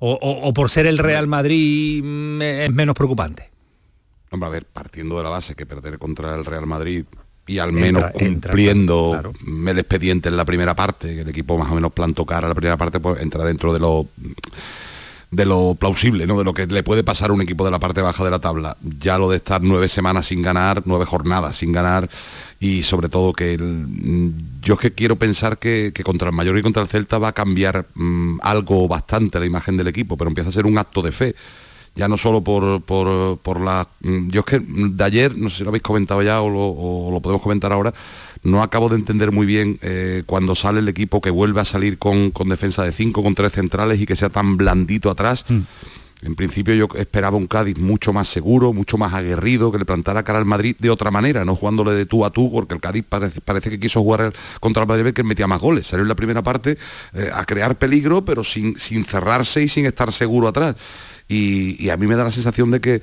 O, 0.00 0.12
o- 0.20 0.48
o 0.48 0.52
por 0.54 0.68
ser 0.70 0.86
el 0.86 0.98
Real 0.98 1.26
Madrid 1.26 2.02
mm, 2.04 2.42
es 2.42 2.72
menos 2.72 2.94
preocupante. 2.94 3.50
Hombre, 4.30 4.46
a 4.46 4.50
ver, 4.50 4.64
partiendo 4.66 5.18
de 5.18 5.24
la 5.24 5.30
base 5.30 5.54
que 5.54 5.66
perder 5.66 5.98
contra 5.98 6.34
el 6.34 6.44
Real 6.44 6.66
Madrid 6.66 7.04
y 7.46 7.58
al 7.58 7.72
menos 7.72 8.04
entra, 8.18 8.50
cumpliendo 8.52 9.10
claro. 9.12 9.32
el 9.68 9.78
expediente 9.78 10.28
en 10.28 10.36
la 10.36 10.44
primera 10.44 10.74
parte, 10.74 11.14
que 11.14 11.20
el 11.22 11.28
equipo 11.28 11.58
más 11.58 11.70
o 11.70 11.74
menos 11.74 11.92
plantó 11.92 12.24
cara 12.24 12.46
a 12.46 12.48
la 12.48 12.54
primera 12.54 12.76
parte, 12.76 12.98
pues 13.00 13.20
entra 13.20 13.44
dentro 13.44 13.72
de 13.72 13.80
lo 13.80 14.06
de 15.32 15.46
lo 15.46 15.74
plausible, 15.74 16.26
¿no? 16.26 16.38
De 16.38 16.44
lo 16.44 16.52
que 16.54 16.66
le 16.66 16.82
puede 16.82 17.02
pasar 17.02 17.30
a 17.30 17.32
un 17.32 17.40
equipo 17.42 17.64
de 17.64 17.70
la 17.70 17.78
parte 17.80 18.02
baja 18.02 18.22
de 18.22 18.30
la 18.30 18.38
tabla. 18.38 18.76
Ya 19.00 19.18
lo 19.18 19.30
de 19.30 19.38
estar 19.38 19.62
nueve 19.62 19.88
semanas 19.88 20.26
sin 20.26 20.42
ganar, 20.42 20.82
nueve 20.84 21.06
jornadas 21.06 21.56
sin 21.56 21.72
ganar 21.72 22.08
y 22.60 22.82
sobre 22.84 23.08
todo 23.08 23.32
que 23.32 23.54
el- 23.54 24.32
yo 24.62 24.74
es 24.74 24.80
que 24.80 24.92
quiero 24.92 25.16
pensar 25.16 25.58
que, 25.58 25.90
que 25.94 26.04
contra 26.04 26.28
el 26.28 26.34
Mayor 26.34 26.56
y 26.58 26.62
contra 26.62 26.82
el 26.82 26.88
Celta 26.88 27.18
va 27.18 27.28
a 27.28 27.32
cambiar 27.32 27.86
mm, 27.94 28.38
algo 28.42 28.86
bastante 28.86 29.40
la 29.40 29.46
imagen 29.46 29.76
del 29.76 29.88
equipo, 29.88 30.16
pero 30.16 30.28
empieza 30.28 30.50
a 30.50 30.52
ser 30.52 30.66
un 30.66 30.76
acto 30.78 31.00
de 31.02 31.12
fe. 31.12 31.34
ya 31.94 32.08
no 32.08 32.16
solo 32.16 32.40
por, 32.42 32.82
por, 32.82 33.38
por 33.38 33.60
la... 33.60 33.88
mm, 34.02 34.28
Yo 34.30 34.40
es 34.40 34.46
que 34.46 34.60
de 34.60 35.04
ayer, 35.04 35.36
no 35.36 35.50
sé 35.50 35.58
si 35.58 35.64
lo 35.64 35.70
habéis 35.70 35.82
comentado 35.82 36.22
ya 36.22 36.40
o 36.42 37.10
lo 37.10 37.20
podemos 37.20 37.42
comentar 37.42 37.72
ahora, 37.72 37.92
no 38.42 38.62
acabo 38.62 38.88
de 38.88 38.96
entender 38.96 39.32
muy 39.32 39.46
bien 39.46 39.78
eh, 39.82 40.22
cuando 40.26 40.54
sale 40.54 40.80
el 40.80 40.88
equipo 40.88 41.20
que 41.20 41.30
vuelve 41.30 41.60
a 41.60 41.64
salir 41.64 41.98
con, 41.98 42.30
con 42.30 42.48
defensa 42.48 42.82
de 42.82 42.92
5, 42.92 43.22
con 43.22 43.34
tres 43.34 43.52
centrales 43.52 44.00
y 44.00 44.06
que 44.06 44.16
sea 44.16 44.30
tan 44.30 44.56
blandito 44.56 45.10
atrás. 45.10 45.44
En 46.22 46.36
principio 46.36 46.74
yo 46.74 46.86
esperaba 46.96 47.36
un 47.36 47.48
Cádiz 47.48 47.78
mucho 47.78 48.12
más 48.12 48.28
seguro, 48.28 48.72
mucho 48.72 48.96
más 48.96 49.12
aguerrido, 49.12 49.72
que 49.72 49.78
le 49.78 49.84
plantara 49.84 50.22
cara 50.22 50.38
al 50.38 50.44
Madrid 50.44 50.76
de 50.78 50.88
otra 50.88 51.10
manera, 51.10 51.44
no 51.44 51.56
jugándole 51.56 51.94
de 51.94 52.06
tú 52.06 52.24
a 52.24 52.30
tú, 52.30 52.50
porque 52.50 52.74
el 52.74 52.80
Cádiz 52.80 53.04
parece, 53.08 53.40
parece 53.40 53.70
que 53.70 53.80
quiso 53.80 54.00
jugar 54.00 54.32
contra 54.60 54.82
el 54.84 54.88
Madrid 54.88 55.12
que 55.12 55.24
metía 55.24 55.48
más 55.48 55.60
goles. 55.60 55.88
Salió 55.88 56.02
en 56.02 56.08
la 56.08 56.14
primera 56.14 56.40
parte 56.40 56.78
eh, 57.12 57.30
a 57.34 57.44
crear 57.44 57.76
peligro, 57.76 58.24
pero 58.24 58.44
sin, 58.44 58.78
sin 58.78 59.04
cerrarse 59.04 59.64
y 59.64 59.68
sin 59.68 59.84
estar 59.84 60.12
seguro 60.12 60.46
atrás. 60.46 60.76
Y, 61.28 61.82
y 61.84 61.90
a 61.90 61.96
mí 61.96 62.06
me 62.06 62.14
da 62.14 62.22
la 62.22 62.30
sensación 62.30 62.70
de 62.70 62.80
que, 62.80 63.02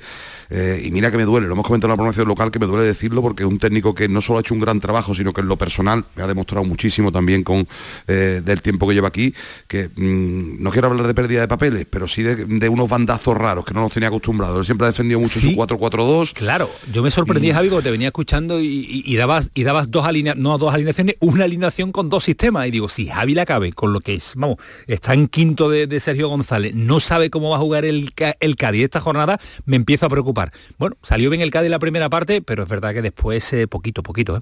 eh, 0.50 0.82
y 0.84 0.90
mira 0.90 1.10
que 1.10 1.16
me 1.16 1.24
duele, 1.24 1.46
lo 1.46 1.54
hemos 1.54 1.66
comentado 1.66 1.88
en 1.92 1.96
la 1.96 2.02
promoción 2.02 2.26
local, 2.28 2.50
que 2.50 2.58
me 2.58 2.66
duele 2.66 2.84
decirlo, 2.84 3.22
porque 3.22 3.44
es 3.44 3.48
un 3.48 3.58
técnico 3.58 3.94
que 3.94 4.08
no 4.08 4.20
solo 4.20 4.38
ha 4.38 4.40
hecho 4.40 4.52
un 4.54 4.60
gran 4.60 4.80
trabajo, 4.80 5.14
sino 5.14 5.32
que 5.32 5.40
en 5.40 5.48
lo 5.48 5.56
personal 5.56 6.04
me 6.16 6.22
ha 6.22 6.26
demostrado 6.26 6.64
muchísimo 6.64 7.12
también 7.12 7.44
con 7.44 7.66
eh, 8.08 8.42
del 8.44 8.60
tiempo 8.62 8.88
que 8.88 8.94
lleva 8.94 9.08
aquí, 9.08 9.32
que 9.68 9.88
mm, 9.94 10.62
no 10.62 10.70
quiero 10.70 10.88
hablar 10.88 11.06
de 11.06 11.14
pérdida 11.14 11.40
de 11.40 11.48
papeles, 11.48 11.86
pero 11.88 12.08
sí 12.08 12.22
de, 12.22 12.36
de 12.44 12.68
unos 12.68 12.88
bandazos 12.88 13.36
raros 13.36 13.64
que 13.64 13.74
no 13.74 13.80
nos 13.82 13.92
tenía 13.92 14.08
acostumbrados. 14.08 14.58
Él 14.58 14.64
siempre 14.64 14.86
ha 14.86 14.90
defendido 14.90 15.20
mucho 15.20 15.38
Sí. 15.40 15.54
su 15.54 15.60
4-4-2. 15.60 16.32
Claro, 16.34 16.68
yo 16.92 17.02
me 17.02 17.10
sorprendí, 17.10 17.48
Y- 17.48 17.52
Javi, 17.52 17.68
cuando 17.68 17.84
te 17.84 17.90
venía 17.90 18.08
escuchando 18.08 18.60
y, 18.60 18.66
y- 18.66 19.02
y 19.06 19.16
dabas 19.16 19.50
y 19.54 19.62
dabas 19.62 19.90
dos 19.90 20.04
alineaciones, 20.04 20.42
no 20.42 20.58
dos 20.58 20.74
alineaciones, 20.74 21.16
una 21.20 21.44
alineación 21.44 21.92
con 21.92 22.08
dos 22.08 22.24
sistemas. 22.24 22.66
Y 22.66 22.70
digo, 22.70 22.88
si 22.88 23.06
Javi 23.06 23.34
la 23.34 23.46
cabe 23.46 23.72
con 23.72 23.92
lo 23.92 24.00
que 24.00 24.14
es, 24.14 24.32
vamos, 24.36 24.56
está 24.86 25.14
en 25.14 25.28
quinto 25.28 25.70
de, 25.70 25.86
de 25.86 26.00
Sergio 26.00 26.28
González, 26.28 26.74
no 26.74 26.98
sabe 27.00 27.30
cómo 27.30 27.50
va 27.50 27.56
a 27.56 27.60
jugar 27.60 27.84
el, 27.84 28.12
el 28.40 28.56
Cádiz 28.56 28.84
esta 28.84 29.00
jornada, 29.00 29.38
me 29.64 29.76
empiezo 29.76 30.06
a 30.06 30.08
preocupar. 30.08 30.39
Bueno, 30.78 30.96
salió 31.02 31.30
bien 31.30 31.42
el 31.42 31.50
Cádiz 31.50 31.70
la 31.70 31.78
primera 31.78 32.08
parte, 32.08 32.42
pero 32.42 32.62
es 32.62 32.68
verdad 32.68 32.92
que 32.92 33.02
después 33.02 33.52
eh, 33.52 33.66
poquito, 33.66 34.02
poquito, 34.02 34.36
¿eh? 34.36 34.40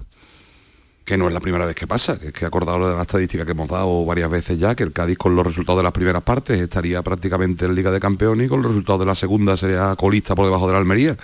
que 1.09 1.17
no 1.17 1.27
es 1.27 1.33
la 1.33 1.39
primera 1.39 1.65
vez 1.65 1.75
que 1.75 1.87
pasa, 1.87 2.19
es 2.21 2.31
que 2.31 2.45
he 2.45 2.47
acordado 2.47 2.87
de 2.87 2.95
la 2.95 3.01
estadística 3.01 3.43
que 3.43 3.53
hemos 3.53 3.67
dado 3.67 4.05
varias 4.05 4.29
veces 4.29 4.59
ya, 4.59 4.75
que 4.75 4.83
el 4.83 4.91
Cádiz 4.91 5.17
con 5.17 5.35
los 5.35 5.43
resultados 5.43 5.79
de 5.79 5.83
las 5.83 5.91
primeras 5.91 6.21
partes 6.21 6.61
estaría 6.61 7.01
prácticamente 7.01 7.65
en 7.65 7.73
Liga 7.73 7.89
de 7.89 7.99
Campeones 7.99 8.45
y 8.45 8.47
con 8.47 8.61
los 8.61 8.69
resultados 8.69 8.99
de 8.99 9.05
la 9.07 9.15
segunda 9.15 9.57
sería 9.57 9.95
colista 9.95 10.35
por 10.35 10.45
debajo 10.45 10.67
de 10.67 10.73
la 10.73 10.77
Almería. 10.77 11.17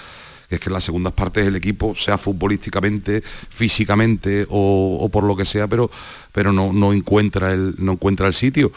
Que 0.49 0.55
es 0.55 0.61
que 0.61 0.69
en 0.69 0.73
las 0.73 0.83
segundas 0.83 1.13
partes 1.13 1.45
el 1.45 1.55
equipo, 1.55 1.93
sea 1.95 2.17
futbolísticamente, 2.17 3.21
físicamente 3.49 4.47
o, 4.49 4.97
o 5.01 5.09
por 5.09 5.23
lo 5.23 5.35
que 5.35 5.45
sea, 5.45 5.67
pero, 5.67 5.91
pero 6.31 6.51
no, 6.51 6.73
no, 6.73 6.91
encuentra 6.91 7.51
el, 7.51 7.75
no 7.77 7.91
encuentra 7.91 8.25
el 8.25 8.33
sitio. 8.33 8.71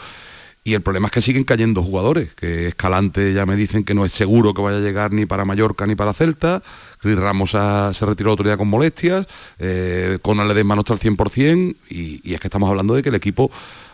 Y 0.63 0.73
el 0.73 0.81
problema 0.81 1.07
es 1.07 1.13
que 1.13 1.21
siguen 1.21 1.45
cayendo 1.45 1.81
jugadores, 1.81 2.33
que 2.35 2.67
Escalante 2.67 3.33
ya 3.33 3.45
me 3.45 3.55
dicen 3.55 3.83
que 3.83 3.93
no 3.93 4.05
es 4.05 4.11
seguro 4.11 4.53
que 4.53 4.61
vaya 4.61 4.77
a 4.77 4.81
llegar 4.81 5.11
ni 5.13 5.25
para 5.25 5.45
Mallorca 5.45 5.87
ni 5.87 5.95
para 5.95 6.13
Celta, 6.13 6.61
Cris 6.99 7.17
Ramos 7.17 7.55
ha- 7.55 7.93
se 7.93 8.05
retiró 8.05 8.33
otro 8.33 8.45
día 8.45 8.57
con 8.57 8.67
molestias, 8.67 9.25
eh, 9.57 10.19
con 10.21 10.37
Ledesma 10.47 10.75
no 10.75 10.81
está 10.81 10.93
al 10.93 10.99
100% 10.99 11.75
y, 11.89 12.21
y 12.29 12.33
es 12.33 12.39
que 12.41 12.47
estamos 12.47 12.69
hablando 12.69 12.93
de 12.93 13.01
que 13.01 13.09
el 13.09 13.15
equipo 13.15 13.49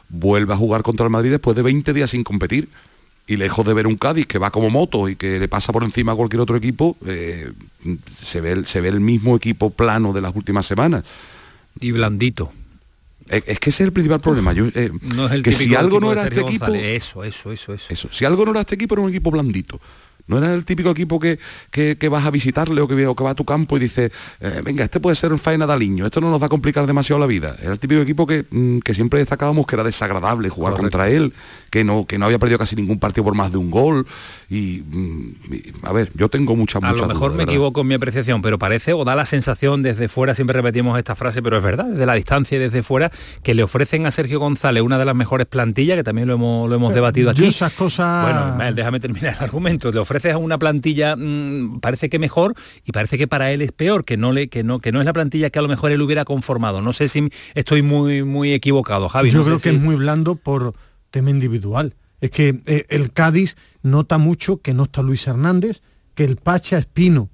vuelve 0.10 0.54
a 0.54 0.58
jugar 0.58 0.82
contra 0.82 1.06
el 1.06 1.12
Madrid 1.12 1.32
después 1.32 1.56
de 1.56 1.62
20 1.62 1.94
días 1.94 2.10
sin 2.10 2.24
competir. 2.24 2.68
Y 3.28 3.38
lejos 3.38 3.66
de 3.66 3.74
ver 3.74 3.88
un 3.88 3.96
Cádiz 3.98 4.28
que 4.28 4.38
va 4.38 4.52
como 4.52 4.70
moto 4.70 5.10
y 5.10 5.16
que 5.16 5.40
le 5.40 5.48
pasa 5.48 5.74
por 5.74 5.84
encima 5.84 6.12
a 6.12 6.16
cualquier 6.16 6.42
otro 6.42 6.56
equipo, 6.58 6.96
eh, 7.08 7.52
se, 8.22 8.40
ve 8.40 8.66
se 8.66 8.82
ve 8.82 8.90
el 8.90 9.00
mismo 9.00 9.36
equipo 9.36 9.72
plano 9.72 10.14
de 10.14 10.22
las 10.22 10.36
últimas 10.36 10.68
semanas. 10.68 11.04
Y 11.80 11.92
blandito. 11.92 12.52
Es, 13.30 13.44
es 13.48 13.60
que 13.60 13.70
ese 13.72 13.84
es 13.84 13.88
el 13.88 13.94
principal 13.94 14.20
problema. 14.20 14.54
Yo, 14.54 14.66
eh, 14.76 14.92
No 15.16 15.26
es 15.28 15.32
el 15.34 15.44
que 15.44 15.54
si 15.54 15.74
algo 15.76 16.00
no 16.00 16.12
era 16.12 16.24
este 16.24 16.42
equipo. 16.42 16.68
Eso, 16.74 17.24
eso, 17.24 17.52
eso, 17.52 17.74
eso. 17.74 17.88
eso. 17.94 18.10
Si 18.12 18.26
algo 18.26 18.46
no 18.46 18.52
era 18.52 18.62
este 18.62 18.76
equipo, 18.76 18.96
era 18.96 19.02
un 19.02 19.10
equipo 19.10 19.32
blandito. 19.32 19.80
No 20.28 20.40
era 20.40 20.56
el 20.56 20.66
típico 20.66 20.90
equipo 20.90 21.20
que, 21.20 21.38
que- 21.70 21.98
que 22.00 22.10
vas 22.10 22.26
a 22.26 22.32
visitarle 22.32 22.82
o 22.82 22.88
que, 22.88 23.06
o 23.06 23.16
que 23.16 23.24
va 23.24 23.30
a 23.30 23.36
tu 23.36 23.46
campo 23.46 23.78
y 23.78 23.82
dices, 23.82 24.12
eh, 24.40 24.62
venga, 24.66 24.84
este 24.84 25.00
puede 25.00 25.16
ser 25.16 25.32
un 25.32 25.38
faena 25.38 25.68
de 25.68 25.74
aliño, 25.74 26.04
esto 26.04 26.20
no 26.20 26.32
nos 26.32 26.42
va 26.42 26.48
a 26.48 26.50
complicar 26.50 26.88
demasiado 26.88 27.20
la 27.20 27.28
vida. 27.28 27.56
Era 27.62 27.74
el 27.74 27.80
típico 27.80 28.02
equipo 28.02 28.26
que, 28.26 28.44
mm, 28.50 28.80
que 28.80 28.96
siempre 28.96 29.20
destacábamos 29.20 29.68
que 29.68 29.76
era 29.76 29.84
desagradable 29.84 30.50
jugar 30.50 30.74
Correcto. 30.74 30.98
contra 30.98 31.12
él, 31.12 31.32
que 31.76 31.84
no, 31.84 32.06
que 32.06 32.18
no 32.18 32.26
había 32.26 32.40
perdido 32.40 32.58
casi 32.58 32.74
ningún 32.78 33.00
partido 33.00 33.26
por 33.26 33.36
más 33.36 33.52
de 33.52 33.58
un 33.58 33.70
gol. 33.70 34.08
Y, 34.50 34.82
mm, 34.90 35.30
y, 35.54 35.64
a 35.84 35.92
ver, 35.92 36.10
yo 36.16 36.30
tengo 36.30 36.56
muchas, 36.56 36.82
A 36.82 36.88
muchas 36.88 37.02
lo 37.02 37.14
mejor 37.14 37.34
me 37.34 37.44
equivoco 37.44 37.82
en 37.82 37.88
mi 37.88 37.96
apreciación, 37.96 38.42
pero 38.42 38.58
parece 38.58 38.94
o 38.94 39.04
da 39.04 39.14
la 39.14 39.26
sensación 39.26 39.84
desde 39.84 40.08
fuera, 40.08 40.34
siempre 40.36 40.54
repetimos 40.56 40.98
esta 40.98 41.16
frase, 41.16 41.42
pero 41.42 41.58
es 41.58 41.64
verdad, 41.64 41.84
desde 41.86 42.06
la 42.06 42.14
distancia 42.14 42.56
y 42.56 42.60
desde 42.60 42.82
fuera, 42.82 43.12
que 43.44 43.54
le 43.54 43.64
ofrecen 43.64 44.06
a 44.06 44.12
Sergio 44.12 44.40
González 44.40 44.84
una 44.84 44.98
de 44.98 45.04
las 45.04 45.16
mejores 45.16 45.48
plantillas, 45.48 45.98
que 45.98 46.04
también 46.06 46.30
lo 46.30 46.36
hemos, 46.36 46.70
lo 46.70 46.76
hemos 46.76 46.94
debatido 46.94 47.34
Yo 47.34 47.44
aquí. 47.44 47.48
esas 47.50 47.74
cosas... 47.74 48.24
Bueno, 48.24 48.52
Ismael, 48.54 48.74
déjame 48.76 49.02
terminar 49.02 49.36
el 49.38 49.44
argumento. 49.44 49.92
Le 49.92 50.00
ofreces 50.00 50.32
a 50.34 50.38
una 50.38 50.58
plantilla, 50.58 51.18
mm, 51.18 51.82
parece 51.82 52.08
que 52.10 52.20
mejor, 52.20 52.54
y 52.86 52.94
parece 52.94 53.18
que 53.18 53.28
para 53.28 53.52
él 53.52 53.62
es 53.62 53.74
peor, 53.74 54.06
que 54.06 54.16
no 54.16 54.32
le, 54.32 54.48
que 54.48 54.64
no, 54.64 54.80
que 54.80 54.94
no 54.94 55.02
es 55.02 55.06
la 55.06 55.12
plantilla 55.12 55.50
que 55.50 55.60
a 55.60 55.62
lo 55.62 55.68
mejor 55.68 55.92
él 55.92 56.02
hubiera 56.02 56.24
conformado. 56.24 56.82
No 56.82 56.94
sé 56.94 57.10
si 57.10 57.28
estoy 57.54 57.82
muy, 57.82 58.24
muy 58.24 58.54
equivocado, 58.54 59.10
Javi. 59.10 59.32
Yo 59.32 59.40
no 59.40 59.44
creo 59.44 59.58
que 59.58 59.70
si- 59.72 59.76
es 59.76 59.82
muy 59.82 59.96
blando 59.96 60.36
por 60.36 60.74
tema 61.16 61.30
individual. 61.30 61.96
Es 62.20 62.30
que 62.30 62.60
eh, 62.66 62.86
el 62.90 63.14
Cádiz 63.14 63.56
nota 63.82 64.18
mucho 64.18 64.58
que 64.58 64.74
no 64.74 64.84
está 64.84 65.02
Luis 65.02 65.26
Hernández, 65.26 65.82
que 66.14 66.26
el 66.26 66.36
Pacha 66.36 66.78
Espino 66.78 67.30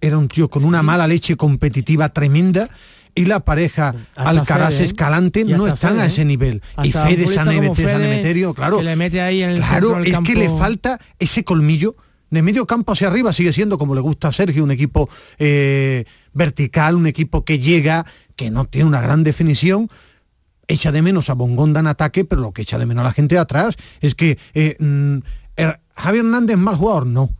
era 0.00 0.16
un 0.16 0.28
tío 0.28 0.48
con 0.48 0.64
una 0.64 0.82
mala 0.82 1.06
leche 1.06 1.36
competitiva 1.36 2.08
tremenda 2.08 2.70
y 3.14 3.26
la 3.26 3.40
pareja 3.40 3.94
Hasta 4.16 4.30
Alcaraz 4.30 4.76
Fede, 4.76 4.82
¿eh? 4.82 4.86
Escalante 4.86 5.44
no 5.44 5.66
están 5.66 5.92
Fede, 5.92 6.00
a 6.00 6.04
¿eh? 6.04 6.08
ese 6.08 6.24
nivel. 6.24 6.62
y 6.82 6.90
Fede 6.90 7.28
San 7.28 7.50
Emeterio, 7.52 8.54
claro. 8.54 8.78
que 8.78 8.84
le 8.84 8.96
mete 8.96 9.20
ahí 9.20 9.42
en 9.42 9.50
el 9.50 9.56
Claro, 9.58 9.96
del 9.96 10.06
es 10.06 10.18
que 10.20 10.34
le 10.34 10.48
falta 10.48 10.98
ese 11.18 11.44
colmillo. 11.44 11.94
De 12.30 12.40
medio 12.40 12.64
campo 12.66 12.92
hacia 12.92 13.08
arriba 13.08 13.34
sigue 13.34 13.52
siendo, 13.52 13.76
como 13.76 13.94
le 13.94 14.00
gusta 14.00 14.28
a 14.28 14.32
Sergio, 14.32 14.64
un 14.64 14.70
equipo 14.70 15.10
eh, 15.38 16.06
vertical, 16.32 16.94
un 16.94 17.06
equipo 17.06 17.44
que 17.44 17.58
llega, 17.58 18.06
que 18.36 18.50
no 18.50 18.64
tiene 18.64 18.88
una 18.88 19.02
gran 19.02 19.22
definición, 19.22 19.90
echa 20.72 20.92
de 20.92 21.02
menos 21.02 21.30
a 21.30 21.34
Bongonda 21.34 21.80
en 21.80 21.86
ataque, 21.86 22.24
pero 22.24 22.42
lo 22.42 22.52
que 22.52 22.62
echa 22.62 22.78
de 22.78 22.86
menos 22.86 23.02
a 23.02 23.08
la 23.08 23.12
gente 23.12 23.34
de 23.34 23.40
atrás 23.40 23.76
es 24.00 24.14
que 24.14 24.38
eh, 24.54 24.76
mm, 24.78 25.18
eh, 25.56 25.74
Javier 25.94 26.24
Hernández 26.24 26.56
mal 26.56 26.76
jugador, 26.76 27.06
no, 27.06 27.30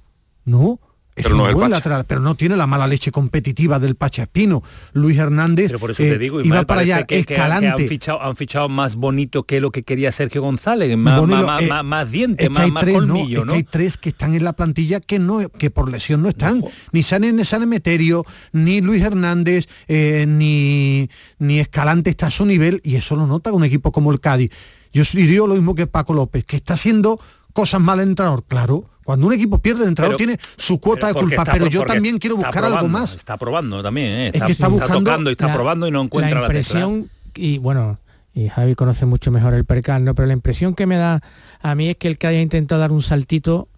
no. 0.45 0.79
Es 1.15 1.25
Pero 1.25 1.35
un 1.35 1.39
no 1.41 1.45
es 1.45 1.51
el 1.51 1.57
buen 1.57 1.71
lateral, 1.71 2.07
pero 2.07 2.21
no 2.23 2.35
tiene 2.37 2.57
la 2.57 2.67
mala 2.67 2.87
leche 2.87 3.13
competitiva 3.13 3.79
del 3.79 3.97
Pacha 3.97 4.23
Espino. 4.23 4.63
Luis 4.95 5.19
Hernández 5.19 5.67
Pero 5.67 5.79
por 5.79 5.91
eso 5.91 6.03
eh, 6.03 6.09
te 6.13 6.19
digo, 6.19 6.41
iba 6.41 6.65
para 6.65 6.81
allá, 6.81 7.05
que, 7.05 7.19
que- 7.19 7.25
que 7.27 7.35
Escalante. 7.35 7.67
han, 7.69 7.79
fichado, 7.89 8.23
han 8.23 8.35
fichado 8.35 8.71
más 8.71 8.97
bonito 8.97 9.43
que 9.43 9.61
lo 9.61 9.71
que 9.71 9.83
quería 9.83 10.11
Sergio 10.11 10.41
González, 10.41 10.97
más, 10.97 11.21
Bonito, 11.21 11.47
más, 11.47 11.63
eh, 11.63 11.69
más- 11.69 11.85
más 11.85 12.85
colmillo, 12.85 13.41
Es 13.41 13.45
¿no? 13.47 13.53
que 13.53 13.57
hay 13.59 13.63
tres 13.65 13.99
que 13.99 14.09
están 14.09 14.35
en 14.35 14.43
la 14.43 14.55
plantilla 14.55 15.01
que 15.01 15.19
no 15.19 15.41
que 15.51 15.71
por 15.71 15.91
lesión 15.91 16.23
no 16.23 16.31
están. 16.31 16.65
Ni 16.93 17.03
San, 17.03 17.45
San 17.45 17.63
Emeterio, 17.63 18.25
ni 18.53 18.81
Luis 18.81 19.03
Hernández, 19.03 19.67
eh, 19.89 20.25
ni, 20.27 21.11
ni 21.39 21.61
Escalante 21.61 22.09
está 22.09 22.29
a 22.29 22.31
su 22.31 22.47
nivel 22.47 22.81
y 22.85 22.97
eso 22.97 23.17
lo 23.17 23.27
nota 23.27 23.53
un 23.53 23.65
equipo 23.65 23.93
como 23.93 24.13
el 24.13 24.21
Cádiz. 24.21 24.51
Yo 24.95 25.03
diría 25.13 25.41
lo 25.41 25.49
mismo 25.55 25.75
que 25.75 25.87
Paco 25.87 26.15
López, 26.15 26.45
que 26.45 26.57
está 26.57 26.73
haciendo 26.75 27.21
cosas 27.53 27.83
mal 27.83 28.01
entrenador, 28.01 28.45
claro. 28.49 28.87
Cuando 29.05 29.27
un 29.27 29.33
equipo 29.33 29.59
pierde, 29.59 29.83
el 29.83 29.89
entrenador 29.89 30.17
Pero- 30.17 30.37
tiene 30.37 30.41
su 30.57 30.79
cuota 30.79 31.09
de 31.09 31.15
culpa, 31.15 31.43
está 31.43 31.53
pero 31.53 31.67
yo 31.67 31.83
también 31.85 32.19
quiero 32.19 32.37
buscar 32.37 32.65
algo 32.65 32.89
más. 32.89 33.17
Está 33.17 33.37
probando 33.37 33.83
también, 33.83 34.07
¿eh? 34.13 34.29
Es 34.29 34.35
está, 34.35 34.47
que 34.47 34.53
está 34.53 34.69
buscando- 34.69 34.99
tocando 35.11 35.31
y 35.31 35.33
está 35.33 35.47
La- 35.49 35.55
probando 35.55 35.87
y 35.89 35.91
no 35.91 36.03
encuentra 36.03 36.35
la, 36.37 36.41
la 36.43 36.47
tecla. 36.49 36.61
impresión 36.61 37.11
y 37.35 37.59
bueno 37.59 37.99
y 38.35 38.49
Javi 38.49 38.75
conoce 38.75 39.05
mucho 39.07 39.31
mejor 39.31 39.53
el 39.55 39.65
percal 39.65 40.05
no 40.05 40.15
pero 40.15 40.27
la 40.27 40.33
impresión 40.35 40.75
que 40.75 40.87
me 40.87 40.97
da 40.97 41.21
a 41.61 41.75
mí 41.75 41.89
es 41.91 41.97
que 41.97 42.09
el 42.09 42.17
que 42.19 42.27
haya 42.29 42.41
intentado 42.41 42.81
dar 42.81 42.93
un 42.93 43.03
saltito 43.03 43.69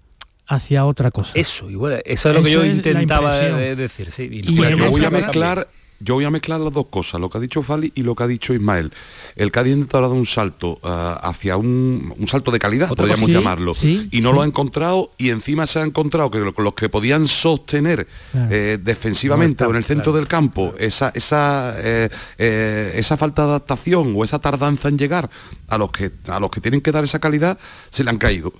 hacia 0.47 0.85
otra 0.85 1.11
cosa 1.11 1.33
Eso, 1.35 1.67
bueno, 1.73 1.99
eso 2.05 2.29
es 2.31 2.35
lo 2.37 2.43
que 2.43 2.51
Eso 2.53 2.65
yo 2.65 2.67
intentaba 2.71 3.33
impresión. 3.35 3.59
de- 3.59 3.77
decir, 3.77 4.13
sí. 4.13 4.29
y 4.31 4.53
Y 4.53 4.57
voy 4.57 5.05
a 5.05 5.11
mezclar 5.11 5.69
yo 6.01 6.15
voy 6.15 6.25
a 6.25 6.31
mezclar 6.31 6.61
las 6.61 6.73
dos 6.73 6.87
cosas, 6.91 7.21
lo 7.21 7.31
que 7.31 7.39
ha 7.39 7.41
dicho 7.41 7.63
Fali 7.63 7.93
y 7.95 8.03
lo 8.03 8.15
que 8.15 8.23
ha 8.25 8.27
dicho 8.27 8.53
Ismael. 8.53 8.93
El 9.37 9.51
Cádiz 9.51 9.73
ha 9.73 9.77
intentado 9.77 10.09
dar 10.09 10.17
un 10.17 10.27
salto 10.27 10.79
ah, 10.83 11.19
hacia 11.23 11.57
un, 11.57 12.13
un 12.19 12.29
salto 12.29 12.51
de 12.51 12.59
calidad, 12.59 12.91
Otra 12.91 13.05
podríamos 13.05 13.29
cosa. 13.29 13.39
Llamarlo, 13.39 13.75
sí, 13.75 14.09
y 14.11 14.21
no 14.21 14.31
sí. 14.31 14.35
lo 14.37 14.43
ha 14.43 14.47
encontrado 14.47 15.13
y 15.19 15.31
encima 15.31 15.67
se 15.67 15.79
ha 15.79 15.83
encontrado 15.83 16.31
que 16.31 16.39
lo- 16.39 16.55
los 16.57 16.75
que 16.75 16.89
podían 16.89 17.27
sostener 17.29 18.07
Claro. 18.33 18.49
eh, 18.51 18.79
defensivamente 18.83 19.53
No 19.53 19.55
está, 19.55 19.69
o 19.69 19.71
en 19.71 19.77
el 19.77 19.85
centro 19.85 20.05
claro. 20.13 20.19
del 20.19 20.29
campo 20.29 20.75
esa, 20.79 21.11
esa, 21.15 21.75
eh, 21.79 22.09
eh, 22.39 22.93
esa 22.97 23.17
falta 23.17 23.43
de 23.43 23.49
adaptación 23.51 24.13
o 24.17 24.25
esa 24.25 24.39
tardanza 24.41 24.89
en 24.89 24.99
llegar 24.99 25.31
a 25.69 25.79
los 25.79 25.91
que 25.91 26.11
a 26.29 26.39
los 26.41 26.51
que 26.51 26.61
tienen 26.61 26.81
que 26.81 26.93
dar 26.93 27.05
esa 27.05 27.19
calidad, 27.19 27.59
se 27.91 28.05
le 28.05 28.11
han 28.11 28.19
caído. 28.19 28.53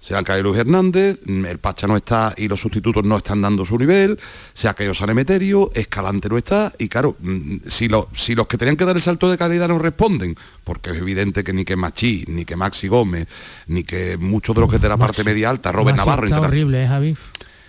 Se 0.00 0.14
han 0.14 0.22
caído 0.22 0.44
Luis 0.44 0.60
Hernández, 0.60 1.18
mm, 1.26 1.44
el 1.46 1.58
Pacha 1.58 1.88
no 1.88 1.96
está 1.96 2.32
y 2.36 2.46
los 2.46 2.60
sustitutos 2.60 3.04
no 3.04 3.16
están 3.16 3.40
dando 3.42 3.64
su 3.66 3.76
nivel, 3.76 4.18
se 4.54 4.68
ha 4.68 4.74
caído 4.74 4.94
San 4.94 5.10
Emeterio, 5.10 5.72
Escalante 5.74 6.28
no 6.28 6.38
está, 6.38 6.72
y 6.78 6.88
claro, 6.88 7.16
mm, 7.18 7.56
si, 7.66 7.88
lo- 7.88 8.08
si 8.14 8.36
los 8.36 8.46
que 8.46 8.56
tenían 8.56 8.76
que 8.76 8.84
dar 8.84 8.94
el 8.94 9.02
salto 9.02 9.28
de 9.28 9.36
calidad 9.36 9.66
no 9.66 9.76
responden, 9.78 10.36
porque 10.62 10.90
es 10.90 10.98
evidente 10.98 11.42
que 11.42 11.52
ni 11.52 11.64
que 11.64 11.74
Machí, 11.74 12.24
ni 12.28 12.44
que 12.44 12.54
Maxi 12.54 12.86
Gómez, 12.86 13.26
ni 13.66 13.82
que 13.82 14.16
muchos 14.16 14.54
de 14.54 14.60
los 14.60 14.70
que 14.70 14.78
de 14.78 14.88
la 14.88 14.96
parte 14.96 15.24
media 15.24 15.50
alta, 15.50 15.72
Robert 15.72 15.96
Maxi 15.96 16.06
Navarro, 16.08 16.26
está 16.26 16.40
horrible 16.46 16.84
¿eh, 16.84 16.86
Javi 16.86 17.16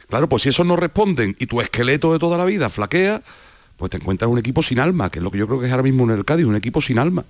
Claro, 0.08 0.30
pues 0.30 0.44
si 0.44 0.50
esos 0.50 0.66
no 0.68 0.76
responden 0.76 1.36
y 1.40 1.48
tu 1.48 1.62
esqueleto 1.62 2.14
de 2.14 2.20
toda 2.20 2.38
la 2.38 2.46
vida 2.46 2.70
flaquea, 2.70 3.22
pues 3.76 3.90
te 3.90 3.98
encuentras 3.98 4.30
un 4.30 4.38
equipo 4.38 4.62
sin 4.62 4.80
alma, 4.80 5.10
que 5.10 5.18
es 5.20 5.24
lo 5.24 5.32
que 5.32 5.40
yo 5.40 5.48
creo 5.48 5.60
que 5.60 5.66
es 5.66 5.72
ahora 5.72 5.84
mismo 5.84 6.04
en 6.04 6.12
el 6.18 6.26
Cádiz, 6.26 6.46
un 6.46 6.56
equipo 6.56 6.80
sin 6.82 7.00
alma. 7.00 7.24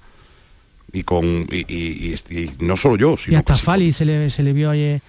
Y 0.93 1.03
con 1.03 1.25
y, 1.51 1.65
y- 1.67 2.15
y- 2.29 2.35
y 2.39 2.51
no 2.59 2.75
solo 2.77 2.95
yo, 2.97 3.13
y 3.15 3.17
sino 3.17 3.37
hasta 3.39 3.53
casi- 3.53 3.65
Fali 3.65 3.91
se 3.93 4.05
le, 4.05 4.29
se 4.29 4.43
le 4.43 4.53
vio 4.53 4.69
ayer 4.71 5.01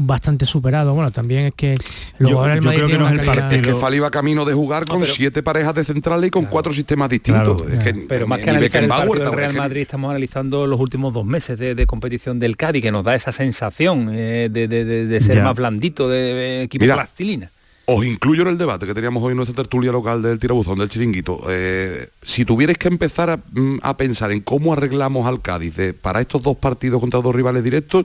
bastante 0.00 0.46
superado. 0.46 0.94
Bueno, 0.94 1.10
también 1.10 1.46
es 1.46 1.54
que 1.54 1.74
los 2.18 2.30
Yo- 2.30 2.36
yo 2.46 2.62
Madrid 2.62 2.68
creo 2.76 2.86
que 2.88 2.98
no 2.98 3.06
es 3.08 3.18
el 3.18 3.24
partido. 3.26 3.50
Es 3.50 3.62
que 3.66 3.74
Fali 3.74 3.96
iba 3.96 4.10
camino 4.10 4.44
de 4.44 4.52
jugar 4.54 4.84
con 4.86 5.00
pero- 5.00 5.12
siete 5.12 5.42
parejas 5.42 5.74
de 5.74 5.84
centrales 5.84 6.28
y 6.28 6.30
con 6.30 6.44
cuatro 6.46 6.72
sistemas 6.72 7.08
distintos. 7.10 7.62
Es 7.70 7.78
que 7.82 7.94
pero 8.08 8.26
más 8.26 8.38
que 8.40 8.50
analizar 8.50 8.82
el 8.82 8.88
partido 8.88 9.14
del 9.24 9.32
Real 9.32 9.54
Madrid 9.54 9.80
estamos 9.82 10.10
analizando 10.10 10.66
los 10.66 10.78
últimos 10.78 11.12
dos 11.12 11.24
meses 11.24 11.58
de, 11.58 11.74
de 11.74 11.86
competición 11.86 12.38
del 12.38 12.56
Cádiz 12.56 12.82
que 12.82 12.92
nos 12.92 13.02
da 13.04 13.14
esa 13.14 13.32
sensación 13.32 14.10
eh, 14.12 14.48
de, 14.50 14.68
de- 14.68 14.84
de- 14.84 15.06
de 15.06 15.20
ser 15.20 15.36
Ya. 15.38 15.44
más 15.44 15.54
blandito 15.56 16.08
de, 16.08 16.18
de 16.34 16.62
equipo 16.62 16.84
Mira, 16.84 16.94
plastilina 16.94 17.50
Os 17.90 18.04
incluyo 18.04 18.42
en 18.42 18.48
el 18.48 18.58
debate 18.58 18.86
que 18.86 18.92
teníamos 18.92 19.22
hoy 19.22 19.30
en 19.30 19.38
nuestra 19.38 19.56
tertulia 19.56 19.90
local 19.90 20.20
del 20.20 20.38
tirabuzón 20.38 20.78
del 20.78 20.90
chiringuito. 20.90 21.40
Eh, 21.48 22.10
si 22.20 22.44
tuvierais 22.44 22.76
que 22.76 22.88
empezar 22.88 23.30
a, 23.30 23.38
mm, 23.38 23.78
a 23.80 23.96
pensar 23.96 24.30
en 24.30 24.40
cómo 24.42 24.74
arreglamos 24.74 25.26
al 25.26 25.40
Cádiz 25.40 25.94
para 26.02 26.20
estos 26.20 26.42
dos 26.42 26.58
partidos 26.58 27.00
contra 27.00 27.22
dos 27.22 27.34
rivales 27.34 27.64
directos, 27.64 28.04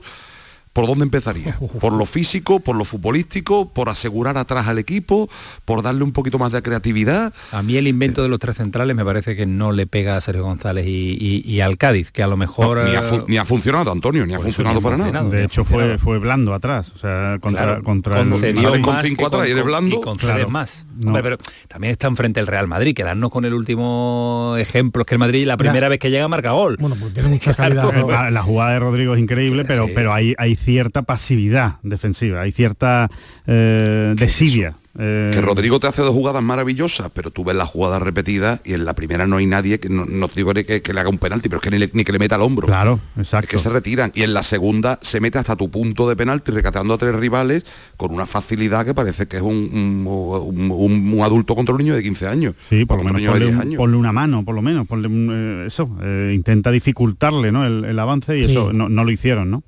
¿por 0.74 0.86
dónde 0.86 1.04
empezaría? 1.04 1.56
¿Por 1.80 1.94
lo 1.94 2.04
físico, 2.04 2.60
por 2.60 2.76
lo 2.76 2.84
futbolístico, 2.84 3.70
por 3.70 3.88
asegurar 3.88 4.36
atrás 4.36 4.68
al 4.68 4.78
equipo, 4.78 5.30
por 5.64 5.80
darle 5.82 6.04
un 6.04 6.12
poquito 6.12 6.38
más 6.38 6.52
de 6.52 6.60
creatividad? 6.60 7.32
A 7.52 7.62
mí 7.62 7.76
el 7.78 7.88
invento 7.88 8.22
de 8.22 8.28
los 8.28 8.38
tres 8.38 8.56
centrales 8.56 8.94
me 8.94 9.04
parece 9.04 9.34
que 9.36 9.46
no 9.46 9.72
le 9.72 9.86
pega 9.86 10.16
a 10.16 10.20
Sergio 10.20 10.44
González 10.44 10.86
y, 10.86 11.16
y- 11.18 11.42
y 11.50 11.60
al 11.62 11.78
Cádiz, 11.78 12.10
que 12.10 12.22
a 12.22 12.26
lo 12.26 12.36
mejor... 12.36 12.84
ni, 12.84 12.94
ha 12.94 13.00
eh, 13.00 13.22
ni 13.28 13.36
ha 13.38 13.44
funcionado, 13.46 13.90
Antonio, 13.90 14.26
ni 14.26 14.34
ha 14.34 14.40
funcionado 14.40 14.74
ni 14.74 14.80
ha 14.80 14.82
para 14.82 14.96
nada. 14.98 15.22
De 15.24 15.44
hecho 15.44 15.64
fue, 15.64 15.96
fue 15.96 16.18
blando 16.18 16.52
atrás, 16.52 16.92
o 16.94 16.98
sea, 16.98 17.38
contra, 17.40 17.64
Claro, 17.64 17.82
contra 17.84 18.20
el 18.20 18.82
con 18.82 18.98
cinco 19.00 19.26
atrás 19.26 19.48
y 19.48 19.52
eres 19.52 19.64
blando. 19.64 19.96
y 20.04 20.18
Claro. 20.18 20.50
más. 20.50 20.84
No. 20.96 21.08
Hombre, 21.08 21.22
pero 21.22 21.38
también 21.68 21.92
está 21.92 22.06
enfrente 22.08 22.40
el 22.40 22.46
Real 22.46 22.66
Madrid, 22.68 22.94
quedarnos 22.94 23.30
con 23.30 23.44
el 23.44 23.54
último 23.54 24.54
ejemplo, 24.58 25.02
es 25.02 25.06
que 25.06 25.14
el 25.14 25.18
Madrid 25.18 25.46
la 25.46 25.56
primera 25.56 25.88
vez 25.88 25.98
que 25.98 26.10
llega 26.10 26.26
marca 26.28 26.50
gol. 26.52 26.76
Bueno, 26.80 26.96
pues 26.98 27.14
tiene 27.14 27.28
mucha 27.28 27.54
calidad. 27.54 27.84
La, 28.08 28.30
la 28.30 28.42
jugada 28.42 28.72
de 28.72 28.78
Rodrigo 28.80 29.14
es 29.14 29.20
increíble, 29.20 29.64
pero, 29.64 29.86
sí. 29.86 29.92
pero 29.94 30.12
hay, 30.12 30.34
hay 30.38 30.56
cierta 30.64 31.02
pasividad 31.02 31.76
defensiva, 31.82 32.40
hay 32.40 32.52
cierta 32.52 33.10
eh, 33.46 34.14
desidia. 34.16 34.74
eh, 34.98 35.30
Que 35.34 35.40
Rodrigo 35.40 35.78
te 35.80 35.86
hace 35.88 36.02
dos 36.02 36.12
jugadas 36.14 36.42
maravillosas, 36.42 37.10
pero 37.12 37.30
tú 37.30 37.44
ves 37.44 37.56
las 37.56 37.68
jugadas 37.68 38.00
repetidas 38.00 38.60
y 38.64 38.72
en 38.74 38.84
la 38.84 38.94
primera 38.94 39.26
no 39.26 39.36
hay 39.36 39.46
nadie, 39.46 39.78
que 39.80 39.88
no, 39.88 40.04
no 40.06 40.28
te 40.28 40.36
digo 40.36 40.54
ni 40.54 40.64
que, 40.64 40.82
que 40.82 40.92
le 40.94 41.00
haga 41.00 41.08
un 41.10 41.18
penalti, 41.18 41.48
pero 41.48 41.58
es 41.58 41.62
que 41.64 41.70
ni, 41.70 41.78
le- 41.78 41.90
ni 41.92 42.04
que 42.04 42.12
le 42.12 42.18
meta 42.18 42.36
al 42.36 42.42
hombro. 42.42 42.66
Claro, 42.66 43.00
Es 43.16 43.22
exacto. 43.26 43.48
que 43.48 43.58
se 43.58 43.68
retiran. 43.68 44.12
Y 44.14 44.22
en 44.22 44.32
la 44.34 44.42
segunda 44.42 44.98
se 45.02 45.20
mete 45.20 45.38
hasta 45.38 45.56
tu 45.56 45.68
punto 45.70 46.08
de 46.08 46.16
penalti, 46.16 46.52
recatando 46.52 46.94
a 46.94 46.98
tres 46.98 47.14
rivales 47.14 47.64
con 47.96 48.12
una 48.12 48.24
facilidad 48.26 48.84
que 48.86 48.94
parece 48.94 49.26
que 49.26 49.36
es 49.36 49.42
un, 49.42 49.56
un- 49.72 50.06
un- 50.06 50.70
un- 50.70 51.12
un 51.18 51.20
adulto 51.24 51.54
contra 51.54 51.74
un 51.74 51.78
niño 51.82 51.94
de 51.96 52.02
15 52.02 52.26
años. 52.28 52.54
Sí, 52.70 52.84
por 52.84 52.98
lo 52.98 53.04
menos 53.04 53.20
ponle, 53.30 53.44
10 53.46 53.56
un- 53.56 53.60
años. 53.60 53.76
ponle 53.78 53.96
una 53.96 54.12
mano, 54.12 54.44
por 54.44 54.54
lo 54.54 54.62
menos, 54.62 54.86
ponle 54.86 55.08
un, 55.08 55.30
eh, 55.32 55.66
eso, 55.66 55.90
eh, 56.02 56.32
intenta 56.34 56.70
dificultarle 56.70 57.50
¿no? 57.52 57.66
el, 57.66 57.84
el 57.84 57.98
avance 57.98 58.38
y 58.38 58.44
Sí. 58.44 58.50
eso 58.52 58.72
no, 58.72 58.88
no 58.88 59.04
lo 59.04 59.10
hicieron, 59.10 59.50
¿no? 59.50 59.62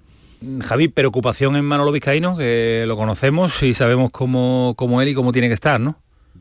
Javi, 0.62 0.88
preocupación 0.88 1.56
en 1.56 1.64
Manolo 1.64 1.92
Vizcaíno, 1.92 2.36
que 2.36 2.84
lo 2.86 2.96
conocemos 2.96 3.62
y 3.62 3.74
sabemos 3.74 4.10
cómo, 4.10 4.74
cómo 4.76 5.00
él 5.02 5.08
y 5.08 5.14
cómo 5.14 5.32
tiene 5.32 5.48
que 5.48 5.54
estar, 5.54 5.80
¿no? 5.80 5.96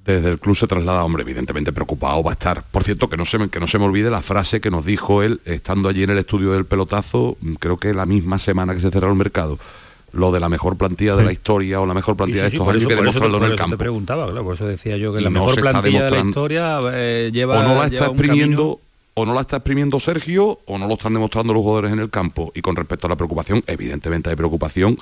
Desde 0.06 0.30
el 0.30 0.39
club 0.39 0.56
se 0.56 0.68
traslada, 0.68 1.04
hombre, 1.04 1.24
evidentemente 1.24 1.74
preocupado 1.74 2.22
va 2.22 2.32
a 2.32 2.34
estar. 2.34 2.64
Por 2.70 2.84
cierto, 2.84 3.10
que 3.10 3.18
no 3.18 3.26
se 3.26 3.39
me, 3.39 3.50
que 3.50 3.60
no 3.60 3.66
se 3.66 3.80
me 3.80 3.86
olvide 3.86 4.12
la 4.12 4.22
frase 4.22 4.62
que 4.62 4.70
nos 4.70 4.86
dijo 4.86 5.24
él 5.24 5.41
estando 5.46 5.89
allí 5.89 6.04
en 6.04 6.12
el 6.12 6.20
estudio 6.20 6.52
del 6.52 6.66
pelotazo, 6.66 7.38
mm, 7.41 7.54
creo 7.56 7.78
que 7.78 7.93
la 7.93 8.06
misma 8.06 8.38
semana 8.38 8.76
que 8.76 8.82
se 8.82 8.91
cerró 8.91 9.10
el 9.10 9.16
mercado. 9.16 9.58
Lo 10.12 10.32
de 10.32 10.39
la 10.39 10.48
mejor 10.48 10.78
plantilla 10.78 11.16
de 11.16 11.26
la 11.26 11.34
historia 11.34 11.82
o 11.82 11.86
la 11.86 11.93
mejor 11.93 12.16
plantilla 12.16 12.43
de 12.43 12.48
estos 12.50 12.68
años 12.68 12.86
que 12.86 12.96
demostrarlo 12.96 13.38
en 13.38 13.43
el 13.43 13.52
te 13.52 13.58
campo. 13.58 13.78
preguntaba, 13.78 14.26
claro, 14.28 14.46
por 14.46 14.54
eso 14.54 14.66
decía 14.66 14.96
yo 14.96 15.14
que 15.14 15.20
la 15.20 15.30
no 15.30 15.41
mejor 15.41 15.60
plantilla 15.60 16.04
de 16.06 16.12
la 16.12 16.20
historia 16.20 16.80
eh, 16.93 17.32
lleva 17.34 17.60
o 17.60 17.64
no 17.64 17.84
está 17.84 18.10
un 18.10 18.18
exprimiendo 18.18 18.80
o 19.16 19.26
no 19.26 19.34
la 19.34 19.41
está 19.41 19.57
exprimiendo 19.57 19.99
Sergio 19.99 20.59
o 20.66 20.78
no 20.78 20.88
lo 20.88 20.93
están 20.95 21.13
demostrando 21.13 21.53
los 21.53 21.63
jugadores 21.63 21.93
en 21.93 21.99
el 21.99 22.09
campo 22.09 22.51
y 22.53 22.61
con 22.61 22.76
respecto 22.76 23.07
a 23.07 23.09
la 23.09 23.16
preocupación 23.16 23.63
evidentemente 23.66 24.30
hay 24.30 24.36
preocupación 24.36 24.99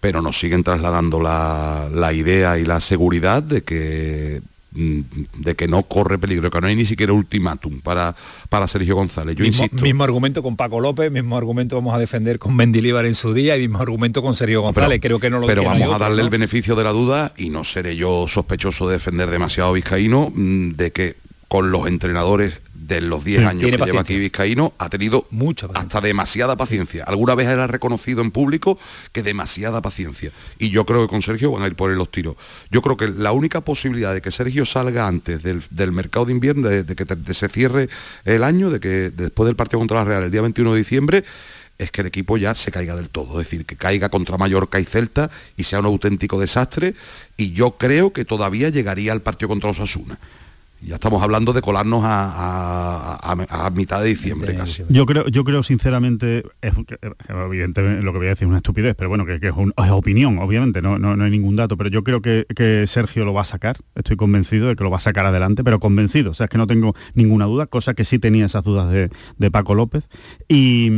pero 0.00 0.20
nos 0.20 0.38
siguen 0.38 0.64
trasladando 0.64 1.20
la, 1.20 1.88
la 1.92 2.12
idea 2.12 2.58
y 2.58 2.64
la 2.64 2.80
seguridad 2.80 3.40
de 3.40 3.62
que 3.62 4.42
mm, 4.72 5.00
de 5.38 5.54
que 5.54 5.68
no 5.68 5.84
corre 5.84 6.18
peligro 6.18 6.50
que 6.50 6.60
no 6.60 6.66
hay 6.66 6.74
ni 6.74 6.86
siquiera 6.86 7.12
ultimátum 7.12 7.80
para 7.80 8.16
para 8.48 8.66
Sergio 8.66 8.96
González 8.96 9.36
yo 9.36 9.44
mismo, 9.44 9.62
insisto 9.62 9.84
mismo 9.84 10.02
argumento 10.02 10.42
con 10.42 10.56
Paco 10.56 10.80
López, 10.80 11.12
mismo 11.12 11.38
argumento 11.38 11.76
vamos 11.76 11.94
a 11.94 11.98
defender 11.98 12.40
con 12.40 12.56
Mendilíbar 12.56 13.06
en 13.06 13.14
su 13.14 13.32
día 13.32 13.56
y 13.56 13.60
mismo 13.60 13.78
argumento 13.78 14.22
con 14.22 14.34
Sergio 14.34 14.62
González. 14.62 15.00
Creo 15.00 15.20
que 15.20 15.30
no 15.30 15.38
lo 15.38 15.46
pero 15.46 15.62
vamos 15.62 15.94
a 15.94 15.98
darle 15.98 16.16
¿no? 16.16 16.24
el 16.24 16.30
beneficio 16.30 16.74
de 16.74 16.82
la 16.82 16.90
duda 16.90 17.32
y 17.36 17.50
no 17.50 17.62
seré 17.62 17.94
yo 17.94 18.26
sospechoso 18.26 18.88
de 18.88 18.94
defender 18.94 19.30
demasiado 19.30 19.70
a 19.70 19.72
Vizcaíno 19.72 20.32
mm, 20.34 20.72
de 20.72 20.90
que 20.90 21.14
con 21.46 21.70
los 21.70 21.86
entrenadores 21.86 22.54
de 22.86 23.00
los 23.00 23.24
10 23.24 23.40
Sí, 23.40 23.46
años 23.46 23.70
que 23.70 23.76
lleva 23.86 24.00
aquí 24.00 24.18
Vizcaíno 24.18 24.72
ha 24.78 24.88
tenido 24.88 25.26
Mucha 25.30 25.68
hasta 25.74 26.00
demasiada 26.00 26.56
paciencia. 26.56 27.04
Alguna 27.04 27.34
vez 27.34 27.48
él 27.48 27.60
ha 27.60 27.66
reconocido 27.66 28.22
en 28.22 28.30
público 28.30 28.78
que 29.12 29.22
demasiada 29.22 29.80
paciencia. 29.80 30.30
Y 30.58 30.70
yo 30.70 30.84
creo 30.84 31.02
que 31.02 31.08
con 31.08 31.22
Sergio 31.22 31.52
van 31.52 31.62
a 31.62 31.66
ir 31.68 31.76
por 31.76 31.90
él 31.90 31.96
los 31.98 32.10
tiros. 32.10 32.36
Yo 32.70 32.82
creo 32.82 32.96
que 32.96 33.08
la 33.08 33.32
única 33.32 33.60
posibilidad 33.60 34.12
de 34.12 34.20
que 34.20 34.30
Sergio 34.30 34.66
salga 34.66 35.06
antes 35.06 35.42
del, 35.42 35.62
del 35.70 35.92
mercado 35.92 36.26
de 36.26 36.32
invierno, 36.32 36.68
de, 36.68 36.82
de 36.84 36.96
que 36.96 37.06
te- 37.06 37.16
de 37.16 37.34
se 37.34 37.48
cierre 37.48 37.88
el 38.24 38.42
año, 38.42 38.70
de 38.70 38.80
que 38.80 39.10
después 39.10 39.46
del 39.46 39.56
partido 39.56 39.78
contra 39.78 39.98
la 39.98 40.04
Real 40.04 40.22
el 40.24 40.30
día 40.30 40.42
21 40.42 40.72
de 40.72 40.78
diciembre, 40.78 41.24
es 41.78 41.90
que 41.90 42.02
el 42.02 42.06
equipo 42.08 42.36
ya 42.36 42.54
se 42.54 42.70
caiga 42.70 42.94
del 42.96 43.08
todo. 43.10 43.40
Es 43.40 43.46
decir, 43.46 43.64
que 43.64 43.76
caiga 43.76 44.08
contra 44.08 44.36
Mallorca 44.38 44.78
y 44.78 44.84
Celta 44.84 45.30
y 45.56 45.64
sea 45.64 45.80
un 45.80 45.86
auténtico 45.86 46.38
desastre. 46.40 46.94
Y 47.36 47.52
yo 47.52 47.72
creo 47.72 48.12
que 48.12 48.24
todavía 48.24 48.68
llegaría 48.68 49.12
al 49.12 49.20
partido 49.22 49.48
contra 49.48 49.70
Osasuna. 49.70 50.18
Ya 50.84 50.94
estamos 50.96 51.22
hablando 51.22 51.52
de 51.52 51.62
colarnos 51.62 52.02
a, 52.04 52.32
a- 52.32 53.32
a- 53.48 53.66
a 53.66 53.70
mitad 53.70 54.02
de 54.02 54.08
diciembre 54.08 54.56
casi. 54.56 54.82
Yo 54.88 55.06
creo, 55.06 55.28
yo 55.28 55.44
creo 55.44 55.62
sinceramente, 55.62 56.42
es, 56.60 56.72
eh, 56.76 57.10
evidentemente 57.28 58.02
lo 58.02 58.12
que 58.12 58.18
voy 58.18 58.26
a 58.26 58.30
decir 58.30 58.46
es 58.46 58.48
una 58.48 58.56
estupidez, 58.56 58.96
pero 58.96 59.08
bueno, 59.08 59.24
que, 59.24 59.38
que 59.38 59.46
es, 59.48 59.52
un- 59.56 59.72
es 59.76 59.90
opinión, 59.90 60.38
obviamente, 60.38 60.82
no, 60.82 60.98
no, 60.98 61.14
no 61.16 61.22
hay 61.24 61.30
ningún 61.30 61.54
dato, 61.54 61.76
pero 61.76 61.88
yo 61.88 62.02
creo 62.02 62.20
que, 62.20 62.46
que 62.56 62.84
Sergio 62.88 63.24
lo 63.24 63.32
va 63.32 63.42
a 63.42 63.44
sacar, 63.44 63.76
estoy 63.94 64.16
convencido 64.16 64.66
de 64.68 64.74
que 64.76 64.82
lo 64.82 64.90
va 64.90 64.96
a 64.96 65.00
sacar 65.00 65.24
adelante, 65.24 65.62
pero 65.62 65.78
convencido, 65.78 66.32
o 66.32 66.34
sea, 66.34 66.44
es 66.44 66.50
que 66.50 66.58
no 66.58 66.66
tengo 66.66 66.96
ninguna 67.14 67.44
duda, 67.44 67.66
cosa 67.66 67.94
que 67.94 68.04
sí 68.04 68.18
tenía 68.18 68.46
esas 68.46 68.64
dudas 68.64 68.90
de, 68.92 69.08
de 69.38 69.50
Paco 69.52 69.74
López. 69.76 70.08
Y, 70.48 70.90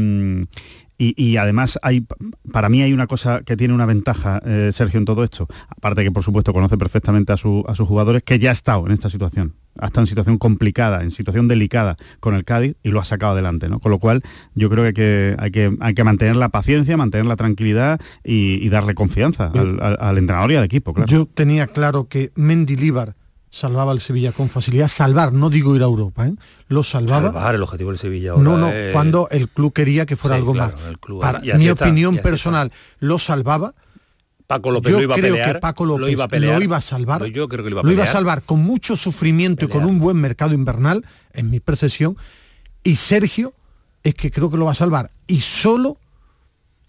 y, 0.99 1.15
y 1.23 1.37
además 1.37 1.79
hay, 1.83 2.07
para 2.53 2.69
mí 2.69 2.83
hay 2.83 2.93
una 2.93 3.07
cosa 3.07 3.43
que 3.43 3.57
tiene 3.57 3.75
una 3.75 3.87
ventaja, 3.87 4.41
eh, 4.45 4.71
Sergio, 4.73 4.99
en 4.99 5.05
todo 5.05 5.25
esto, 5.25 5.49
aparte 5.69 6.05
que 6.05 6.11
por 6.13 6.23
supuesto 6.23 6.53
conoce 6.53 6.79
perfectamente 6.79 7.33
a, 7.33 7.37
su- 7.37 7.65
a 7.67 7.75
sus 7.75 7.89
jugadores, 7.89 8.23
que 8.23 8.39
ya 8.39 8.51
ha 8.51 8.53
estado 8.53 8.87
en 8.87 8.93
esta 8.93 9.09
situación, 9.11 9.55
ha 9.79 9.87
estado 9.87 10.03
en 10.03 10.07
situación 10.07 10.39
complicada, 10.39 11.03
en 11.03 11.11
situación 11.11 11.49
delicada 11.49 11.97
con 12.21 12.35
el 12.35 12.45
Cádiz 12.45 12.77
y 12.83 12.91
lo 12.91 13.01
ha 13.01 13.05
sacado 13.05 13.33
adelante, 13.33 13.69
¿no? 13.69 13.81
Con 13.81 13.91
lo 13.91 13.99
cual 13.99 14.23
yo 14.55 14.71
creo 14.71 14.85
que 14.85 14.89
hay 14.89 14.93
que, 14.95 15.37
hay 15.39 15.51
que, 15.51 15.77
hay 15.81 15.95
que 15.95 16.05
mantener 16.05 16.37
la 16.37 16.49
paciencia, 16.51 16.97
mantener 16.97 17.27
la 17.27 17.37
tranquilidad 17.37 18.01
y, 18.23 18.65
y 18.65 18.69
darle 18.69 18.95
confianza 18.95 19.47
al, 19.55 19.81
al- 19.83 19.99
al 20.01 20.19
entrenador 20.19 20.53
y 20.53 20.57
al 20.57 20.65
equipo, 20.65 20.95
claro. 20.95 21.09
Yo 21.11 21.27
tenía 21.27 21.67
claro 21.67 22.09
que 22.09 22.31
Mendilíbar 22.37 23.17
salvaba 23.55 23.93
al 23.93 24.01
Sevilla 24.01 24.33
con 24.33 24.49
facilidad. 24.51 24.89
Salvar, 24.89 25.33
no 25.33 25.49
digo 25.49 25.77
ir 25.77 25.83
a 25.83 25.85
Europa, 25.85 26.27
¿eh? 26.27 26.35
lo 26.69 26.83
salvaba. 26.83 27.29
Salvar 27.33 27.55
el 27.55 27.63
objetivo 27.63 27.91
del 27.91 27.99
Sevilla 27.99 28.33
ahora 28.33 28.43
No, 28.43 28.59
no, 28.59 28.69
es- 28.71 28.93
cuando 28.93 29.29
el 29.31 29.49
club 29.49 29.73
quería 29.73 30.07
que 30.07 30.17
fuera 30.17 30.37
Sí, 30.37 30.41
algo 30.41 30.53
claro, 30.53 30.77
más. 30.77 30.97
club- 30.99 31.21
Para 31.21 31.39
mi 31.41 31.69
está, 31.69 31.85
opinión 31.85 32.17
personal, 32.19 32.73
lo 32.99 33.19
salvaba. 33.19 33.75
Paco 34.47 34.71
López 34.71 34.91
yo 34.93 34.99
lo 34.99 35.03
iba 35.05 35.15
a 35.15 35.19
creo 35.19 35.33
pelear, 35.33 35.53
que 35.55 35.61
Paco 35.61 35.85
López 35.87 36.01
lo 36.03 36.09
iba 36.11 36.25
a 36.25 36.29
pelear, 36.29 36.59
lo 36.59 36.65
iba 36.65 36.77
a 36.77 36.81
salvar. 36.83 37.25
yo 37.27 37.49
creo 37.49 37.65
que 37.65 37.71
lo 37.71 37.77
iba 37.77 37.81
a 37.81 37.85
lo 37.85 37.93
iba 37.93 38.05
a 38.05 38.07
salvar 38.07 38.43
con 38.43 38.61
mucho 38.61 38.95
sufrimiento 38.97 39.65
y 39.65 39.69
con 39.69 39.85
un 39.85 39.99
buen 39.99 40.17
mercado 40.19 40.53
invernal, 40.53 41.05
en 41.33 41.49
mi 41.51 41.61
percepción. 41.61 42.17
Y 42.83 42.97
Sergio 42.97 43.55
es 44.03 44.15
que 44.15 44.31
creo 44.31 44.51
que 44.51 44.57
lo 44.59 44.67
va 44.67 44.73
a 44.73 44.75
salvar. 44.75 45.11
Y 45.27 45.41
solo 45.41 45.97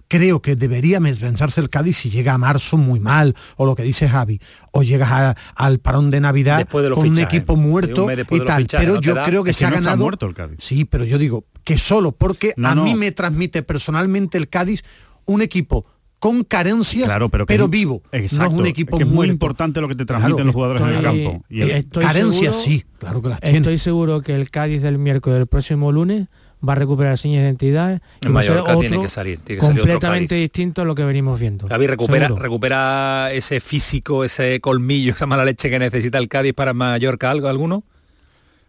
creo 0.08 0.42
que 0.42 0.56
debería 0.56 1.00
pensarse 1.00 1.62
el 1.62 1.70
Cádiz 1.70 1.98
si 1.98 2.10
llega 2.10 2.34
a 2.34 2.38
marzo 2.38 2.78
muy 2.78 3.00
mal, 3.00 3.36
o 3.58 3.66
lo 3.66 3.76
que 3.76 3.84
dice 3.84 4.08
Javi, 4.08 4.40
o 4.72 4.84
llegas 4.84 5.12
a- 5.12 5.36
al 5.56 5.80
parón 5.80 6.12
de 6.12 6.20
Navidad 6.20 6.58
Después 6.60 6.84
de 6.84 6.90
los 6.90 7.00
con 7.00 7.10
un 7.10 7.20
equipo 7.20 7.54
un 7.54 7.70
muerto 7.70 8.08
y 8.12 8.40
tal. 8.42 8.64
fichajes, 8.64 8.68
Pero 8.86 8.94
¿no 8.96 9.00
te 9.02 9.08
yo 9.08 9.16
da? 9.16 9.26
creo 9.26 9.44
que 9.44 9.50
Es 9.52 9.58
se 9.58 9.62
que 9.62 9.66
ha 9.66 9.70
no 9.72 9.76
ganado. 9.78 9.98
muerto 10.04 10.26
el 10.28 10.34
Cádiz. 10.34 10.58
Sí, 10.62 10.86
pero 10.86 11.06
yo 11.06 11.18
digo 11.18 11.46
que 11.64 11.78
solo 11.78 12.12
porque 12.12 12.54
No, 12.58 12.70
a 12.70 12.76
no. 12.76 12.84
mí 12.84 12.94
me 12.96 13.12
transmite 13.12 13.64
personalmente 13.64 14.38
el 14.38 14.48
Cádiz 14.50 14.84
un 15.26 15.42
equipo 15.42 15.86
con 16.20 16.44
carencias, 16.44 17.06
Claro, 17.06 17.30
pero, 17.30 17.68
vivo. 17.68 18.02
Exacto, 18.12 18.46
no 18.46 18.52
es 18.56 18.60
un 18.62 18.66
equipo 18.68 18.98
que 18.98 19.04
es 19.04 19.08
muy 19.08 19.16
muerto. 19.16 19.34
importante 19.34 19.82
lo 19.82 19.88
que 19.88 19.96
te 19.96 20.06
transmiten 20.06 20.36
Claro, 20.36 20.46
los 20.46 20.56
jugadores 20.56 20.82
en 20.82 20.88
el 20.90 21.02
campo. 21.04 21.46
Y 21.50 21.62
el- 21.62 21.72
estoy 21.72 22.04
Carencias 22.04 22.56
seguro- 22.58 22.80
sí, 22.80 22.86
claro 22.98 23.22
que 23.22 23.30
las 23.30 23.42
tiene. 23.42 23.58
Estoy 23.58 23.78
seguro 23.78 24.22
que 24.22 24.34
el 24.34 24.50
Cádiz 24.50 24.82
del 24.82 24.98
miércoles 24.98 25.38
del 25.40 25.48
próximo 25.48 25.92
lunes 25.92 26.28
va 26.68 26.74
a 26.74 26.76
recuperar 26.76 27.18
señas 27.18 27.42
de 27.42 27.48
identidad 27.50 28.02
y 28.22 28.28
En 28.28 28.36
va 28.36 28.40
a 28.40 28.44
ser 28.44 28.52
Mallorca 28.54 28.80
tiene 28.80 29.02
que 29.02 29.10
salir, 29.10 29.40
tiene 29.40 29.60
que 29.60 29.66
salir 29.66 29.82
otro 29.82 29.94
completamente 29.94 30.36
distinto 30.36 30.82
a 30.82 30.86
lo 30.86 30.96
que 30.96 31.04
venimos 31.06 31.40
viendo. 31.40 31.68
Gaby 31.68 31.88
recupera, 31.88 32.28
Seguro. 32.28 32.44
recupera 32.44 33.32
ese 33.32 33.60
físico, 33.60 34.24
ese 34.24 34.60
colmillo, 34.60 35.14
esa 35.16 35.26
mala 35.26 35.46
leche 35.46 35.70
que 35.70 35.80
necesita 35.80 36.18
el 36.18 36.28
Cádiz 36.28 36.54
para 36.54 36.74
Mallorca, 36.74 37.30
algo, 37.32 37.48
alguno. 37.48 37.84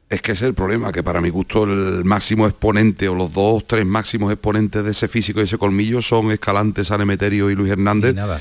Es 0.09 0.23
que 0.23 0.33
ese 0.33 0.45
es 0.45 0.49
el 0.51 0.55
problema, 0.55 0.93
que 0.93 1.03
para 1.03 1.21
mi 1.21 1.31
gusto 1.31 1.65
el 1.65 2.05
máximo 2.05 2.47
exponente 2.47 3.09
o 3.09 3.15
los 3.17 3.33
dos, 3.33 3.67
tres 3.67 3.85
máximos 3.85 4.33
exponentes 4.33 4.85
de 4.85 4.93
ese 4.93 5.09
físico 5.09 5.41
y 5.41 5.45
ese 5.45 5.59
colmillo 5.59 6.01
son 6.01 6.31
Escalante, 6.31 6.85
San 6.85 7.01
Emeterio 7.01 7.51
y 7.51 7.57
Luis 7.57 7.73
Hernández. 7.73 8.15
nada. 8.15 8.41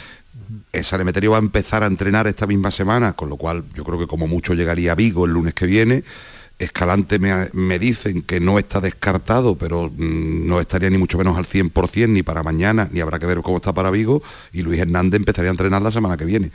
Eh, 0.72 0.84
San 0.84 1.02
Emeterio 1.02 1.32
va 1.32 1.38
a 1.38 1.40
empezar 1.40 1.82
a 1.82 1.88
entrenar 1.88 2.28
esta 2.28 2.46
misma 2.46 2.70
semana, 2.70 3.14
con 3.14 3.30
lo 3.30 3.38
cual 3.38 3.64
yo 3.74 3.84
creo 3.84 3.98
que 3.98 4.06
como 4.06 4.28
mucho 4.28 4.54
llegaría 4.54 4.92
a 4.92 4.96
Vigo 4.96 5.26
el 5.26 5.32
lunes 5.32 5.54
que 5.56 5.66
viene. 5.66 6.04
Escalante 6.58 7.20
me, 7.20 7.50
me 7.54 7.80
dicen 7.80 8.22
que 8.22 8.40
no 8.40 8.58
está 8.60 8.80
descartado, 8.80 9.56
pero 9.56 9.90
mm, 9.90 10.48
no 10.48 10.60
estaría 10.60 10.90
ni 10.90 10.98
mucho 10.98 11.18
menos 11.18 11.38
al 11.38 11.46
100% 11.46 12.10
ni 12.10 12.24
para 12.24 12.44
mañana, 12.44 12.88
ni 12.92 13.02
habrá 13.02 13.20
que 13.20 13.26
ver 13.26 13.42
cómo 13.42 13.58
está 13.58 13.74
para 13.74 13.92
Vigo, 13.92 14.24
y 14.54 14.62
Luis 14.62 14.80
Hernández 14.80 15.20
empezaría 15.20 15.50
a 15.50 15.54
entrenar 15.54 15.82
la 15.82 15.92
semana 15.92 16.16
que 16.16 16.26
viene. 16.26 16.52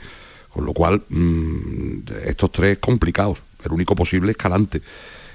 Con 0.49 0.65
lo 0.65 0.73
cual, 0.73 1.03
mm, 1.07 1.99
estos 2.25 2.51
tres 2.51 2.77
complicados, 2.79 3.39
el 3.63 3.71
único 3.71 3.95
posible 3.95 4.31
Escalante. 4.31 4.81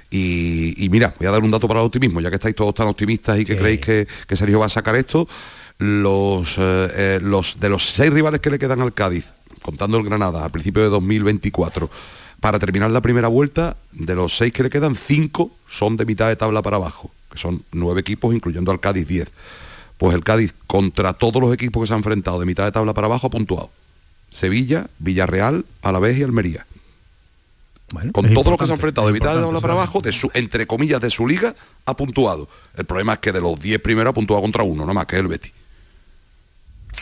Y, 0.09 0.85
y 0.85 0.89
mira, 0.89 1.13
voy 1.17 1.27
a 1.27 1.31
dar 1.31 1.43
un 1.43 1.51
dato 1.51 1.67
para 1.67 1.81
el 1.81 1.85
optimismo, 1.85 2.21
ya 2.21 2.29
que 2.29 2.35
estáis 2.35 2.55
todos 2.55 2.73
tan 2.75 2.87
optimistas 2.87 3.39
y 3.39 3.45
que 3.45 3.57
creéis 3.57 3.81
que, 3.81 4.07
que 4.27 4.37
Sergio 4.37 4.59
va 4.59 4.67
a 4.67 4.69
sacar 4.69 4.95
esto, 4.95 5.27
los, 5.79 6.57
eh, 6.57 6.87
eh, 6.95 7.19
los 7.21 7.59
de 7.59 7.69
los 7.69 7.85
seis 7.89 8.11
rivales 8.11 8.41
que 8.41 8.49
le 8.49 8.59
quedan 8.59 8.81
al 8.81 8.93
Cádiz, 8.93 9.25
contando 9.61 9.97
el 9.97 10.05
Granada 10.05 10.45
a 10.45 10.49
principio 10.49 10.81
de 10.83 10.89
2024, 10.89 11.89
para 12.39 12.59
terminar 12.59 12.91
la 12.91 13.01
primera 13.01 13.27
vuelta, 13.27 13.77
de 13.91 14.15
los 14.15 14.35
seis 14.37 14.53
que 14.53 14.63
le 14.63 14.69
quedan, 14.69 14.95
cinco 14.95 15.51
son 15.69 15.97
de 15.97 16.05
mitad 16.05 16.27
de 16.27 16.35
tabla 16.35 16.61
para 16.61 16.77
abajo, 16.77 17.11
que 17.31 17.37
son 17.39 17.63
nueve 17.71 18.01
equipos, 18.01 18.33
incluyendo 18.35 18.71
al 18.71 18.79
Cádiz 18.79 19.07
10. 19.07 19.27
Pues 19.97 20.15
el 20.15 20.23
Cádiz, 20.23 20.53
contra 20.67 21.13
todos 21.13 21.41
los 21.41 21.51
equipos 21.53 21.81
que 21.83 21.87
se 21.87 21.93
han 21.93 21.99
enfrentado 21.99 22.39
de 22.39 22.45
mitad 22.45 22.65
de 22.65 22.71
tabla 22.71 22.93
para 22.93 23.07
abajo, 23.07 23.27
ha 23.27 23.29
puntuado. 23.31 23.71
Sevilla, 24.31 24.87
Villarreal, 24.99 25.65
Alavés 25.81 26.17
y 26.17 26.23
Almería. 26.23 26.65
con 28.11 28.31
todo 28.33 28.51
lo 28.51 28.57
que 28.57 28.65
se 28.65 28.71
ha 28.71 28.75
enfrentado 28.75 29.07
de 29.07 29.13
mitad 29.13 29.33
de 29.33 29.41
tabla 29.41 29.59
para 29.61 29.73
abajo, 29.73 30.01
de 30.01 30.11
su, 30.11 30.29
entre 30.33 30.67
comillas, 30.67 31.01
de 31.01 31.09
su 31.09 31.25
liga, 31.25 31.55
ha 31.85 31.93
puntuado. 31.95 32.47
El 32.75 32.85
problema 32.85 33.13
es 33.13 33.19
que 33.19 33.31
de 33.31 33.41
los 33.41 33.59
10 33.59 33.81
primeros 33.81 34.11
ha 34.11 34.13
puntuado 34.13 34.41
contra 34.43 34.61
uno, 34.63 34.85
no 34.85 34.93
más 34.93 35.05
que 35.07 35.15
el 35.15 35.27
Betis. 35.27 35.53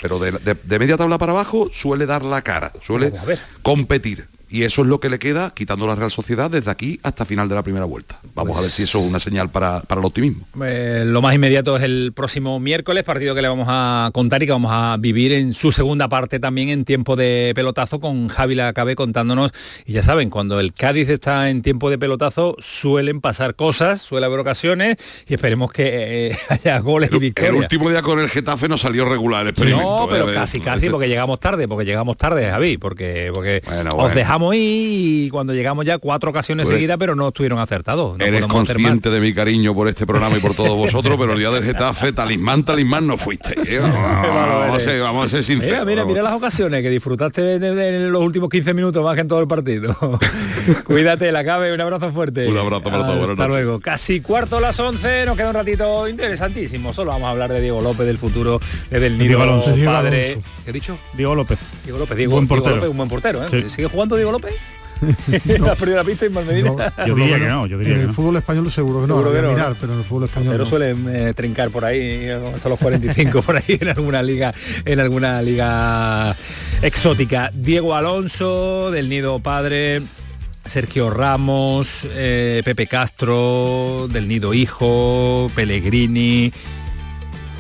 Pero 0.02 0.20
de, 0.20 0.32
de- 0.32 0.54
de 0.62 0.80
media 0.80 0.96
tabla 0.98 1.18
para 1.18 1.32
abajo 1.32 1.70
suele 1.74 2.06
dar 2.06 2.24
la 2.24 2.42
cara, 2.42 2.72
suele 2.82 3.12
competir. 3.62 4.28
Y 4.50 4.64
eso 4.64 4.82
es 4.84 4.88
lo 4.88 5.00
que 5.00 5.10
le 5.10 5.20
queda, 5.20 5.52
quitando 5.56 5.88
la 5.88 5.96
Real 5.96 6.12
Sociedad, 6.12 6.50
desde 6.52 6.70
aquí 6.72 7.00
hasta 7.04 7.26
final 7.26 7.50
de 7.50 7.56
la 7.56 7.64
primera 7.64 7.86
vuelta. 7.86 8.20
Vamos 8.34 8.52
Pues 8.54 8.60
a 8.60 8.62
ver 8.64 8.72
si 8.72 8.84
eso 8.84 9.00
es 9.00 9.06
una 9.06 9.20
señal 9.20 9.50
para, 9.50 9.82
para 9.82 10.00
el 10.00 10.06
optimismo. 10.06 10.46
Eh, 10.64 11.04
lo 11.06 11.22
más 11.22 11.34
inmediato 11.36 11.76
es 11.78 11.84
el 11.84 12.14
próximo 12.16 12.60
miércoles, 12.60 13.04
partido 13.04 13.34
que 13.36 13.42
le 13.42 13.48
vamos 13.48 13.68
a 13.70 14.10
contar 14.14 14.44
y 14.44 14.46
que 14.46 14.52
vamos 14.52 14.72
a 14.74 14.98
vivir 15.00 15.32
en 15.32 15.54
su 15.54 15.72
segunda 15.72 16.08
parte 16.10 16.40
también 16.40 16.70
en 16.70 16.86
tiempo 16.86 17.16
de 17.16 17.52
pelotazo 17.56 18.00
con 18.00 18.28
Javi 18.28 18.56
Lacabe 18.56 18.96
contándonos. 18.96 19.52
Y 19.86 19.94
ya 19.94 20.04
saben, 20.04 20.30
cuando 20.30 20.60
el 20.60 20.74
Cádiz 20.74 21.10
está 21.10 21.50
en 21.50 21.62
tiempo 21.62 21.90
de 21.90 21.98
pelotazo 21.98 22.56
suelen 22.60 23.22
pasar 23.22 23.56
cosas, 23.56 24.02
suele 24.02 24.26
haber 24.26 24.40
ocasiones 24.40 24.98
y 25.28 25.34
esperemos 25.34 25.72
que 25.72 26.28
eh, 26.30 26.38
haya 26.50 26.80
goles 26.80 27.10
y 27.12 27.16
El 27.16 27.20
victorias. 27.20 27.56
último 27.56 27.90
día 27.90 28.02
con 28.02 28.20
el 28.20 28.30
Getafe 28.30 28.68
no 28.68 28.78
salió 28.78 29.06
regular 29.10 29.42
el 29.44 29.50
experimento. 29.50 30.02
No, 30.02 30.08
pero 30.08 30.30
¿eh? 30.30 30.34
casi, 30.34 30.60
casi, 30.60 30.90
porque 30.90 31.08
llegamos 31.08 31.40
tarde, 31.40 31.68
porque 31.68 31.86
llegamos 31.86 32.18
tarde, 32.18 32.50
Javi, 32.50 32.78
porque, 32.78 33.32
porque 33.34 33.62
os 33.66 33.96
bueno. 33.96 34.10
dejamos 34.16 34.35
ir 34.54 35.26
y 35.26 35.30
cuando 35.30 35.54
llegamos 35.54 35.86
ya 35.86 35.98
cuatro 35.98 36.30
ocasiones 36.32 36.66
eres- 36.68 36.78
seguidas, 36.78 36.98
pero 36.98 37.16
no 37.16 37.28
estuvieron 37.30 37.60
acertados. 37.60 38.18
No 38.18 38.26
Eres 38.26 38.46
consciente 38.48 39.10
de 39.10 39.20
mi 39.20 39.34
cariño 39.34 39.74
por 39.74 39.88
este 39.88 40.06
programa 40.06 40.38
y 40.38 40.42
por 40.42 40.54
todos 40.56 40.76
vosotros, 40.76 41.16
pero 41.20 41.34
el 41.34 41.40
día 41.40 41.50
del 41.52 41.64
Getafe, 41.64 42.12
talismán, 42.14 42.64
talismán 42.64 43.08
no 43.08 43.18
fuiste. 43.18 43.54
¿eh? 43.66 43.80
Vamos, 43.80 44.78
a 44.78 44.80
ser, 44.80 45.02
vamos 45.02 45.26
a 45.28 45.30
ser 45.30 45.44
sinceros. 45.44 45.86
Mira, 45.86 45.86
mira, 45.86 46.06
mira 46.06 46.22
las 46.24 46.34
ocasiones 46.34 46.82
que 46.82 46.90
disfrutaste 46.90 47.42
de, 47.42 47.60
de- 47.60 47.74
de 47.76 48.10
los 48.10 48.22
últimos 48.24 48.50
15 48.50 48.74
minutos 48.74 49.04
más 49.04 49.16
que 49.16 49.22
en 49.22 49.28
todo 49.28 49.40
el 49.40 49.48
partido. 49.48 49.96
Cuídate, 50.86 51.32
la 51.32 51.44
cabe, 51.44 51.74
un 51.74 51.82
abrazo 51.82 52.12
fuerte. 52.12 52.48
Un 52.48 52.58
abrazo 52.58 52.84
para 52.84 52.98
todos, 53.06 53.30
Hasta 53.30 53.48
luego. 53.48 53.80
Casi 53.80 54.22
cuarto 54.22 54.58
a 54.58 54.62
las 54.62 54.80
11, 54.80 55.26
nos 55.26 55.38
queda 55.38 55.50
un 55.50 55.56
ratito 55.56 56.08
interesantísimo. 56.08 56.94
Solo 56.94 57.12
vamos 57.12 57.28
a 57.28 57.32
hablar 57.32 57.52
de 57.54 57.62
Diego 57.62 57.82
López, 57.82 58.06
del 58.06 58.18
futuro, 58.18 58.60
de 58.90 59.00
del 59.00 59.14
nido 59.18 59.28
Diego 59.38 59.44
Alonso. 59.44 59.72
Diego 59.74 59.92
padre. 59.92 60.32
Alonso. 60.32 60.50
¿Qué 60.64 60.70
he 60.70 60.74
dicho? 60.74 60.98
Diego 61.14 61.36
López. 61.36 61.60
Diego 61.84 62.00
López, 62.00 62.18
Diego, 62.18 62.32
Buen 62.34 62.48
Diego. 62.48 62.70
López, 62.70 62.90
un 62.90 62.98
buen 62.98 63.10
portero, 63.10 63.44
¿eh? 63.44 63.48
Sí. 63.52 63.70
¿Sigue 63.70 63.88
jugando 63.88 64.16
Diego 64.16 64.25
López? 64.32 64.54
la 65.60 65.76
primera 65.76 66.04
pista 66.04 66.26
y 66.26 66.30
Malmedina. 66.30 66.94
Yo 67.06 67.16
diría 67.16 67.38
que 67.38 67.48
no, 67.48 67.68
yo 67.68 67.78
diría 67.78 67.94
en 67.94 68.00
que 68.00 68.02
el 68.04 68.08
no. 68.08 68.14
fútbol 68.14 68.38
español 68.38 68.72
seguro 68.72 69.02
que 69.02 69.08
no, 69.08 69.16
Seguro 69.18 69.34
que 69.34 69.42
no, 69.42 69.50
mirar, 69.52 69.70
¿no? 69.70 69.76
pero 69.80 69.94
en 69.94 70.00
el 70.00 70.06
fútbol 70.06 70.24
español 70.26 70.52
Pero 70.54 70.64
no. 70.64 70.70
suelen 70.70 71.06
eh, 71.10 71.34
trincar 71.34 71.70
por 71.70 71.84
ahí 71.86 72.00
eh, 72.00 72.52
hasta 72.56 72.70
los 72.70 72.80
45 72.80 73.42
por 73.42 73.58
ahí 73.58 73.78
en 73.82 73.90
alguna 73.90 74.24
liga 74.24 74.54
en 74.86 75.00
alguna 75.00 75.42
liga 75.42 76.36
exótica. 76.82 77.52
Diego 77.54 77.96
Alonso 77.96 78.90
del 78.92 79.10
Nido 79.10 79.40
Padre, 79.40 80.02
Sergio 80.66 81.10
Ramos, 81.10 82.08
eh, 82.12 82.62
Pepe 82.64 82.88
Castro 82.88 84.08
del 84.10 84.28
Nido 84.28 84.54
Hijo, 84.54 85.52
Pellegrini. 85.56 86.52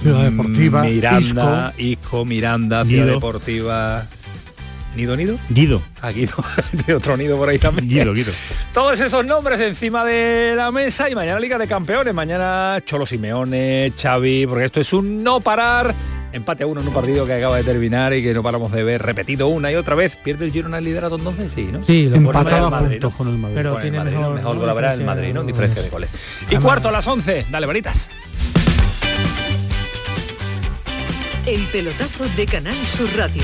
Ciudad 0.01 0.23
Deportiva, 0.23 0.83
Miranda, 0.83 1.73
Isco, 1.77 2.25
Miranda, 2.25 2.85
Ciudad 2.85 3.05
Nido. 3.05 3.15
Deportiva. 3.15 4.05
¿Nido, 4.95 5.17
Nido? 5.17 5.37
Guido. 5.49 5.81
Ah, 6.01 6.11
Guido. 6.11 6.33
Tiene 6.71 6.93
otro 6.93 7.17
nido 7.17 7.37
por 7.37 7.49
ahí 7.49 7.59
también. 7.59 7.87
Guido, 7.87 8.13
Guido. 8.13 8.31
Todos 8.73 8.99
esos 9.01 9.25
nombres 9.25 9.59
encima 9.59 10.05
de 10.05 10.53
la 10.55 10.71
mesa 10.71 11.09
y 11.09 11.15
mañana 11.15 11.39
Liga 11.39 11.57
de 11.57 11.67
Campeones, 11.67 12.13
mañana 12.13 12.79
Cholo 12.85 13.05
Simeone, 13.05 13.93
Xavi, 14.01 14.47
porque 14.47 14.65
esto 14.65 14.79
es 14.79 14.93
un 14.93 15.23
no 15.23 15.41
parar. 15.41 15.93
Empate 16.31 16.63
a 16.63 16.67
uno 16.67 16.81
en 16.81 16.87
un 16.87 16.93
partido 16.93 17.25
que 17.25 17.33
acaba 17.33 17.57
de 17.57 17.63
terminar 17.63 18.13
y 18.13 18.21
que 18.21 18.33
no 18.33 18.43
paramos 18.43 18.71
de 18.71 18.83
ver 18.83 19.01
repetido 19.01 19.47
una 19.47 19.71
y 19.71 19.75
otra 19.75 19.95
vez. 19.95 20.17
¿Pierde 20.17 20.45
el 20.45 20.51
Girona 20.51 20.79
el 20.79 20.83
liderato 20.83 21.15
entonces? 21.15 21.51
Sí, 21.53 21.69
¿no? 21.71 21.81
Sí, 21.83 22.07
lo 22.09 22.17
Empatado 22.17 22.69
con 23.15 23.27
el 23.29 23.37
Madrid. 23.37 23.55
Pero 23.55 23.71
Con 23.71 23.77
el 23.77 23.81
tiene 23.81 23.97
Madrid, 23.99 24.17
mejor, 24.17 24.35
mejor 24.57 24.83
el 24.83 25.05
Madrid, 25.05 25.33
¿no? 25.33 25.41
de 25.41 25.47
Diferencia 25.47 25.81
de 25.81 25.89
goles. 25.89 26.11
Y 26.49 26.57
cuarto 26.57 26.89
a 26.89 26.91
las 26.91 27.07
11. 27.07 27.45
Dale, 27.49 27.65
varitas. 27.65 28.09
El 31.45 31.61
pelotazo 31.67 32.25
de 32.35 32.45
Canal 32.47 32.75
Sur 32.87 33.09
Radio 33.15 33.43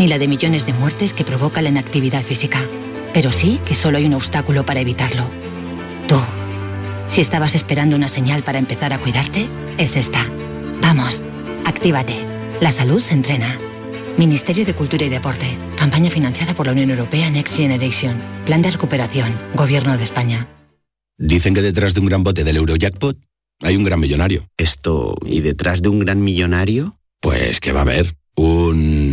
ni 0.00 0.08
la 0.08 0.18
de 0.18 0.28
millones 0.28 0.64
de 0.64 0.72
muertes 0.72 1.12
que 1.12 1.26
provoca 1.26 1.60
la 1.60 1.68
inactividad 1.68 2.22
física, 2.22 2.66
pero 3.12 3.32
sí 3.32 3.60
que 3.66 3.74
solo 3.74 3.98
hay 3.98 4.06
un 4.06 4.14
obstáculo 4.14 4.64
para 4.64 4.80
evitarlo. 4.80 5.28
Tú. 6.08 6.18
Si 7.08 7.20
estabas 7.20 7.54
esperando 7.54 7.96
una 7.96 8.08
señal 8.08 8.42
para 8.42 8.58
empezar 8.58 8.94
a 8.94 8.98
cuidarte, 8.98 9.46
es 9.76 9.96
esta. 9.96 10.26
Vamos, 10.80 11.22
actívate. 11.66 12.14
La 12.62 12.72
salud 12.72 12.98
se 12.98 13.12
entrena. 13.12 13.58
Ministerio 14.16 14.64
de 14.64 14.72
Cultura 14.72 15.04
y 15.04 15.10
Deporte. 15.10 15.58
Campaña 15.76 16.08
financiada 16.08 16.54
por 16.54 16.64
la 16.64 16.72
Unión 16.72 16.88
Europea 16.88 17.30
Next 17.30 17.56
Generation. 17.56 18.22
Plan 18.46 18.62
de 18.62 18.70
recuperación. 18.70 19.38
Gobierno 19.54 19.98
de 19.98 20.04
España. 20.04 20.48
Dicen 21.18 21.52
que 21.52 21.60
detrás 21.60 21.92
de 21.92 22.00
un 22.00 22.06
gran 22.06 22.24
bote 22.24 22.42
del 22.42 22.56
Eurojackpot 22.56 23.18
hay 23.60 23.76
un 23.76 23.84
gran 23.84 24.00
millonario. 24.00 24.46
Esto, 24.56 25.18
¿y 25.26 25.40
detrás 25.40 25.82
de 25.82 25.90
un 25.90 25.98
gran 25.98 26.22
millonario? 26.22 26.96
Pues 27.20 27.60
que 27.60 27.72
va 27.72 27.80
a 27.80 27.82
haber 27.82 28.14
un... 28.34 29.12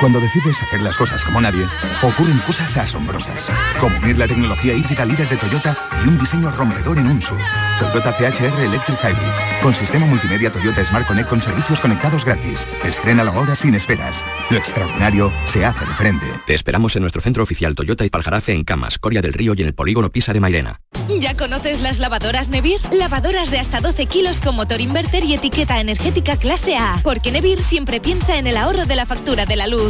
Cuando 0.00 0.18
decides 0.18 0.62
hacer 0.62 0.80
las 0.80 0.96
cosas 0.96 1.22
como 1.22 1.42
nadie, 1.42 1.66
ocurren 2.02 2.38
cosas 2.38 2.74
asombrosas. 2.78 3.50
Como 3.78 3.98
unir 3.98 4.16
la 4.16 4.26
tecnología 4.26 4.72
híbrida 4.72 5.04
líder 5.04 5.28
de 5.28 5.36
Toyota 5.36 5.76
y 6.02 6.08
un 6.08 6.16
diseño 6.16 6.50
rompedor 6.50 6.96
en 6.96 7.06
un 7.06 7.20
SUV. 7.20 7.38
Toyota 7.78 8.16
CHR 8.16 8.60
Electric 8.60 8.98
Hybrid. 8.98 9.62
Con 9.62 9.74
sistema 9.74 10.06
multimedia 10.06 10.50
Toyota 10.50 10.82
Smart 10.82 11.06
Connect 11.06 11.28
con 11.28 11.42
servicios 11.42 11.82
conectados 11.82 12.24
gratis. 12.24 12.66
Estrena 12.82 13.24
ahora 13.24 13.54
sin 13.54 13.74
esperas. 13.74 14.24
Lo 14.48 14.56
extraordinario 14.56 15.30
se 15.44 15.66
hace 15.66 15.84
de 15.84 15.94
frente. 15.94 16.26
Te 16.46 16.54
esperamos 16.54 16.96
en 16.96 17.02
nuestro 17.02 17.20
centro 17.20 17.42
oficial 17.42 17.74
Toyota 17.74 18.06
y 18.06 18.10
Paljarafe 18.10 18.54
en 18.54 18.64
Camas, 18.64 18.98
Coria 18.98 19.20
del 19.20 19.34
Río 19.34 19.52
y 19.54 19.60
en 19.60 19.66
el 19.66 19.74
polígono 19.74 20.10
Pisa 20.10 20.32
de 20.32 20.40
Mairena. 20.40 20.80
¿Ya 21.18 21.36
conoces 21.36 21.80
las 21.80 21.98
lavadoras 21.98 22.48
Nevir? 22.48 22.80
Lavadoras 22.92 23.50
de 23.50 23.58
hasta 23.58 23.80
12 23.80 24.06
kilos 24.06 24.40
con 24.40 24.54
motor 24.56 24.80
inverter 24.80 25.24
y 25.24 25.34
etiqueta 25.34 25.80
energética 25.80 26.36
clase 26.36 26.76
A. 26.76 27.00
Porque 27.02 27.32
Nevir 27.32 27.60
siempre 27.60 28.00
piensa 28.00 28.38
en 28.38 28.46
el 28.46 28.56
ahorro 28.56 28.86
de 28.86 28.96
la 28.96 29.06
factura 29.06 29.44
de 29.44 29.56
la 29.56 29.66
luz. 29.66 29.89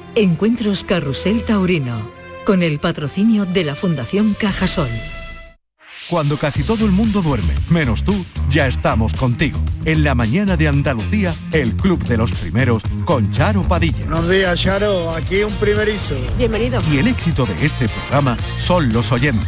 Encuentros 0.15 0.83
Carrusel 0.83 1.41
Taurino, 1.43 2.11
con 2.45 2.63
el 2.63 2.79
patrocinio 2.79 3.45
de 3.45 3.63
la 3.63 3.75
Fundación 3.75 4.35
Cajasol. 4.37 4.89
Cuando 6.09 6.35
casi 6.35 6.63
todo 6.63 6.83
el 6.83 6.91
mundo 6.91 7.21
duerme, 7.21 7.55
menos 7.69 8.03
tú, 8.03 8.25
ya 8.49 8.67
estamos 8.67 9.13
contigo. 9.13 9.57
En 9.85 10.03
la 10.03 10.13
mañana 10.13 10.57
de 10.57 10.67
Andalucía, 10.67 11.33
el 11.53 11.77
Club 11.77 12.03
de 12.03 12.17
los 12.17 12.33
Primeros 12.33 12.83
con 13.05 13.31
Charo 13.31 13.61
Padilla. 13.61 14.03
Buenos 14.03 14.29
días, 14.29 14.59
Charo. 14.59 15.15
Aquí 15.15 15.43
un 15.43 15.53
primerizo. 15.53 16.15
Bienvenido. 16.37 16.81
Y 16.91 16.97
el 16.97 17.07
éxito 17.07 17.45
de 17.45 17.65
este 17.65 17.87
programa 17.87 18.35
son 18.57 18.91
los 18.91 19.13
oyentes. 19.13 19.47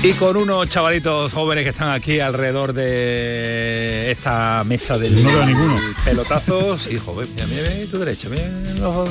Y 0.00 0.12
con 0.12 0.36
unos 0.36 0.68
chavalitos 0.68 1.32
jóvenes 1.32 1.64
que 1.64 1.70
están 1.70 1.90
aquí 1.90 2.20
alrededor 2.20 2.72
de 2.72 4.12
esta 4.12 4.62
mesa 4.64 4.96
del 4.96 5.20
No 5.24 5.28
veo 5.28 5.42
a 5.42 5.46
ninguno. 5.46 5.76
pelotazos. 6.04 6.88
Joven, 7.04 7.28
mira, 7.34 7.46
mira, 7.48 7.62
mira 7.76 7.90
tu 7.90 7.98
derecho, 7.98 8.30
mira, 8.30 8.44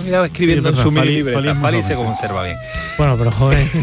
mira 0.05 0.25
escribiendo 0.25 0.71
Sí, 0.71 0.77
en 0.77 0.83
su 0.83 0.91
mini 0.91 1.07
libreta. 1.07 1.55
Fali 1.55 1.83
se 1.83 1.95
conserva 1.95 2.43
bien. 2.43 2.55
Bueno, 2.97 3.17
pero 3.17 3.31
joven. 3.33 3.69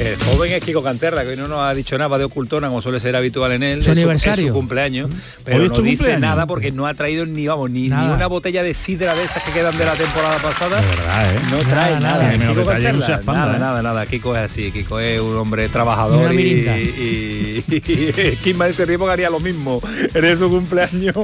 El 0.00 0.16
joven 0.16 0.52
es 0.52 0.62
Kiko 0.64 0.82
Canterra, 0.82 1.24
que 1.24 1.28
hoy 1.30 1.36
no 1.36 1.46
nos 1.46 1.60
ha 1.60 1.74
dicho 1.74 1.98
nada 1.98 2.16
de 2.16 2.24
ocultona, 2.24 2.68
como 2.68 2.80
suele 2.80 3.00
ser 3.00 3.14
habitual 3.16 3.52
en 3.52 3.62
él. 3.62 3.82
Su 3.84 3.90
aniversario. 3.90 4.44
Es 4.46 4.48
su 4.48 4.54
cumpleaños. 4.54 5.10
Pero 5.44 5.58
no 5.58 5.64
dice 5.82 5.96
cumpleaños. 5.96 6.20
nada 6.22 6.46
porque 6.46 6.72
no 6.72 6.86
ha 6.86 6.94
traído 6.94 7.26
ni, 7.26 7.46
vamos, 7.46 7.70
ni, 7.70 7.90
ni 7.90 7.94
una 7.94 8.26
botella 8.28 8.62
de 8.62 8.72
sidra 8.72 9.14
de 9.14 9.24
esas 9.24 9.42
que 9.42 9.52
quedan 9.52 9.76
de 9.76 9.84
la 9.84 9.92
temporada 9.92 10.38
pasada. 10.38 10.80
De 10.80 10.86
verdad, 10.86 11.34
¿eh? 11.34 11.38
No 11.50 11.58
trae 11.68 11.90
Nada, 12.00 12.00
nada. 12.00 12.22
nada. 12.38 12.48
Kiko 12.54 12.64
Canterla, 12.64 13.20
nada, 13.26 13.56
¿eh? 13.56 13.58
nada, 13.58 13.82
nada. 13.82 14.06
Kiko 14.06 14.34
es 14.34 14.50
así. 14.50 14.69
Kiko 14.70 15.00
es 15.00 15.20
un 15.20 15.36
hombre 15.36 15.68
trabajador 15.68 16.32
y, 16.34 16.68
y, 16.68 17.64
y, 17.68 18.38
Ismael 18.50 18.74
Serrimo 18.74 19.06
que 19.06 19.12
haría 19.12 19.30
lo 19.30 19.40
mismo. 19.40 19.80
En 20.14 20.36
su 20.36 20.48
cumpleaños 20.48 21.14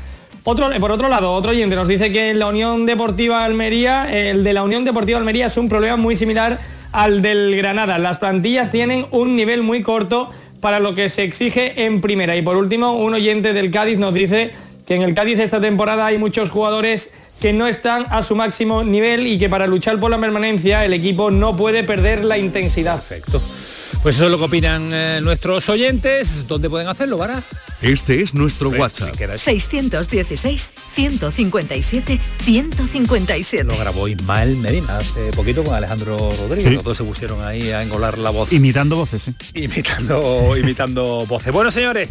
Otro, 0.46 0.72
por 0.80 0.92
otro 0.92 1.10
lado, 1.10 1.34
otro 1.34 1.52
oyente 1.52 1.76
nos 1.76 1.88
dice 1.88 2.12
que 2.12 2.34
la 2.34 2.48
Unión 2.48 2.88
Deportiva 2.88 3.46
Almería, 3.46 4.12
el 4.12 4.44
de 4.44 4.54
la 4.54 4.64
Unión 4.64 4.84
Deportiva 4.84 5.20
Almería 5.20 5.46
es 5.46 5.58
un 5.58 5.70
problema 5.70 5.96
muy 5.96 6.16
similar 6.16 6.60
al 6.92 7.22
del 7.22 7.56
Granada. 7.56 8.00
Las 8.00 8.18
plantillas 8.18 8.72
tienen 8.72 9.06
un 9.12 9.36
nivel 9.36 9.62
muy 9.64 9.82
corto 9.82 10.32
para 10.62 10.80
lo 10.80 10.96
que 10.96 11.10
se 11.10 11.24
exige 11.24 11.86
en 11.86 12.02
primera. 12.02 12.36
Y 12.36 12.42
por 12.42 12.58
último, 12.58 12.94
un 12.94 13.14
oyente 13.14 13.54
del 13.54 13.72
Cádiz 13.72 13.98
nos 13.98 14.14
dice 14.14 14.52
que 14.86 14.96
en 14.96 15.02
el 15.02 15.14
Cádiz 15.14 15.40
esta 15.40 15.62
temporada 15.62 16.06
hay 16.06 16.18
muchos 16.18 16.50
jugadores 16.50 17.14
que 17.40 17.54
no 17.54 17.68
están 17.68 18.06
a 18.10 18.22
su 18.22 18.36
máximo 18.36 18.84
nivel 18.84 19.26
y 19.26 19.38
que 19.38 19.50
para 19.50 19.66
luchar 19.66 20.00
por 20.00 20.12
la 20.12 20.18
permanencia 20.18 20.84
el 20.84 20.94
equipo 20.94 21.32
no 21.32 21.56
puede 21.56 21.84
perder 21.84 22.26
la 22.26 22.38
intensidad. 22.38 22.96
Perfecto. 22.96 23.42
Pues 24.02 24.16
eso 24.16 24.26
es 24.26 24.32
lo 24.32 24.38
que 24.38 24.46
opinan 24.46 24.94
eh, 24.94 25.20
nuestros 25.22 25.68
oyentes. 25.68 26.48
¿Dónde 26.48 26.70
pueden 26.70 26.88
hacerlo, 26.88 27.18
Vara? 27.18 27.44
Este 27.82 28.22
es 28.22 28.34
nuestro 28.34 28.70
WhatsApp. 28.70 29.14
616 29.36 30.70
157 30.96 32.20
157. 32.44 33.64
Lo 33.66 33.78
grabó 33.78 34.08
Ismael 34.08 34.56
Medina 34.56 34.98
hace 34.98 35.32
poquito 35.32 35.66
con 35.66 35.76
Alejandro 35.76 36.18
Rodríguez. 36.18 36.70
Sí. 36.70 36.76
Los 36.76 36.84
dos 36.86 36.98
se 36.98 37.04
pusieron 37.04 37.44
ahí 37.44 37.72
a 37.72 37.82
engolar 37.82 38.18
la 38.18 38.30
voz. 38.30 38.54
Imitando 38.54 38.96
voces, 38.96 39.24
sí. 39.24 39.36
imitando, 39.54 40.56
imitando 40.58 41.26
voces. 41.28 41.52
Bueno, 41.52 41.70
señores, 41.70 42.10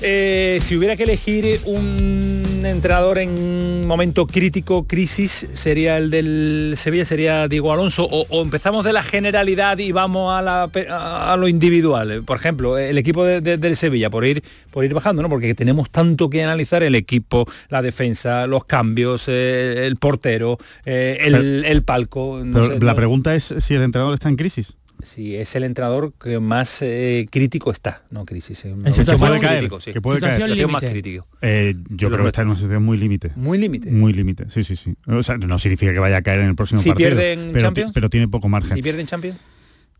eh, 0.00 0.58
si 0.60 0.76
hubiera 0.76 0.96
que 0.96 1.04
elegir 1.04 1.60
un 1.64 2.62
entrenador 2.64 3.18
en 3.18 3.86
momento 3.86 4.26
crítico, 4.26 4.86
crisis, 4.86 5.46
sería 5.52 5.96
el 5.98 6.10
del 6.10 6.74
Sevilla, 6.76 7.04
sería 7.04 7.48
Diego 7.48 7.72
Alonso, 7.72 8.04
o, 8.10 8.26
o 8.28 8.42
empezamos 8.42 8.84
de 8.84 8.92
la 8.92 9.02
generalidad 9.02 9.78
y 9.78 9.92
vamos 9.92 10.32
a, 10.32 10.42
la 10.42 10.70
a 10.90 11.32
a 11.32 11.36
lo 11.36 11.48
individual. 11.48 12.22
Por 12.24 12.36
ejemplo, 12.36 12.78
el 12.78 12.98
equipo 12.98 13.24
de- 13.24 13.40
de- 13.40 13.56
del 13.56 13.76
Sevilla, 13.76 14.10
por 14.10 14.24
ir, 14.24 14.42
por 14.70 14.84
ir 14.84 14.92
bajando, 14.94 15.22
¿no? 15.22 15.28
Porque 15.28 15.54
tenemos 15.54 15.90
tanto 15.90 16.28
que 16.28 16.42
analizar 16.42 16.82
el 16.82 16.94
equipo, 16.94 17.46
la 17.68 17.82
defensa, 17.82 18.46
los 18.46 18.64
cambios, 18.64 19.24
eh, 19.28 19.86
el 19.86 19.96
portero, 19.96 20.58
eh, 20.84 21.18
el, 21.22 21.82
palco. 21.84 22.40
no 22.44 22.52
Pero 22.60 22.78
sé, 22.78 22.84
la 22.84 22.94
pregunta 22.94 23.34
es 23.34 23.54
si 23.60 23.74
el 23.74 23.82
entrenador 23.82 24.14
está 24.14 24.28
en 24.28 24.36
crisis. 24.36 24.72
Sí, 25.02 25.36
es 25.36 25.54
el 25.56 25.64
entrenador 25.64 26.12
que 26.14 26.40
más 26.40 26.78
eh, 26.82 27.26
crítico 27.30 27.70
está, 27.70 28.02
no 28.10 28.24
crisis. 28.24 28.62
Que 28.62 28.68
mucho 28.74 29.04
puede 29.04 29.18
más 29.18 29.38
caer, 29.38 29.58
crítico, 29.58 29.80
sí. 29.80 29.92
que 29.92 30.00
puede 30.00 30.20
caer. 30.20 30.40
Situación 30.40 30.72
más 30.72 30.82
crítico. 30.82 31.26
Eh, 31.42 31.74
yo 31.90 32.08
Lo 32.08 32.16
creo 32.16 32.24
que 32.24 32.28
está 32.28 32.42
en 32.42 32.48
una 32.48 32.56
situación 32.56 32.82
muy 32.84 32.96
límite. 32.98 33.32
Muy 33.36 33.58
límite. 33.58 33.90
Muy 33.90 34.12
límite, 34.12 34.48
sí, 34.48 34.64
sí, 34.64 34.74
sí. 34.74 34.94
O 35.06 35.22
sea, 35.22 35.36
no 35.38 35.58
significa 35.58 35.92
que 35.92 35.98
vaya 35.98 36.16
a 36.16 36.22
caer 36.22 36.40
en 36.40 36.48
el 36.48 36.54
próximo 36.56 36.80
Si 36.80 36.88
partido. 36.88 37.10
pierden 37.10 37.50
pero, 37.52 37.60
Champions. 37.66 37.92
pero 37.94 38.10
tiene 38.10 38.28
poco 38.28 38.48
margen. 38.48 38.76
Si 38.76 38.82
pierden 38.82 39.06
Champions, 39.06 39.38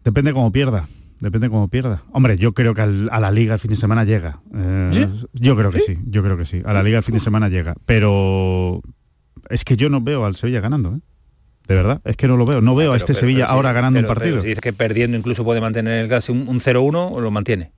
Depende 0.04 0.32
cómo 0.32 0.50
pierda. 0.52 0.88
Depende 1.20 1.48
cómo 1.50 1.68
pierda. 1.68 2.02
Hombre, 2.12 2.36
yo 2.38 2.52
creo 2.52 2.74
que 2.74 2.82
al- 2.82 3.08
a 3.10 3.18
la 3.20 3.30
liga 3.32 3.54
el 3.54 3.60
fin 3.60 3.70
de 3.70 3.76
semana 3.76 4.04
llega. 4.04 4.40
Eh, 4.54 5.08
Yo 5.32 5.56
creo 5.56 5.70
que 5.72 5.80
¿Sí? 5.80 5.98
yo 6.06 6.22
creo 6.22 6.36
que 6.36 6.44
sí. 6.44 6.62
A 6.64 6.72
la 6.72 6.82
liga 6.82 6.98
el 6.98 7.04
fin 7.04 7.14
de 7.14 7.20
semana 7.20 7.48
llega. 7.48 7.74
Pero 7.86 8.82
es 9.50 9.64
que 9.64 9.76
yo 9.76 9.88
no 9.90 10.00
veo 10.00 10.24
al 10.26 10.36
Sevilla 10.36 10.60
ganando, 10.60 10.94
¿eh? 10.94 11.00
De 11.66 11.74
verdad, 11.74 12.00
es 12.04 12.16
que 12.16 12.28
no 12.28 12.36
lo 12.36 12.46
veo. 12.46 12.60
No 12.60 12.74
veo 12.74 12.92
a 12.92 12.96
este 12.96 13.08
pero- 13.08 13.18
Sevilla 13.20 13.38
pero 13.40 13.48
sí, 13.48 13.54
ahora 13.54 13.72
ganando 13.72 13.98
pero- 13.98 14.08
un 14.08 14.14
partido. 14.14 14.40
si 14.40 14.46
dices 14.48 14.60
que 14.62 14.72
perdiendo 14.72 15.16
incluso 15.16 15.42
puede 15.44 15.60
mantener 15.60 16.08
casi 16.08 16.30
un, 16.32 16.48
un 16.48 16.60
0-1, 16.60 17.20
lo 17.20 17.30
mantiene. 17.30 17.72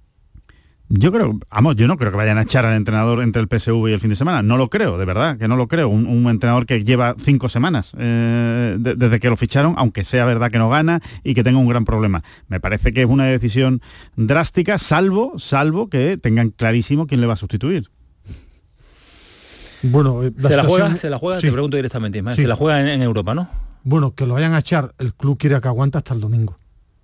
Yo 0.91 1.13
creo, 1.13 1.39
vamos, 1.51 1.77
yo 1.77 1.87
no 1.87 1.99
creo 1.99 2.11
que 2.11 2.17
vayan 2.17 2.39
a 2.39 2.43
echar 2.43 2.65
al 2.65 2.75
entrenador 2.75 3.23
entre 3.23 3.43
el 3.43 3.49
PSV 3.49 3.89
y 3.91 3.93
el 3.93 4.01
fin 4.01 4.09
de 4.09 4.17
semana. 4.17 4.43
No 4.43 4.57
lo 4.57 4.69
creo, 4.69 4.97
de 4.97 5.05
verdad, 5.05 5.37
que 5.37 5.47
no 5.47 5.55
lo 5.57 5.69
creo. 5.69 5.89
Un, 5.91 6.07
un 6.07 6.31
entrenador 6.31 6.65
que 6.65 6.83
lleva 6.83 7.15
cinco 7.23 7.51
semanas 7.51 7.93
eh, 7.99 8.75
de- 8.79 8.95
desde 8.95 9.21
que 9.21 9.29
lo 9.29 9.37
ficharon, 9.37 9.75
aunque 9.77 10.05
sea 10.05 10.25
verdad 10.25 10.51
que 10.51 10.57
no 10.59 10.71
gana 10.71 11.01
y 11.25 11.35
que 11.35 11.45
tenga 11.45 11.59
un 11.59 11.69
gran 11.69 11.85
problema. 11.85 12.25
Me 12.49 12.59
parece 12.59 12.95
que 12.95 13.03
es 13.03 13.07
una 13.07 13.27
decisión 13.27 13.83
drástica, 14.17 14.79
salvo, 14.79 15.35
salvo 15.39 15.91
que 15.91 16.17
tengan 16.17 16.49
clarísimo 16.51 17.07
quién 17.07 17.21
le 17.21 17.27
va 17.27 17.35
a 17.35 17.37
sustituir. 17.39 17.91
Bueno, 19.83 20.23
eh, 20.25 20.33
¿Se 20.41 20.57
la 20.57 20.65
juega? 20.65 20.97
¿Se 20.97 21.11
la 21.11 21.19
juega? 21.19 21.39
Sí. 21.41 21.47
Te 21.49 21.53
pregunto 21.53 21.77
directamente, 21.77 22.19
Ismael. 22.19 22.37
Sí. 22.37 22.43
Se 22.43 22.49
la 22.49 22.57
juega 22.57 22.81
en, 22.81 22.89
en 22.89 23.03
Europa, 23.03 23.35
¿no? 23.35 23.49
Bueno, 23.89 24.15
que 24.15 24.27
lo 24.27 24.35
vayan 24.35 24.53
a 24.55 24.59
echar, 24.59 24.95
el 24.99 25.15
club 25.15 25.39
quiere 25.39 25.61
que 25.61 25.69
aguante 25.69 25.97
hasta 25.99 26.13
el 26.15 26.21
domingo. 26.21 26.59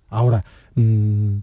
Ahora, 0.09 0.43
mm, 0.75 1.37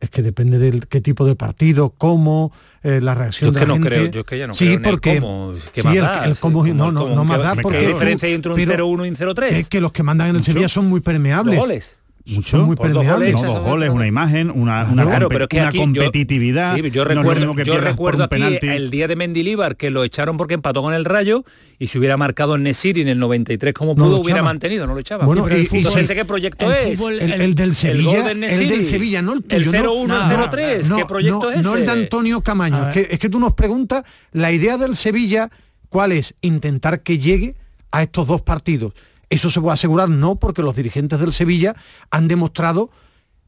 es 0.00 0.10
que 0.10 0.22
depende 0.22 0.58
del 0.58 0.86
qué 0.88 1.00
tipo 1.00 1.24
de 1.24 1.34
partido, 1.36 1.90
cómo, 1.90 2.52
eh, 2.82 3.00
la 3.00 3.14
reacción 3.14 3.48
Yo 3.48 3.48
es 3.50 3.54
de 3.54 3.60
que 3.60 3.66
la 3.66 3.68
no 3.68 3.74
gente. 3.74 3.88
creo, 3.88 4.10
yo 4.10 4.20
es 4.20 4.26
que 4.26 4.38
ya 4.38 4.46
no 4.48 4.54
sí, 4.54 4.64
creo 4.64 4.76
en 4.78 4.84
el 4.84 4.90
porque, 4.90 5.20
cómo, 5.20 5.52
¿qué 5.72 5.80
sí, 5.82 5.86
más 5.86 5.96
el, 5.96 6.30
el 6.30 6.36
cómo, 6.38 6.60
¿cómo- 6.62 6.74
no, 6.74 6.92
no, 6.92 7.00
cómo- 7.02 7.14
no 7.14 7.24
más 7.24 7.36
qué- 7.38 7.42
da 7.44 7.54
qué 7.56 7.62
porque 7.62 7.86
diferencia 7.88 8.26
hay 8.28 8.34
entre 8.34 8.52
un 8.52 8.56
pero 8.56 8.86
0-1 8.88 9.06
y 9.06 9.08
un 9.10 9.16
0-3? 9.16 9.52
Es 9.52 9.68
que 9.68 9.80
los 9.80 9.92
que 9.92 10.02
mandan 10.02 10.28
en 10.28 10.36
el. 10.36 10.42
Sevilla 10.44 10.68
son 10.68 10.86
muy 10.88 11.00
permeables. 11.00 11.54
Dos 11.56 11.64
goles. 11.66 11.94
Mucho, 12.28 12.58
Son 12.58 12.66
muy 12.66 12.76
por 12.76 12.92
dos 12.92 13.06
goles, 13.06 13.32
no, 13.34 13.42
dos 13.54 13.62
goles, 13.62 13.90
una 13.90 14.06
imagen, 14.06 14.50
una, 14.50 14.84
una, 14.84 15.04
Claro, 15.04 15.26
compe- 15.28 15.32
pero 15.32 15.44
es 15.44 15.48
que 15.48 15.56
una 15.58 15.68
aquí 15.68 15.78
yo- 15.78 15.82
competitividad. 15.84 16.76
sí, 16.76 16.90
yo 16.90 17.04
no 17.04 17.10
es 17.10 17.16
recuerdo, 17.16 17.54
que 17.54 17.64
yo 17.64 17.74
aquí 17.74 18.28
penalti. 18.28 18.68
el 18.68 18.90
día 18.90 19.08
de 19.08 19.16
Mendilíbar 19.16 19.76
que 19.76 19.90
lo 19.90 20.04
echaron 20.04 20.36
porque 20.36 20.54
empató 20.54 20.82
con 20.82 20.92
el 20.92 21.04
Rayo 21.04 21.44
y 21.78 21.86
si 21.86 21.98
hubiera 21.98 22.16
marcado 22.16 22.56
en 22.56 22.64
Nesiri 22.64 23.00
en 23.00 23.08
el 23.08 23.18
93 23.18 23.72
como 23.72 23.94
No 23.94 24.04
pudo 24.04 24.18
hubiera 24.18 24.42
mantenido, 24.42 24.86
no 24.86 24.94
lo 24.94 25.00
echaba. 25.00 25.24
Bueno, 25.24 25.44
Pero 25.44 25.56
y- 25.56 25.60
el 25.60 25.66
fútbol, 25.68 25.82
no 26.02 26.14
qué 26.14 26.24
proyecto 26.24 26.72
el 26.72 26.92
es. 26.92 26.98
fútbol- 27.00 27.20
El, 27.20 27.32
el 27.40 27.54
del 27.54 27.74
Sevilla, 27.74 28.22
del 28.22 28.44
el 28.44 28.68
del 28.68 28.84
Sevilla, 28.84 29.22
no 29.22 29.32
el 29.32 29.42
tuyo. 29.44 29.56
El 29.56 29.64
no- 29.66 29.72
0-1, 29.72 30.02
el 30.02 30.08
no, 30.08 30.28
0-3, 30.50 30.82
¿qué 30.94 31.00
no, 31.00 31.06
proyecto 31.06 31.40
no, 31.44 31.50
es 31.50 31.64
No 31.64 31.74
el 31.76 31.86
de? 31.86 31.90
Antonio 31.92 32.40
Camaño. 32.42 32.78
ver. 32.86 32.88
Es 32.98 33.06
que, 33.06 33.14
es 33.14 33.18
que 33.20 33.28
tú 33.28 33.40
nos 33.40 33.54
preguntas, 33.54 34.04
la 34.32 34.52
idea 34.52 34.76
del 34.76 34.96
Sevilla, 34.96 35.48
¿cuál 35.88 36.12
es? 36.12 36.34
Intentar 36.42 37.00
que 37.02 37.18
llegue 37.18 37.54
a 37.90 38.02
estos 38.02 38.26
dos 38.26 38.42
partidos. 38.42 38.92
Eso 39.30 39.50
se 39.50 39.60
puede 39.60 39.74
asegurar, 39.74 40.08
no, 40.08 40.36
porque 40.36 40.62
los 40.62 40.74
dirigentes 40.76 41.20
del 41.20 41.32
Sevilla 41.32 41.74
han 42.10 42.28
demostrado 42.28 42.90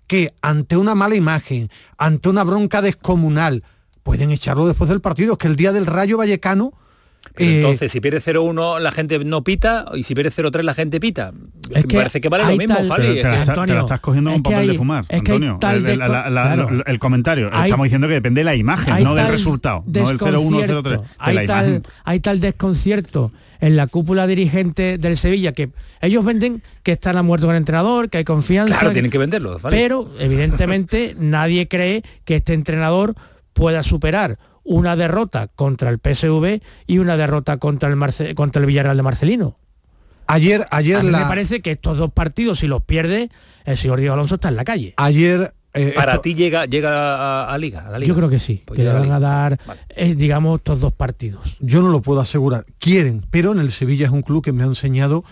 que 0.06 0.34
ante 0.42 0.76
una 0.76 0.94
mala 0.94 1.14
imagen, 1.14 1.70
ante 1.96 2.28
una 2.28 2.44
bronca 2.44 2.82
descomunal, 2.82 3.62
pueden 4.02 4.30
echarlo 4.30 4.66
después 4.66 4.90
del 4.90 5.00
partido. 5.00 5.32
Es 5.32 5.38
que 5.38 5.46
el 5.48 5.56
día 5.56 5.72
del 5.72 5.86
Rayo 5.86 6.18
Vallecano... 6.18 6.72
Pero 7.34 7.50
eh, 7.50 7.56
entonces, 7.58 7.92
si 7.92 8.00
pierde 8.00 8.18
0-1 8.20 8.80
la 8.80 8.90
gente 8.92 9.18
no 9.26 9.44
pita 9.44 9.84
y 9.94 10.04
si 10.04 10.14
pierde 10.14 10.30
0-3 10.32 10.62
la 10.62 10.72
gente 10.72 10.98
pita. 11.00 11.32
Es 11.68 11.82
me 11.82 11.84
que 11.84 11.96
parece 11.98 12.18
que 12.20 12.30
vale 12.30 12.44
lo 12.44 12.56
mismo, 12.56 12.74
tal- 12.76 12.86
Fali. 12.86 13.02
Pero 13.08 13.14
es 13.14 13.22
te, 13.22 13.28
la 13.28 13.34
que- 13.34 13.40
está- 13.40 13.44
te 13.44 13.56
la 13.56 13.62
Antonio, 13.62 13.80
estás 13.82 14.00
cogiendo 14.00 14.30
es 14.30 14.36
un 14.36 14.42
que 14.42 14.50
papel 14.50 14.60
hay- 14.62 14.68
de 14.68 14.78
fumar, 14.78 15.04
es 15.06 15.08
que 15.22 15.32
Antonio. 15.32 15.58
El, 15.70 15.82
de 15.82 15.96
la- 15.98 16.06
co- 16.06 16.12
la- 16.12 16.30
la- 16.30 16.42
claro. 16.54 16.82
el 16.86 16.98
comentario. 16.98 17.50
Hay- 17.52 17.64
Estamos 17.68 17.84
diciendo 17.84 18.08
que 18.08 18.14
depende 18.14 18.40
de 18.40 18.44
la 18.46 18.54
imagen, 18.56 19.04
no 19.04 19.14
del 19.14 19.28
resultado. 19.28 19.84
No 19.86 19.92
del 19.92 20.18
0-1 20.18 20.18
0-3. 20.18 20.66
desconcierto, 20.66 20.82
de 21.02 21.08
Hay 21.18 21.34
la 21.34 21.44
imagen. 21.44 21.82
tal, 21.82 21.92
hay 22.04 22.20
tal 22.20 22.40
desconcierto 22.40 23.32
en 23.60 23.76
la 23.76 23.86
cúpula 23.86 24.26
dirigente 24.26 24.98
del 24.98 25.16
Sevilla 25.16 25.52
que 25.52 25.70
ellos 26.00 26.24
venden 26.24 26.62
que 26.82 26.92
están 26.92 27.16
a 27.16 27.22
muerto 27.22 27.46
con 27.46 27.54
el 27.54 27.60
entrenador, 27.60 28.08
que 28.10 28.18
hay 28.18 28.24
confianza. 28.24 28.74
Claro, 28.78 28.92
tienen 28.92 29.10
que 29.10 29.18
venderlo. 29.18 29.58
Pero 29.70 30.10
evidentemente 30.18 31.14
nadie 31.18 31.68
cree 31.68 32.02
que 32.24 32.36
este 32.36 32.54
entrenador 32.54 33.14
pueda 33.52 33.82
superar 33.82 34.38
una 34.64 34.96
derrota 34.96 35.48
contra 35.48 35.90
el 35.90 35.98
PSV 35.98 36.60
y 36.86 36.98
una 36.98 37.16
derrota 37.16 37.58
contra 37.58 37.88
el, 37.88 37.96
Marce- 37.96 38.34
contra 38.34 38.60
el 38.60 38.66
Villarreal 38.66 38.96
de 38.96 39.02
Marcelino. 39.02 39.56
ayer, 40.26 40.66
ayer 40.70 40.96
A 40.98 41.02
mí 41.02 41.10
la... 41.10 41.20
me 41.20 41.24
parece 41.26 41.60
que 41.60 41.72
estos 41.72 41.98
dos 41.98 42.12
partidos, 42.12 42.60
si 42.60 42.66
los 42.66 42.82
pierde, 42.82 43.30
el 43.64 43.76
señor 43.76 43.98
Diego 44.00 44.14
Alonso 44.14 44.36
está 44.36 44.48
en 44.48 44.56
la 44.56 44.64
calle. 44.64 44.94
Ayer... 44.96 45.52
eh, 45.74 45.92
Para 45.94 46.12
esto- 46.12 46.22
ti 46.22 46.34
llega, 46.34 46.66
llega 46.66 47.44
a, 47.44 47.52
a 47.54 47.58
Liga, 47.58 47.86
a 47.86 47.90
la 47.90 47.98
Liga. 47.98 48.08
Yo 48.08 48.16
creo 48.16 48.28
que 48.28 48.40
sí, 48.40 48.62
Pues 48.64 48.76
que 48.78 48.84
le 48.84 48.92
van 48.92 49.10
a 49.12 49.20
dar, 49.20 49.58
Vale. 49.66 49.80
eh, 49.90 50.14
digamos, 50.14 50.58
estos 50.60 50.80
dos 50.80 50.92
partidos. 50.92 51.56
yo 51.60 51.80
no 51.82 51.90
lo 51.90 52.02
puedo 52.02 52.20
asegurar. 52.20 52.66
Quieren, 52.78 53.24
pero 53.30 53.52
en 53.52 53.58
el 53.60 53.70
Sevilla 53.70 54.06
es 54.06 54.12
un 54.12 54.22
club 54.22 54.42
que 54.44 54.52
me 54.52 54.62
ha 54.64 54.66
enseñado 54.66 55.24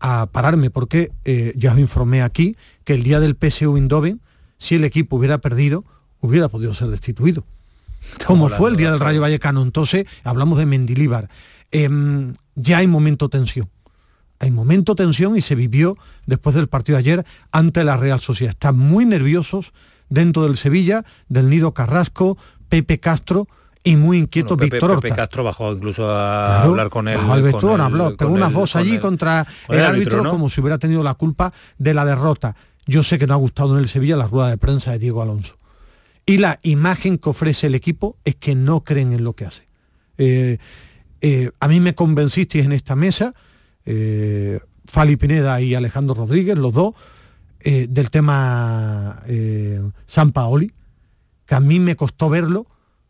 a 0.00 0.26
pararme, 0.26 0.70
porque 0.70 1.12
eh, 1.24 1.52
ya 1.56 1.72
os 1.72 1.78
informé 1.78 2.22
aquí 2.22 2.56
que 2.84 2.94
el 2.94 3.02
día 3.04 3.20
del 3.20 3.36
PSU 3.36 3.76
Eindhoven, 3.76 4.20
si 4.58 4.74
el 4.74 4.84
equipo 4.84 5.16
hubiera 5.16 5.38
perdido, 5.38 5.84
hubiera 6.20 6.48
podido 6.48 6.74
ser 6.74 6.88
destituido. 6.88 7.44
Como 8.26 8.48
fue 8.50 8.70
el 8.70 8.76
día 8.76 8.90
del 8.90 9.00
Rayo 9.00 9.20
Vallecano. 9.22 9.62
Entonces, 9.62 10.04
hablamos 10.24 10.58
de 10.58 10.66
Mendilíbar. 10.66 11.28
Em, 11.70 12.34
ya 12.54 12.78
hay 12.78 12.86
momento 12.86 13.28
tensión. 13.30 13.68
Hay 14.40 14.50
momento 14.50 14.94
tensión 14.94 15.36
y 15.36 15.40
se 15.40 15.54
vivió 15.54 15.96
después 16.26 16.54
del 16.56 16.68
partido 16.68 16.96
de 16.96 17.00
ayer 17.00 17.26
ante 17.52 17.84
la 17.84 17.96
Real 17.96 18.20
Sociedad. 18.20 18.52
Están 18.52 18.78
muy 18.78 19.04
nerviosos 19.06 19.72
dentro 20.08 20.44
del 20.44 20.56
Sevilla, 20.56 21.04
del 21.28 21.50
Nido 21.50 21.72
Carrasco, 21.72 22.38
Pepe 22.68 22.98
Castro 23.00 23.48
y 23.82 23.96
muy 23.96 24.18
inquieto 24.18 24.56
Bueno, 24.56 24.70
Pepe, 24.70 24.76
Víctor 24.76 24.94
Pepe 24.96 25.08
Horta. 25.08 25.22
Castro 25.22 25.44
bajó 25.44 25.72
incluso 25.72 26.10
a 26.10 26.46
Claro, 26.46 26.70
hablar 26.70 26.88
con 26.90 27.08
él. 27.08 27.16
bajó 27.18 27.32
al 27.32 27.42
vestuario, 27.42 27.84
habló, 27.84 28.16
pegó 28.16 28.32
una 28.32 28.48
voz 28.48 28.76
allí 28.76 28.98
contra 28.98 29.46
con 29.66 29.76
el, 29.76 29.84
árbitro, 29.84 30.22
¿no? 30.22 30.30
como 30.30 30.48
si 30.48 30.60
hubiera 30.60 30.78
tenido 30.78 31.02
la 31.02 31.14
culpa 31.14 31.52
de 31.78 31.94
la 31.94 32.04
derrota. 32.04 32.56
Yo 32.86 33.02
sé 33.02 33.18
que 33.18 33.26
no 33.26 33.34
ha 33.34 33.38
gustado 33.38 33.74
en 33.74 33.80
el 33.80 33.88
Sevilla 33.88 34.16
la 34.16 34.26
rueda 34.26 34.48
de 34.48 34.58
prensa 34.58 34.92
de 34.92 34.98
Diego 34.98 35.22
Alonso. 35.22 35.56
Y 36.26 36.38
la 36.38 36.58
imagen 36.62 37.18
que 37.18 37.28
ofrece 37.28 37.66
el 37.66 37.74
equipo 37.74 38.16
es 38.24 38.36
que 38.36 38.54
no 38.54 38.82
creen 38.82 39.12
en 39.12 39.24
lo 39.24 39.34
que 39.34 39.44
hace. 39.44 39.68
Eh, 40.16 40.58
eh, 41.20 41.50
a 41.60 41.68
mí 41.68 41.80
me 41.80 41.94
convencisteis 41.94 42.64
en 42.64 42.72
esta 42.72 42.96
mesa, 42.96 43.34
eh, 43.84 44.60
Fali 44.84 45.16
Pineda 45.16 45.60
y 45.60 45.74
Alejandro 45.74 46.14
Rodríguez, 46.14 46.56
los 46.56 46.72
dos, 46.72 46.94
eh, 47.60 47.86
del 47.88 48.10
tema 48.10 49.22
eh, 49.26 49.80
San 50.06 50.32
Paoli, 50.32 50.72
que 51.46 51.54
a 51.54 51.60
mí 51.60 51.80
me 51.80 51.96
costó 51.96 52.28
verlo, 52.28 52.66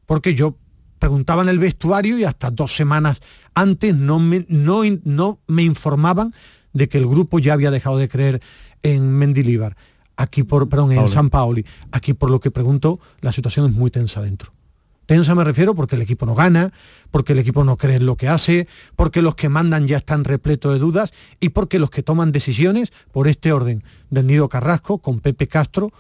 porque 0.07 0.35
yo 0.35 0.57
preguntaba 0.99 1.43
en 1.43 1.49
el 1.49 1.59
vestuario 1.59 2.19
y 2.19 2.25
hasta 2.25 2.51
dos 2.51 2.75
semanas 2.75 3.21
antes 3.55 3.95
no 3.95 4.19
me, 4.19 4.47
no, 4.49 4.85
in- 4.85 5.03
no 5.05 5.39
me 5.47 5.63
informaban 5.63 6.33
de 6.73 6.89
que 6.89 6.99
el 6.99 7.07
grupo 7.07 7.39
ya 7.39 7.53
había 7.53 7.71
dejado 7.71 7.99
de 7.99 8.09
creer 8.09 8.41
en 8.83 9.11
Mendilíbar, 9.13 9.77
aquí 10.17 10.43
por, 10.45 10.69
perdón, 10.69 10.93
en 10.93 10.97
Paoli. 10.99 11.13
San 11.13 11.31
Paoli. 11.31 11.67
Aquí 11.93 12.15
por 12.15 12.31
lo 12.31 12.41
que 12.41 12.51
pregunto, 12.51 12.99
la 13.21 13.33
situación 13.33 13.69
es 13.69 13.75
muy 13.77 13.91
tensa 13.91 14.23
dentro. 14.23 14.53
Tensa 15.07 15.35
me 15.35 15.45
refiero 15.45 15.75
porque 15.75 15.97
el 15.97 16.03
equipo 16.03 16.27
no 16.27 16.35
gana, 16.35 16.73
porque 17.11 17.33
el 17.33 17.39
equipo 17.39 17.65
no 17.65 17.77
cree 17.77 17.97
en 17.97 18.07
lo 18.07 18.17
que 18.17 18.29
hace, 18.29 18.69
porque 18.97 19.23
los 19.23 19.35
que 19.35 19.49
mandan 19.49 19.87
ya 19.87 19.99
están 19.99 20.25
repletos 20.25 20.73
de 20.73 20.79
dudas 20.79 21.13
y 21.41 21.51
porque 21.51 21.79
los 21.79 21.91
que 21.91 22.03
toman 22.03 22.33
decisiones 22.33 22.93
por 23.13 23.29
este 23.29 23.53
orden 23.53 23.85
del 24.11 24.27
Nido 24.27 24.49
Carrasco 24.49 24.99
con 24.99 25.21
Pepe 25.21 25.47
Castro 25.47 25.93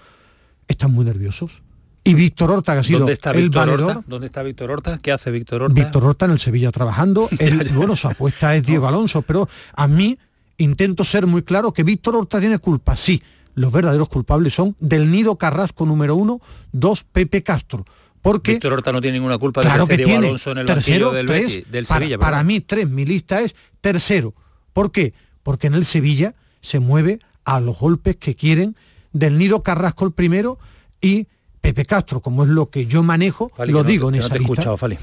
están 0.68 0.92
muy 0.92 1.04
nerviosos. 1.04 1.62
Y 2.06 2.12
Víctor 2.12 2.50
Horta, 2.50 2.74
que 2.74 2.80
ha 2.80 2.84
sido 2.84 2.98
¿Dónde 3.00 3.14
está 3.14 3.30
el 3.30 3.44
Víctor 3.44 3.68
Horta? 3.68 4.02
¿Dónde 4.06 4.26
está 4.26 4.42
Víctor 4.42 4.70
Horta? 4.70 4.98
¿Qué 4.98 5.10
hace 5.10 5.30
Víctor 5.30 5.62
Horta? 5.62 5.74
Víctor 5.74 6.04
Horta 6.04 6.26
en 6.26 6.32
el 6.32 6.38
Sevilla 6.38 6.70
trabajando. 6.70 7.30
Él, 7.38 7.66
bueno, 7.74 7.96
su 7.96 8.08
apuesta 8.08 8.54
es 8.54 8.62
Diego 8.64 8.86
Alonso, 8.88 9.22
pero 9.22 9.48
a 9.74 9.86
mí 9.88 10.18
intento 10.58 11.02
ser 11.02 11.26
muy 11.26 11.42
claro 11.42 11.72
que 11.72 11.82
Víctor 11.82 12.16
Horta 12.16 12.40
tiene 12.40 12.58
culpa. 12.58 12.94
Sí, 12.94 13.22
los 13.54 13.72
verdaderos 13.72 14.10
culpables 14.10 14.52
son 14.52 14.76
del 14.80 15.10
Nido 15.10 15.36
Carrasco 15.36 15.86
número 15.86 16.14
uno, 16.14 16.40
dos 16.72 17.04
Pepe 17.04 17.42
Castro. 17.42 17.86
Porque 18.24 18.52
Víctor 18.52 18.72
Horta 18.72 18.90
no 18.90 19.00
tiene 19.02 19.18
ninguna 19.18 19.36
culpa 19.36 19.60
claro 19.60 19.84
de 19.84 19.90
que 19.90 19.96
que 19.98 20.04
tiene 20.04 20.26
Alonso 20.28 20.50
en 20.52 20.58
el 20.58 20.66
tercero, 20.66 21.12
del, 21.12 21.26
tres, 21.26 21.46
Betis- 21.46 21.66
del 21.66 21.84
para, 21.86 22.00
Sevilla. 22.00 22.18
para 22.18 22.42
mí 22.42 22.60
tres, 22.60 22.88
mi 22.88 23.04
lista 23.04 23.40
es 23.42 23.54
tercero. 23.82 24.32
¿Por 24.72 24.90
qué? 24.90 25.12
Porque 25.42 25.66
en 25.66 25.74
el 25.74 25.84
Sevilla 25.84 26.32
se 26.62 26.80
mueve 26.80 27.18
a 27.44 27.60
los 27.60 27.78
golpes 27.78 28.16
que 28.16 28.34
quieren 28.34 28.76
del 29.12 29.36
Nido 29.36 29.62
Carrasco 29.62 30.06
el 30.06 30.12
primero 30.12 30.58
y 31.02 31.26
Pepe 31.60 31.84
Castro, 31.84 32.20
como 32.20 32.44
es 32.44 32.48
lo 32.48 32.70
que 32.70 32.86
yo 32.86 33.02
manejo, 33.02 33.50
Fali, 33.54 33.72
lo 33.72 33.82
no 33.82 33.88
digo 33.88 34.08
en 34.08 34.14
que 34.14 34.18
no 34.20 34.24
esa 34.24 34.32
te 34.32 34.36
he 34.36 34.40
lista. 34.40 34.52
escuchado, 34.54 34.76
Fali. 34.78 34.96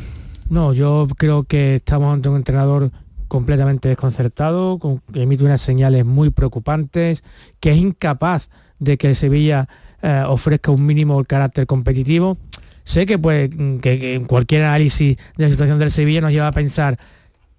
No, 0.49 0.73
yo 0.73 1.07
creo 1.15 1.43
que 1.43 1.75
estamos 1.75 2.11
ante 2.13 2.27
un 2.27 2.37
entrenador 2.37 2.91
completamente 3.27 3.87
desconcertado, 3.87 4.79
con, 4.79 4.99
que 5.13 5.21
emite 5.21 5.43
unas 5.43 5.61
señales 5.61 6.05
muy 6.05 6.31
preocupantes, 6.31 7.23
que 7.59 7.71
es 7.71 7.77
incapaz 7.77 8.49
de 8.79 8.97
que 8.97 9.07
el 9.09 9.15
Sevilla 9.15 9.69
eh, 10.01 10.23
ofrezca 10.27 10.71
un 10.71 10.85
mínimo 10.85 11.19
el 11.19 11.27
carácter 11.27 11.65
competitivo. 11.67 12.37
Sé 12.83 13.05
que, 13.05 13.19
pues, 13.19 13.49
que, 13.81 14.23
cualquier 14.27 14.63
análisis 14.63 15.17
de 15.37 15.43
la 15.43 15.49
situación 15.49 15.79
del 15.79 15.91
Sevilla 15.91 16.21
nos 16.21 16.31
lleva 16.31 16.47
a 16.47 16.51
pensar, 16.51 16.99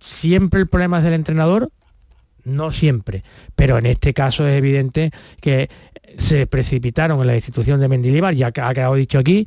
¿siempre 0.01 0.61
el 0.61 0.67
problema 0.67 0.99
es 0.99 1.05
del 1.05 1.15
entrenador? 1.15 1.71
No 2.45 2.73
siempre, 2.73 3.23
pero 3.55 3.79
en 3.79 3.87
este 3.87 4.15
caso 4.15 4.47
es 4.47 4.59
evidente 4.59 5.13
que 5.41 5.71
se 6.19 6.47
precipitaron 6.47 7.21
en 7.21 7.27
la 7.29 7.35
institución 7.37 7.81
de 7.81 7.89
Mendilibar, 7.89 8.35
ya 8.35 8.51
que 8.53 8.61
ha 8.61 8.75
quedado 8.75 8.95
dicho 8.95 9.19
aquí, 9.19 9.47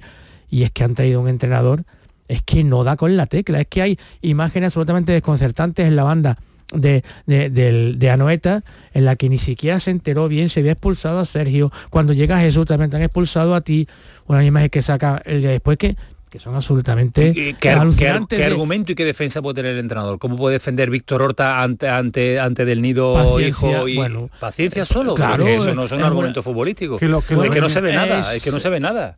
y 0.49 0.63
es 0.63 0.71
que 0.71 0.83
han 0.83 0.95
traído 0.95 1.21
un 1.21 1.27
entrenador 1.27 1.83
es 2.27 2.41
que 2.41 2.63
no 2.63 2.83
da 2.83 2.95
con 2.95 3.15
la 3.17 3.27
tecla, 3.27 3.61
es 3.61 3.67
que 3.67 3.81
hay 3.81 3.99
imágenes 4.21 4.67
absolutamente 4.67 5.11
desconcertantes 5.11 5.85
en 5.85 5.95
la 5.95 6.03
banda 6.03 6.37
de, 6.73 7.03
de, 7.25 7.49
del- 7.49 7.99
de 7.99 8.09
Anoeta, 8.09 8.63
en 8.93 9.05
la 9.05 9.15
que 9.15 9.29
ni 9.29 9.37
siquiera 9.37 9.79
se 9.79 9.91
enteró 9.91 10.27
bien, 10.27 10.49
se 10.49 10.61
había 10.61 10.71
expulsado 10.73 11.19
a 11.19 11.25
Sergio, 11.25 11.71
cuando 11.89 12.13
llega 12.13 12.39
Jesús 12.39 12.65
también 12.65 12.89
te 12.89 12.97
han 12.97 13.03
expulsado 13.03 13.55
a 13.55 13.61
ti, 13.61 13.87
una 14.27 14.43
imagen 14.43 14.69
que 14.69 14.81
saca 14.81 15.21
el 15.25 15.41
de 15.41 15.49
después 15.49 15.77
que, 15.77 15.95
que 16.29 16.39
son 16.39 16.53
absolutamente 16.55 17.29
¿Y 17.29 17.33
¿Qué, 17.33 17.55
qué 17.59 17.79
qué 18.27 18.43
argumento 18.43 18.91
y 18.91 18.95
qué 18.95 19.05
defensa 19.05 19.41
puede 19.41 19.55
tener 19.55 19.73
el 19.73 19.79
entrenador? 19.79 20.19
¿Cómo 20.19 20.35
puede 20.35 20.53
defender 20.53 20.89
Víctor 20.89 21.21
Horta 21.21 21.63
ante, 21.63 21.87
ante, 21.87 22.39
ante 22.39 22.65
del 22.65 22.81
nido 22.81 23.13
Paciencia, 23.13 23.69
hijo 23.69 23.87
y 23.87 23.95
bueno, 23.95 24.29
paciencia 24.39 24.83
solo? 24.85 25.15
claro, 25.15 25.47
eso 25.47 25.73
no 25.73 25.87
son 25.87 25.99
es 25.99 26.05
argumentos 26.05 26.43
futbolísticos. 26.43 26.99
Que 26.99 27.07
lo- 27.07 27.21
que 27.21 27.35
es 27.35 27.39
lo- 27.39 27.49
que 27.49 27.61
no 27.61 27.69
se 27.69 27.79
ve 27.79 27.93
nada, 27.93 28.19
es- 28.31 28.37
es 28.37 28.43
que 28.43 28.51
no 28.51 28.59
se 28.59 28.69
ve 28.69 28.79
nada. 28.81 29.17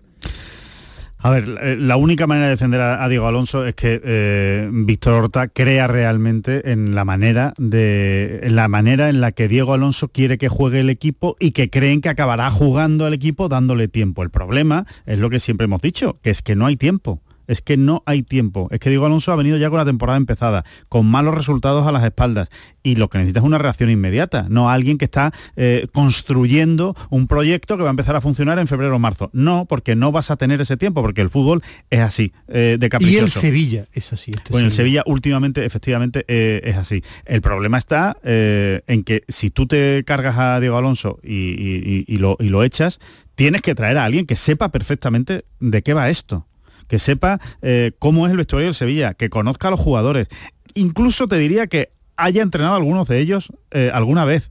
A 1.20 1.32
ver, 1.32 1.48
la- 1.48 1.76
la 1.76 1.98
única 1.98 2.28
manera 2.28 2.46
de 2.48 2.52
defender 2.52 2.80
a, 2.80 3.04
a 3.04 3.10
Diego 3.10 3.28
Alonso 3.28 3.66
es 3.66 3.74
que 3.74 4.00
eh, 4.04 4.70
Víctor 4.72 5.14
Horta 5.24 5.48
crea 5.48 5.88
realmente 5.88 6.72
en 6.72 6.94
la 6.94 7.06
manera 7.06 7.54
de 7.58 8.40
en 8.44 8.56
la 8.56 8.68
manera 8.68 9.10
en 9.10 9.20
la 9.20 9.32
que 9.32 9.48
Diego 9.48 9.74
Alonso 9.74 10.10
quiere 10.10 10.38
que 10.38 10.48
juegue 10.48 10.80
el 10.82 10.90
equipo 10.92 11.36
y 11.40 11.52
que 11.52 11.70
creen 11.72 12.02
que 12.02 12.10
acabará 12.10 12.52
jugando 12.52 13.06
al 13.06 13.14
equipo 13.14 13.50
dándole 13.50 13.88
tiempo. 13.88 14.22
El 14.22 14.30
problema 14.30 14.86
es 15.08 15.18
lo 15.18 15.30
que 15.32 15.40
siempre 15.40 15.66
hemos 15.66 15.82
dicho, 15.82 16.20
que 16.22 16.30
es 16.30 16.42
que 16.44 16.56
no 16.56 16.68
hay 16.68 16.78
tiempo. 16.78 17.20
Es 17.48 17.62
que 17.62 17.78
no 17.78 18.04
hay 18.06 18.24
tiempo. 18.24 18.68
Es 18.72 18.80
que 18.80 18.90
Diego 18.90 19.06
Alonso 19.06 19.32
ha 19.32 19.36
venido 19.36 19.58
ya 19.58 19.70
con 19.70 19.78
la 19.78 19.86
temporada 19.86 20.18
empezada, 20.18 20.66
con 20.90 21.06
malos 21.06 21.34
resultados 21.36 21.88
a 21.88 21.92
las 21.92 22.04
espaldas. 22.04 22.50
Y 22.84 22.96
lo 22.96 23.10
que 23.10 23.18
necesita 23.18 23.40
es 23.40 23.46
una 23.46 23.58
reacción 23.58 23.90
inmediata, 23.90 24.48
no 24.50 24.70
alguien 24.70 24.98
que 24.98 25.06
está 25.06 25.34
eh, 25.56 25.88
construyendo 25.94 26.96
un 27.10 27.28
proyecto 27.28 27.78
que 27.78 27.84
va 27.84 27.90
a 27.90 27.92
empezar 27.92 28.16
a 28.16 28.22
funcionar 28.22 28.60
en 28.60 28.68
febrero 28.68 28.96
o 28.96 29.00
marzo. 29.00 29.30
No, 29.34 29.66
porque 29.66 29.96
no 29.96 30.12
vas 30.12 30.32
a 30.32 30.36
tener 30.38 30.62
ese 30.62 30.78
tiempo, 30.78 31.02
porque 31.02 31.22
el 31.22 31.30
fútbol 31.30 31.62
es 31.90 32.00
así, 32.00 32.32
eh, 32.48 32.78
de 32.80 32.86
Y 32.86 32.90
caprichoso. 32.90 33.24
el 33.26 33.32
Sevilla 33.32 33.86
es 33.94 34.12
así. 34.14 34.32
este 34.32 34.52
Bueno, 34.52 34.68
el 34.68 34.74
Sevilla 34.74 35.04
últimamente, 35.06 35.66
efectivamente, 35.66 36.26
eh, 36.28 36.62
es 36.64 36.76
así. 36.78 37.04
El 37.26 37.42
problema 37.42 37.78
está 37.78 38.18
en 38.24 39.04
que 39.04 39.24
si 39.28 39.50
tú 39.52 39.68
te 39.68 40.04
cargas 40.06 40.38
a 40.38 40.60
Diego 40.60 40.78
Alonso 40.78 41.20
y, 41.24 41.34
y- 41.36 42.06
y- 42.08 42.14
y 42.16 42.18
lo, 42.18 42.36
y 42.40 42.50
lo 42.50 42.64
echas, 42.64 43.00
tienes 43.36 43.62
que 43.62 43.76
traer 43.76 43.98
a 43.98 44.06
alguien 44.06 44.26
que 44.26 44.36
sepa 44.36 44.70
perfectamente 44.70 45.46
de 45.60 45.82
qué 45.82 45.94
va 45.94 46.10
esto, 46.10 46.46
que 46.88 47.00
sepa 47.00 47.40
eh, 47.62 47.92
cómo 48.00 48.26
es 48.26 48.32
el 48.32 48.38
vestuario 48.38 48.68
del 48.68 48.76
Sevilla, 48.76 49.14
que 49.14 49.30
conozca 49.30 49.68
a 49.68 49.72
los 49.72 49.80
jugadores. 49.80 50.28
Incluso 50.74 51.28
te 51.28 51.38
diría 51.38 51.68
que 51.68 51.90
haya 52.16 52.42
entrenado 52.42 52.74
a 52.74 52.78
algunos 52.78 53.08
de 53.08 53.20
ellos 53.20 53.52
eh, 53.72 53.92
alguna 53.94 54.26
vez. 54.26 54.50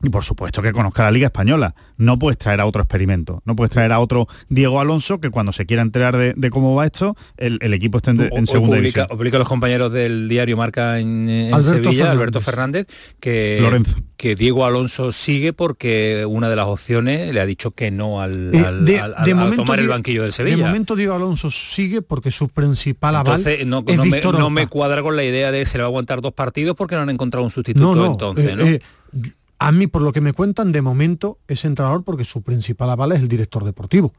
Y 0.00 0.10
por 0.10 0.22
supuesto 0.22 0.62
que 0.62 0.72
conozca 0.72 1.02
la 1.02 1.10
Liga 1.10 1.26
Española. 1.26 1.74
No 1.96 2.20
puedes 2.20 2.38
traer 2.38 2.60
a 2.60 2.66
otro 2.66 2.82
experimento. 2.82 3.42
No 3.44 3.56
puedes 3.56 3.72
traer 3.72 3.90
a 3.90 3.98
otro 3.98 4.28
Diego 4.48 4.80
Alonso 4.80 5.18
que 5.20 5.30
cuando 5.30 5.50
se 5.50 5.66
quiera 5.66 5.82
enterar 5.82 6.16
de, 6.16 6.34
de 6.36 6.50
cómo 6.50 6.76
va 6.76 6.86
esto, 6.86 7.16
el, 7.36 7.58
el 7.62 7.74
equipo 7.74 7.98
esté 7.98 8.12
en, 8.12 8.20
en 8.20 8.46
segunda 8.46 8.76
publica, 8.76 9.00
división. 9.00 9.06
publica 9.08 9.38
los 9.38 9.48
compañeros 9.48 9.92
del 9.92 10.28
diario 10.28 10.56
Marca 10.56 11.00
en, 11.00 11.28
en 11.28 11.52
Alberto 11.52 11.68
Sevilla, 11.74 11.90
Fernández. 11.90 12.10
Alberto 12.12 12.40
Fernández, 12.40 12.86
que, 13.18 13.58
Lorenzo. 13.60 13.96
que 14.16 14.36
Diego 14.36 14.64
Alonso 14.64 15.10
sigue 15.10 15.52
porque 15.52 16.24
una 16.28 16.48
de 16.48 16.54
las 16.54 16.66
opciones 16.66 17.34
le 17.34 17.40
ha 17.40 17.46
dicho 17.46 17.72
que 17.72 17.90
no 17.90 18.20
al, 18.20 18.54
Eh, 18.54 18.58
al- 18.64 18.84
de, 18.84 19.00
al- 19.00 19.14
al- 19.16 19.24
de 19.24 19.32
a 19.32 19.34
momento, 19.34 19.56
tomar 19.64 19.80
el 19.80 19.86
Diego- 19.86 19.94
banquillo 19.94 20.22
del 20.22 20.30
De 20.30 20.36
Sevilla. 20.36 20.64
momento 20.64 20.94
Diego 20.94 21.14
Alonso 21.14 21.50
sigue 21.50 22.02
porque 22.02 22.30
su 22.30 22.48
principal 22.48 23.16
aval 23.16 23.38
Entonces 23.40 23.66
no, 23.66 23.82
es 23.84 23.96
no 23.96 24.04
me, 24.04 24.20
no 24.20 24.50
me 24.50 24.68
cuadra 24.68 25.02
con 25.02 25.16
la 25.16 25.24
idea 25.24 25.50
de 25.50 25.58
que 25.58 25.66
se 25.66 25.76
le 25.76 25.82
va 25.82 25.86
a 25.86 25.90
aguantar 25.90 26.20
dos 26.20 26.34
partidos 26.34 26.76
porque 26.76 26.94
no 26.94 27.00
han 27.02 27.10
encontrado 27.10 27.42
un 27.42 27.50
sustituto 27.50 27.96
No, 27.96 28.00
no. 28.00 28.12
entonces, 28.12 28.46
eh, 28.48 28.54
¿no? 28.56 28.64
eh, 28.64 28.80
a 29.58 29.72
mí, 29.72 29.86
por 29.86 30.02
lo 30.02 30.12
que 30.12 30.20
me 30.20 30.32
cuentan, 30.32 30.72
de 30.72 30.82
momento 30.82 31.38
es 31.48 31.64
entrenador 31.64 32.04
porque 32.04 32.24
su 32.24 32.42
principal 32.42 32.90
aval 32.90 33.12
es 33.12 33.20
el 33.20 33.28
director 33.28 33.64
deportivo. 33.64 34.12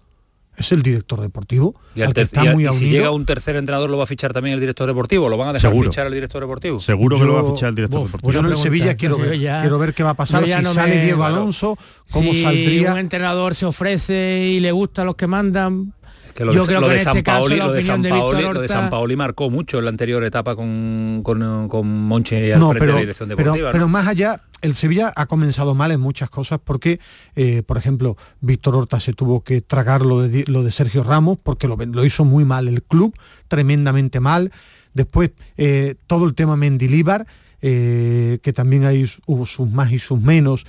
Es 0.57 0.74
el 0.74 0.82
director 0.84 1.22
deportivo. 1.22 1.74
y, 1.95 2.02
al 2.02 2.14
que 2.14 2.20
está 2.22 2.44
y 2.44 2.49
muy 2.53 2.68
y 2.68 2.74
si 2.74 2.84
unido. 2.86 2.98
llega 2.98 3.11
un 3.11 3.26
tercer 3.26 3.56
entrenador 3.56 3.90
lo 3.90 3.98
va 3.98 4.03
a 4.03 4.07
fichar 4.07 4.34
también 4.34 4.56
el 4.56 4.60
director 4.60 4.86
deportivo, 4.86 5.30
lo 5.30 5.38
van 5.38 5.48
a 5.49 5.53
dejar 5.53 5.72
Seguro. 5.72 5.90
fichar 5.90 6.06
al 6.07 6.11
director 6.14 6.41
deportivo. 6.41 6.82
Seguro 6.82 7.18
que 7.18 7.24
lo 7.24 7.34
va 7.36 7.40
a 7.49 7.53
fichar 7.53 7.70
el 7.70 7.76
director 7.76 7.99
Uf, 8.02 8.06
deportivo. 8.07 8.32
Yo 8.34 8.40
en 8.41 8.45
el 8.48 8.57
Sevilla 8.57 8.95
quiero 8.98 9.18
yo 9.18 9.24
ver, 9.30 9.40
ya- 9.40 9.61
quiero 9.61 9.80
ver 9.80 9.94
qué 9.94 10.03
va 10.03 10.10
a 10.10 10.14
pasar 10.16 10.44
si 10.45 10.52
no 10.61 10.74
sale 10.74 10.95
me- 10.95 11.03
Diego. 11.06 11.24
Alonso, 11.24 11.78
cómo 12.11 12.34
si 12.34 12.41
saldría. 12.44 12.91
un 12.91 12.98
entrenador 12.98 13.56
se 13.56 13.66
ofrece 13.68 14.49
y 14.52 14.60
le 14.60 14.74
gusta 14.74 15.03
a 15.03 15.06
los 15.06 15.16
que 15.16 15.28
mandan, 15.28 15.94
Que 16.34 16.46
lo 16.46 16.54
yo 16.54 16.62
de, 16.62 16.68
creo 16.68 16.82
lo 16.82 16.88
que 16.88 16.94
de 16.94 17.00
en 17.00 17.04
San 17.04 17.18
este 17.18 17.32
Paoli, 17.32 17.58
lo 17.58 17.72
de 17.72 17.84
San 17.84 18.02
Paoli, 18.02 18.44
lo 18.44 18.62
de 18.62 18.68
San 18.68 18.90
Paoli 18.90 19.16
marcó 19.16 19.50
mucho 19.50 19.80
en 19.80 19.86
la 19.86 19.90
anterior 19.90 20.24
etapa 20.24 20.56
con, 20.56 21.22
con, 21.24 21.68
con 21.68 21.88
Monchi 21.88 22.52
al 22.52 22.60
No, 22.60 22.70
frente 22.70 22.80
pero, 22.80 22.92
de 22.92 22.94
la 22.94 23.00
dirección 23.02 23.30
pero, 23.30 23.38
deportiva. 23.38 23.70
¿no? 23.70 23.74
pero 23.74 23.88
más 23.88 24.08
allá, 24.08 24.42
el 24.62 24.76
Sevilla 24.76 25.14
ha 25.16 25.26
comenzado 25.26 25.76
mal 25.76 25.92
en 25.92 26.00
muchas 26.00 26.30
cosas 26.30 26.60
porque, 26.64 27.00
eh, 27.36 27.64
por 27.66 27.78
ejemplo, 27.78 28.18
Víctor 28.42 28.76
Horta 28.76 29.00
se 29.00 29.14
tuvo 29.14 29.44
que 29.44 29.62
tragar 29.62 30.02
lo 30.02 30.22
de, 30.22 30.46
lo 30.48 30.64
de 30.64 30.72
Sergio 30.72 31.04
Ramos 31.04 31.38
porque 31.42 31.68
lo, 31.68 31.76
lo 31.78 32.06
hizo 32.06 32.26
muy 32.26 32.46
mal 32.46 32.68
el 32.68 32.84
club, 32.84 33.14
tremendamente 33.48 34.20
mal. 34.20 34.52
Después, 34.94 35.32
eh, 35.58 35.96
todo 36.08 36.26
el 36.26 36.36
tema 36.36 36.56
Mendilíbar, 36.56 37.28
eh, 37.62 38.40
que 38.42 38.54
también 38.54 38.86
hay, 38.86 39.10
hubo 39.26 39.46
sus 39.46 39.70
más 39.70 39.92
y 39.92 40.00
sus 40.00 40.20
menos. 40.22 40.66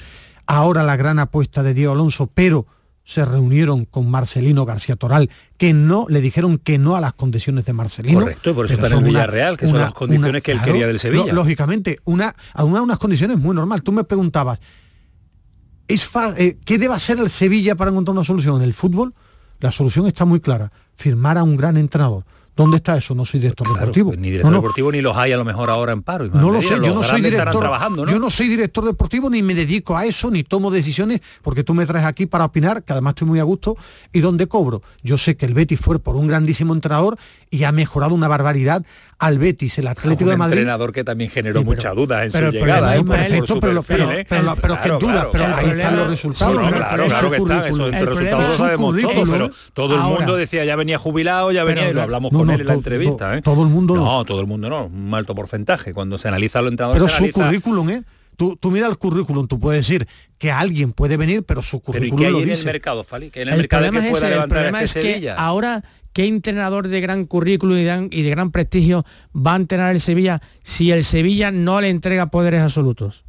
Ahora 0.46 0.82
la 0.82 0.96
gran 0.96 1.18
apuesta 1.18 1.62
de 1.62 1.74
Diego 1.74 1.92
Alonso, 1.92 2.28
pero 2.32 2.66
se 3.10 3.24
reunieron 3.24 3.86
con 3.86 4.08
Marcelino 4.08 4.64
García 4.64 4.94
Toral, 4.94 5.30
que 5.56 5.72
no 5.72 6.06
le 6.08 6.20
dijeron 6.20 6.58
que 6.58 6.78
no 6.78 6.94
a 6.94 7.00
las 7.00 7.12
condiciones 7.12 7.64
de 7.64 7.72
Marcelino. 7.72 8.20
Correcto, 8.20 8.54
por 8.54 8.66
eso 8.66 8.74
está 8.74 8.86
en 8.86 8.92
son 8.92 8.98
una- 9.02 9.08
Villarreal, 9.08 9.56
que 9.58 9.66
son 9.66 9.74
una- 9.74 9.84
las 9.86 9.94
condiciones 9.94 10.30
una- 10.30 10.40
que 10.40 10.52
él 10.52 10.58
claro, 10.58 10.72
quería 10.72 10.86
del 10.86 11.00
Sevilla. 11.00 11.32
lógicamente, 11.32 11.98
una, 12.04 12.32
a 12.54 12.62
una- 12.62 12.82
unas 12.82 12.98
condiciones 12.98 13.36
muy 13.36 13.52
normal. 13.56 13.82
Tú 13.82 13.90
me 13.90 14.04
preguntabas, 14.04 14.60
¿es 15.88 16.06
fa- 16.06 16.34
eh, 16.38 16.56
¿qué 16.64 16.78
debe 16.78 16.94
hacer 16.94 17.18
el 17.18 17.28
Sevilla 17.28 17.74
para 17.74 17.90
encontrar 17.90 18.12
una 18.16 18.22
solución? 18.22 18.56
En 18.58 18.62
el 18.62 18.74
fútbol, 18.74 19.12
la 19.58 19.72
solución 19.72 20.06
está 20.06 20.24
muy 20.24 20.38
clara, 20.38 20.70
firmar 20.94 21.36
a 21.36 21.42
un 21.42 21.56
gran 21.56 21.76
entrenador. 21.76 22.24
¿Dónde 22.60 22.76
está 22.76 22.98
eso? 22.98 23.14
No 23.14 23.24
soy 23.24 23.40
director 23.40 23.66
Claro, 23.66 23.80
deportivo. 23.80 24.12
ni 24.14 24.30
director 24.30 24.50
No, 24.50 24.56
no, 24.58 24.62
deportivo 24.62 24.92
ni 24.92 25.00
los 25.00 25.16
hay 25.16 25.32
a 25.32 25.36
lo 25.38 25.44
mejor 25.46 25.70
ahora 25.70 25.92
en 25.92 26.02
paro. 26.02 26.26
no 26.28 26.50
lo 26.50 26.60
sé, 26.60 26.68
yo 26.82 26.92
no 26.94 27.02
soy 27.02 27.22
director. 27.22 27.58
trabajando, 27.58 28.04
¿no? 28.04 28.12
Yo 28.12 28.18
no 28.18 28.28
soy 28.30 28.48
director 28.48 28.84
deportivo 28.84 29.30
ni 29.30 29.42
me 29.42 29.54
dedico 29.54 29.96
a 29.96 30.04
eso, 30.04 30.30
ni 30.30 30.42
tomo 30.44 30.70
decisiones, 30.70 31.20
porque 31.42 31.64
tú 31.64 31.72
me 31.72 31.86
traes 31.86 32.04
aquí 32.04 32.26
para 32.26 32.44
opinar, 32.44 32.82
que 32.82 32.92
además 32.92 33.12
estoy 33.12 33.28
muy 33.28 33.40
a 33.40 33.44
gusto, 33.44 33.76
y 34.12 34.20
donde 34.20 34.46
cobro. 34.46 34.82
Yo 35.02 35.16
sé 35.16 35.36
que 35.36 35.46
el 35.46 35.54
Betis 35.54 35.80
fue 35.80 35.98
por 35.98 36.16
un 36.16 36.26
grandísimo 36.26 36.74
entrenador 36.74 37.16
y 37.50 37.64
ha 37.64 37.72
mejorado 37.72 38.14
una 38.14 38.28
barbaridad 38.28 38.84
al 39.20 39.38
Betis, 39.38 39.78
el 39.78 39.86
Atlético 39.86 40.24
un 40.24 40.30
de 40.30 40.36
Madrid. 40.38 40.58
entrenador 40.58 40.92
que 40.92 41.04
también 41.04 41.30
generó 41.30 41.62
muchas 41.62 41.94
dudas 41.94 42.24
en 42.26 42.32
pero 42.32 42.50
su 42.50 42.56
el 42.56 42.62
llegada, 42.62 42.94
problema, 42.94 43.26
¿eh? 43.26 43.42
su 43.46 43.60
pero 43.60 43.72
lo- 43.74 43.82
perfil, 43.82 44.06
pero- 44.06 44.18
¿eh? 44.18 44.26
pero 44.28 44.56
pero 44.56 44.74
Claro, 44.80 44.98
dudas, 44.98 45.14
claro, 45.14 45.30
pero 45.30 45.44
ahí 45.44 45.50
están 45.52 45.66
problema- 45.76 45.96
los 45.96 46.08
resultados. 46.10 46.52
sí, 46.54 46.58
No, 46.58 46.64
pero 46.70 46.76
claro, 46.86 47.02
el 47.04 47.08
claro 47.10 47.30
que 47.30 47.36
están, 47.36 47.58
currículum. 47.60 47.80
eso 47.80 47.84
entre 47.86 48.00
El 48.00 48.06
resultados 48.06 48.16
problema 48.16 48.46
lo 48.48 48.52
es 48.52 48.58
sabemos 48.58 48.90
todos, 48.96 49.02
currículum, 49.04 49.30
pero 49.30 49.50
todo 49.74 49.94
el 49.94 50.00
mundo 50.02 50.36
decía 50.36 50.64
ya 50.64 50.76
venía 50.76 50.98
jubilado, 50.98 51.52
ya 51.52 51.64
venía, 51.64 51.82
Pero 51.82 51.90
y 51.92 51.94
lo 51.94 52.02
hablamos 52.02 52.32
no, 52.32 52.38
con 52.40 52.50
él 52.50 52.60
en 52.62 52.66
la 52.66 52.74
entrevista, 52.74 53.36
¿eh? 53.36 53.42
todo 53.42 53.62
el 53.62 53.68
mundo 53.68 53.94
no. 53.96 54.24
Todo 54.24 54.40
el 54.40 54.46
mundo 54.46 54.68
no, 54.70 54.86
un 54.86 55.14
alto 55.14 55.34
porcentaje. 55.34 55.92
Cuando 55.92 56.16
se 56.18 56.28
analiza 56.28 56.60
los 56.62 56.70
entrenadores 56.72 57.02
Pero 57.02 57.14
se 57.16 57.26
su 57.32 57.32
currículum, 57.40 57.90
¿eh? 57.90 58.02
Tú, 58.36 58.56
tú 58.58 58.70
mira 58.70 58.86
el 58.86 58.96
currículum, 58.96 59.46
tú 59.46 59.60
puedes 59.60 59.86
decir 59.86 60.08
que 60.38 60.50
alguien 60.50 60.92
puede 60.92 61.18
venir, 61.18 61.42
pero 61.44 61.60
su 61.60 61.82
Pero 61.82 61.98
¿y 62.06 62.08
currículum 62.08 62.18
qué 62.20 62.26
hay 62.26 62.32
lo 62.32 62.38
en 62.38 62.44
el 62.44 62.50
dice. 62.50 62.64
mercado, 62.64 63.04
Fali? 63.04 63.30
¿Qué 63.30 63.40
hay 63.40 63.42
en 63.42 63.48
el, 63.48 63.54
el 63.54 63.60
mercado 63.60 63.82
problema 63.82 64.00
que 64.00 64.06
es 64.06 64.10
pueda 64.12 64.26
el 64.28 64.32
levantar 64.32 64.56
problema 64.58 64.82
este 64.82 64.98
es 65.00 65.04
que 65.04 65.12
Sevilla? 65.12 65.34
ahora 65.34 65.84
qué 66.12 66.26
entrenador 66.26 66.88
de 66.88 67.00
gran 67.00 67.26
currículum 67.26 67.76
y 67.76 67.80
de 67.80 67.84
gran, 67.84 68.08
y 68.10 68.22
de 68.22 68.30
gran 68.30 68.50
prestigio 68.50 69.04
va 69.34 69.54
a 69.54 69.56
entrenar 69.56 69.94
el 69.94 70.00
Sevilla 70.00 70.40
si 70.62 70.90
el 70.90 71.04
Sevilla 71.04 71.50
no 71.50 71.80
le 71.80 71.88
entrega 71.88 72.30
poderes 72.30 72.60
absolutos. 72.60 73.24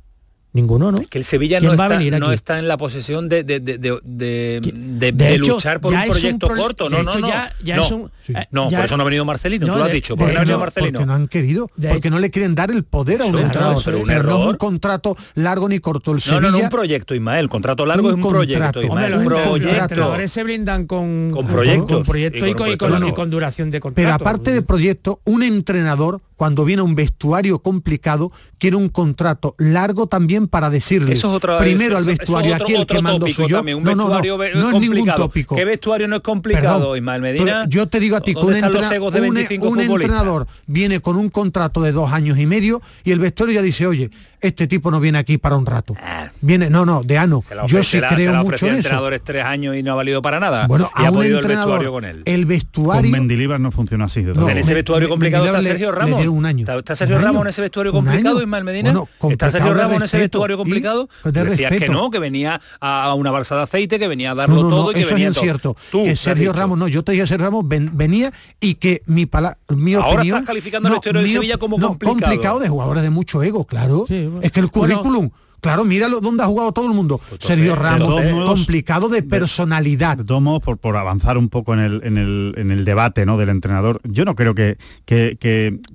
Ninguno, 0.53 0.91
¿no? 0.91 0.97
que 1.09 1.17
el 1.17 1.23
Sevilla 1.23 1.59
¿Quién 1.59 1.67
no 1.77 1.81
está, 1.81 2.19
no 2.19 2.31
está 2.33 2.59
en 2.59 2.67
la 2.67 2.75
posesión 2.75 3.29
de, 3.29 3.45
de, 3.45 3.61
de, 3.61 3.79
de, 4.03 5.33
hecho, 5.35 5.53
luchar 5.53 5.79
por 5.79 5.93
un 5.93 6.03
proyecto 6.03 6.49
corto. 6.49 6.89
No, 6.89 7.03
no, 7.03 7.15
no. 7.15 7.27
ya- 7.27 7.53
ya 7.63 7.77
no, 7.77 7.83
es 7.85 7.91
un- 7.91 8.11
eh, 8.27 8.47
no, 8.51 8.69
ya- 8.69 8.79
por 8.79 8.85
eso 8.85 8.97
no 8.97 9.03
ha 9.03 9.05
venido 9.05 9.23
Marcelino, 9.23 9.65
No, 9.67 9.73
tú 9.73 9.79
lo 9.79 9.85
has 9.85 9.93
dicho. 9.93 10.17
¿Por 10.17 10.27
qué 10.27 10.33
no 10.33 10.39
ha 10.39 10.43
venido 10.43 10.59
Marcelino? 10.59 10.99
Porque 10.99 11.05
no 11.05 11.13
han 11.13 11.27
querido, 11.29 11.69
porque 11.89 12.09
no 12.09 12.19
le 12.19 12.29
quieren 12.31 12.53
dar 12.53 12.69
el 12.69 12.83
poder 12.83 13.21
a 13.21 13.25
un 13.27 13.37
entrenador. 13.39 13.81
pero 13.85 13.99
un 13.99 14.07
no 14.07 14.41
es 14.43 14.47
un 14.49 14.57
contrato 14.57 15.15
largo 15.35 15.69
ni 15.69 15.79
corto. 15.79 16.11
El 16.11 16.15
No, 16.17 16.19
Sevilla, 16.21 16.41
no, 16.41 16.51
no, 16.51 16.57
un 16.59 16.69
proyecto, 16.69 17.15
Ismael. 17.15 17.47
Contrato 17.47 17.85
largo 17.85 18.09
Un 18.09 18.19
es 18.19 18.23
un 18.25 18.29
proyecto. 18.29 18.81
Ismael. 18.81 19.13
Hombre, 19.13 19.45
los, 19.45 19.77
entrenadores 19.79 20.31
se 20.31 20.43
brindan 20.43 20.85
con, 20.85 21.31
Con 21.31 21.47
proyectos. 21.47 21.97
con 21.97 22.03
proyecto 22.03 22.45
y, 22.45 22.53
con 22.55 22.69
y 23.07 23.13
con- 23.13 23.29
duración 23.29 23.69
de 23.71 23.79
Pero 23.79 23.93
contrato. 23.93 24.15
aparte 24.15 24.51
de 24.51 24.61
proyecto, 24.61 25.21
un 25.23 25.43
entrenador, 25.43 26.19
cuando 26.41 26.65
viene 26.65 26.81
un 26.81 26.95
vestuario 26.95 27.59
complicado, 27.59 28.31
quiere 28.57 28.75
un 28.75 28.89
contrato 28.89 29.53
largo 29.59 30.07
también 30.07 30.47
para 30.47 30.71
decirle 30.71 31.13
Eso 31.13 31.27
es 31.29 31.35
otra 31.35 31.59
primero 31.59 31.99
eso- 31.99 32.09
al 32.09 32.17
vestuario, 32.17 32.55
aquí 32.55 32.73
el 32.73 32.87
que 32.87 32.99
mando 32.99 33.27
soy 33.27 33.47
yo. 33.47 33.57
también, 33.57 33.77
un 33.77 33.83
no, 33.83 33.93
no, 33.93 34.09
no, 34.09 34.19
no 34.19 34.43
es 34.71 34.81
ningún 34.81 35.05
tópico. 35.15 35.55
¿Qué 35.55 35.65
vestuario 35.65 36.07
no 36.07 36.15
es 36.15 36.21
complicado, 36.23 36.79
Perdón, 36.79 36.97
Ismael 36.97 37.21
Medina? 37.21 37.65
Yo 37.69 37.87
te 37.87 37.99
digo 37.99 38.15
a 38.15 38.21
ti 38.21 38.33
que 38.33 38.39
un, 38.39 38.45
¿Dónde 38.45 38.57
están 38.57 38.71
los 38.71 38.81
entrena- 38.81 38.95
egos 38.95 39.13
de 39.13 39.19
un- 39.21 39.33
25 39.35 39.65
un 39.67 39.71
futbolistas? 39.75 40.01
entrenador 40.01 40.47
viene 40.65 40.99
con 40.99 41.15
un 41.15 41.29
contrato 41.29 41.79
de 41.83 41.91
dos 41.91 42.11
años 42.11 42.39
y 42.39 42.47
medio 42.47 42.81
y 43.03 43.11
el 43.11 43.19
vestuario 43.19 43.53
ya 43.53 43.61
dice, 43.61 43.85
oye, 43.85 44.09
este 44.41 44.67
tipo 44.67 44.89
no 44.91 44.99
viene 44.99 45.17
aquí 45.19 45.37
para 45.37 45.55
un 45.55 45.65
rato. 45.65 45.95
Viene, 46.41 46.69
no, 46.69 46.85
no, 46.85 47.03
de 47.03 47.17
ano. 47.17 47.41
Ah. 47.43 47.47
Se 47.47 47.55
la 47.55 47.65
Yo 47.67 47.83
sí 47.83 47.89
se 47.91 48.01
la- 48.01 48.09
se 48.09 48.15
creo 48.15 48.33
la 48.33 48.43
mucho 48.43 48.65
en 48.67 48.75
entrenadores 48.75 49.21
tres 49.23 49.43
años 49.45 49.75
y 49.75 49.83
no 49.83 49.91
ha 49.91 49.95
valido 49.95 50.21
para 50.21 50.39
nada. 50.39 50.67
Bueno, 50.67 50.89
y 50.97 51.03
a 51.03 51.07
ha 51.07 51.09
un 51.11 51.15
podido 51.17 51.37
el 51.39 51.43
entrenador, 51.45 51.79
vestuario 51.79 51.91
con 51.91 52.05
él. 52.05 52.21
el 52.25 52.41
Con 52.41 52.47
vestuario... 52.49 53.11
Mendilibar 53.11 53.59
no 53.59 53.71
funciona 53.71 54.05
así. 54.05 54.21
No, 54.23 54.49
en 54.49 54.57
ese 54.57 54.73
vestuario 54.73 55.07
Me- 55.07 55.11
complicado 55.11 55.45
está 55.45 55.61
Sergio 55.61 55.91
le 55.91 55.97
Ramos. 55.97 56.17
dieron 56.17 56.35
un 56.35 56.45
año. 56.45 56.59
¿Está, 56.61 56.77
está 56.77 56.95
Sergio 56.95 57.17
Un 57.17 57.23
Ramos 57.23 57.41
en 57.43 57.47
ese 57.49 57.61
vestuario 57.61 57.91
complicado. 57.91 58.41
Ismael 58.41 58.63
Medina? 58.63 58.89
Bueno, 58.91 59.03
¿Está 59.03 59.17
complicado 59.19 59.51
Sergio 59.51 59.73
Ramos 59.73 59.95
en 59.97 60.03
ese 60.03 60.17
vestuario 60.17 60.55
Y- 60.55 60.57
complicado? 60.57 61.09
pues 61.21 61.33
de 61.33 61.43
Decías 61.45 61.71
que 61.71 61.89
no, 61.89 62.09
que 62.09 62.19
venía 62.19 62.59
a 62.79 63.13
una 63.13 63.31
balsa 63.31 63.55
de 63.57 63.61
aceite, 63.63 63.99
que 63.99 64.07
venía 64.07 64.31
a 64.31 64.35
darlo 64.35 64.55
No, 64.55 64.63
no, 64.63 64.69
no, 64.69 64.75
todo 64.77 64.91
y 64.91 64.95
que 64.95 64.99
eso 65.01 65.13
venía 65.13 65.27
es 65.29 65.33
todo. 65.35 65.43
incierto. 65.43 65.77
Tú 65.91 66.03
que 66.03 66.15
Sergio. 66.15 66.53
Ramos, 66.53 66.77
no, 66.77 66.87
yo 66.87 67.03
te 67.03 67.11
dije 67.11 67.27
Sergio 67.27 67.45
Ramos 67.45 67.67
ven- 67.67 67.91
venía 67.93 68.31
y 68.59 68.75
que 68.75 69.03
mi 69.05 69.25
pala, 69.25 69.57
mi 69.69 69.93
Ahora 69.93 70.07
opinión. 70.15 70.37
estás 70.37 70.47
calificando 70.47 70.87
el 70.89 70.93
vestuario 70.95 71.21
de 71.21 71.27
Sevilla 71.27 71.57
como 71.57 71.77
no, 71.77 71.97
complicado. 71.99 72.59
de 72.59 72.69
jugadores 72.69 73.03
de 73.03 73.09
mucho 73.09 73.43
ego, 73.43 73.65
claro. 73.65 74.05
Sí, 74.07 74.27
es 74.41 74.51
que 74.51 74.59
el 74.59 74.71
currículum... 74.71 75.29
Claro, 75.61 75.85
míralo 75.85 76.21
dónde 76.21 76.41
ha 76.41 76.47
jugado 76.47 76.71
todo 76.71 76.87
el 76.87 76.93
mundo. 76.93 77.21
Pues, 77.29 77.39
Sergio 77.43 77.75
Ramos, 77.75 78.19
complicado 78.47 79.09
de 79.09 79.21
personalidad. 79.21 80.17
De, 80.17 80.59
por, 80.59 80.79
por, 80.79 80.97
avanzar 80.97 81.37
un 81.37 81.49
poco 81.49 81.75
en 81.75 81.79
el, 81.79 82.01
en 82.03 82.17
el, 82.17 82.55
en 82.57 82.71
el 82.71 82.83
debate 82.83 83.27
¿no? 83.27 83.37
del 83.37 83.49
entrenador, 83.49 84.01
yo 84.03 84.25
no 84.25 84.35
creo 84.35 84.55
que, 84.55 84.77
que, 85.05 85.37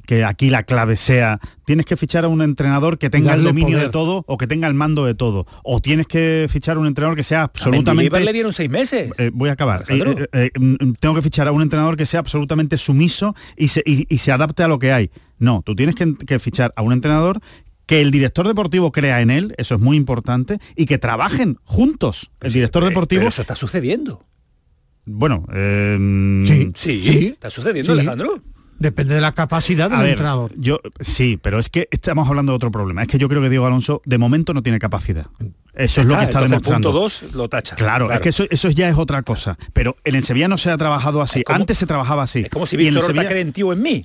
que, 0.06 0.24
aquí 0.24 0.50
la 0.50 0.62
clave 0.62 0.96
sea 0.96 1.40
tienes 1.64 1.84
que 1.84 1.96
fichar 1.96 2.24
a 2.24 2.28
un 2.28 2.42
entrenador 2.42 2.96
que 2.96 3.10
tenga 3.10 3.34
el 3.34 3.42
dominio 3.42 3.78
de 3.78 3.88
todo 3.88 4.24
o 4.28 4.38
que 4.38 4.46
tenga 4.46 4.68
el 4.68 4.74
mando 4.74 5.04
de 5.04 5.16
todo. 5.16 5.46
O 5.64 5.80
tienes 5.80 6.06
que 6.06 6.46
fichar 6.48 6.76
a 6.76 6.80
un 6.80 6.86
entrenador 6.86 7.16
que 7.16 7.24
sea 7.24 7.42
absolutamente... 7.42 8.16
A 8.16 8.20
le 8.20 8.32
dieron 8.32 8.52
seis 8.52 8.70
meses. 8.70 9.10
Eh, 9.18 9.30
voy 9.34 9.48
a 9.48 9.52
acabar. 9.52 9.84
Eh, 9.88 10.28
eh, 10.32 10.50
mm, 10.56 10.74
mm, 10.74 10.94
tengo 11.00 11.16
que 11.16 11.22
fichar 11.22 11.48
a 11.48 11.52
un 11.52 11.62
entrenador 11.62 11.96
que 11.96 12.06
sea 12.06 12.20
absolutamente 12.20 12.78
sumiso 12.78 13.34
y 13.56 13.68
se, 13.68 13.82
y, 13.84 14.18
se 14.18 14.30
adapte 14.30 14.62
a 14.62 14.68
lo 14.68 14.78
que 14.78 14.92
hay. 14.92 15.10
No, 15.38 15.62
tú 15.66 15.74
tienes 15.74 15.96
que, 15.96 16.38
fichar 16.38 16.72
a 16.76 16.82
un 16.82 16.92
entrenador 16.92 17.40
que 17.86 18.00
el 18.00 18.10
director 18.10 18.46
deportivo 18.46 18.92
crea 18.92 19.20
en 19.20 19.30
él, 19.30 19.54
eso 19.58 19.76
es 19.76 19.80
muy 19.80 19.96
importante, 19.96 20.58
y 20.74 20.86
que 20.86 20.98
trabajen 20.98 21.58
juntos. 21.62 22.30
El 22.40 22.52
director 22.52 22.82
eh, 22.82 22.88
deportivo... 22.88 23.20
Pero 23.20 23.28
eso 23.28 23.42
está 23.42 23.54
sucediendo. 23.54 24.22
Bueno, 25.04 25.46
eh, 25.52 25.94
sí, 26.46 26.66
mm, 26.66 26.72
sí, 26.74 27.26
está 27.28 27.48
sucediendo. 27.48 27.92
Alejandro. 27.92 28.40
Depende 28.78 29.14
de 29.14 29.20
la 29.20 29.32
capacidad 29.32 29.90
del 29.90 30.06
entrenador. 30.06 30.52
Yo, 30.56 30.80
sí, 31.00 31.38
pero 31.40 31.58
es 31.58 31.68
que 31.68 31.88
estamos 31.90 32.28
hablando 32.28 32.52
de 32.52 32.56
otro 32.56 32.70
problema. 32.70 33.02
Es 33.02 33.08
que 33.08 33.18
yo 33.18 33.28
creo 33.28 33.40
que 33.42 33.48
Diego 33.48 33.66
Alonso 33.66 34.02
de 34.04 34.18
momento 34.18 34.54
no 34.54 34.62
tiene 34.62 34.78
capacidad. 34.78 35.26
Eso 35.76 36.00
es 36.00 36.06
lo 36.06 36.16
que 36.16 36.24
está 36.24 36.40
demostrando. 36.40 36.90
Punto 36.90 37.36
lo 37.36 37.48
tacha. 37.50 37.76
Claro, 37.76 38.10
es 38.10 38.20
que 38.20 38.30
eso, 38.30 38.44
eso 38.48 38.70
ya 38.70 38.88
es 38.88 38.96
otra 38.96 39.22
cosa. 39.22 39.58
Pero 39.74 39.96
en 40.04 40.14
el 40.14 40.24
Sevilla 40.24 40.48
no 40.48 40.56
se 40.56 40.70
ha 40.70 40.78
trabajado 40.78 41.20
así. 41.20 41.42
Antes 41.46 41.76
se 41.76 41.86
trabajaba 41.86 42.22
así. 42.22 42.40
Es 42.40 42.48
como 42.48 42.64
si 42.64 42.78
Víctor 42.78 43.02
Horta 43.02 43.06
Sevilla... 43.08 43.28
cree 43.28 43.42
en, 43.42 43.52
tío 43.52 43.72
en 43.74 43.82
mí. 43.82 44.02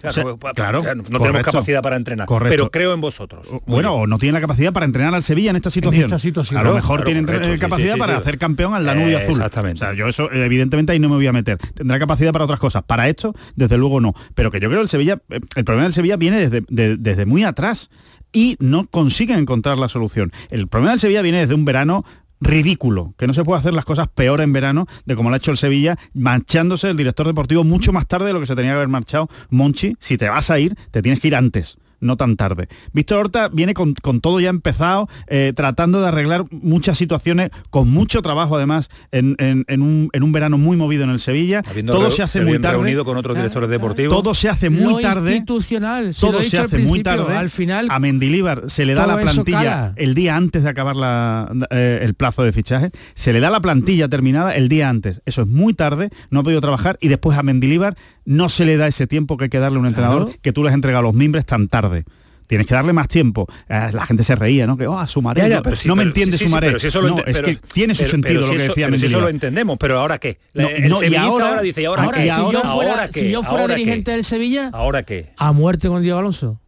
Claro, 0.53 0.83
no 1.09 1.19
tenemos 1.19 1.43
capacidad 1.43 1.81
para 1.81 1.95
entrenar. 1.95 2.27
Correcto. 2.27 2.51
Pero 2.51 2.71
creo 2.71 2.93
en 2.93 2.99
vosotros. 2.99 3.47
Bueno, 3.65 3.93
o 3.93 4.07
no 4.07 4.19
tiene 4.19 4.33
la 4.33 4.41
capacidad 4.41 4.73
para 4.73 4.85
entrenar 4.85 5.15
al 5.15 5.23
Sevilla 5.23 5.51
en 5.51 5.55
esta 5.55 5.69
situación. 5.69 6.05
Esta 6.05 6.19
situación. 6.19 6.59
A 6.59 6.63
lo 6.63 6.73
mejor 6.73 7.03
claro, 7.03 7.25
tiene 7.25 7.53
eh, 7.53 7.57
capacidad 7.57 7.97
para 7.97 8.17
hacer 8.17 8.37
campeón 8.37 8.73
al 8.73 8.85
Danubio 8.85 9.17
eh, 9.17 9.23
Azul. 9.23 9.35
Exactamente. 9.35 9.85
Yo 9.95 10.07
eso, 10.07 10.29
evidentemente, 10.29 10.91
ahí 10.91 10.99
no 10.99 11.07
me 11.07 11.15
voy 11.15 11.27
a 11.27 11.33
meter. 11.33 11.57
Tendrá 11.73 11.97
capacidad 11.99 12.33
para 12.33 12.43
otras 12.43 12.59
cosas. 12.59 12.83
Para 12.83 13.07
esto, 13.07 13.33
desde 13.55 13.77
luego 13.77 14.01
no. 14.01 14.13
Pero 14.35 14.51
que 14.51 14.59
yo 14.61 14.69
creo 14.69 14.79
que 14.79 14.83
el 14.83 14.89
Sevilla, 14.89 15.21
eh, 15.29 15.39
el 15.55 15.65
problema 15.65 15.83
del 15.83 15.93
Sevilla 15.93 16.15
viene 16.17 16.49
desde, 16.49 16.97
desde 16.97 17.25
muy 17.25 17.43
atrás 17.43 17.89
y 18.31 18.55
no 18.59 18.87
consiguen 18.87 19.39
encontrar 19.39 19.77
la 19.77 19.89
solución. 19.89 20.31
El 20.49 20.67
problema 20.67 20.91
del 20.91 20.99
Sevilla 20.99 21.21
viene 21.21 21.39
desde 21.39 21.55
un 21.55 21.65
verano 21.65 22.05
ridículo, 22.39 23.13
que 23.17 23.27
no 23.27 23.33
se 23.33 23.43
puede 23.43 23.59
hacer 23.59 23.73
las 23.73 23.85
cosas 23.85 24.07
peor 24.07 24.41
en 24.41 24.51
verano 24.51 24.87
de 25.05 25.15
como 25.15 25.29
lo 25.29 25.35
ha 25.35 25.37
hecho 25.37 25.51
el 25.51 25.57
Sevilla, 25.57 25.97
marchándose 26.13 26.89
el 26.89 26.97
director 26.97 27.27
deportivo 27.27 27.63
mucho 27.63 27.93
más 27.93 28.07
tarde 28.07 28.27
de 28.27 28.33
lo 28.33 28.39
que 28.39 28.47
se 28.47 28.55
tenía 28.55 28.71
que 28.71 28.77
haber 28.77 28.87
marchado 28.87 29.29
Monchi. 29.49 29.95
Si 29.99 30.17
te 30.17 30.27
vas 30.27 30.49
a 30.49 30.59
ir, 30.59 30.75
te 30.89 31.01
tienes 31.01 31.19
que 31.19 31.27
ir 31.27 31.35
antes 31.35 31.77
no 32.01 32.17
tan 32.17 32.35
tarde. 32.35 32.67
Víctor 32.93 33.19
Horta 33.19 33.47
viene 33.47 33.73
con, 33.73 33.93
con 33.93 34.19
todo 34.19 34.39
ya 34.39 34.49
empezado, 34.49 35.07
eh, 35.27 35.53
tratando 35.55 36.01
de 36.01 36.07
arreglar 36.07 36.45
muchas 36.51 36.97
situaciones, 36.97 37.51
con 37.69 37.89
mucho 37.89 38.21
trabajo 38.21 38.57
además, 38.57 38.89
en, 39.11 39.35
en, 39.39 39.81
un, 39.81 40.09
en 40.11 40.23
un, 40.23 40.31
verano 40.31 40.57
muy 40.57 40.75
movido 40.75 41.03
en 41.03 41.11
el 41.11 41.19
Sevilla. 41.19 41.63
Todo 41.85 42.11
se 42.11 42.23
hace 42.23 42.41
muy 42.41 42.59
tarde. 42.59 42.77
Reunido 42.77 43.05
con 43.05 43.17
otros 43.17 43.37
directores 43.37 43.69
deportivos. 43.69 44.15
Todo 44.15 44.33
se 44.33 44.49
hace 44.49 44.69
muy 44.69 45.01
tarde. 45.01 45.31
Institucional, 45.31 46.15
todo 46.19 46.43
se 46.43 46.57
hace 46.57 46.79
muy 46.79 47.03
tarde. 47.03 47.35
Al 47.35 47.49
final, 47.49 47.87
a 47.89 47.99
Mendilíbar 47.99 48.69
se 48.69 48.85
le 48.85 48.93
da 48.93 49.07
la 49.07 49.17
plantilla 49.17 49.93
el 49.95 50.13
día 50.13 50.35
antes 50.35 50.63
de 50.63 50.69
acabar 50.69 50.95
la, 50.95 51.51
eh, 51.69 51.99
el 52.01 52.15
plazo 52.15 52.43
de 52.43 52.51
fichaje. 52.51 52.91
Se 53.13 53.31
le 53.33 53.39
da 53.39 53.49
la 53.49 53.61
plantilla 53.61 54.07
terminada 54.09 54.55
el 54.55 54.67
día 54.69 54.89
antes. 54.89 55.21
Eso 55.25 55.43
es 55.43 55.47
muy 55.47 55.73
tarde, 55.73 56.09
no 56.29 56.39
ha 56.39 56.43
podido 56.43 56.61
trabajar 56.61 56.97
y 57.01 57.07
después 57.07 57.37
a 57.37 57.43
Mendilíbar 57.43 57.95
no 58.25 58.49
se 58.49 58.65
le 58.65 58.77
da 58.77 58.87
ese 58.87 59.07
tiempo 59.07 59.37
que 59.37 59.45
hay 59.45 59.49
que 59.49 59.59
darle 59.59 59.77
a 59.77 59.81
un 59.81 59.87
entrenador 59.87 60.31
que 60.41 60.53
tú 60.53 60.63
le 60.63 60.69
has 60.69 60.75
entregado 60.75 61.03
los 61.03 61.13
mimbres 61.13 61.45
tan 61.45 61.67
tarde 61.67 61.90
tarde 61.91 62.05
tienes 62.51 62.67
que 62.67 62.73
darle 62.73 62.91
más 62.91 63.07
tiempo. 63.07 63.47
Eh, 63.69 63.91
la 63.93 64.05
gente 64.05 64.25
se 64.25 64.35
reía, 64.35 64.67
¿no? 64.67 64.75
Que, 64.75 64.85
oh, 64.85 65.07
sumaré. 65.07 65.43
Ya, 65.43 65.47
ya, 65.47 65.61
pero 65.61 65.77
sí, 65.77 65.87
no 65.87 65.93
pero, 65.93 66.03
me 66.03 66.09
entiende 66.09 66.37
sí, 66.37 66.43
sumaré. 66.43 66.77
Sí, 66.81 66.89
pero 66.91 67.07
no, 67.07 67.23
es 67.25 67.39
que 67.39 67.57
tiene 67.73 67.95
su 67.95 68.03
sentido 68.03 68.41
lo 68.41 68.51
que 68.51 68.57
decía 68.57 68.89
Mendilibar. 68.89 69.09
eso 69.09 69.21
lo 69.21 69.29
entendemos, 69.29 69.77
pero 69.77 69.97
¿ahora 69.97 70.17
qué? 70.17 70.37
No, 70.53 70.67
el 70.67 70.89
no, 70.89 70.97
ahora, 70.97 71.47
ahora, 71.47 71.61
dice, 71.61 71.81
¿y 71.81 71.85
ahora, 71.85 72.03
ahora. 72.03 72.21
Si, 72.21 72.29
ahora, 72.29 72.61
yo 72.61 72.73
fuera, 72.73 73.07
qué? 73.07 73.19
si 73.21 73.31
yo 73.31 73.43
fuera, 73.43 73.67
dirigente 73.75 74.11
qué? 74.11 74.15
del 74.15 74.25
Sevilla, 74.25 74.69
¿ahora 74.73 75.03
qué? 75.03 75.31
A 75.37 75.53
muerte 75.53 75.87
con 75.87 76.01
Diego 76.01 76.19
Alonso. 76.19 76.59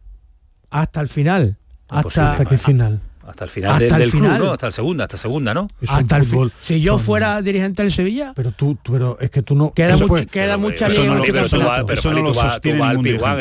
Hasta 0.70 1.02
el 1.02 1.08
final. 1.08 1.58
Hasta, 1.90 2.32
¿Hasta 2.32 2.46
qué 2.46 2.56
final? 2.56 3.02
Hasta 3.26 3.44
el 3.44 3.50
final 3.50 3.72
hasta 3.72 3.98
del, 3.98 4.02
el 4.02 4.10
final. 4.10 4.38
¿no? 4.38 4.52
Hasta 4.52 4.66
el 4.66 4.72
segunda, 4.72 5.04
hasta 5.04 5.16
segunda, 5.16 5.54
¿no? 5.54 5.68
Hasta 5.86 6.16
el 6.18 6.24
fútbol. 6.24 6.52
Si 6.60 6.80
yo 6.80 6.98
fuera 6.98 7.40
dirigente 7.42 7.82
del 7.82 7.92
Sevilla. 7.92 8.32
Pero 8.36 8.52
tú, 8.52 8.76
pero 8.84 9.18
es 9.20 9.30
que 9.30 9.42
tú 9.42 9.54
no. 9.54 9.72
Queda, 9.72 9.96
mucho, 9.96 10.26
queda 10.30 10.56
mucha 10.56 10.86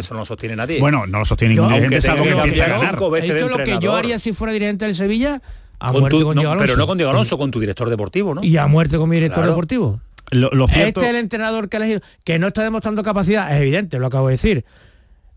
eso 0.03 0.15
no, 0.15 0.25
sostiene 0.25 0.55
nadie. 0.55 0.79
Bueno, 0.79 1.05
no 1.07 1.19
lo 1.19 1.25
sostiene 1.25 1.55
ningún 1.55 1.69
dirigente, 1.69 2.01
salvo 2.01 2.23
que 2.23 2.31
a 2.31 3.47
lo 3.47 3.57
que 3.57 3.77
yo 3.79 3.95
haría 3.95 4.19
si 4.19 4.33
fuera 4.33 4.53
dirigente 4.53 4.85
del 4.85 4.95
Sevilla. 4.95 5.41
A 5.79 5.91
con 5.91 6.01
muerte 6.01 6.17
tu, 6.17 6.23
con 6.23 6.35
no, 6.35 6.41
Diego 6.41 6.55
Pero 6.57 6.77
no 6.77 6.87
con 6.87 6.97
Diego 6.97 7.11
Alonso, 7.11 7.37
con 7.37 7.51
tu 7.51 7.59
director 7.59 7.89
deportivo, 7.89 8.33
¿no? 8.33 8.43
Y 8.43 8.55
a 8.55 8.67
muerte 8.67 8.97
con 8.97 9.09
mi 9.09 9.17
director 9.17 9.45
deportivo. 9.45 9.99
Este 10.31 11.01
es 11.01 11.07
el 11.07 11.17
entrenador 11.17 11.67
que 11.67 11.77
ha 11.77 11.79
elegido, 11.81 12.01
que 12.23 12.39
no 12.39 12.47
está 12.47 12.63
demostrando 12.63 13.03
capacidad, 13.03 13.53
es 13.53 13.61
evidente, 13.61 13.99
lo 13.99 14.07
acabo 14.07 14.27
de 14.27 14.33
decir 14.33 14.65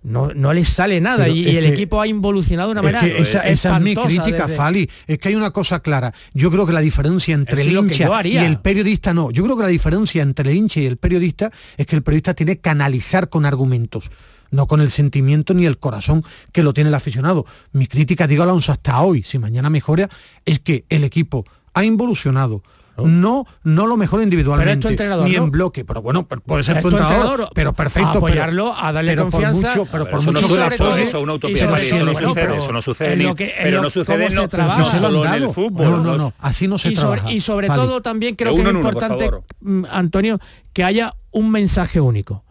no, 0.07 0.33
no 0.35 0.53
les 0.53 0.69
sale 0.69 1.01
nada 1.01 1.29
y, 1.29 1.57
el 1.57 1.67
equipo 1.67 2.01
ha 2.01 2.07
involucionado 2.07 2.69
de 2.69 2.73
una 2.73 2.83
manera. 2.83 3.05
Es 3.05 3.29
esa, 3.29 3.41
esa, 3.41 3.77
es 3.77 3.83
mi 3.83 3.97
crítica. 3.97 4.47
Fali. 4.47 4.89
Es 5.07 5.19
que 5.19 5.31
hay 5.31 5.35
una 5.35 5.51
cosa 5.51 5.81
clara. 5.81 6.15
Yo 6.33 6.49
creo 6.53 6.65
que 6.65 6.73
la 6.73 6.81
diferencia 6.81 7.35
entre 7.35 7.63
el 7.63 7.73
hincha 7.73 8.23
y 8.25 8.37
el 8.37 8.61
periodista 8.61 9.13
no. 9.13 9.33
Yo 9.33 9.43
creo 9.43 9.57
que 9.57 9.65
la 9.65 9.69
diferencia 9.69 10.23
entre 10.23 10.51
el 10.51 10.57
hincha 10.57 10.79
y 10.79 10.87
el 10.87 10.97
periodista 10.97 11.51
es 11.77 11.87
que 11.87 11.97
el 11.97 12.03
periodista 12.05 12.35
tiene 12.35 12.59
que 12.59 12.71
analizar 12.71 13.29
con 13.29 13.45
argumentos 13.45 14.11
no 14.53 14.69
con 14.69 14.81
el 14.81 14.91
sentimiento 14.91 15.55
ni 15.55 15.67
el 15.67 15.77
corazón 15.77 16.23
que 16.53 16.63
lo 16.63 16.73
tiene 16.73 16.89
el 16.89 16.95
aficionado. 16.95 17.45
Mi 17.73 17.89
crítica, 17.89 18.29
digo 18.29 18.45
Alonso, 18.45 18.71
hasta 18.71 19.01
hoy, 19.01 19.25
si 19.25 19.41
mañana 19.41 19.71
mejora, 19.71 20.09
es 20.45 20.61
que 20.61 20.85
el 20.89 21.03
equipo 21.03 21.45
ha 21.75 21.85
involucionado, 21.85 22.63
no, 23.05 23.47
no 23.65 23.87
lo 23.87 23.97
mejor 23.97 24.23
individualmente, 24.23 24.97
ni 25.25 25.35
en 25.35 25.51
bloque, 25.51 25.85
pero 25.85 26.03
bueno, 26.03 26.27
puede 26.27 26.65
ser 26.65 26.81
tu 26.81 26.89
entrenador, 26.89 27.51
pero 27.55 27.73
perfecto. 27.73 28.19
apoyarlo, 28.19 28.75
a 28.77 28.93
darle 28.93 29.13
pero 29.13 29.31
confianza. 29.31 29.69
Por 29.69 29.79
mucho, 29.79 29.93
pero 29.93 30.09
por 30.09 30.21
eso 30.21 30.33
mucho 30.33 30.49
no 30.49 30.97
eso, 30.97 31.21
una 31.21 31.35
utopía, 31.35 31.57
eso, 31.57 31.77
eso, 31.77 32.05
no 32.05 32.15
sucede, 32.15 32.35
pero, 32.35 32.55
eso 32.55 32.73
no 32.73 32.83
sucede, 32.83 33.17
ni, 33.17 33.35
que, 33.35 33.55
pero 33.63 33.83
no 33.83 33.91
sucede 33.91 34.31
no, 34.31 34.47
no 34.47 34.91
solo 34.91 35.25
en 35.27 35.35
el 35.35 35.49
fútbol. 35.51 35.91
No, 35.91 35.99
no, 35.99 36.17
no, 36.17 36.33
así 36.39 36.69
no 36.69 36.79
se 36.79 36.91
y 36.91 37.41
sobre, 37.41 37.69
todo 37.69 38.01
también 38.01 38.35
creo 38.35 38.55
que 38.55 38.63
es 38.63 38.69
importante, 38.69 39.31
mm, 39.61 39.85
Antonio, 39.91 40.39
que 40.73 40.85
haya 40.85 41.15
un 41.31 41.51
mensaje 41.51 42.01
único. 42.01 42.46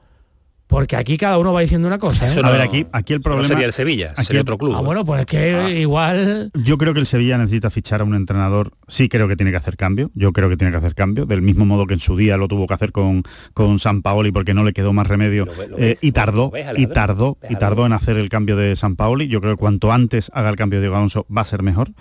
Porque 0.75 0.97
aquí 0.97 1.15
cada 1.17 1.37
uno 1.37 1.53
va 1.53 1.61
diciendo 1.61 1.87
una 1.87 1.97
cosa. 1.97 2.27
¿eh? 2.27 2.41
a 2.43 2.51
ver, 2.51 2.59
aquí, 2.59 2.85
aquí 2.91 3.13
el 3.13 3.21
problema. 3.21 3.47
Sería 3.47 3.65
el 3.65 3.71
Sevilla, 3.71 4.11
aquí 4.11 4.25
sería 4.25 4.41
otro 4.41 4.57
club. 4.57 4.75
Ah, 4.75 4.81
bueno, 4.81 5.05
pues 5.05 5.21
es 5.21 5.25
que 5.25 5.55
ah. 5.55 5.69
igual. 5.69 6.51
Yo 6.53 6.77
creo 6.77 6.93
que 6.93 6.99
el 6.99 7.05
Sevilla 7.05 7.37
necesita 7.37 7.69
fichar 7.69 8.01
a 8.01 8.03
un 8.03 8.13
entrenador. 8.13 8.73
Sí, 8.89 9.07
creo 9.07 9.29
que 9.29 9.37
tiene 9.37 9.51
que 9.51 9.57
hacer 9.57 9.77
cambio. 9.77 10.11
Yo 10.15 10.33
creo 10.33 10.49
que 10.49 10.57
tiene 10.57 10.71
que 10.71 10.77
hacer 10.77 10.93
cambio. 10.93 11.25
Del 11.25 11.41
mismo 11.41 11.65
modo 11.65 11.87
que 11.87 11.93
en 11.93 12.01
su 12.01 12.17
día 12.17 12.35
lo 12.35 12.49
tuvo 12.49 12.67
que 12.67 12.73
hacer 12.73 12.91
con, 12.91 13.23
con 13.53 13.79
San 13.79 14.01
Paoli 14.01 14.33
porque 14.33 14.53
no 14.53 14.65
le 14.65 14.73
quedó 14.73 14.91
más 14.91 15.07
remedio. 15.07 15.47
Eh, 15.77 15.95
y 16.01 16.11
tardó, 16.11 16.51
y 16.75 16.87
tardó, 16.87 17.37
y 17.49 17.55
tardó 17.55 17.85
en 17.85 17.93
hacer 17.93 18.17
el 18.17 18.27
cambio 18.27 18.57
de 18.57 18.75
San 18.75 18.97
Paoli. 18.97 19.29
Yo 19.29 19.39
creo 19.39 19.53
que 19.53 19.59
cuanto 19.59 19.93
antes 19.93 20.29
haga 20.33 20.49
el 20.49 20.57
cambio 20.57 20.79
de 20.79 20.87
Diego 20.87 20.97
Alonso 20.97 21.25
va 21.33 21.43
a 21.43 21.45
ser 21.45 21.63
mejor 21.63 21.91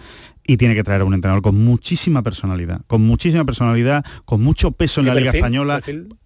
y 0.46 0.56
tiene 0.56 0.74
que 0.74 0.84
traer 0.84 1.02
a 1.02 1.04
un 1.04 1.14
entrenador 1.14 1.42
con 1.42 1.56
muchísima 1.56 2.22
personalidad, 2.22 2.82
con 2.86 3.02
muchísima 3.02 3.44
personalidad, 3.44 4.04
con 4.24 4.42
mucho 4.42 4.72
peso 4.72 5.00
en 5.00 5.06
la 5.06 5.14
Liga 5.14 5.32
Española. 5.32 5.80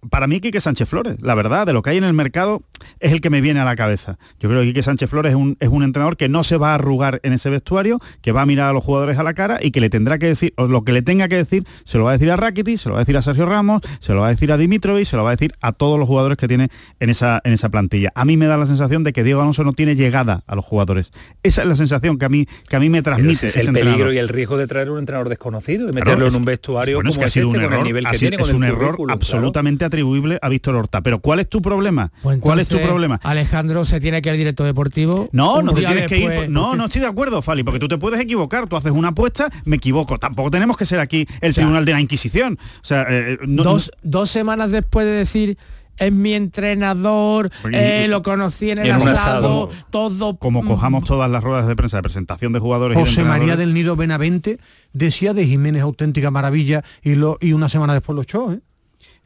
Para 0.09 0.27
mí, 0.27 0.39
Quique 0.41 0.59
Sánchez 0.59 0.89
Flores, 0.89 1.15
la 1.21 1.35
verdad, 1.35 1.65
de 1.65 1.73
lo 1.73 1.81
que 1.81 1.91
hay 1.91 1.97
en 1.97 2.03
el 2.03 2.13
mercado, 2.13 2.61
es 2.99 3.11
el 3.11 3.21
que 3.21 3.29
me 3.29 3.41
viene 3.41 3.59
a 3.59 3.65
la 3.65 3.75
cabeza. 3.75 4.17
Yo 4.39 4.49
creo 4.49 4.61
que 4.61 4.67
Quique 4.67 4.83
Sánchez 4.83 5.09
Flores 5.09 5.31
es 5.31 5.35
un, 5.35 5.57
es 5.59 5.69
un 5.69 5.83
entrenador 5.83 6.17
que 6.17 6.29
no 6.29 6.43
se 6.43 6.57
va 6.57 6.71
a 6.71 6.75
arrugar 6.75 7.19
en 7.23 7.33
ese 7.33 7.49
vestuario, 7.49 7.99
que 8.21 8.31
va 8.31 8.41
a 8.41 8.45
mirar 8.45 8.69
a 8.69 8.73
los 8.73 8.83
jugadores 8.83 9.17
a 9.17 9.23
la 9.23 9.33
cara 9.33 9.59
y 9.61 9.71
que 9.71 9.79
le 9.79 9.89
tendrá 9.89 10.19
que 10.19 10.27
decir, 10.27 10.53
o 10.57 10.67
lo 10.67 10.83
que 10.83 10.91
le 10.91 11.01
tenga 11.01 11.27
que 11.27 11.35
decir, 11.35 11.65
se 11.85 11.97
lo 11.97 12.03
va 12.03 12.11
a 12.11 12.13
decir 12.13 12.31
a 12.31 12.35
Rakitic, 12.35 12.77
se 12.77 12.89
lo 12.89 12.95
va 12.95 12.99
a 12.99 13.03
decir 13.03 13.15
a 13.17 13.21
Sergio 13.21 13.45
Ramos, 13.45 13.81
se 13.99 14.13
lo 14.13 14.21
va 14.21 14.27
a 14.27 14.29
decir 14.31 14.51
a 14.51 14.57
Dimitrovic, 14.57 15.05
se 15.05 15.15
lo 15.15 15.23
va 15.23 15.31
a 15.31 15.35
decir 15.35 15.53
a 15.61 15.71
todos 15.71 15.97
los 15.97 16.07
jugadores 16.07 16.37
que 16.37 16.47
tiene 16.47 16.69
en 16.99 17.09
esa, 17.09 17.41
en 17.43 17.53
esa 17.53 17.69
plantilla. 17.69 18.11
A 18.15 18.25
mí 18.25 18.37
me 18.37 18.47
da 18.47 18.57
la 18.57 18.65
sensación 18.65 19.03
de 19.03 19.13
que 19.13 19.23
Diego 19.23 19.41
Alonso 19.41 19.63
no 19.63 19.73
tiene 19.73 19.95
llegada 19.95 20.43
a 20.45 20.55
los 20.55 20.65
jugadores. 20.65 21.11
Esa 21.43 21.61
es 21.61 21.67
la 21.67 21.75
sensación 21.75 22.17
que 22.17 22.25
a 22.25 22.29
mí, 22.29 22.47
que 22.67 22.75
a 22.75 22.79
mí 22.79 22.89
me 22.89 23.01
transmite 23.01 23.47
ese, 23.47 23.59
es 23.61 23.67
y 24.11 24.17
el 24.17 24.29
riesgo 24.29 24.57
de 24.57 24.67
traer 24.67 24.89
un 24.89 24.99
entrenador 24.99 25.29
desconocido 25.29 25.89
y 25.89 25.91
meterlo 25.91 26.27
en 26.27 26.35
un 26.35 26.45
vestuario 26.45 27.01
como 27.01 27.09
es 27.09 28.53
un 28.53 28.63
error, 28.63 28.97
absolutamente 29.09 29.79
claro. 29.79 29.87
atribuible 29.87 30.39
a 30.41 30.49
Víctor 30.49 30.75
Horta. 30.75 31.01
Pero 31.01 31.19
¿cuál 31.19 31.39
es 31.39 31.49
tu 31.49 31.61
problema? 31.61 32.11
Pues 32.21 32.39
¿Cuál 32.39 32.59
es 32.59 32.67
tu 32.67 32.79
problema? 32.79 33.19
Alejandro 33.23 33.85
se 33.85 33.99
tiene 33.99 34.21
que 34.21 34.29
ir 34.29 34.31
al 34.31 34.37
directo 34.37 34.63
deportivo. 34.63 35.29
No, 35.31 35.61
no 35.61 35.73
te 35.73 35.81
tienes 35.81 36.07
que 36.07 36.17
ir. 36.17 36.49
No, 36.49 36.75
no 36.75 36.85
estoy 36.85 37.01
de 37.01 37.07
acuerdo, 37.07 37.41
Fali, 37.41 37.63
porque 37.63 37.79
tú 37.79 37.87
te 37.87 37.97
puedes 37.97 38.19
equivocar. 38.19 38.67
Tú 38.67 38.75
haces 38.75 38.91
una 38.91 39.09
apuesta, 39.09 39.49
me 39.65 39.77
equivoco. 39.77 40.17
Tampoco 40.17 40.51
tenemos 40.51 40.77
que 40.77 40.85
ser 40.85 40.99
aquí 40.99 41.27
el 41.41 41.53
tribunal 41.53 41.85
de 41.85 41.93
la 41.93 42.01
Inquisición. 42.01 42.57
Eh, 42.89 43.05
eh, 43.09 43.37
dos, 43.47 43.91
dos 44.03 44.29
semanas 44.29 44.71
después 44.71 45.05
de 45.05 45.11
decir 45.11 45.57
es 45.99 46.11
mi 46.11 46.33
entrenador, 46.33 47.51
eh, 47.71 48.07
lo 48.09 48.23
conocí 48.23 48.71
en 48.71 48.79
el 48.79 48.87
en 48.87 48.95
asado, 48.95 49.11
asado, 49.11 49.69
todo. 49.89 50.37
Como 50.37 50.63
mm. 50.63 50.67
cojamos 50.67 51.03
todas 51.03 51.29
las 51.29 51.43
ruedas 51.43 51.67
de 51.67 51.75
prensa 51.75 51.97
de 51.97 52.03
presentación 52.03 52.53
de 52.53 52.59
jugadores. 52.59 52.97
José 52.97 53.21
y 53.21 53.23
de 53.23 53.29
María 53.29 53.55
del 53.55 53.73
Nido 53.73 53.95
Benavente 53.95 54.59
decía 54.93 55.33
de 55.33 55.45
Jiménez 55.45 55.81
auténtica 55.81 56.31
maravilla 56.31 56.83
y, 57.03 57.15
lo, 57.15 57.37
y 57.41 57.53
una 57.53 57.69
semana 57.69 57.93
después 57.93 58.15
lo 58.15 58.21
echó. 58.21 58.53
¿eh? 58.53 58.59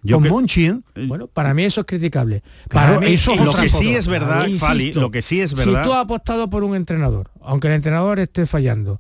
Yo 0.02 0.18
con 0.18 0.24
que, 0.24 0.30
Monchi, 0.30 0.66
¿eh? 0.66 0.80
eh 0.96 1.06
bueno, 1.08 1.28
para 1.28 1.54
mí 1.54 1.64
eso 1.64 1.82
es 1.82 1.88
criticable. 1.88 2.44
Para, 2.70 2.96
para 2.96 3.00
mí, 3.00 3.14
eso 3.14 3.32
es 3.32 3.42
lo 3.42 3.54
que 3.54 3.70
sí 3.70 3.96
es 3.96 4.08
verdad, 4.08 4.46
mí, 4.48 4.60
Fali, 4.60 4.84
insisto, 4.84 5.00
lo 5.00 5.12
que 5.12 5.22
sí 5.22 5.40
es 5.40 5.54
verdad. 5.54 5.82
Si 5.82 5.88
tú 5.88 5.94
has 5.94 6.04
apostado 6.04 6.50
por 6.50 6.64
un 6.64 6.76
entrenador, 6.76 7.32
aunque 7.42 7.68
el 7.68 7.76
entrenador 7.76 8.20
esté 8.20 8.46
fallando, 8.46 9.00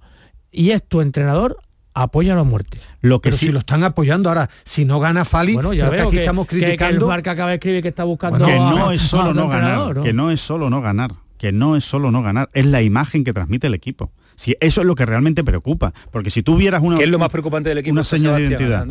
y 0.51 0.71
es 0.71 0.83
tu 0.83 1.01
entrenador, 1.01 1.57
apoya 1.93 2.37
a 2.37 2.43
muerte. 2.43 2.79
Lo 3.01 3.21
que 3.21 3.31
sí 3.31 3.47
si 3.47 3.51
lo 3.51 3.59
están 3.59 3.83
apoyando 3.83 4.29
ahora, 4.29 4.49
si 4.63 4.85
no 4.85 4.99
gana 4.99 5.25
Fali, 5.25 5.53
bueno, 5.53 5.73
ya 5.73 5.89
veo 5.89 6.07
aquí 6.07 6.19
estamos 6.19 6.47
criticando. 6.47 6.99
Que, 6.99 7.03
el 7.03 7.07
marca 7.07 7.31
acaba 7.31 7.49
de 7.49 7.55
escribir 7.55 7.81
que 7.81 7.89
está 7.89 8.03
buscando 8.03 8.45
que 8.45 8.57
no 8.57 8.91
es 8.91 9.01
solo 9.01 9.33
no 9.33 9.47
ganar, 9.47 10.01
que 10.01 10.13
no 10.13 10.31
es 10.31 10.41
solo 10.41 10.69
no 10.69 10.81
ganar, 10.81 11.11
que 11.37 11.51
no 11.51 11.75
es 11.75 11.83
solo 11.83 12.11
no 12.11 12.21
ganar, 12.21 12.49
es 12.53 12.65
la 12.65 12.81
imagen 12.81 13.23
que 13.23 13.33
transmite 13.33 13.67
el 13.67 13.73
equipo. 13.73 14.11
Si 14.35 14.55
eso 14.59 14.81
es 14.81 14.87
lo 14.87 14.95
que 14.95 15.05
realmente 15.05 15.43
preocupa, 15.43 15.93
porque 16.11 16.29
si 16.29 16.41
tú 16.41 16.57
vieras 16.57 16.81
una 16.81 16.97
¿Qué 16.97 17.03
es 17.03 17.09
lo 17.09 17.19
más 17.19 17.29
preocupante 17.29 17.69
del 17.69 17.77
equipo? 17.77 17.93
Una 17.93 18.03
señal 18.03 18.37
de 18.37 18.47
identidad. 18.47 18.87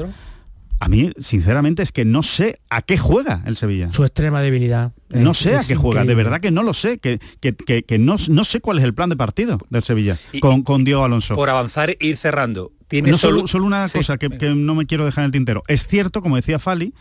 A 0.83 0.89
mí, 0.89 1.13
sinceramente, 1.17 1.85
es 1.85 1.93
que 1.93 2.05
no 2.05 2.25
sé 2.25 2.59
a 2.69 2.83
qué 2.83 2.99
juega 2.99 3.45
el 3.47 3.57
Sevilla. 3.57 3.93
Su 3.93 4.03
extrema 4.03 4.41
debilidad. 4.41 4.91
No 5.11 5.33
sé 5.33 5.55
a 5.55 5.63
qué 5.63 5.77
juega, 5.77 6.05
de 6.05 6.17
verdad 6.17 6.41
que 6.41 6.51
no 6.51 6.65
lo 6.65 6.75
sé, 6.75 6.99
que, 6.99 7.21
que, 7.41 7.99
no, 8.01 8.17
no, 8.29 8.43
sé 8.43 8.61
cuál 8.61 8.79
es 8.79 8.85
el 8.85 8.93
plan 8.93 9.09
de 9.09 9.15
partido 9.15 9.59
del 9.71 9.85
Sevilla 9.85 10.19
con, 10.41 10.63
con 10.63 10.83
Diego 10.83 11.05
Alonso. 11.05 11.37
Por 11.37 11.51
avanzar 11.51 11.91
e 11.91 11.97
ir 12.01 12.17
cerrando. 12.17 12.73
¿Tiene 12.93 13.15
solo, 13.15 13.49
solo, 13.49 13.65
una 13.65 13.89
cosa 13.89 14.19
que, 14.19 14.29
no 14.55 14.75
me 14.75 14.85
quiero 14.85 15.07
dejar 15.07 15.23
en 15.23 15.27
el 15.27 15.33
tintero. 15.33 15.63
Es 15.67 15.87
cierto, 15.87 16.21
como 16.21 16.37
decía 16.37 16.59
Fali, 16.59 16.93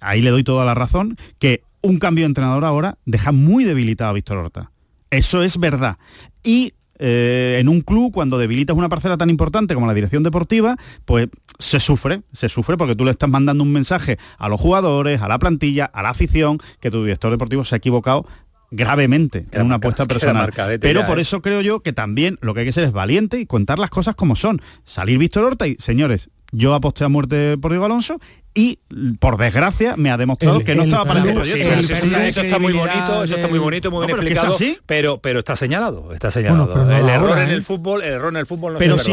ahí 0.00 0.20
le 0.20 0.30
doy 0.30 0.42
toda 0.42 0.64
la 0.64 0.74
razón, 0.74 1.16
que 1.38 1.62
un 1.80 2.00
cambio 2.00 2.24
de 2.24 2.26
entrenador 2.26 2.64
ahora 2.64 2.98
deja 3.06 3.30
muy 3.30 3.62
debilitado 3.62 4.10
a 4.10 4.14
Víctor 4.14 4.38
Horta. 4.38 4.72
Eso 5.10 5.44
es 5.44 5.58
verdad. 5.58 5.96
Y 6.42 6.74
eh, 6.98 7.58
en 7.60 7.68
un 7.68 7.82
club, 7.82 8.12
cuando 8.12 8.36
debilitas 8.36 8.76
una 8.76 8.88
parcela 8.88 9.16
tan 9.16 9.30
importante 9.30 9.74
como 9.74 9.86
la 9.86 9.94
dirección 9.94 10.24
deportiva, 10.24 10.76
pues 11.04 11.28
se 11.60 11.78
sufre, 11.78 12.22
se 12.32 12.48
sufre 12.48 12.76
porque 12.76 12.96
tú 12.96 13.04
le 13.04 13.12
estás 13.12 13.30
mandando 13.30 13.62
un 13.62 13.72
mensaje 13.72 14.18
a 14.38 14.48
los 14.48 14.60
jugadores, 14.60 15.22
a 15.22 15.28
la 15.28 15.38
plantilla, 15.38 15.84
a 15.84 16.02
la 16.02 16.10
afición, 16.10 16.58
que 16.80 16.90
tu 16.90 17.04
director 17.04 17.30
deportivo 17.30 17.64
se 17.64 17.76
ha 17.76 17.78
equivocado 17.78 18.26
gravemente 18.70 19.46
en 19.52 19.62
una 19.62 19.76
apuesta 19.76 20.06
personal. 20.06 20.52
Pero 20.80 21.04
por 21.06 21.18
¿eh? 21.18 21.22
eso 21.22 21.42
creo 21.42 21.60
yo 21.60 21.80
que 21.80 21.92
también 21.92 22.38
lo 22.40 22.54
que 22.54 22.60
hay 22.60 22.66
que 22.66 22.72
ser 22.72 22.84
es 22.84 22.92
valiente 22.92 23.40
y 23.40 23.46
contar 23.46 23.78
las 23.78 23.90
cosas 23.90 24.14
como 24.14 24.36
son. 24.36 24.60
Salir 24.84 25.18
Víctor 25.18 25.44
Horta 25.44 25.66
y, 25.66 25.76
señores, 25.78 26.30
yo 26.52 26.74
aposté 26.74 27.04
a 27.04 27.08
muerte 27.08 27.58
por 27.58 27.72
Diego 27.72 27.84
Alonso 27.84 28.18
y 28.54 28.80
por 29.20 29.36
desgracia 29.36 29.96
me 29.96 30.10
ha 30.10 30.16
demostrado 30.16 30.60
que 30.60 30.74
no 30.74 30.82
estaba 30.82 31.04
para 31.04 31.20
el, 31.20 31.38
eso, 31.38 32.40
está, 32.40 32.58
muy 32.58 32.72
bonito 32.72 33.22
eso 33.22 33.36
está 33.36 33.46
muy 33.46 33.58
bonito 33.58 33.90
muy 33.90 34.06
bien 34.06 34.18
explicado 34.18 34.56
pero 34.86 35.18
pero 35.18 35.40
está 35.40 35.54
señalado 35.54 36.12
está 36.12 36.30
señalado. 36.30 36.90
el 36.90 37.08
error 37.08 37.38
en 37.38 37.50
el 37.50 37.62
fútbol 37.62 38.02
el 38.02 38.14
error 38.14 38.32
en 38.32 38.38
el 38.38 38.46
fútbol 38.46 38.72
no 38.72 38.78
pero 38.78 38.98
si, 38.98 39.12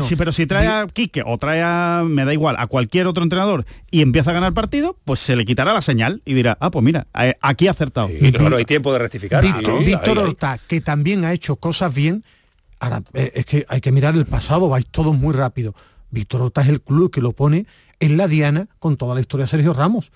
si, 0.00 0.16
pero 0.16 0.32
si 0.32 0.46
trae 0.46 0.66
a 0.66 0.86
Quique 0.86 1.22
o 1.26 1.36
trae 1.36 1.60
a 1.62 2.04
me 2.06 2.24
da 2.24 2.32
igual 2.32 2.56
a 2.58 2.68
cualquier 2.68 3.06
otro 3.06 3.22
entrenador 3.22 3.66
y 3.90 4.00
empieza 4.00 4.30
a 4.30 4.34
ganar 4.34 4.54
partido 4.54 4.96
pues 5.04 5.20
se 5.20 5.36
le 5.36 5.44
quitará 5.44 5.74
la 5.74 5.82
señal 5.82 6.22
y 6.24 6.34
dirá 6.34 6.56
ah 6.60 6.70
pues 6.70 6.84
mira 6.84 7.06
eh, 7.20 7.34
aquí 7.42 7.68
ha 7.68 7.72
acertado 7.72 8.08
y 8.08 8.32
claro 8.32 8.56
hay 8.56 8.64
tiempo 8.64 8.92
de 8.92 9.00
rectificar 9.00 9.42
Víctor, 9.42 10.18
Horta 10.18 10.58
que 10.66 10.80
también 10.80 11.24
ha 11.24 11.32
hecho 11.32 11.56
cosas 11.56 11.94
bien. 11.94 12.24
Ahora 12.78 13.02
eh, 13.14 13.32
es 13.34 13.46
que 13.46 13.64
hay 13.68 13.80
que 13.80 13.92
mirar 13.92 14.14
el 14.14 14.26
pasado 14.26 14.68
vais 14.68 14.86
todos 14.86 15.14
muy 15.14 15.34
rápido 15.34 15.74
Víctor 16.16 16.40
Horta 16.40 16.62
es 16.62 16.68
el 16.68 16.80
club 16.80 17.10
que 17.10 17.20
lo 17.20 17.32
pone 17.32 17.66
en 18.00 18.16
la 18.16 18.26
diana 18.26 18.68
con 18.78 18.96
toda 18.96 19.14
la 19.14 19.20
historia 19.20 19.44
de 19.44 19.50
Sergio 19.50 19.74
Ramos. 19.74 20.10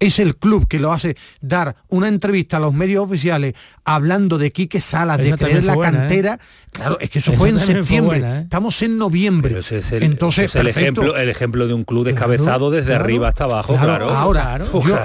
Es 0.00 0.18
el 0.18 0.36
club 0.36 0.66
que 0.66 0.80
lo 0.80 0.92
hace 0.92 1.16
dar 1.40 1.76
una 1.88 2.08
entrevista 2.08 2.56
a 2.56 2.60
los 2.60 2.72
medios 2.74 3.04
oficiales 3.04 3.54
hablando 3.84 4.38
de 4.38 4.50
Quique 4.50 4.80
Salas, 4.80 5.18
de 5.18 5.36
creer 5.36 5.64
la 5.64 5.74
¿eh? 5.74 5.80
cantera. 5.80 6.40
Claro, 6.72 6.98
es 6.98 7.10
que 7.10 7.20
eso, 7.20 7.32
fue 7.34 7.50
en 7.50 7.60
septiembre. 7.60 8.20
¿eh? 8.24 8.40
Estamos 8.40 8.82
en 8.82 8.98
noviembre. 8.98 9.56
el, 9.70 10.02
Entonces, 10.02 10.56
el 10.56 10.66
ejemplo, 10.66 11.16
el 11.16 11.28
ejemplo 11.28 11.66
de 11.66 11.74
un 11.74 11.84
club 11.84 12.04
descabezado 12.04 12.70
desde 12.70 12.94
arriba 12.94 13.28
hasta 13.28 13.44
abajo. 13.44 13.76
Claro, 13.76 14.10
ahora, 14.10 14.60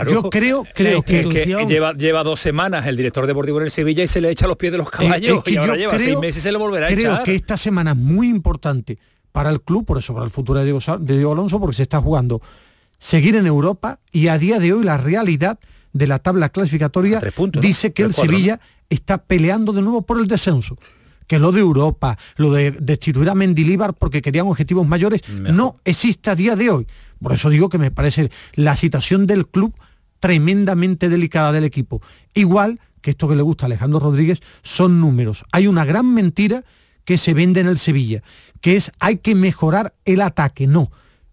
yo, 0.08 0.30
creo, 0.30 0.66
creo 0.74 1.04
que, 1.04 1.24
lleva, 1.68 1.94
lleva 1.94 2.24
dos 2.24 2.40
semamas 2.40 2.88
el 2.88 2.98
director 2.98 3.28
deportivo 3.28 3.60
en 3.60 3.66
el 3.66 3.72
Sevilla 3.72 4.04
y 4.04 4.08
se 4.08 4.22
le 4.22 4.32
echa 4.32 4.48
los 4.48 4.58
pies 4.58 4.72
de 4.72 4.78
los 4.80 4.90
caballos. 4.90 5.44
y 5.46 5.58
ahora 5.58 5.76
lleva 5.76 6.00
seis 6.00 6.18
meses 6.18 6.38
y 6.38 6.42
se 6.42 6.52
le 6.52 6.58
volverá 6.58 6.88
a 6.88 6.90
echar. 6.92 7.02
Creo 7.02 7.24
que 7.24 7.36
esta 7.36 7.58
semana 7.58 7.92
es 7.92 7.98
muy 7.98 8.30
importante 8.30 8.98
para 9.40 9.52
el 9.52 9.62
club, 9.62 9.86
por 9.86 9.98
eso 9.98 10.14
para 10.14 10.26
el 10.26 10.32
futuro 10.32 10.60
de 10.60 10.66
Diego, 10.66 11.32
Alonso, 11.32 11.62
porque 11.62 11.78
se 11.78 11.84
está 11.84 12.02
jugando 12.02 12.42
seguir 12.98 13.38
en 13.38 13.48
Europa 13.48 14.02
y 14.12 14.28
a 14.28 14.38
día 14.38 14.60
de 14.60 14.74
hoy 14.74 14.84
la 14.84 14.98
realidad 14.98 15.60
de 15.94 16.08
la 16.08 16.20
tabla 16.20 16.50
clasificatoria 16.50 17.22
dice 17.62 17.94
que 17.94 18.04
el 18.04 18.14
Sevilla 18.14 18.60
está 18.90 19.18
peleando 19.18 19.72
de 19.72 19.82
nuevo 19.82 20.02
por 20.02 20.20
el 20.20 20.28
descenso 20.28 20.76
que 21.26 21.40
lo 21.40 21.54
de 21.54 21.62
Europa, 21.62 22.18
lo 22.36 22.52
de 22.52 22.72
destituir 22.72 23.30
a 23.30 23.34
Mendilíbar 23.34 23.94
porque 23.94 24.22
querían 24.22 24.46
objetivos 24.48 24.86
mayores, 24.86 25.22
no 25.30 25.78
existe 25.86 26.32
a 26.32 26.36
día 26.36 26.58
de 26.58 26.72
hoy. 26.72 26.88
Por 27.24 27.32
eso 27.32 27.50
digo 27.50 27.70
que 27.70 27.78
me 27.78 27.92
parece 27.92 28.32
la 28.56 28.76
situación 28.76 29.26
del 29.26 29.48
club 29.48 29.74
tremendamente 30.20 31.08
delicada 31.08 31.54
del 31.54 31.64
equipo. 31.64 32.02
Igual 32.34 32.82
que 33.00 33.12
esto 33.12 33.30
que 33.30 33.38
le 33.38 33.42
gusta 33.42 33.64
a 33.64 33.68
Alejandro 33.68 34.02
Rodríguez 34.02 34.42
son 34.64 35.00
números. 35.00 35.46
Hay 35.54 35.68
una 35.68 35.86
gran 35.86 36.14
mentira 36.14 36.66
que 37.10 37.18
se 37.18 37.34
vende 37.34 37.60
en 37.60 37.68
el 37.68 37.80
Sevilla, 37.80 38.22
que 38.62 38.76
es 38.76 38.92
hay 39.00 39.18
que 39.18 39.34
mejorar 39.34 39.96
el 40.06 40.22
ataque. 40.22 40.68
No, 40.68 40.92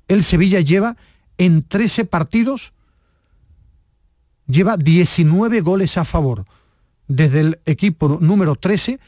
el 0.09 0.25
Sevilla 0.25 0.61
lleva 0.61 0.97
en 1.37 1.65
13 1.65 2.07
partidos, 2.07 2.73
lleva 4.47 4.79
19 4.79 5.61
goles 5.61 5.99
a 5.99 6.07
favor, 6.07 6.47
desde 7.09 7.41
el 7.41 7.61
equipo 7.67 8.17
número 8.23 8.55
13 8.55 8.99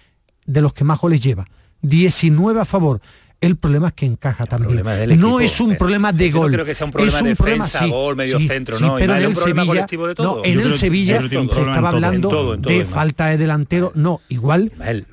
de 0.45 0.61
los 0.61 0.75
que 0.75 0.85
más 0.85 1.01
goles 1.01 1.23
lleva. 1.23 1.47
19 1.81 2.61
a 2.61 2.67
favor. 2.67 3.01
El 3.41 3.57
problema 3.57 3.89
es 3.89 3.93
que 3.95 4.07
encaja 4.07 4.47
también. 4.47 4.83
no 5.21 5.39
es 5.39 5.61
un 5.61 5.77
problema 5.77 6.13
de 6.13 6.31
gol. 6.31 6.51
No 6.51 6.57
creo 6.57 6.65
que 6.65 6.75
sea 6.75 6.87
un 6.87 6.93
problema 6.93 7.23
de 7.23 7.29
defensa, 7.29 7.87
gol, 7.87 8.17
medio 8.17 8.39
centro, 8.41 8.81
no. 8.81 8.97
pero 8.97 9.15
en 9.15 9.23
el 9.23 9.35
Sevilla, 9.37 9.87
no, 10.19 10.45
en 10.45 10.61
el 10.61 10.75
Sevilla 10.75 11.21
se 11.21 11.41
estaba 11.41 11.91
hablando 11.91 12.57
de 12.57 12.85
falta 12.85 13.27
de 13.27 13.39
delantero. 13.39 13.93
No, 13.95 14.21
igual, 14.29 14.73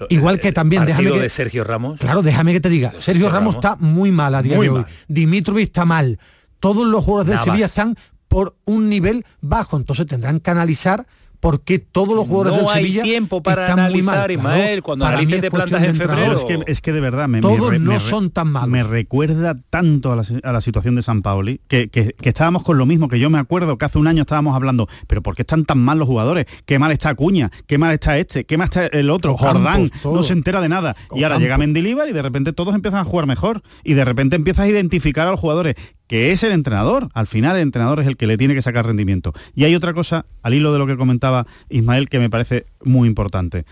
igual 0.10 0.40
que 0.40 0.52
también. 0.52 0.86
Déjame 0.86 1.12
que, 1.12 1.20
de 1.20 1.30
Sergio 1.30 1.64
Ramos. 1.64 2.00
Claro, 2.00 2.24
déjame 2.24 2.54
que 2.54 2.62
te 2.62 2.70
diga. 2.70 2.94
Sergio 3.00 3.30
Ramos, 3.30 3.56
está 3.56 3.76
muy 3.76 4.12
mal 4.12 4.34
a 4.34 4.42
día 4.42 4.58
de 4.58 4.70
hoy. 4.70 4.86
Dimitrovic 5.08 5.68
está 5.68 5.86
mal. 5.86 6.20
Todos 6.60 6.88
los 6.88 7.04
jugadores 7.04 7.30
del 7.30 7.40
Sevilla 7.42 7.68
están 7.68 7.96
por 8.28 8.56
un 8.66 8.90
nivel 8.90 9.24
bajo. 9.42 9.78
Entonces 9.78 10.08
tendrán 10.08 10.40
que 10.40 10.50
analizar 10.50 11.06
porque 11.46 11.78
todos 11.78 12.16
los 12.16 12.28
jugadores 12.28 12.58
del 12.58 12.68
Sevilla 12.68 13.04
hay 13.04 13.10
tiempo 13.10 13.44
para 13.44 13.72
analizar, 13.72 14.32
Ismael, 14.32 14.82
cuando 14.82 15.06
analices 15.06 15.44
de 15.44 15.52
plantas 15.52 15.84
en 15.84 15.94
febrero. 15.94 16.34
Es 16.34 16.44
que, 16.44 16.60
es 16.66 16.82
que 16.82 16.92
de 16.92 17.00
verdad 17.00 17.28
me, 17.28 17.40
todos 17.40 17.80
no 17.80 18.00
son 18.00 18.32
tan 18.32 18.48
malos. 18.48 18.70
Me 18.70 18.82
recuerda 18.82 19.56
tanto 19.70 20.12
a 20.12 20.16
la, 20.16 20.62
situación 20.62 20.96
de 20.96 21.04
San 21.04 21.22
Paoli 21.22 21.62
que, 21.68 21.90
que, 21.90 22.16
estábamos 22.22 22.64
con 22.64 22.80
lo 22.80 22.88
mismo, 22.88 23.10
que 23.10 23.20
yo 23.20 23.30
me 23.30 23.38
acuerdo 23.38 23.78
que 23.78 23.86
hace 23.86 24.00
un 24.00 24.08
año 24.08 24.22
estábamos 24.22 24.56
hablando, 24.56 24.90
pero 25.06 25.22
¿por 25.22 25.36
qué 25.36 25.44
están 25.44 25.66
tan 25.66 25.78
mal 25.78 26.00
los 26.00 26.08
jugadores? 26.08 26.48
Qué 26.66 26.80
mal 26.80 26.92
está 26.92 27.10
Acuña, 27.10 27.52
qué 27.68 27.78
mal 27.78 27.94
está 27.94 28.18
este, 28.18 28.46
qué 28.46 28.58
mal 28.58 28.66
está 28.66 28.88
el 28.88 29.12
otro, 29.12 29.38
Jordán, 29.38 29.92
no 30.04 30.24
se 30.24 30.34
entera 30.34 30.62
de 30.62 30.70
nada. 30.70 30.96
y 31.14 31.22
ahora 31.26 31.38
llega 31.38 31.60
Mendilibar 31.60 32.10
y 32.10 32.14
de 32.14 32.24
repente 32.24 32.54
todos 32.54 32.74
empiezan 32.74 33.02
a 33.02 33.04
jugar 33.04 33.28
mejor 33.28 33.62
y 33.84 33.94
de 33.94 34.04
repente 34.04 34.36
empiezas 34.36 34.66
a 34.66 34.68
identificar 34.68 35.28
a 35.28 35.32
los 35.32 35.40
jugadores 35.40 35.76
que 36.08 36.32
es 36.32 36.44
el 36.44 36.52
entrenador. 36.52 37.10
Al 37.14 37.28
final 37.28 37.56
el 37.56 37.64
entrenador 37.64 38.00
es 38.00 38.08
el 38.08 38.18
que 38.18 38.28
le 38.28 38.38
tiene 38.38 38.54
que 38.54 38.62
sacar 38.62 38.86
rendimiento. 38.86 39.34
Y 39.54 39.64
hay 39.64 39.76
otra 39.76 39.94
cosa, 39.94 40.26
al 40.42 40.54
hilo 40.54 40.74
de 40.74 40.80
lo 40.80 40.88
que 40.88 40.98
comentaba 40.98 41.48
Ismael, 41.70 42.10
que 42.10 42.20
me 42.20 42.30
parece 42.30 42.66
muy 42.84 43.08
importante. 43.08 43.66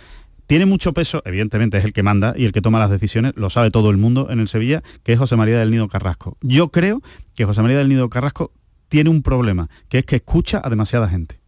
Tiene 0.47 0.65
mucho 0.65 0.93
peso, 0.93 1.21
evidentemente 1.25 1.77
es 1.77 1.85
el 1.85 1.93
que 1.93 2.03
manda 2.03 2.33
y 2.35 2.45
el 2.45 2.51
que 2.51 2.61
toma 2.61 2.79
las 2.79 2.89
decisiones, 2.89 3.33
lo 3.35 3.49
sabe 3.49 3.71
todo 3.71 3.89
el 3.89 3.97
mundo 3.97 4.27
en 4.29 4.39
el 4.39 4.49
Sevilla, 4.49 4.83
que 5.03 5.13
es 5.13 5.19
José 5.19 5.35
María 5.35 5.57
del 5.59 5.71
Nido 5.71 5.87
Carrasco. 5.87 6.37
Yo 6.41 6.69
creo 6.69 7.01
que 7.33 7.45
José 7.45 7.61
María 7.61 7.77
del 7.77 7.89
Nido 7.89 8.09
Carrasco 8.09 8.51
tiene 8.89 9.09
un 9.09 9.23
problema, 9.23 9.69
que 9.87 9.99
es 9.99 10.05
que 10.05 10.17
escucha 10.17 10.61
a 10.63 10.69
demasiada 10.69 11.07
gente 11.07 11.42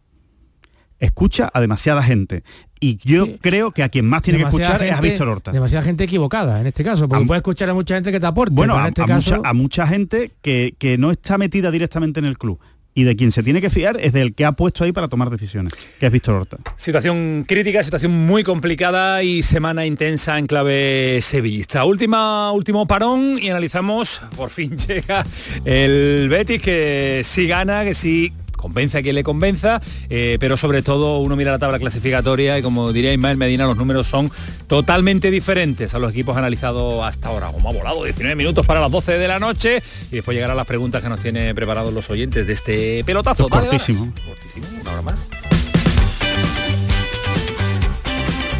escucha 0.98 1.50
a 1.52 1.60
demasiada 1.60 2.02
gente. 2.02 2.42
Y 2.78 2.98
yo 2.98 3.38
creo 3.38 3.70
que 3.70 3.82
a 3.82 3.88
quien 3.88 4.06
más 4.06 4.22
tiene 4.22 4.38
que 4.38 4.44
escuchar 4.44 4.82
es 4.82 4.92
a 4.92 5.00
Víctor 5.00 5.28
Horta. 5.28 5.52
Demasiada 5.52 5.82
gente 5.82 6.04
equivocada 6.04 6.60
en 6.60 6.66
este 6.66 6.84
caso, 6.84 7.08
porque 7.08 7.24
puede 7.24 7.38
escuchar 7.38 7.70
a 7.70 7.74
mucha 7.74 7.94
gente 7.94 8.12
que 8.12 8.20
te 8.20 8.26
aporte. 8.26 8.54
Bueno, 8.54 8.76
a, 8.76 8.88
este 8.88 9.06
mucha, 9.06 9.40
a, 9.42 9.52
mucha, 9.54 9.86
gente 9.86 10.32
que, 10.42 10.74
que, 10.78 10.98
no 10.98 11.10
está 11.10 11.38
metida 11.38 11.70
directamente 11.70 12.20
en 12.20 12.26
el 12.26 12.36
club. 12.36 12.60
Y 12.98 13.04
de 13.04 13.14
quien 13.14 13.30
se 13.30 13.42
tiene 13.42 13.60
que 13.60 13.68
fiar 13.68 13.98
es 14.00 14.14
del 14.14 14.34
que 14.34 14.46
ha 14.46 14.52
puesto 14.52 14.82
ahí 14.82 14.90
para 14.90 15.08
tomar 15.08 15.28
decisiones, 15.28 15.74
que 16.00 16.06
es 16.06 16.12
Víctor 16.12 16.34
Horta. 16.34 16.56
Situación 16.76 17.44
crítica, 17.46 17.82
situación 17.82 18.10
muy 18.26 18.42
complicada 18.42 19.22
y 19.22 19.42
semana 19.42 19.84
intensa 19.84 20.38
en 20.38 20.46
clave 20.46 21.18
sevillista. 21.20 21.84
Última, 21.84 22.52
último 22.52 22.86
parón 22.86 23.38
y 23.38 23.50
analizamos, 23.50 24.22
por 24.34 24.48
fin 24.48 24.78
llega 24.88 25.26
el 25.66 26.28
Betis 26.30 26.62
que 26.62 27.20
sí 27.22 27.46
gana, 27.46 27.84
que 27.84 27.92
sí 27.92 28.32
convence 28.66 28.98
a 28.98 29.02
quien 29.02 29.14
le 29.14 29.22
convenza, 29.22 29.80
eh, 30.10 30.38
pero 30.40 30.56
sobre 30.56 30.82
todo 30.82 31.20
uno 31.20 31.36
mira 31.36 31.52
la 31.52 31.58
tabla 31.60 31.78
clasificatoria 31.78 32.58
y 32.58 32.62
como 32.62 32.92
diría 32.92 33.12
Ismael 33.12 33.36
Medina, 33.36 33.64
los 33.64 33.76
números 33.76 34.08
son 34.08 34.28
totalmente 34.66 35.30
diferentes 35.30 35.94
a 35.94 36.00
los 36.00 36.10
equipos 36.10 36.36
analizados 36.36 37.04
hasta 37.04 37.28
ahora. 37.28 37.52
Como 37.52 37.68
ha 37.68 37.72
volado 37.72 38.02
19 38.02 38.34
minutos 38.34 38.66
para 38.66 38.80
las 38.80 38.90
12 38.90 39.18
de 39.18 39.28
la 39.28 39.38
noche 39.38 39.80
y 40.10 40.16
después 40.16 40.34
llegarán 40.34 40.56
las 40.56 40.66
preguntas 40.66 41.00
que 41.00 41.08
nos 41.08 41.20
tiene 41.20 41.54
preparados 41.54 41.94
los 41.94 42.10
oyentes 42.10 42.44
de 42.44 42.52
este 42.52 43.04
pelotazo. 43.04 43.48
cortísimo. 43.48 44.12
Cortísimo, 44.26 44.66
una 44.80 44.92
hora 44.92 45.02
más. 45.02 45.30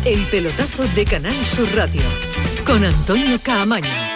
El 0.05 0.23
pelotazo 0.27 0.85
de 0.95 1.05
Canal 1.05 1.47
Sur 1.47 1.69
Radio 1.75 2.03
con 2.65 2.85
Antonio 2.85 3.41
Caamaño. 3.43 4.16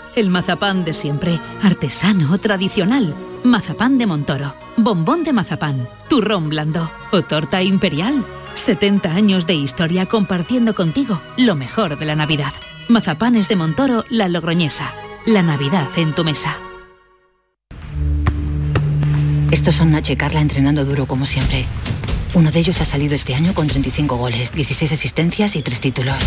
El 0.13 0.29
mazapán 0.29 0.83
de 0.83 0.93
siempre, 0.93 1.39
artesano, 1.63 2.37
tradicional. 2.37 3.15
Mazapán 3.43 3.97
de 3.97 4.05
Montoro, 4.05 4.53
bombón 4.75 5.23
de 5.23 5.31
mazapán, 5.31 5.87
turrón 6.09 6.49
blando 6.49 6.91
o 7.11 7.21
torta 7.21 7.63
imperial. 7.63 8.25
70 8.55 9.09
años 9.09 9.47
de 9.47 9.53
historia 9.53 10.05
compartiendo 10.07 10.75
contigo 10.75 11.21
lo 11.37 11.55
mejor 11.55 11.97
de 11.97 12.05
la 12.05 12.17
Navidad. 12.17 12.51
Mazapanes 12.89 13.47
de 13.47 13.55
Montoro, 13.55 14.03
la 14.09 14.27
logroñesa. 14.27 14.93
La 15.25 15.43
Navidad 15.43 15.87
en 15.95 16.13
tu 16.13 16.25
mesa. 16.25 16.57
Estos 19.49 19.75
son 19.75 19.91
Nacho 19.91 20.11
y 20.11 20.17
Carla 20.17 20.41
entrenando 20.41 20.83
duro 20.83 21.05
como 21.05 21.25
siempre. 21.25 21.65
Uno 22.33 22.51
de 22.51 22.59
ellos 22.59 22.81
ha 22.81 22.85
salido 22.85 23.15
este 23.15 23.33
año 23.33 23.53
con 23.53 23.67
35 23.67 24.17
goles, 24.17 24.51
16 24.51 24.91
asistencias 24.91 25.55
y 25.55 25.61
3 25.61 25.79
títulos. 25.79 26.17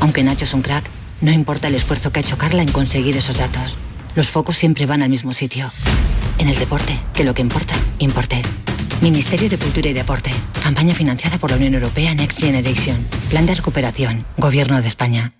Aunque 0.00 0.22
Nacho 0.22 0.44
es 0.44 0.54
un 0.54 0.62
crack, 0.62 0.88
no 1.20 1.30
importa 1.30 1.68
el 1.68 1.74
esfuerzo 1.74 2.12
que 2.12 2.20
ha 2.20 2.22
hecho 2.22 2.38
Carla 2.38 2.62
en 2.62 2.72
conseguir 2.72 3.16
esos 3.16 3.38
datos. 3.38 3.76
Los 4.14 4.30
focos 4.30 4.56
siempre 4.56 4.86
van 4.86 5.02
al 5.02 5.10
mismo 5.10 5.32
sitio. 5.32 5.70
En 6.38 6.48
el 6.48 6.58
deporte, 6.58 6.98
que 7.14 7.24
lo 7.24 7.34
que 7.34 7.42
importa, 7.42 7.74
importe. 7.98 8.42
Ministerio 9.00 9.48
de 9.48 9.58
Cultura 9.58 9.88
y 9.88 9.92
Deporte. 9.92 10.30
Campaña 10.62 10.94
financiada 10.94 11.38
por 11.38 11.50
la 11.50 11.56
Unión 11.56 11.74
Europea 11.74 12.14
Next 12.14 12.40
Generation. 12.40 13.06
Plan 13.28 13.46
de 13.46 13.54
recuperación. 13.54 14.26
Gobierno 14.36 14.80
de 14.80 14.88
España. 14.88 15.34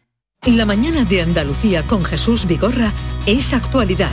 La 0.47 0.65
mañana 0.65 1.05
de 1.05 1.21
Andalucía 1.21 1.83
con 1.83 2.03
Jesús 2.03 2.47
Vigorra 2.47 2.93
es 3.27 3.53
actualidad, 3.53 4.13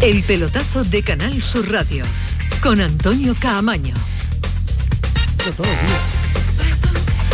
El 0.00 0.22
pelotazo 0.22 0.82
de 0.84 1.02
Canal 1.02 1.42
Sur 1.42 1.70
Radio 1.70 2.06
con 2.62 2.80
Antonio 2.80 3.34
Caamaño. 3.38 3.94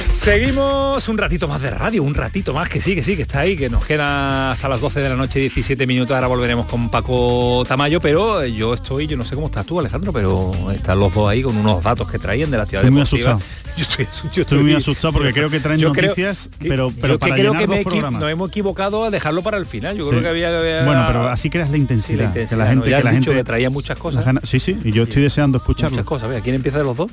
Seguimos 0.08 1.08
un 1.08 1.16
ratito 1.16 1.46
más 1.46 1.62
de 1.62 1.70
radio, 1.70 2.02
un 2.02 2.14
ratito 2.14 2.52
más, 2.52 2.68
que 2.68 2.80
sí, 2.80 2.96
que 2.96 3.04
sí, 3.04 3.14
que 3.14 3.22
está 3.22 3.40
ahí, 3.40 3.56
que 3.56 3.70
nos 3.70 3.86
queda 3.86 4.50
hasta 4.50 4.68
las 4.68 4.80
12 4.80 4.98
de 4.98 5.08
la 5.08 5.14
noche, 5.14 5.38
17 5.38 5.86
minutos, 5.86 6.16
ahora 6.16 6.26
volveremos 6.26 6.66
con 6.66 6.90
Paco 6.90 7.64
Tamayo, 7.68 8.00
pero 8.00 8.44
yo 8.44 8.74
estoy, 8.74 9.06
yo 9.06 9.16
no 9.16 9.24
sé 9.24 9.36
cómo 9.36 9.46
estás 9.46 9.64
tú, 9.64 9.78
Alejandro, 9.78 10.12
pero 10.12 10.52
están 10.72 10.98
los 10.98 11.14
dos 11.14 11.28
ahí 11.28 11.44
con 11.44 11.56
unos 11.56 11.84
datos 11.84 12.10
que 12.10 12.18
traían 12.18 12.50
de 12.50 12.56
la 12.56 12.66
ciudad 12.66 12.82
muy 12.82 13.02
deportiva. 13.02 13.34
asustado. 13.34 13.65
Yo 13.78 13.82
estoy, 13.82 14.06
yo 14.32 14.42
Estoy 14.42 14.62
muy 14.62 14.74
asustado 14.74 15.12
porque 15.12 15.32
creo 15.32 15.50
que 15.50 15.60
traen 15.60 15.78
yo 15.78 15.92
creo 15.92 16.08
noticias, 16.10 16.48
que- 16.58 16.68
pero, 16.68 16.90
pero 16.98 17.14
yo 17.14 17.18
que 17.18 17.20
para 17.20 17.34
creo 17.34 17.52
que 17.52 17.66
me 17.66 17.80
equi- 17.80 17.84
programas. 17.84 18.20
nos 18.22 18.30
hemos 18.30 18.48
equivocado 18.48 19.04
a 19.04 19.10
dejarlo 19.10 19.42
para 19.42 19.58
el 19.58 19.66
final. 19.66 19.96
Yo 19.98 20.04
Sí. 20.04 20.10
creo 20.10 20.22
que 20.22 20.28
había, 20.28 20.58
había- 20.58 20.84
Bueno, 20.84 21.04
pero 21.06 21.28
así 21.28 21.50
creas 21.50 21.70
la 21.70 21.76
intensidad. 21.76 22.08
Sí, 22.08 22.16
la 22.16 22.24
intensidad, 22.24 22.48
que 22.48 22.56
la 22.56 22.64
¿no? 22.64 22.70
gente, 22.70 22.90
Ya 22.90 22.98
que 22.98 23.04
la 23.04 23.12
gente 23.12 23.30
que 23.34 23.44
traía 23.44 23.68
muchas 23.70 23.98
cosas. 23.98 24.24
Sí, 24.44 24.60
sí, 24.60 24.78
y 24.84 24.92
yo 24.92 25.02
estoy 25.04 25.22
deseando 25.22 25.58
escucharlo. 25.58 25.90
Muchas 25.90 26.06
cosas. 26.06 26.28
Vea, 26.30 26.40
¿quién 26.40 26.54
empieza 26.54 26.78
de 26.78 26.84
los 26.84 26.96
dos? 26.96 27.12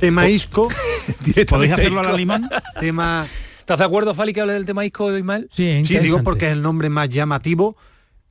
Tema 0.00 0.28
isco. 0.28 0.68
¿Podéis 1.48 1.72
hacerlo 1.72 2.00
al 2.00 2.06
alemán? 2.06 2.48
Tema... 2.80 3.26
¿Estás 3.60 3.78
de 3.78 3.84
acuerdo, 3.84 4.14
Fali, 4.14 4.32
que 4.32 4.40
hable 4.40 4.54
del 4.54 4.64
tema 4.66 4.84
Isco, 4.84 5.16
Ismael? 5.16 5.48
Sí, 5.54 5.82
Sí, 5.84 5.98
digo 6.00 6.22
porque 6.24 6.46
es 6.46 6.52
el 6.52 6.62
nombre 6.62 6.88
más 6.88 7.08
llamativo. 7.08 7.76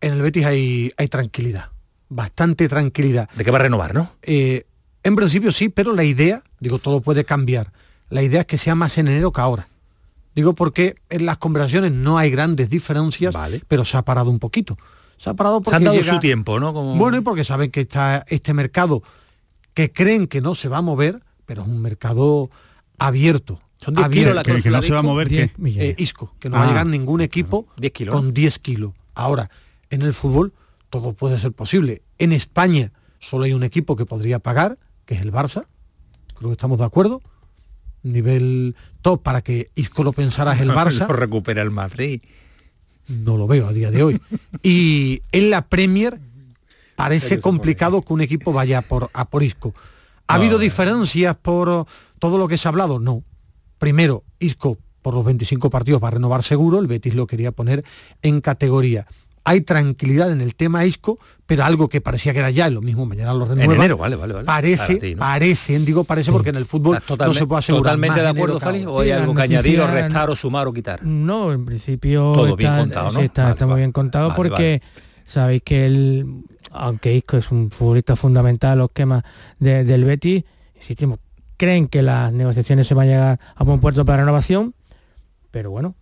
En 0.02 0.14
el 0.14 0.22
Betis 0.22 0.46
hay, 0.46 0.92
hay 0.98 1.08
tranquilidad, 1.08 1.68
bastante 2.10 2.68
tranquilidad. 2.68 3.30
De 3.36 3.46
que 3.46 3.52
va 3.52 3.58
a 3.60 3.62
renovar, 3.62 3.94
¿no? 3.94 4.12
Eh, 4.22 4.66
en 5.04 5.16
principio 5.16 5.52
sí, 5.52 5.70
pero 5.70 5.94
la 5.94 6.04
idea, 6.04 6.44
digo, 6.60 6.80
todo 6.80 7.02
puede 7.02 7.24
cambiar. 7.26 7.72
La 8.10 8.24
idea 8.24 8.42
es 8.42 8.48
que 8.48 8.58
sea 8.58 8.76
más 8.76 8.98
en 8.98 9.08
enero 9.08 9.32
que 9.32 9.42
ahora. 9.42 9.68
Digo 10.36 10.54
porque 10.54 10.96
en 11.10 11.26
las 11.26 11.38
conversaciones 11.38 11.92
no 11.92 12.18
hay 12.18 12.32
grandes 12.32 12.70
diferencias, 12.70 13.36
pero 13.68 13.84
se 13.86 13.98
ha 13.98 14.02
parado 14.04 14.30
un 14.30 14.40
poquito. 14.40 14.78
Se 15.18 15.30
ha 15.30 15.34
parado 15.34 15.58
porque 15.62 15.72
Se 15.72 15.76
han 15.76 15.84
dado 15.84 15.98
llega- 15.98 16.14
su 16.14 16.20
tiempo, 16.20 16.60
¿no? 16.60 16.72
Como- 16.74 16.96
Bueno, 16.96 17.18
y 17.18 17.22
porque 17.22 17.44
saben 17.44 17.72
que 17.72 17.82
está 17.82 18.24
este 18.30 18.54
mercado 18.54 19.04
que 19.74 19.92
creen 19.92 20.28
que 20.28 20.40
no 20.42 20.56
se 20.56 20.70
va 20.70 20.78
a 20.78 20.82
mover, 20.82 21.20
pero 21.46 21.64
es 21.64 21.68
un 21.68 21.82
mercado 21.82 22.50
abierto. 22.98 23.60
Son 23.82 23.94
10 23.96 24.06
abierto. 24.06 24.24
kilos 24.24 24.36
la 24.36 24.44
Que- 24.44 24.62
que 24.62 24.70
no 24.70 24.82
se 24.82 24.94
va 24.94 25.00
a 25.00 25.04
mover, 25.04 25.28
¿qué? 25.30 25.52
Eh, 25.66 25.96
Isco, 25.98 26.34
que 26.40 26.50
no 26.50 26.56
va 26.58 26.64
a 26.64 26.66
Ah. 26.66 26.68
llegar 26.70 26.86
ningún 26.88 27.22
equipo 27.22 27.68
10 27.78 27.94
kilos. 27.94 28.16
con 28.16 28.34
10 28.34 28.60
kilos. 28.60 28.94
Ahora, 29.16 29.50
en 29.90 30.02
el 30.02 30.14
fútbol 30.14 30.54
todo 30.90 31.14
puede 31.14 31.40
ser 31.40 31.52
posible. 31.54 32.02
En 32.18 32.32
España 32.34 32.92
solo 33.20 33.44
hay 33.46 33.54
un 33.54 33.64
equipo 33.64 33.96
que 33.96 34.06
podría 34.06 34.40
pagar, 34.40 34.78
que 35.10 35.16
es 35.16 35.22
el 35.22 35.32
Barça. 35.34 35.66
Creo 36.38 36.52
que 36.52 36.54
estamos 36.54 36.78
de 36.78 36.86
acuerdo. 36.86 37.20
Nivel 38.04 38.76
top 39.02 39.24
para 39.24 39.42
que 39.42 39.72
Isco 39.74 40.04
lo 40.04 40.14
pensara 40.14 40.54
es 40.54 40.62
el 40.62 40.70
Barça. 40.82 41.08
Lo 41.08 41.14
recupera 41.16 41.64
el 41.64 41.72
Madrid. 41.72 42.22
No 43.08 43.36
lo 43.38 43.48
veo 43.48 43.66
a 43.68 43.74
día 43.74 43.90
de 43.90 44.04
hoy. 44.04 44.22
Y 44.62 45.24
en 45.32 45.50
la 45.50 45.64
Premier 45.68 46.20
parece 46.96 47.40
complicado 47.40 48.04
que 48.04 48.14
un 48.14 48.22
equipo 48.22 48.54
vaya 48.54 48.84
por, 48.84 49.10
a 49.14 49.26
por 49.26 49.42
Isco. 49.42 49.74
¿Ha 50.28 50.36
No, 50.38 50.42
habido 50.44 50.58
no. 50.58 50.64
diferencias 50.64 51.36
por 51.36 51.88
todo 52.20 52.38
lo 52.38 52.48
que 52.48 52.60
se 52.60 52.68
ha 52.68 52.70
hablado? 52.70 53.00
No. 53.00 53.24
Primero, 53.80 54.24
Isco 54.40 54.78
por 55.02 55.16
los 55.16 55.26
25 55.26 55.72
partidos 55.72 56.04
va 56.04 56.10
a 56.10 56.12
renovar 56.12 56.44
seguro, 56.44 56.78
el 56.78 56.86
Betis 56.86 57.16
lo 57.16 57.26
quería 57.26 57.52
poner 57.52 57.84
en 58.22 58.42
categoría. 58.42 59.08
Hay 59.50 59.62
tranquilidad 59.62 60.32
en 60.32 60.42
el 60.42 60.54
tema 60.54 60.86
Isco, 60.86 61.18
pero 61.48 61.64
algo 61.64 61.90
que 61.90 62.02
parecía 62.02 62.34
que 62.34 62.40
era 62.40 62.52
ya, 62.52 62.68
y 62.68 62.72
lo 62.72 62.82
mismo 62.82 63.08
mañana 63.08 63.34
lo 63.34 63.46
renueva. 63.46 63.74
enero, 63.74 63.98
vale, 63.98 64.16
vale, 64.16 64.34
vale. 64.36 64.46
Parece, 64.46 64.86
Para 64.96 65.00
ti, 65.00 65.16
¿no? 65.16 65.20
parece, 65.22 65.80
digo 65.80 66.04
parece 66.04 66.32
porque 66.32 66.52
en 66.52 66.58
el 66.58 66.66
fútbol 66.66 67.00
no 67.18 67.34
se 67.34 67.48
puede 67.48 67.58
asegurar. 67.60 67.84
totalmente 67.96 68.18
más 68.22 68.24
de 68.24 68.30
acuerdo, 68.30 68.60
Fali, 68.60 68.86
o 68.86 69.00
hay 69.00 69.10
algo 69.10 69.34
que 69.34 69.42
añadir 69.42 69.82
o 69.82 69.88
restar 69.88 70.30
o 70.30 70.36
sumar 70.36 70.68
o 70.68 70.72
quitar. 70.74 71.04
No, 71.04 71.52
en 71.52 71.66
principio 71.66 72.32
Todo 72.36 72.56
bien 72.56 72.72
contado, 72.76 73.06
¿no? 73.12 73.20
sí, 73.20 73.26
está, 73.26 73.42
Vale, 73.42 73.54
está 73.54 73.66
muy 73.66 73.78
bien 73.78 73.92
contado 73.92 74.28
Vale, 74.30 74.36
porque 74.38 74.82
sabéis 75.26 75.64
que 75.64 75.88
él, 75.88 76.44
aunque 76.72 77.16
Isco 77.16 77.38
es 77.38 77.50
un 77.50 77.72
futbolista 77.72 78.16
fundamental 78.16 78.74
en 78.74 78.78
los 78.80 78.90
esquemas 78.90 79.24
de- 79.58 79.84
del 79.84 80.04
Betis, 80.06 80.44
insistimos, 80.76 81.18
creen 81.58 81.88
que 81.88 82.04
las 82.04 82.32
negociaciones 82.32 82.86
se 82.86 82.94
van 82.94 83.08
a 83.08 83.12
llegar 83.12 83.40
a 83.56 83.64
buen 83.64 83.80
puerto 83.80 84.06
para 84.06 84.20
renovación, 84.20 84.76
pero 85.50 85.72
bueno. 85.72 85.96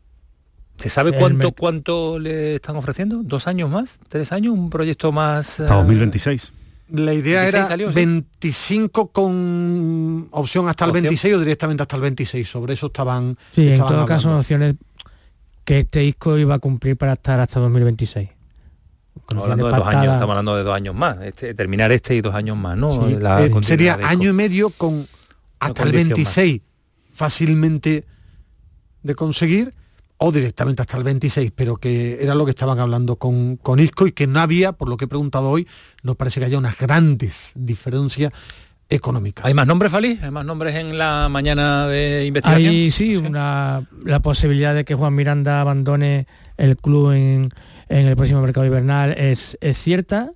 ¿Se 0.78 0.90
sabe 0.90 1.12
cuánto, 1.14 1.52
cuánto 1.52 2.20
le 2.20 2.56
están 2.56 2.76
ofreciendo? 2.76 3.22
¿Dos 3.24 3.48
años 3.48 3.70
más? 3.70 4.00
¿Tres 4.10 4.32
años? 4.32 4.54
¿Un 4.54 4.70
proyecto 4.70 5.12
más? 5.12 5.60
Hasta 5.60 5.74
eh, 5.74 5.78
2026. 5.78 6.54
La 6.92 7.14
idea 7.14 7.42
26 7.42 7.54
era 7.54 7.68
salió, 7.68 7.90
sí. 7.90 7.96
25 7.96 9.08
con 9.08 10.28
opción 10.32 10.70
hasta 10.70 10.86
el 10.86 10.92
Opción. 10.92 11.04
26 11.04 11.34
o 11.36 11.40
directamente 11.40 11.84
hasta 11.84 11.96
el 11.96 12.02
26. 12.04 12.48
Sobre 12.48 12.76
eso 12.76 12.88
estaban. 12.88 13.38
Sí, 13.52 13.68
en 13.68 13.80
todo 13.80 14.06
caso, 14.06 14.28
hablando. 14.28 14.40
opciones 14.40 14.76
que 15.66 15.80
este 15.80 16.04
Isco 16.06 16.38
iba 16.38 16.56
a 16.56 16.60
cumplir 16.60 16.96
para 16.96 17.14
estar 17.14 17.40
hasta 17.40 17.60
2026. 17.60 18.30
Estamos 19.16 19.44
hablando 19.44 19.66
de 19.68 19.78
dos 19.78 19.88
años, 19.88 20.14
estamos 20.14 20.30
hablando 20.32 20.56
de 20.56 20.64
dos 20.64 20.76
años 20.76 20.96
más. 20.96 21.22
Este, 21.24 21.54
terminar 21.54 21.92
este 21.92 22.16
y 22.16 22.22
dos 22.22 22.34
años 22.34 22.56
más, 22.56 22.78
¿no? 22.78 23.08
Sí, 23.08 23.16
La 23.20 23.44
eh, 23.44 23.52
sería 23.64 24.00
año 24.04 24.30
y 24.30 24.34
medio 24.34 24.70
con 24.70 25.08
hasta 25.60 25.84
el 25.84 25.90
condición 25.90 26.10
26 26.10 26.62
fácilmente 27.12 28.06
de 29.04 29.16
conseguir 29.16 29.74
o 30.18 30.32
directamente 30.32 30.82
hasta 30.82 30.98
el 30.98 31.04
26, 31.04 31.52
pero 31.56 31.78
que 31.78 32.22
era 32.22 32.36
lo 32.36 32.46
que 32.46 32.52
estaban 32.52 32.80
hablando 32.80 33.18
con, 33.18 33.58
con 33.58 33.80
Isco 33.80 34.08
y 34.08 34.12
que 34.12 34.28
no 34.28 34.40
había, 34.40 34.74
por 34.74 34.90
lo 34.90 34.98
que 34.98 35.06
he 35.06 35.08
preguntado 35.08 35.50
hoy, 35.50 35.68
no 36.04 36.16
parece 36.16 36.40
que 36.40 36.48
haya 36.48 36.58
unas 36.58 36.78
grandes 36.78 37.54
diferencias 37.56 38.34
económicas. 38.90 39.46
¿Hay 39.46 39.54
más 39.54 39.68
nombres, 39.68 39.92
Fali? 39.92 40.20
¿Hay 40.22 40.32
más 40.32 40.46
nombres 40.46 40.76
en 40.76 40.98
la 40.98 41.28
mañana 41.30 41.88
de 41.88 42.26
investigación? 42.26 42.70
Hay 42.70 42.92
sí, 42.92 43.18
una, 43.18 43.84
la 44.04 44.20
posibilidad 44.22 44.74
de 44.74 44.86
que 44.86 44.96
Juan 44.96 45.14
Miranda 45.14 45.62
abandone 45.62 46.28
el 46.58 46.78
club 46.78 47.12
en, 47.12 47.50
en 47.90 48.08
el 48.08 48.16
próximo 48.16 48.42
mercado 48.42 48.66
invernal 48.66 49.12
es, 49.18 49.58
es 49.62 49.78
cierta. 49.78 50.32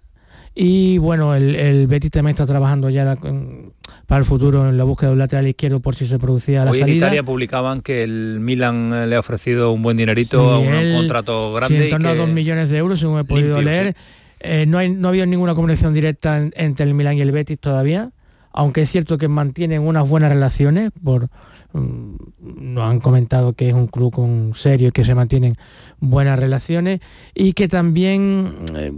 Y 0.54 0.98
bueno, 0.98 1.34
el, 1.34 1.56
el 1.56 1.88
Betis 1.88 2.12
también 2.12 2.32
está 2.36 2.46
trabajando 2.46 2.90
ya 2.90 3.06
la- 3.06 3.18
en- 3.24 3.72
para 4.06 4.20
el 4.20 4.26
futuro 4.26 4.68
en 4.68 4.78
la 4.78 4.84
búsqueda 4.84 5.10
de 5.10 5.14
un 5.14 5.20
lateral 5.20 5.48
izquierdo 5.48 5.80
por 5.80 5.96
si 5.96 6.06
se 6.06 6.20
producía 6.20 6.66
la 6.66 6.72
Hoy 6.72 6.80
en 6.80 6.84
salida. 6.84 6.98
Italia 7.08 7.24
publicaban 7.24 7.82
que 7.82 8.04
el 8.04 8.40
Milan 8.42 8.92
eh, 8.94 9.08
le 9.08 9.16
ha 9.16 9.20
ofrecido 9.20 9.72
un 9.72 9.82
buen 9.82 9.96
dinerito 9.96 10.54
a 10.54 10.60
Sí, 10.62 10.68
un, 10.68 10.74
él- 10.74 10.96
contrato 10.98 11.50
sí, 11.52 11.56
grande. 11.56 11.84
en 11.86 11.90
torno 11.92 12.10
y 12.10 12.12
a 12.12 12.16
2 12.16 12.30
millones 12.30 12.70
de 12.70 12.78
euros, 12.78 13.00
según 13.00 13.20
he 13.20 13.24
podido 13.24 13.62
Limpio, 13.62 13.72
leer. 13.72 13.96
Eh, 14.42 14.66
no, 14.68 14.78
hay, 14.78 14.90
no 14.90 15.08
ha 15.08 15.12
habido 15.12 15.26
ninguna 15.26 15.56
comunicación 15.56 15.94
directa 15.94 16.38
en- 16.38 16.54
entre 16.58 16.86
el 16.86 16.94
Milán 16.96 17.18
y 17.18 17.22
el 17.22 17.32
Betis 17.32 17.58
todavía. 17.60 18.12
aunque 18.54 18.82
es 18.82 18.92
cierto 18.92 19.18
que 19.18 19.30
mantienen 19.30 19.82
unas 19.82 20.10
buenas 20.10 20.30
relaciones, 20.30 20.92
por 21.02 21.30
mm, 21.72 22.16
nos 22.74 22.84
han 22.84 23.00
comentado 23.00 23.54
que 23.54 23.70
es 23.70 23.74
un 23.74 23.88
club 23.88 24.12
con 24.12 24.52
serio 24.56 24.90
y 24.90 24.92
que 24.92 25.06
se 25.06 25.16
mantienen 25.16 25.56
buenas 26.02 26.38
relaciones 26.38 27.00
y 27.34 27.54
que 27.54 27.70
también 27.70 28.56
eh, 28.76 28.92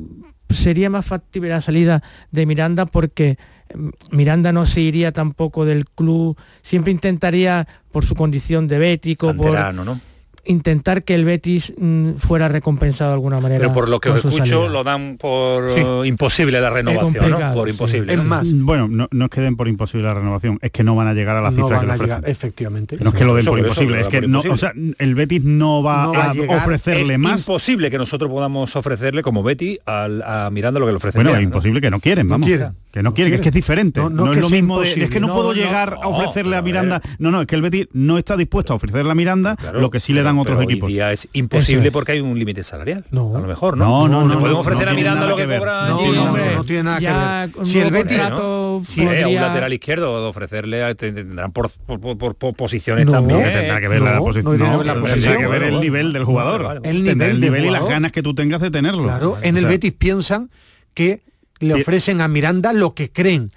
sería 0.53 0.89
más 0.89 1.05
factible 1.05 1.49
la 1.49 1.61
salida 1.61 2.03
de 2.31 2.45
Miranda 2.45 2.85
porque 2.85 3.37
mm, 3.73 3.89
Miranda 4.11 4.51
no 4.51 4.65
se 4.65 4.81
iría 4.81 5.11
tampoco 5.11 5.65
del 5.65 5.85
club, 5.85 6.37
siempre 6.61 6.91
intentaría 6.91 7.67
por 7.91 8.05
su 8.05 8.15
condición 8.15 8.67
de 8.67 8.79
bético, 8.79 9.33
por 9.35 9.73
¿no? 9.73 9.99
Intentar 10.45 11.03
que 11.03 11.15
el 11.15 11.25
Betis 11.25 11.73
mm, 11.77 12.13
fuera 12.15 12.49
recompensado 12.49 13.11
de 13.11 13.13
alguna 13.15 13.39
manera. 13.39 13.59
Pero 13.61 13.73
por 13.73 13.89
lo 13.89 13.99
que 13.99 14.09
os 14.09 14.17
escucho 14.25 14.45
salida. 14.45 14.67
lo 14.69 14.83
dan 14.83 15.17
por 15.17 15.71
Sí. 15.71 15.79
eh, 15.79 16.01
imposible 16.07 16.59
la 16.59 16.69
renovación, 16.69 17.53
Por 17.53 17.67
sí. 17.67 17.71
imposible. 17.73 18.17
¿no? 18.17 18.41
Bueno, 18.65 18.87
no, 18.89 19.07
no 19.11 19.25
es 19.25 19.31
que 19.31 19.41
den 19.41 19.55
por 19.55 19.67
imposible 19.67 20.05
la 20.05 20.13
renovación, 20.15 20.59
es 20.61 20.71
que 20.71 20.83
no 20.83 20.95
van 20.95 21.07
a 21.07 21.13
llegar 21.13 21.37
a 21.37 21.41
la 21.41 21.51
no 21.51 21.55
cifra 21.63 21.79
que 21.79 21.85
van 21.85 21.91
a 21.91 21.93
ofrecen. 21.95 22.05
llegar, 22.17 22.29
efectivamente. 22.29 22.97
No 22.99 23.09
es 23.09 23.15
que 23.15 23.23
lo 23.25 23.33
den 23.35 23.41
Eso, 23.41 23.49
por 23.51 23.59
eso, 23.59 23.67
imposible, 23.67 24.01
es 24.01 24.07
que 24.07 24.21
no, 24.27 24.41
o 24.41 24.57
sea, 24.57 24.73
el 24.97 25.15
Betis 25.15 25.43
no 25.43 25.81
va, 25.83 26.03
No 26.03 26.13
va 26.13 26.23
a, 26.25 26.29
a 26.29 26.33
llegar. 26.33 26.57
ofrecerle 26.57 27.13
es 27.13 27.19
más. 27.19 27.39
imposible 27.41 27.89
que 27.89 27.97
nosotros 27.97 28.29
podamos 28.29 28.75
ofrecerle 28.75 29.23
como 29.23 29.43
Betty 29.43 29.79
al, 29.85 30.21
a 30.23 30.49
Miranda 30.51 30.79
lo 30.79 30.85
que 30.85 30.91
le 30.91 30.97
ofrecen. 30.97 31.19
Bueno, 31.19 31.31
ya, 31.31 31.37
es 31.37 31.43
¿no? 31.43 31.49
imposible 31.49 31.81
que 31.81 31.89
no 31.91 31.99
quieren, 31.99 32.27
No 32.27 32.31
vamos. 32.33 32.47
quieren. 32.47 32.73
Que 32.93 33.01
no 33.01 33.11
quieren, 33.15 33.31
que 33.31 33.35
es 33.37 33.41
que 33.41 33.49
es 33.49 33.55
diferente. 33.55 33.99
No, 33.99 34.07
No, 34.11 34.25
no 34.25 34.31
es 34.33 34.37
que 34.37 34.41
lo 34.43 34.49
mismo 34.51 34.79
de, 34.79 34.91
es 35.05 35.09
que 35.09 35.19
no, 35.19 35.25
No, 35.25 35.33
puedo 35.33 35.47
no, 35.47 35.53
llegar 35.55 35.97
a 35.99 36.07
ofrecerle 36.07 36.55
a 36.57 36.63
pero 36.63 36.77
a 36.77 36.83
Miranda. 36.83 37.01
No, 37.17 37.31
no, 37.31 37.41
es 37.41 37.47
que 37.47 37.55
el 37.55 37.63
Betis 37.63 37.87
no 37.91 38.19
está 38.19 38.37
dispuesto 38.37 38.71
a 38.71 38.75
ofrecerle 38.75 39.11
a 39.11 39.15
Miranda 39.15 39.55
Claro, 39.55 39.81
lo 39.81 39.89
que 39.89 39.99
sí 39.99 40.13
le 40.13 40.21
dan 40.21 40.35
pero- 40.35 40.41
otros 40.43 40.57
pero 40.57 40.67
hoy 40.67 40.73
equipos. 40.73 40.89
día 40.89 41.11
es 41.11 41.27
imposible 41.33 41.87
es. 41.87 41.91
porque 41.91 42.11
hay 42.11 42.19
un 42.19 42.37
límite 42.37 42.63
salarial. 42.63 43.03
No. 43.09 43.35
A 43.35 43.39
lo 43.41 43.47
mejor, 43.47 43.77
¿no? 43.77 44.07
No, 44.07 44.07
no, 44.07 44.27
no, 44.27 44.39
podemos 44.39 44.59
ofrecer 44.59 44.85
no 44.85 44.91
a 44.91 44.93
Miranda 44.93 45.25
lo 45.25 45.35
que, 45.35 45.43
cobra 45.45 45.87
No, 45.89 45.99
allí. 46.01 46.11
no, 46.11 46.23
hombre, 46.25 46.45
no, 46.51 46.55
no 46.57 46.63
tiene 46.65 46.83
nada 46.83 46.99
ya 46.99 47.47
que 47.51 47.57
ver. 47.57 47.65
Si 47.67 47.79
el 47.79 47.89
Betis, 47.89 48.17
contrato 48.19 48.79
Sí, 48.83 49.01
eh, 49.01 49.05
a 49.05 49.09
un 49.09 49.15
podría- 49.23 49.41
lateral 49.41 49.73
izquierdo 49.73 50.21
de 50.21 50.27
ofrecerle 50.29 50.93
tendrán 50.93 51.51
por, 51.51 51.71
por- 51.71 51.99
por- 52.17 52.35
por- 52.35 52.53
posiciones 52.53 53.07
No, 53.07 53.13
también. 53.13 53.41
Tendrá 53.41 53.81
que 53.81 53.87
ver 53.87 53.99
No, 54.01 54.05
la 54.05 54.15
no 54.17 54.23
posición. 54.23 54.55
tendrá 54.59 55.37
que 55.37 55.47
ver 55.47 55.63
el 55.63 55.79
nivel 55.81 56.13
del 56.13 56.25
jugador. 56.25 56.61
vale, 56.61 56.79
vale. 56.81 56.89
El 56.91 56.97
nivel 57.03 57.11
el 57.23 57.27
del 57.27 57.39
nivel 57.39 57.65
y 57.65 57.69
las 57.71 57.87
ganas 57.87 58.11
que 58.11 58.21
tú 58.21 58.35
tengas 58.35 58.61
de 58.61 58.69
tenerlo. 58.69 59.01
Claro, 59.05 59.37
en 59.41 59.55
O 59.55 59.57
el 59.57 59.65
Betis 59.65 59.93
piensan 59.93 60.51
que 60.93 61.21
le 61.63 61.75
ofrecen 61.81 62.21
a 62.21 62.27
Miranda 62.27 62.73
lo 62.73 62.93
que 62.93 63.11
creen. 63.11 63.51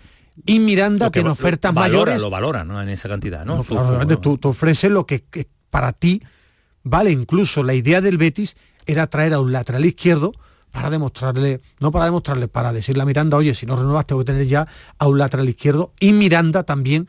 Y 0.45 0.59
Miranda 0.59 1.07
Lo 1.07 1.11
que 1.13 1.21
tiene 1.21 1.31
ofertas 1.31 1.73
valora, 1.73 1.89
mayores. 1.93 2.21
Lo 2.23 2.31
valora, 2.31 2.65
¿no? 2.65 2.81
En 2.81 2.89
esa 2.91 3.09
cantidad, 3.09 3.45
¿no? 3.47 3.57
No, 3.57 3.65
Su- 3.65 3.75
su- 3.75 4.17
tú, 4.19 4.37
tú 4.39 4.49
ofreces 4.49 4.91
lo 4.91 5.07
que, 5.07 5.25
que 5.25 5.47
para 5.71 5.93
ti 5.93 6.21
vale. 6.83 7.11
Incluso 7.11 7.63
la 7.63 7.73
idea 7.75 8.01
del 8.01 8.19
Betis 8.19 8.55
era 8.85 9.07
traer 9.07 9.33
a 9.35 9.41
un 9.41 9.51
lateral 9.53 9.85
izquierdo 9.85 10.33
para 10.73 10.91
demostrarle, 10.91 11.61
no 11.81 11.91
para 11.91 12.05
demostrarle, 12.05 12.49
para 12.49 12.71
decirle 12.73 13.03
a 13.03 13.07
Miranda, 13.07 13.39
oye, 13.39 13.55
si 13.55 13.65
no 13.65 13.77
renuevas 13.77 14.05
tengo 14.07 14.21
que 14.21 14.27
tener 14.33 14.47
ya 14.47 14.69
a 14.99 15.07
un 15.09 15.17
lateral 15.19 15.49
izquierdo. 15.49 15.95
Y 15.99 16.13
Miranda 16.13 16.65
también 16.65 17.09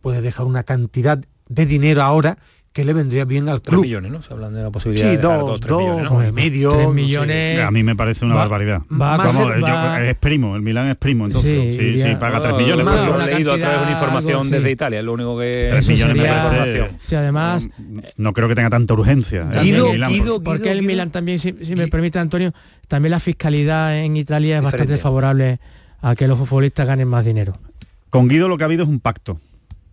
puede 0.00 0.22
dejar 0.22 0.46
una 0.46 0.62
cantidad 0.64 1.22
de 1.48 1.66
dinero 1.66 2.02
ahora 2.02 2.38
que 2.74 2.84
le 2.84 2.92
vendría 2.92 3.24
bien 3.24 3.48
al 3.48 3.62
Tres 3.62 3.70
club. 3.70 3.82
millones, 3.84 4.10
¿no? 4.10 4.20
Se 4.20 4.34
hablan 4.34 4.52
de 4.52 4.60
la 4.62 4.70
posibilidad 4.70 5.08
Sí, 5.08 5.16
de 5.16 5.22
dos, 5.22 5.60
tres 5.60 5.70
dos, 5.70 5.80
millones, 5.80 6.04
¿no? 6.10 6.10
dos 6.18 6.28
y 6.28 6.32
medio. 6.32 6.70
Tres 6.72 6.82
no 6.82 6.88
sé. 6.88 6.94
millones. 6.96 7.60
A 7.62 7.70
mí 7.70 7.82
me 7.84 7.94
parece 7.94 8.24
una 8.24 8.34
Va- 8.34 8.40
barbaridad. 8.42 8.82
va 8.90 9.14
a 9.14 9.16
Vamos, 9.16 9.32
ser- 9.36 9.60
yo- 9.60 9.64
va- 9.64 10.02
es 10.02 10.14
primo, 10.16 10.56
el 10.56 10.62
Milán 10.62 10.88
es 10.88 10.96
primo, 10.96 11.24
entonces. 11.26 11.76
Sí, 11.76 11.98
Sí, 12.02 12.16
paga 12.18 12.42
3 12.42 12.56
millones. 12.56 12.84
Una 12.84 13.24
he 13.30 13.34
leído 13.36 13.52
a 13.52 13.58
través 13.58 13.78
de 13.78 13.82
una 13.84 13.92
información 13.92 14.38
algo, 14.40 14.50
desde 14.50 14.66
sí. 14.66 14.72
Italia, 14.72 14.98
es 14.98 15.04
lo 15.04 15.12
único 15.12 15.38
que... 15.38 15.68
Tres 15.70 15.84
Eso 15.84 15.92
millones 15.92 16.16
me 16.16 16.22
sería- 16.24 16.42
parece- 16.48 16.90
Si 17.00 17.14
además 17.14 17.68
no 18.16 18.32
creo 18.32 18.48
que 18.48 18.54
tenga 18.56 18.70
tanta 18.70 18.92
urgencia. 18.92 19.48
el 19.52 19.60
Guido, 19.62 19.92
Milán, 19.92 20.10
Guido, 20.10 20.42
porque 20.42 20.72
el 20.72 20.80
Guido. 20.80 20.88
Milan 20.88 21.10
también, 21.12 21.38
si, 21.38 21.54
si 21.62 21.76
me 21.76 21.86
permite 21.86 22.18
Antonio, 22.18 22.52
también 22.88 23.12
la 23.12 23.20
fiscalidad 23.20 23.96
en 23.98 24.16
Italia 24.16 24.58
es 24.58 24.64
bastante 24.64 24.98
favorable 24.98 25.60
a 26.02 26.16
que 26.16 26.26
los 26.26 26.36
futbolistas 26.40 26.88
ganen 26.88 27.06
más 27.06 27.24
dinero. 27.24 27.52
Con 28.10 28.26
Guido 28.28 28.48
lo 28.48 28.56
que 28.56 28.64
ha 28.64 28.66
habido 28.66 28.82
es 28.82 28.88
un 28.88 28.98
pacto, 28.98 29.38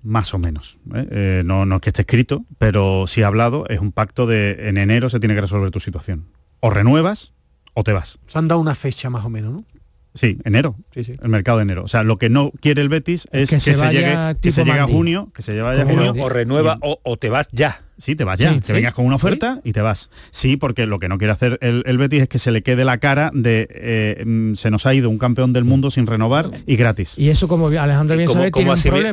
más 0.03 0.33
o 0.33 0.39
menos. 0.39 0.77
¿eh? 0.93 1.07
Eh, 1.11 1.43
no, 1.45 1.65
no 1.65 1.75
es 1.75 1.81
que 1.81 1.89
esté 1.89 2.01
escrito, 2.01 2.45
pero 2.57 3.05
si 3.07 3.23
ha 3.23 3.27
hablado, 3.27 3.65
es 3.67 3.79
un 3.79 3.91
pacto 3.91 4.25
de 4.25 4.69
en 4.69 4.77
enero 4.77 5.09
se 5.09 5.19
tiene 5.19 5.35
que 5.35 5.41
resolver 5.41 5.71
tu 5.71 5.79
situación. 5.79 6.27
O 6.59 6.69
renuevas 6.69 7.33
o 7.73 7.83
te 7.83 7.93
vas. 7.93 8.19
Se 8.27 8.37
han 8.37 8.47
dado 8.47 8.61
una 8.61 8.75
fecha 8.75 9.09
más 9.09 9.25
o 9.25 9.29
menos, 9.29 9.53
¿no? 9.53 9.65
Sí, 10.13 10.37
enero. 10.43 10.75
Sí, 10.93 11.05
sí. 11.05 11.13
El 11.21 11.29
mercado 11.29 11.59
de 11.59 11.63
enero. 11.63 11.83
O 11.83 11.87
sea, 11.87 12.03
lo 12.03 12.17
que 12.17 12.29
no 12.29 12.51
quiere 12.59 12.81
el 12.81 12.89
Betis 12.89 13.27
es 13.31 13.49
que 13.49 13.55
que, 13.55 13.61
se 13.61 13.91
llegue, 13.91 14.35
que 14.41 14.51
se 14.51 14.65
llegue 14.65 14.79
a 14.79 14.87
junio, 14.87 15.31
que 15.33 15.41
se 15.41 15.59
vaya 15.61 15.83
a 15.83 15.85
junio. 15.85 16.13
O 16.19 16.27
renueva 16.27 16.77
o, 16.81 16.99
o 17.03 17.17
te 17.17 17.29
vas 17.29 17.47
ya. 17.51 17.81
Sí, 18.01 18.15
te 18.15 18.23
vas 18.23 18.39
ya, 18.39 18.49
Sí, 18.53 18.59
que 18.59 18.65
sí. 18.65 18.73
vengas 18.73 18.93
con 18.93 19.05
una 19.05 19.15
oferta 19.15 19.59
y 19.63 19.73
te 19.73 19.81
vas. 19.81 20.09
Sí, 20.31 20.57
porque 20.57 20.85
lo 20.87 20.97
que 20.99 21.07
no 21.07 21.17
quiere 21.17 21.31
hacer 21.33 21.57
el, 21.61 21.83
el 21.85 21.97
Betis 21.97 22.23
es 22.23 22.29
que 22.29 22.39
se 22.39 22.51
le 22.51 22.63
quede 22.63 22.83
la 22.83 22.97
cara 22.97 23.31
de 23.33 23.67
eh, 23.71 24.23
mm, 24.25 24.55
se 24.55 24.71
nos 24.71 24.85
ha 24.85 24.93
ido 24.93 25.09
un 25.09 25.17
campeón 25.19 25.53
del 25.53 25.63
mundo 25.65 25.91
sin 25.91 26.07
renovar 26.07 26.49
y 26.65 26.75
gratis. 26.75 27.17
Y 27.17 27.29
eso, 27.29 27.47
como 27.47 27.67
Alejandro 27.67 28.17
bien 28.17 28.27
¿Cómo, 28.27 28.39
sabe, 28.39 28.51
cómo 28.51 28.63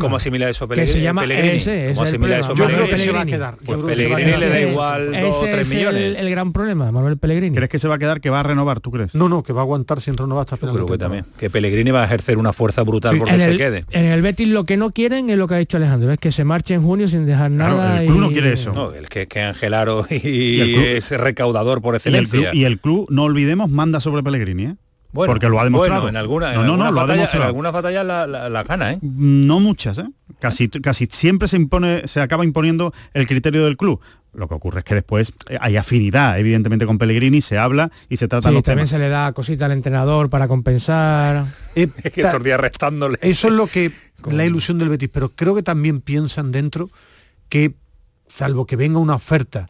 cómo 0.01 0.17
asimila 0.17 0.49
eso 0.49 0.67
que 0.67 0.71
Pellegrini? 0.75 0.93
se 0.99 1.03
llama 1.03 1.21
Pellegrini? 1.23 1.57
ese, 1.57 1.85
ese 1.91 1.95
¿Cómo 1.95 2.07
es 2.07 2.13
el 2.13 2.19
problema. 2.19 2.41
eso 2.41 2.55
Yo 2.55 2.65
Manuel 2.65 2.77
creo 2.85 2.97
que 2.97 3.03
se 3.05 3.13
va 3.13 3.21
a 3.21 3.27
quedar. 3.27 3.55
Pues 3.65 3.79
que 3.81 3.87
Pellegrini 3.87 4.23
quedar. 4.25 4.39
le 4.41 4.49
da 4.49 4.59
Ese- 4.59 4.71
igual 4.71 5.13
dos 5.13 5.37
o 5.37 5.43
ese 5.45 5.53
tres 5.53 5.67
es 5.69 5.71
el- 5.73 5.79
millones. 5.79 6.19
El, 6.19 6.31
gran 6.31 6.53
problema, 6.53 6.91
Manuel 6.93 7.19
Pellegrini. 7.19 7.55
¿Crees 7.57 7.71
que 7.71 7.79
se 7.79 7.89
va 7.89 7.97
a 7.97 7.99
quedar, 7.99 8.21
que 8.21 8.31
va 8.31 8.41
a 8.41 8.43
renovar, 8.43 8.81
tú 8.81 8.91
crees? 8.91 9.15
No, 9.15 9.29
no, 9.29 9.43
que 9.43 9.53
va 9.53 9.61
a 9.61 9.65
aguantar 9.65 10.01
sin 10.01 10.17
renovar 10.17 10.43
hasta 10.43 10.57
Yo 10.57 10.61
final 10.61 10.75
creo 10.77 10.87
que 10.87 10.97
también. 10.99 11.25
Que 11.39 11.51
Pellegrini 11.51 11.91
va 11.91 12.03
a 12.03 12.05
ejercer 12.07 12.39
una 12.39 12.53
fuerza 12.55 12.83
brutal 12.85 13.13
Sí. 13.15 13.19
porque 13.19 13.35
en 13.35 13.41
se 13.41 13.51
el, 13.51 13.59
quede. 13.59 13.85
en 13.91 14.05
el 14.07 14.23
Betis 14.23 14.49
lo 14.49 14.65
que 14.65 14.77
no 14.77 14.93
quieren 14.93 15.29
es 15.31 15.37
lo 15.37 15.47
que 15.47 15.55
ha 15.55 15.59
dicho 15.59 15.77
Alejandro, 15.77 16.11
es 16.13 16.19
que 16.19 16.33
se 16.33 16.45
marche 16.45 16.75
en 16.75 16.83
junio 16.83 17.07
sin 17.09 17.27
dejar 17.27 17.51
Claro, 17.53 17.77
nada. 17.77 18.01
el 18.01 18.07
club 18.07 18.17
y- 18.19 18.21
no 18.21 18.31
quiere 18.31 18.53
eso. 18.53 18.73
No, 18.79 18.93
el 18.95 19.09
que, 19.09 19.27
que 19.27 19.41
Angelaro 19.43 20.07
y, 20.11 20.61
el 20.61 20.75
club- 20.75 20.85
es 20.87 21.11
recaudador 21.13 21.83
por 21.83 21.95
Y 21.95 21.97
el, 21.97 21.97
excelencia. 21.97 22.51
club, 22.51 22.55
y 22.55 22.65
el 22.65 22.79
club, 22.81 23.07
no 23.11 23.25
olvidemos, 23.25 23.69
manda 23.71 24.01
sobre 24.01 24.23
Pellegrini, 24.23 24.65
¿eh? 24.65 24.77
Bueno, 25.11 25.33
porque 25.33 25.49
lo 25.49 25.59
ha 25.59 25.65
demostrado. 25.65 26.03
Bueno, 26.03 26.19
en 26.19 26.21
alguna, 26.23 26.51
en 26.55 26.61
no, 26.67 26.77
no, 26.77 26.85
algunas 26.85 26.87
no, 26.87 26.93
lo 26.93 27.01
ha 27.01 27.03
batallas- 27.05 27.11
en 27.15 27.17
demostrado. 27.19 27.47
algunas 27.47 27.73
batallas 27.73 28.05
la, 28.07 28.27
la- 28.27 28.49
la 28.51 28.63
gana, 28.63 28.93
¿eh? 28.93 28.99
No 29.03 29.59
muchas, 29.59 29.97
¿eh? 29.99 30.05
Casi, 30.39 30.69
casi 30.69 31.09
siempre 31.11 31.49
se 31.49 31.57
impone, 31.57 32.07
se 32.07 32.21
acaba 32.21 32.45
imponiendo 32.45 32.93
el 33.15 33.27
criterio 33.27 33.65
del 33.65 33.77
club. 33.79 34.01
Lo 34.35 34.47
que 34.47 34.55
ocurre 34.55 34.81
es 34.81 34.85
que 34.85 34.95
después 34.95 35.33
eh, 35.49 35.57
hay 35.59 35.79
afinidad, 35.79 36.39
evidentemente, 36.39 36.85
con 36.85 36.99
Pellegrini, 36.99 37.41
se 37.41 37.57
habla 37.57 37.91
y 38.11 38.19
se 38.19 38.29
tratan 38.29 38.51
Sí, 38.53 38.55
los 38.57 38.63
también 38.63 38.81
temas. 38.87 38.91
se 38.91 38.99
le 38.99 39.09
da 39.09 39.33
cosita 39.33 39.65
al 39.65 39.73
entrenador 39.73 40.29
para 40.29 40.47
compensar. 40.47 41.47
Eh, 41.75 41.89
Es 42.05 42.13
que 42.13 42.21
estos 42.21 42.45
días 42.45 42.61
restándole. 42.61 43.19
Eso 43.23 43.49
es 43.49 43.55
lo 43.55 43.67
que 43.67 43.91
la 44.31 44.45
ilusión 44.45 44.79
del 44.79 44.91
Betis, 44.91 45.09
pero 45.11 45.31
creo 45.31 45.55
que 45.55 45.63
también 45.63 46.03
piensan 46.03 46.53
dentro 46.53 46.91
que, 47.49 47.73
salvo 48.29 48.67
que 48.67 48.77
venga 48.77 48.99
una 48.99 49.15
oferta 49.15 49.69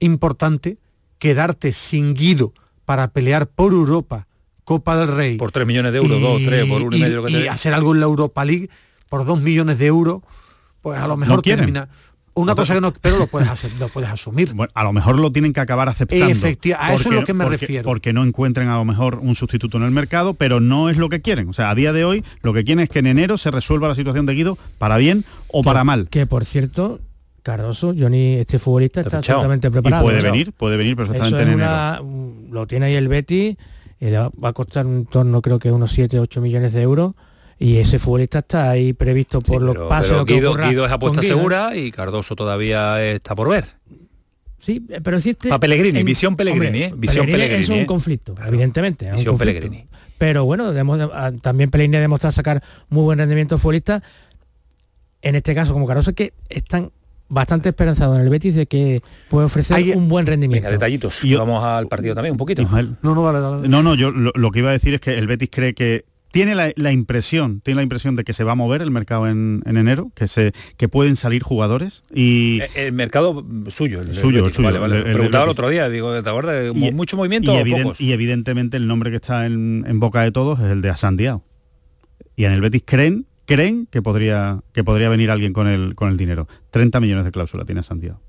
importante, 0.00 0.78
quedarte 1.18 1.72
sin 1.72 2.14
Guido 2.14 2.52
para 2.84 3.08
pelear 3.08 3.46
por 3.46 3.72
Europa, 3.72 4.26
Copa 4.64 4.96
del 4.96 5.08
Rey. 5.14 5.36
Por 5.36 5.52
3 5.52 5.66
millones 5.66 5.92
de 5.92 5.98
euros, 5.98 6.20
2, 6.20 6.42
3, 6.44 6.66
por 6.68 6.82
uno 6.82 6.96
y, 6.96 7.00
y- 7.00 7.02
medio 7.02 7.16
lo 7.20 7.24
que 7.26 7.30
y 7.32 7.42
te 7.42 7.48
hacer 7.48 7.74
algo 7.74 7.94
en 7.94 8.00
la 8.00 8.06
Europa 8.06 8.44
League 8.44 8.68
por 9.08 9.24
dos 9.26 9.40
millones 9.40 9.78
de 9.78 9.86
euros, 9.86 10.22
pues 10.80 10.98
a 10.98 11.06
lo 11.06 11.16
mejor 11.16 11.42
termina. 11.42 11.88
Una 12.34 12.54
cosa 12.54 12.72
que 12.72 12.80
no, 12.80 12.94
pero 12.94 13.18
lo 13.18 13.26
puedes 13.26 13.46
hacer, 13.50 13.70
lo 13.78 13.88
puedes 13.88 14.08
asumir. 14.08 14.54
Bueno, 14.54 14.72
a 14.74 14.84
lo 14.84 14.94
mejor 14.94 15.18
lo 15.20 15.30
tienen 15.30 15.52
que 15.52 15.60
acabar 15.60 15.90
aceptando. 15.90 16.24
Efecti- 16.28 16.74
a 16.78 16.94
eso 16.94 17.10
es 17.10 17.14
lo 17.14 17.24
que 17.24 17.34
me 17.34 17.44
porque- 17.44 17.58
refiero. 17.58 17.84
Porque 17.84 18.14
no 18.14 18.24
encuentren 18.24 18.68
a 18.68 18.76
lo 18.78 18.86
mejor 18.86 19.16
un 19.20 19.34
sustituto 19.34 19.76
en 19.76 19.82
el 19.82 19.90
mercado, 19.90 20.32
pero 20.32 20.58
no 20.58 20.88
es 20.88 20.96
lo 20.96 21.10
que 21.10 21.20
quieren. 21.20 21.50
O 21.50 21.52
sea, 21.52 21.68
a 21.68 21.74
día 21.74 21.92
de 21.92 22.06
hoy 22.06 22.24
lo 22.40 22.54
que 22.54 22.64
quieren 22.64 22.82
es 22.82 22.88
que 22.88 23.00
en 23.00 23.06
enero 23.06 23.36
se 23.36 23.50
resuelva 23.50 23.86
la 23.88 23.94
situación 23.94 24.24
de 24.24 24.32
Guido 24.34 24.56
para 24.78 24.96
bien 24.96 25.26
o 25.48 25.62
para 25.62 25.84
mal. 25.84 26.08
Que 26.08 26.24
por 26.26 26.46
cierto, 26.46 27.00
Cardoso, 27.42 27.94
Johnny, 27.98 28.34
este 28.36 28.58
futbolista 28.58 29.00
está 29.00 29.18
fichado. 29.20 29.40
absolutamente 29.40 29.68
Y 29.68 29.70
preparado. 29.70 30.02
puede 30.04 30.20
venir, 30.22 30.52
puede 30.52 30.76
venir 30.76 30.96
perfectamente 30.96 31.42
en 31.42 31.54
una- 31.54 32.00
un- 32.00 32.48
lo 32.52 32.66
tiene 32.66 32.86
ahí 32.86 32.94
el 32.94 33.08
Betty, 33.08 33.56
le 34.00 34.18
va 34.18 34.30
a 34.48 34.52
costar 34.52 34.86
un 34.86 35.06
torno 35.06 35.42
creo 35.42 35.58
que 35.58 35.70
unos 35.72 35.90
7, 35.92 36.18
8 36.20 36.40
millones 36.40 36.72
de 36.72 36.82
euros. 36.82 37.14
Y 37.58 37.76
ese 37.76 37.98
futbolista 38.00 38.40
está 38.40 38.70
ahí 38.70 38.92
previsto 38.92 39.38
por 39.40 39.60
Sí, 39.60 39.64
los 39.66 39.74
pero- 39.74 39.88
pases 39.88 40.10
pero 40.12 40.24
que 40.24 40.34
Guido, 40.34 40.54
Guido 40.56 40.84
es 40.86 40.90
apuesta 40.92 41.20
Guido, 41.20 41.34
¿eh? 41.34 41.36
segura 41.36 41.76
y 41.76 41.90
Cardoso 41.92 42.34
todavía 42.34 43.02
está 43.04 43.36
por 43.36 43.48
ver. 43.48 43.66
Sí, 44.58 44.80
pero 45.02 45.20
si 45.20 45.30
este- 45.30 45.48
Pa' 45.48 45.58
Pellegrini, 45.60 46.00
en- 46.00 46.06
visión 46.06 46.34
Pellegrini, 46.36 46.82
¿eh? 46.84 46.92
Visión 46.96 47.24
Es 47.24 47.30
un 47.30 47.38
Pellegrini, 47.38 47.80
¿eh? 47.80 47.86
conflicto, 47.86 48.34
evidentemente. 48.46 49.04
es 49.06 49.10
un 49.12 49.16
Visión 49.16 49.36
conflicto. 49.36 49.60
Pellegrini. 49.68 49.88
Pero 50.18 50.44
bueno, 50.44 50.72
demo- 50.72 50.94
a- 51.12 51.32
también 51.32 51.70
Pellegrini 51.70 51.96
ha 51.96 52.00
demostrado 52.00 52.32
sacar 52.32 52.62
muy 52.88 53.02
buen 53.02 53.18
rendimiento 53.18 53.58
futbolista. 53.58 54.02
En 55.20 55.34
este 55.36 55.54
caso, 55.54 55.72
como 55.72 55.86
Cardoso, 55.86 56.12
que 56.14 56.32
están 56.48 56.90
bastante 57.32 57.70
esperanzados 57.70 58.16
en 58.16 58.22
el 58.24 58.28
Betis 58.28 58.54
de 58.54 58.66
que 58.66 59.00
puede 59.30 59.46
ofrecer 59.46 59.76
Hay- 59.76 59.92
un 59.92 60.08
buen 60.08 60.26
rendimiento. 60.26 60.66
Venga, 60.66 60.72
detallitos. 60.78 61.24
Y 61.24 61.30
yo- 61.30 61.38
Vamos 61.38 61.64
al 61.64 61.88
partido 61.88 62.14
también, 62.14 62.32
un 62.32 62.38
poquito. 62.38 62.62
Ismael. 62.62 62.96
No, 63.02 63.14
no, 63.14 63.22
dale, 63.24 63.40
dale. 63.40 63.68
No, 63.68 63.82
no, 63.82 63.94
yo 63.94 64.10
lo, 64.10 64.32
lo 64.34 64.50
que 64.50 64.58
iba 64.60 64.70
a 64.70 64.72
decir 64.72 64.94
es 64.94 65.00
que 65.00 65.16
el 65.18 65.26
Betis 65.26 65.48
cree 65.50 65.74
que 65.74 66.04
tiene 66.30 66.54
la, 66.54 66.72
la 66.76 66.92
impresión, 66.92 67.60
tiene 67.60 67.76
la 67.76 67.82
impresión 67.82 68.14
de 68.16 68.24
que 68.24 68.32
se 68.32 68.42
va 68.42 68.52
a 68.52 68.54
mover 68.54 68.80
el 68.80 68.90
mercado 68.90 69.28
en, 69.28 69.62
en 69.66 69.76
enero, 69.76 70.10
que 70.14 70.28
se 70.28 70.52
que 70.78 70.88
pueden 70.88 71.16
salir 71.16 71.42
jugadores 71.42 72.04
y 72.14 72.60
Eh, 72.62 72.86
El 72.86 72.92
mercado 72.94 73.44
suyo, 73.68 74.00
el, 74.00 74.14
Suyo, 74.14 74.46
el 74.46 74.52
suyo, 74.54 74.66
vale, 74.66 74.78
vale. 74.78 74.96
el- 75.00 75.06
el 75.08 75.12
Preguntaba 75.12 75.44
el 75.44 75.50
otro 75.50 75.68
día, 75.68 75.90
digo, 75.90 76.22
¿te 76.22 76.28
acuerdas? 76.30 76.74
Y- 76.74 76.90
¿Mucho 76.92 77.16
movimiento 77.18 77.52
y, 77.52 77.56
o 77.56 77.60
eviden- 77.60 77.82
pocos? 77.82 78.00
y 78.00 78.12
evidentemente 78.12 78.78
el 78.78 78.86
nombre 78.86 79.10
que 79.10 79.16
está 79.16 79.44
en, 79.44 79.84
en 79.86 80.00
boca 80.00 80.22
de 80.22 80.32
todos 80.32 80.58
es 80.60 80.66
el 80.70 80.80
de 80.80 80.88
Asandiao. 80.88 81.42
Y 82.34 82.44
en 82.46 82.52
el 82.52 82.62
Betis 82.62 82.82
creen 82.86 83.26
creen 83.54 83.86
que 83.90 84.02
podría 84.02 84.60
que 84.72 84.84
podría 84.84 85.08
venir 85.08 85.30
alguien 85.30 85.52
con 85.52 85.66
el 85.66 85.94
con 85.94 86.10
el 86.10 86.16
dinero. 86.16 86.48
30 86.70 87.00
millones 87.00 87.24
de 87.24 87.30
cláusula 87.30 87.64
tiene 87.64 87.80
Asandiao. 87.80 88.20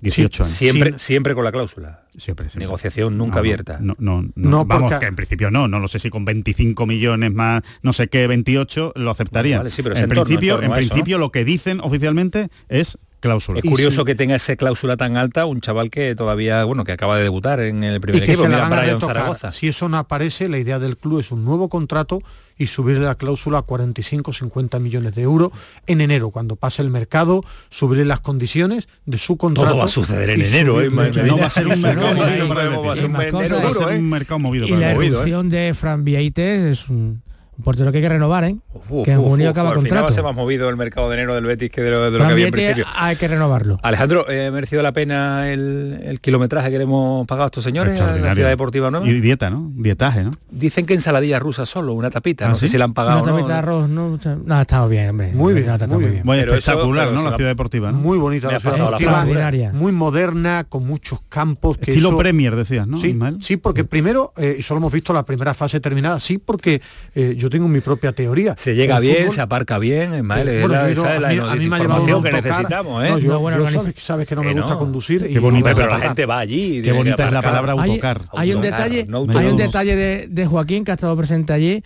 18 0.00 0.44
años. 0.44 0.56
Siempre, 0.56 0.98
siempre 0.98 1.34
con 1.34 1.44
la 1.44 1.52
cláusula. 1.52 2.06
Siempre, 2.16 2.48
siempre. 2.48 2.66
Negociación 2.66 3.18
nunca 3.18 3.34
no, 3.34 3.38
abierta. 3.40 3.78
No, 3.80 3.94
no, 3.98 4.22
no, 4.22 4.30
No, 4.34 4.64
vamos, 4.64 4.90
porque- 4.90 5.04
que 5.04 5.08
en 5.08 5.16
principio 5.16 5.50
no, 5.50 5.68
no 5.68 5.78
lo 5.78 5.88
sé 5.88 5.98
si 5.98 6.08
con 6.08 6.24
25 6.24 6.86
millones 6.86 7.32
más, 7.34 7.62
no 7.82 7.92
sé 7.92 8.08
qué, 8.08 8.26
28 8.26 8.92
lo 8.96 9.10
aceptaría. 9.10 9.58
Vale, 9.58 9.70
sí, 9.70 9.82
pero 9.82 9.94
en 9.96 10.04
en 10.04 10.08
torno, 10.08 10.24
principio, 10.24 10.54
en 10.54 10.60
torno 10.60 10.74
en 10.74 10.78
a 10.78 10.80
eso, 10.80 10.88
principio 10.88 11.18
lo 11.18 11.30
que 11.30 11.44
dicen 11.44 11.80
oficialmente 11.82 12.48
es 12.68 12.98
cláusula. 13.20 13.60
Es 13.62 13.70
curioso 13.70 14.04
que 14.04 14.14
tenga 14.14 14.34
esa 14.34 14.56
cláusula 14.56 14.96
tan 14.96 15.16
alta 15.16 15.46
un 15.46 15.60
chaval 15.60 15.90
que 15.90 16.14
todavía, 16.14 16.64
bueno, 16.64 16.84
que 16.84 16.92
acaba 16.92 17.16
de 17.16 17.22
debutar 17.22 17.60
en 17.60 17.84
el 17.84 17.96
y 17.96 18.00
primer 18.00 18.22
que 18.22 18.32
equipo, 18.32 18.44
se 18.44 18.48
la 18.48 18.68
van 18.68 18.72
a. 18.72 19.00
Zaragoza. 19.00 19.52
Si 19.52 19.68
eso 19.68 19.88
no 19.88 19.98
aparece, 19.98 20.48
la 20.48 20.58
idea 20.58 20.78
del 20.78 20.96
club 20.96 21.20
es 21.20 21.30
un 21.30 21.44
nuevo 21.44 21.68
contrato 21.68 22.22
y 22.58 22.66
subir 22.66 22.98
la 22.98 23.14
cláusula 23.14 23.58
a 23.58 23.62
45 23.62 24.32
50 24.32 24.78
millones 24.80 25.14
de 25.14 25.22
euros 25.22 25.50
en 25.86 26.02
enero, 26.02 26.30
cuando 26.30 26.56
pase 26.56 26.82
el 26.82 26.90
mercado, 26.90 27.42
subir 27.70 28.06
las 28.06 28.20
condiciones 28.20 28.86
de 29.06 29.16
su 29.16 29.36
contrato. 29.38 29.78
va 29.78 29.84
a 29.84 29.88
suceder 29.88 30.28
en 30.30 30.42
enero, 30.42 30.80
¿eh? 30.82 30.90
no 31.26 31.38
va 31.38 31.46
a 31.46 31.50
ser 31.50 31.66
un 31.68 31.80
mercado 31.80 32.14
No, 32.14 32.20
movido 32.20 32.84
va 32.84 32.92
a 32.92 32.96
ser 32.96 33.06
un 33.06 33.92
¿eh? 33.92 33.98
un 33.98 34.10
mercado 34.10 34.38
movido. 34.38 34.66
Y 34.66 34.72
la 34.72 34.92
Betis. 34.92 35.06
evolución 35.06 35.48
de 35.48 35.72
Fran 35.72 36.04
Vieites 36.04 36.80
es 36.80 36.88
un, 36.88 37.22
un 37.60 37.64
portero 37.64 37.92
que 37.92 37.98
hay 37.98 38.02
que 38.02 38.08
renovar, 38.08 38.44
¿eh? 38.44 38.56
Uf, 38.72 39.04
que 39.04 39.12
en 39.12 39.18
uf, 39.18 39.26
junio 39.28 39.46
uf, 39.46 39.50
acaba 39.50 39.68
al 39.70 39.74
final 39.76 39.88
contrato. 39.90 40.12
ser 40.12 40.24
más 40.24 40.34
movido 40.34 40.68
el 40.70 40.76
mercado 40.76 41.08
de 41.10 41.16
enero 41.16 41.34
del 41.34 41.44
Betis 41.44 41.70
que 41.70 41.82
de 41.82 41.90
lo, 41.90 42.10
de 42.10 42.18
lo 42.18 42.26
que 42.26 42.32
había 42.32 42.46
en 42.46 42.50
principio. 42.50 42.86
hay 42.96 43.16
que 43.16 43.28
renovarlo. 43.28 43.78
Alejandro, 43.82 44.28
¿eh, 44.30 44.46
¿ha 44.46 44.50
merecido 44.50 44.82
la 44.82 44.92
pena 44.92 45.52
el, 45.52 46.00
el 46.02 46.20
kilometraje 46.20 46.70
que 46.70 46.78
le 46.78 46.84
hemos 46.84 47.26
pagado 47.26 47.44
a 47.44 47.46
estos 47.48 47.62
señores 47.64 47.90
a 47.92 47.92
la 47.92 48.00
Extraordinario. 48.04 48.34
ciudad 48.36 48.48
deportiva 48.50 48.90
nueva? 48.90 49.06
Y 49.08 49.20
dieta, 49.20 49.50
¿no? 49.50 49.70
Dietaje, 49.74 50.24
¿no? 50.24 50.30
Dicen 50.50 50.86
que 50.86 50.94
ensaladilla 50.94 51.38
rusa 51.38 51.66
solo, 51.66 51.92
una 51.92 52.10
tapita, 52.10 52.46
¿Ah, 52.46 52.50
no 52.50 52.54
sé 52.56 52.66
sí? 52.66 52.72
si 52.72 52.78
la 52.78 52.84
han 52.86 52.94
pagado 52.94 53.22
Una 53.22 53.30
o 53.30 53.34
no. 53.34 53.36
tapita 53.38 53.52
de 53.52 53.58
arroz, 53.58 53.88
no, 53.88 54.18
no, 54.46 54.60
estamos 54.60 54.90
bien, 54.90 55.10
hombre. 55.10 55.32
Muy 55.34 55.52
bien, 55.54 55.66
muy 55.88 55.98
bien. 56.10 56.22
Pero 56.24 56.40
eso- 56.54 56.54
espectacular, 56.54 57.06
pero 57.08 57.14
¿no? 57.14 57.20
se 57.20 57.24
La 57.24 57.30
la- 57.32 57.36
ciudad 57.36 57.50
deportiva, 57.50 57.92
¿no? 57.92 57.98
Muy 57.98 58.18
bonita 58.18 58.48
la 58.50 58.56
ha 58.56 58.60
ciudad 58.60 58.72
pasado 58.72 58.90
la 58.90 58.96
deportiva, 58.98 59.18
Extraordinaria. 59.22 59.72
muy 59.72 59.92
moderna, 59.92 60.64
con 60.68 60.86
muchos 60.86 61.20
campos. 61.28 61.76
Que 61.78 61.90
Estilo 61.90 62.08
eso- 62.10 62.18
Premier, 62.18 62.56
decías, 62.56 62.86
¿no? 62.86 62.96
Sí, 62.98 63.18
sí, 63.42 63.56
porque 63.56 63.84
primero, 63.84 64.32
eh, 64.36 64.56
y 64.58 64.62
solo 64.62 64.78
hemos 64.78 64.92
visto 64.92 65.12
la 65.12 65.24
primera 65.24 65.52
fase 65.54 65.80
terminada, 65.80 66.20
sí, 66.20 66.38
porque 66.38 66.80
eh, 67.14 67.34
yo 67.50 67.58
tengo 67.58 67.68
mi 67.68 67.80
propia 67.80 68.12
teoría. 68.12 68.54
Se 68.56 68.74
llega 68.74 68.96
El 68.98 69.02
bien, 69.02 69.26
fútbol- 69.26 69.34
se 69.34 69.40
aparca 69.40 69.78
bien, 69.78 70.14
Ismael, 70.14 70.48
es 70.48 70.60
bueno, 70.60 70.74
la, 70.76 70.86
yo- 70.88 70.92
esa 71.02 71.14
es 71.16 71.20
la 71.20 71.28
a 71.28 71.32
mí- 71.32 71.38
a 71.38 71.54
mí 71.56 71.68
me 71.68 71.76
ha 71.76 71.78
llevado 71.80 72.00
información 72.02 72.22
que 72.22 72.32
necesitamos, 72.32 73.04
¿eh? 73.04 73.10
No, 73.10 73.18
yo, 73.18 73.50
yo 73.50 73.70
sabes, 73.70 73.94
sabes 73.98 74.28
que 74.28 74.36
no 74.36 74.42
me 74.42 74.52
gusta 74.54 74.70
no. 74.70 74.78
conducir. 74.78 75.26
Qué 75.28 75.38
bonita, 75.38 75.70
no 75.70 75.76
me 75.76 75.82
pero 75.82 75.92
la 75.96 75.98
gente 76.00 76.26
va 76.26 76.38
allí. 76.38 76.78
y 76.78 76.82
Qué 76.82 76.92
bonita 76.92 77.26
es 77.26 77.32
la 77.32 77.42
palabra 77.42 77.72
autocar. 77.72 78.22
hay 78.32 78.54
un 78.54 78.60
detalle, 78.60 79.06
no 79.08 79.26
hay 79.36 79.46
un 79.46 79.56
detalle 79.56 79.96
de, 79.96 80.26
de 80.30 80.46
Joaquín 80.46 80.84
que 80.84 80.92
ha 80.92 80.94
estado 80.94 81.16
presente 81.16 81.52
allí 81.52 81.82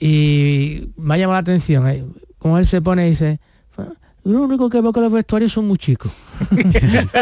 y 0.00 0.88
me 0.96 1.14
ha 1.14 1.18
llamado 1.18 1.34
la 1.34 1.38
atención. 1.40 1.86
eh, 1.88 2.04
Como 2.38 2.58
él 2.58 2.66
se 2.66 2.80
pone 2.80 3.06
y 3.06 3.10
dice, 3.10 3.38
lo 4.24 4.40
único 4.42 4.68
que 4.68 4.80
veo 4.80 4.92
que 4.92 5.00
los 5.00 5.12
vestuarios 5.12 5.52
son 5.52 5.66
muy 5.68 5.78
chicos. 5.78 6.10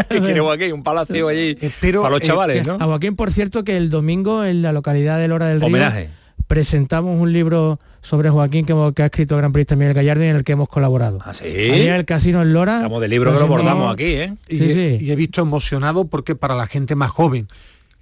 ¿Qué 0.08 0.20
quiere 0.20 0.40
Joaquín? 0.40 0.72
Un 0.72 0.82
palacio 0.82 1.28
allí 1.28 1.56
pero, 1.80 2.02
para 2.02 2.14
los 2.14 2.22
eh, 2.22 2.26
chavales, 2.26 2.66
¿no? 2.66 2.74
A 2.80 2.84
Joaquín, 2.84 3.14
por 3.16 3.30
cierto, 3.30 3.62
que 3.64 3.76
el 3.76 3.90
domingo 3.90 4.44
en 4.44 4.62
la 4.62 4.72
localidad 4.72 5.18
de 5.18 5.28
Lora 5.28 5.46
del 5.48 5.60
Río 5.60 5.66
Homenaje. 5.68 6.08
Presentamos 6.46 7.20
un 7.20 7.32
libro 7.32 7.78
sobre 8.02 8.28
Joaquín 8.30 8.66
que, 8.66 8.72
hemos- 8.72 8.92
que 8.94 9.02
ha 9.02 9.06
escrito 9.06 9.34
el 9.34 9.40
Gran 9.40 9.52
Periodista 9.52 9.76
Miguel 9.76 9.94
Gallardo 9.94 10.24
y 10.24 10.28
en 10.28 10.36
el 10.36 10.44
que 10.44 10.52
hemos 10.52 10.68
colaborado. 10.68 11.18
¿Ah, 11.24 11.32
sí? 11.34 11.44
Allí 11.46 11.86
en 11.88 11.94
el 11.94 12.04
casino 12.04 12.42
en 12.42 12.52
Lora. 12.52 12.76
Estamos 12.76 13.00
de 13.00 13.08
libro 13.08 13.32
que 13.32 13.38
lo 13.40 13.46
presentamos- 13.46 13.64
bordamos 13.64 13.92
aquí, 13.94 14.04
¿eh? 14.04 14.34
y, 14.48 14.56
Sí, 14.58 14.64
he, 14.64 14.98
sí. 14.98 15.04
y 15.04 15.10
he 15.10 15.16
visto 15.16 15.40
emocionado 15.40 16.04
porque 16.06 16.34
para 16.34 16.54
la 16.54 16.66
gente 16.66 16.94
más 16.94 17.10
joven, 17.10 17.48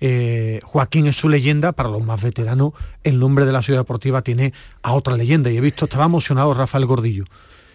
eh, 0.00 0.58
Joaquín 0.64 1.06
es 1.06 1.16
su 1.16 1.28
leyenda, 1.28 1.70
para 1.72 1.88
los 1.88 2.02
más 2.04 2.20
veteranos, 2.20 2.72
el 3.04 3.20
nombre 3.20 3.44
de 3.46 3.52
la 3.52 3.62
ciudad 3.62 3.80
deportiva 3.80 4.22
tiene 4.22 4.52
a 4.82 4.92
otra 4.92 5.16
leyenda. 5.16 5.50
Y 5.50 5.56
he 5.58 5.60
visto, 5.60 5.84
estaba 5.84 6.06
emocionado 6.06 6.52
Rafael 6.54 6.86
Gordillo. 6.86 7.24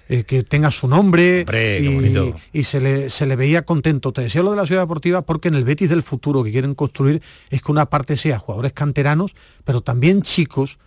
Eh, 0.09 0.23
que 0.23 0.43
tenga 0.43 0.71
su 0.71 0.87
nombre 0.87 1.41
Hombre, 1.41 1.79
y, 1.81 2.33
y 2.59 2.63
se, 2.63 2.79
le, 2.81 3.09
se 3.09 3.25
le 3.25 3.35
veía 3.35 3.63
contento. 3.63 4.13
Te 4.13 4.21
decía 4.21 4.41
lo 4.43 4.51
de 4.51 4.57
la 4.57 4.65
ciudad 4.65 4.81
deportiva 4.81 5.21
porque 5.23 5.47
en 5.49 5.55
el 5.55 5.63
Betis 5.63 5.89
del 5.89 6.03
futuro 6.03 6.43
que 6.43 6.51
quieren 6.51 6.75
construir 6.75 7.21
es 7.49 7.61
que 7.61 7.71
una 7.71 7.87
parte 7.87 8.15
sea 8.17 8.39
jugadores 8.39 8.73
canteranos, 8.73 9.35
pero 9.65 9.81
también 9.81 10.21
chicos 10.21 10.77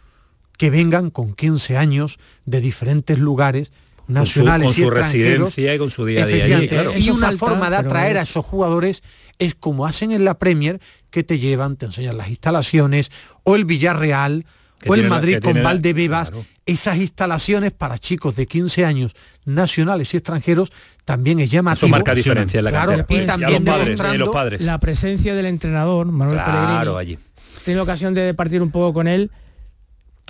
que 0.58 0.70
vengan 0.70 1.10
con 1.10 1.34
15 1.34 1.76
años 1.76 2.18
de 2.44 2.60
diferentes 2.60 3.18
lugares 3.18 3.70
Con 3.96 4.06
su, 4.06 4.12
nacionales 4.12 4.66
con 4.68 4.72
y 4.72 4.74
su 4.76 4.82
extranjeros 4.84 5.38
residencia 5.48 5.74
y 5.74 5.78
con 5.78 5.90
su 5.90 6.04
día 6.04 6.24
a 6.24 6.26
día 6.26 6.34
allí, 6.34 6.42
Efectivamente, 6.52 6.74
claro. 6.74 6.92
Y 6.98 7.10
una 7.10 7.26
falta, 7.28 7.46
forma 7.46 7.70
de 7.70 7.76
pero 7.76 7.88
atraer 7.88 8.16
a 8.18 8.22
es- 8.22 8.30
esos 8.30 8.44
jugadores 8.44 9.02
es 9.38 9.54
como 9.54 9.86
hacen 9.86 10.12
en 10.12 10.24
la 10.24 10.38
Premier, 10.38 10.80
que 11.10 11.24
te 11.24 11.38
llevan, 11.38 11.76
te 11.76 11.86
enseñan 11.86 12.16
las 12.18 12.28
instalaciones, 12.28 13.10
o 13.42 13.56
el 13.56 13.64
Villarreal, 13.64 14.44
Que 14.80 14.90
o 14.90 14.94
el 14.94 15.02
la- 15.02 15.08
Madrid 15.08 15.38
con 15.42 15.62
Valdebebas. 15.62 16.30
claro. 16.30 16.44
Esas 16.70 16.98
instalaciones 16.98 17.72
para 17.72 17.98
chicos 17.98 18.36
de 18.36 18.46
15 18.46 18.84
años, 18.84 19.16
nacionales 19.44 20.14
y 20.14 20.18
extranjeros, 20.18 20.70
también 21.04 21.40
es 21.40 21.50
llamativo. 21.50 21.86
Eso 21.86 21.90
marca 21.90 22.14
diferencia 22.14 22.58
en 22.58 22.64
la 22.64 22.70
Claro, 22.70 22.96
cantera. 22.96 23.18
y 23.18 23.20
Y 23.20 23.24
a 23.24 23.26
también 23.26 23.64
los 23.64 23.64
padres, 23.74 23.84
demostrando 23.86 24.14
y 24.14 24.18
los 24.18 24.30
padres. 24.30 24.60
La 24.62 24.78
presencia 24.78 25.34
del 25.34 25.46
entrenador, 25.46 26.06
Manuel 26.06 26.36
Claro, 26.38 26.94
Pellegrini. 26.94 26.96
allí. 27.00 27.18
He 27.60 27.64
tenido 27.64 27.82
ocasión 27.82 28.14
de 28.14 28.32
partir 28.34 28.62
un 28.62 28.70
poco 28.70 28.92
con 28.94 29.08
él. 29.08 29.30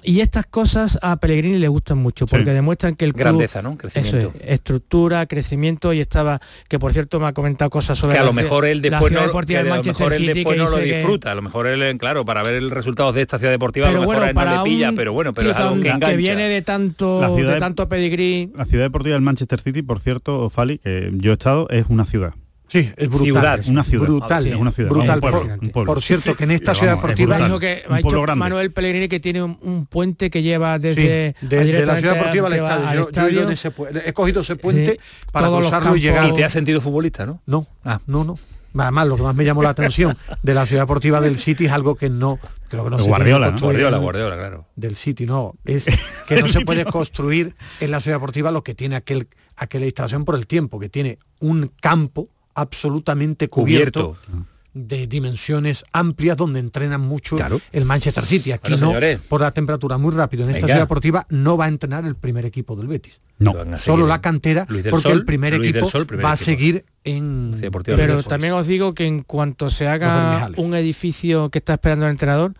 Y 0.02 0.20
estas 0.20 0.46
cosas 0.46 0.98
a 1.02 1.16
Pellegrini 1.16 1.58
le 1.58 1.68
gustan 1.68 1.98
mucho 1.98 2.26
porque 2.26 2.52
demuestran 2.52 2.96
que 2.96 3.04
el 3.04 3.12
club- 3.12 3.20
Grandeza, 3.24 3.60
¿no? 3.62 3.70
Eso 3.72 3.78
Crecimiento. 3.78 4.32
es, 4.40 4.52
estructura, 4.52 5.26
crecimiento 5.26 5.92
y 5.92 6.00
estaba 6.00 6.40
que 6.68 6.78
por 6.78 6.92
cierto 6.92 7.20
me 7.20 7.26
ha 7.26 7.32
comentado 7.32 7.70
cosas 7.70 7.98
sobre 7.98 8.14
que 8.14 8.18
a 8.18 8.22
la 8.22 8.26
lo 8.26 8.32
ciudad- 8.32 8.44
mejor 8.44 8.64
él 8.66 8.80
después 8.82 9.12
no, 9.12 9.20
deportiva 9.20 9.60
que 9.60 9.64
del 9.64 9.72
a 9.72 9.76
lo 9.76 9.82
mejor 9.84 10.12
él 10.12 10.18
City, 10.18 10.32
después 10.32 10.58
no 10.58 10.70
lo 10.70 10.76
que- 10.78 10.82
disfruta, 10.96 11.32
a 11.32 11.34
lo 11.34 11.42
mejor 11.42 11.66
él, 11.66 11.98
claro, 11.98 12.24
para 12.24 12.42
ver 12.42 12.54
el 12.54 12.70
resultado 12.70 13.12
de 13.12 13.20
esta 13.22 13.38
ciudad 13.38 13.52
deportiva, 13.52 13.88
a 13.88 13.90
lo 13.90 14.00
pero 14.00 14.00
mejor 14.00 14.14
bueno, 14.16 14.26
a 14.26 14.28
él 14.30 14.34
no 14.34 14.40
para 14.40 14.56
le 14.64 14.70
pilla, 14.70 14.88
un 14.90 14.94
pero 14.96 15.12
bueno, 15.12 15.32
pero 15.34 15.50
es 15.50 15.56
algo 15.56 15.74
que 15.80 15.88
engancha. 15.88 16.10
viene 16.16 16.48
de 16.48 16.62
tanto, 16.62 17.20
La 17.20 17.28
ciudad 17.28 17.48
de 17.48 17.54
de- 17.54 17.60
tanto 17.60 17.88
pedigrí. 17.88 18.50
La 18.56 18.64
ciudad 18.64 18.84
deportiva 18.84 19.14
del 19.14 19.22
Manchester 19.22 19.60
City, 19.60 19.82
por 19.82 20.00
cierto, 20.00 20.48
Fali, 20.50 20.78
que 20.78 21.10
yo 21.14 21.30
he 21.30 21.34
estado, 21.34 21.68
es 21.70 21.84
una 21.88 22.06
ciudad. 22.06 22.32
Sí, 22.70 22.92
es 22.96 23.08
brutal. 23.08 23.26
Ciudad, 23.26 23.60
una 23.68 23.84
ciudad. 23.84 24.04
Brutal. 24.06 24.46
Es 24.46 24.54
una 24.56 24.70
ciudad. 24.72 24.90
Brutal. 24.90 25.14
Un 25.16 25.20
pueblo, 25.20 25.40
por, 25.40 25.50
un 25.64 25.70
pueblo. 25.70 25.92
por 25.94 26.02
cierto, 26.02 26.30
Sí, 26.30 26.34
que 26.36 26.44
en 26.44 26.50
sí, 26.50 26.54
esta 26.54 26.72
sí, 26.74 26.78
ciudad 26.80 26.96
vamos, 26.96 27.10
es 27.10 27.16
deportiva... 27.18 27.44
Dijo 27.46 27.58
que 27.58 27.82
ha 27.84 27.88
pueblo 27.88 28.08
dicho 28.08 28.22
grande. 28.22 28.38
Manuel 28.38 28.72
Pellegrini 28.72 29.08
que 29.08 29.18
tiene 29.20 29.42
un, 29.42 29.58
un 29.62 29.86
puente 29.86 30.30
que 30.30 30.42
lleva 30.42 30.76
Sí, 30.76 30.82
desde 30.82 31.34
de, 31.40 31.64
de 31.64 31.86
la 31.86 31.98
ciudad 31.98 32.14
deportiva 32.14 32.46
al 32.46 32.52
estadio. 32.52 33.08
al 33.16 33.30
Yo- 33.32 33.42
en 33.42 33.50
ese 33.50 33.72
he 34.06 34.12
cogido 34.12 34.42
ese 34.42 34.54
puente 34.56 34.92
Sí, 34.92 34.98
para 35.32 35.48
cruzarlo 35.48 35.96
y 35.96 36.00
campos- 36.00 36.00
llegar. 36.00 36.28
Y 36.28 36.32
te 36.32 36.44
has 36.44 36.52
sentido 36.52 36.80
futbolista, 36.80 37.26
¿no? 37.26 37.42
No, 37.46 37.66
Ah. 37.84 38.00
no, 38.06 38.22
no. 38.24 38.38
Además, 38.78 39.08
lo 39.08 39.16
que 39.16 39.22
más 39.24 39.34
me 39.34 39.44
llamó 39.44 39.64
la 39.64 39.70
atención 39.70 40.16
de 40.44 40.54
la 40.54 40.64
ciudad 40.64 40.82
deportiva 40.84 41.20
del 41.20 41.38
City 41.38 41.66
es 41.66 41.72
algo 41.72 41.96
que 41.96 42.08
no 42.08 42.38
creo 42.68 42.84
que 42.84 42.90
no 42.90 42.98
se 43.00 43.08
Guardiola, 43.08 43.46
tiene 43.46 43.60
¿no? 43.60 43.60
construido 43.66 43.90
Guardiola, 43.90 43.98
Guardiola, 43.98 44.36
claro. 44.36 44.66
del 44.76 44.94
City, 44.94 45.26
no, 45.26 45.54
es 45.64 45.86
que 46.28 46.40
no 46.40 46.48
se 46.48 46.60
puede 46.60 46.84
construir 46.84 47.56
en 47.80 47.90
la 47.90 48.00
ciudad 48.00 48.18
deportiva 48.18 48.52
lo 48.52 48.62
que 48.62 48.76
tiene 48.76 48.94
aquel 48.94 49.26
aquella 49.56 49.86
instalación 49.86 50.24
por 50.24 50.36
el 50.36 50.46
tiempo, 50.46 50.78
que 50.78 50.88
tiene 50.88 51.18
un 51.40 51.72
campo 51.82 52.28
absolutamente 52.60 53.48
cubierto, 53.48 54.16
Cubierto. 54.20 54.46
de 54.72 55.06
dimensiones 55.08 55.84
amplias 55.92 56.36
donde 56.36 56.60
entrenan 56.60 57.00
mucho 57.00 57.36
Claro. 57.36 57.60
el 57.72 57.84
Manchester 57.84 58.24
City. 58.24 58.52
Aquí 58.52 58.70
Bueno, 58.70 58.86
no, 58.86 58.90
señores. 58.92 59.18
por 59.28 59.40
la 59.40 59.50
temperatura 59.50 59.98
muy 59.98 60.12
rápido. 60.14 60.44
En 60.44 60.50
esta 60.50 60.58
Venga. 60.58 60.66
ciudad 60.68 60.80
deportiva 60.82 61.26
no 61.30 61.56
va 61.56 61.64
a 61.64 61.68
entrenar 61.68 62.04
el 62.04 62.14
primer 62.14 62.44
equipo 62.46 62.76
del 62.76 62.86
Betis. 62.86 63.20
No. 63.40 63.52
Solo 63.78 64.06
la 64.06 64.16
en- 64.16 64.20
cantera, 64.20 64.66
porque 64.66 65.08
Sol, 65.08 65.12
el 65.12 65.24
primer 65.24 65.56
Luis 65.56 65.70
equipo 65.70 65.90
Sol, 65.90 66.06
primer 66.06 66.24
va 66.24 66.32
a 66.32 66.36
seguir 66.36 66.84
en... 67.02 67.58
Deportiva 67.60 67.96
Pero 67.96 68.14
Luis 68.14 68.26
también 68.28 68.52
os 68.52 68.66
digo 68.68 68.94
que 68.94 69.06
en 69.06 69.22
cuanto 69.24 69.70
se 69.70 69.88
haga 69.88 70.50
un 70.56 70.74
edificio 70.74 71.48
que 71.50 71.58
está 71.58 71.72
esperando 71.74 72.04
el 72.06 72.12
entrenador, 72.12 72.54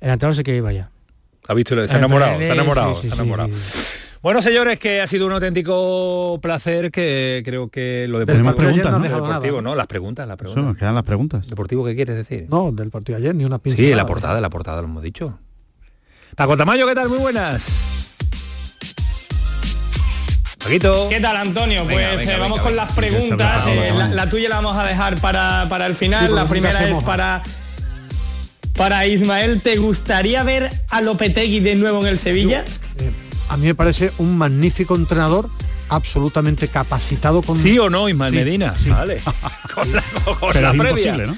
el 0.00 0.10
entrenador 0.10 0.36
se 0.36 0.42
quiere 0.42 0.58
ir 0.58 0.66
allá. 0.66 0.90
Ha 1.46 1.54
visto, 1.54 1.74
se 1.74 1.80
ha 1.80 1.96
Eh, 1.96 1.98
enamorado, 1.98 2.38
se 2.40 2.50
ha 2.50 2.54
enamorado, 2.54 2.94
sí, 2.94 3.00
sí, 3.02 3.06
se 3.08 3.12
ha 3.12 3.16
sí, 3.16 3.22
enamorado. 3.22 3.48
sí, 3.48 3.54
Bueno, 4.20 4.42
señores, 4.42 4.80
que 4.80 5.00
ha 5.00 5.06
sido 5.06 5.26
un 5.26 5.32
auténtico 5.32 6.40
placer 6.42 6.90
que 6.90 7.40
creo 7.44 7.68
que 7.68 8.06
lo 8.08 8.18
deportivo, 8.18 8.52
preguntas, 8.54 8.84
no 8.90 8.96
has 8.96 8.98
¿no? 8.98 9.02
dejado 9.04 9.26
deportivo. 9.28 9.62
¿no? 9.62 9.74
Las 9.76 9.86
preguntas, 9.86 10.26
las 10.26 10.34
Eso, 10.34 10.38
preguntas. 10.44 10.64
nos 10.64 10.76
quedan 10.76 10.94
las 10.96 11.04
preguntas. 11.04 11.46
¿Deportivo 11.48 11.84
qué 11.84 11.94
quieres 11.94 12.16
decir? 12.16 12.46
No, 12.50 12.72
del 12.72 12.90
partido 12.90 13.16
de 13.18 13.24
ayer, 13.24 13.34
ni 13.36 13.44
una 13.44 13.56
sí, 13.56 13.62
pincelada. 13.62 13.96
la 13.96 14.06
portada, 14.06 14.40
la 14.40 14.50
portada 14.50 14.82
lo 14.82 14.88
hemos 14.88 15.02
dicho. 15.04 15.38
Paco 16.34 16.56
Tamayo, 16.56 16.86
¿qué 16.88 16.94
tal? 16.96 17.08
Muy 17.08 17.18
buenas. 17.18 17.72
Paquito. 20.58 21.08
¿Qué 21.08 21.20
tal, 21.20 21.36
Antonio? 21.36 21.84
Venga, 21.86 22.08
pues 22.10 22.18
venga, 22.18 22.34
eh, 22.34 22.38
vamos 22.40 22.58
venga, 22.58 22.62
con 22.64 22.72
venga. 22.72 22.84
las 22.86 22.92
preguntas. 22.94 23.64
Eh, 23.68 23.92
la, 23.96 24.08
la 24.08 24.28
tuya 24.28 24.48
la 24.48 24.56
vamos 24.56 24.76
a 24.76 24.84
dejar 24.84 25.20
para, 25.20 25.66
para 25.68 25.86
el 25.86 25.94
Sí, 25.94 26.06
final. 26.06 26.20
porque 26.22 26.34
la 26.34 26.40
nunca 26.42 26.50
primera 26.50 26.88
es 26.88 27.04
para 27.04 27.42
para 28.76 29.06
Ismael. 29.06 29.60
¿Te 29.62 29.76
gustaría 29.76 30.42
ver 30.42 30.70
a 30.90 31.00
Lopetegui 31.02 31.60
de 31.60 31.76
nuevo 31.76 32.00
en 32.00 32.08
el 32.08 32.18
Sevilla? 32.18 32.64
Eh, 32.98 33.10
a 33.48 33.56
mí 33.56 33.66
me 33.66 33.74
parece 33.74 34.12
un 34.18 34.36
magnífico 34.38 34.94
entrenador, 34.96 35.48
absolutamente 35.88 36.68
capacitado 36.68 37.42
con... 37.42 37.56
¿Sí 37.56 37.78
o 37.78 37.88
no, 37.90 38.08
Ismael 38.08 38.32
Sí, 38.32 38.38
Medina? 38.38 38.74
sí. 38.82 38.90
Vale. 38.90 39.20
con 39.74 39.92
la, 39.92 40.02
con 40.24 40.52
Pero 40.52 40.60
la 40.60 40.70
es 40.72 40.76
previa. 40.78 40.90
imposible, 41.12 41.26
¿no? 41.26 41.36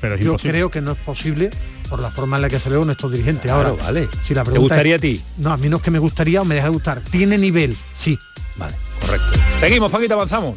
Pero 0.00 0.14
es 0.14 0.20
Yo 0.20 0.26
imposible. 0.26 0.52
creo 0.52 0.70
que 0.70 0.80
no 0.80 0.92
es 0.92 0.98
posible 0.98 1.50
por 1.88 2.00
la 2.00 2.10
forma 2.10 2.36
en 2.36 2.42
la 2.42 2.48
que 2.48 2.60
se 2.60 2.70
le 2.70 2.76
con 2.76 2.90
estos 2.90 3.10
dirigentes. 3.10 3.42
Claro, 3.44 3.70
Ahora, 3.70 3.82
vale. 3.84 4.08
si 4.24 4.34
la 4.34 4.44
¿Te 4.44 4.50
pregunta 4.50 4.74
gustaría 4.74 4.94
es- 4.94 4.98
a 4.98 5.02
ti? 5.02 5.22
No, 5.38 5.50
a 5.52 5.56
mí 5.56 5.68
no 5.68 5.78
es 5.78 5.82
que 5.82 5.90
me 5.90 5.98
gustaría 5.98 6.40
o 6.40 6.44
me 6.44 6.54
deja 6.54 6.68
de 6.68 6.72
gustar. 6.72 7.00
¿Tiene 7.02 7.36
nivel? 7.38 7.76
Sí. 7.96 8.16
Vale, 8.56 8.74
correcto. 9.00 9.26
Seguimos, 9.58 9.90
Paquito, 9.90 10.14
avanzamos. 10.14 10.56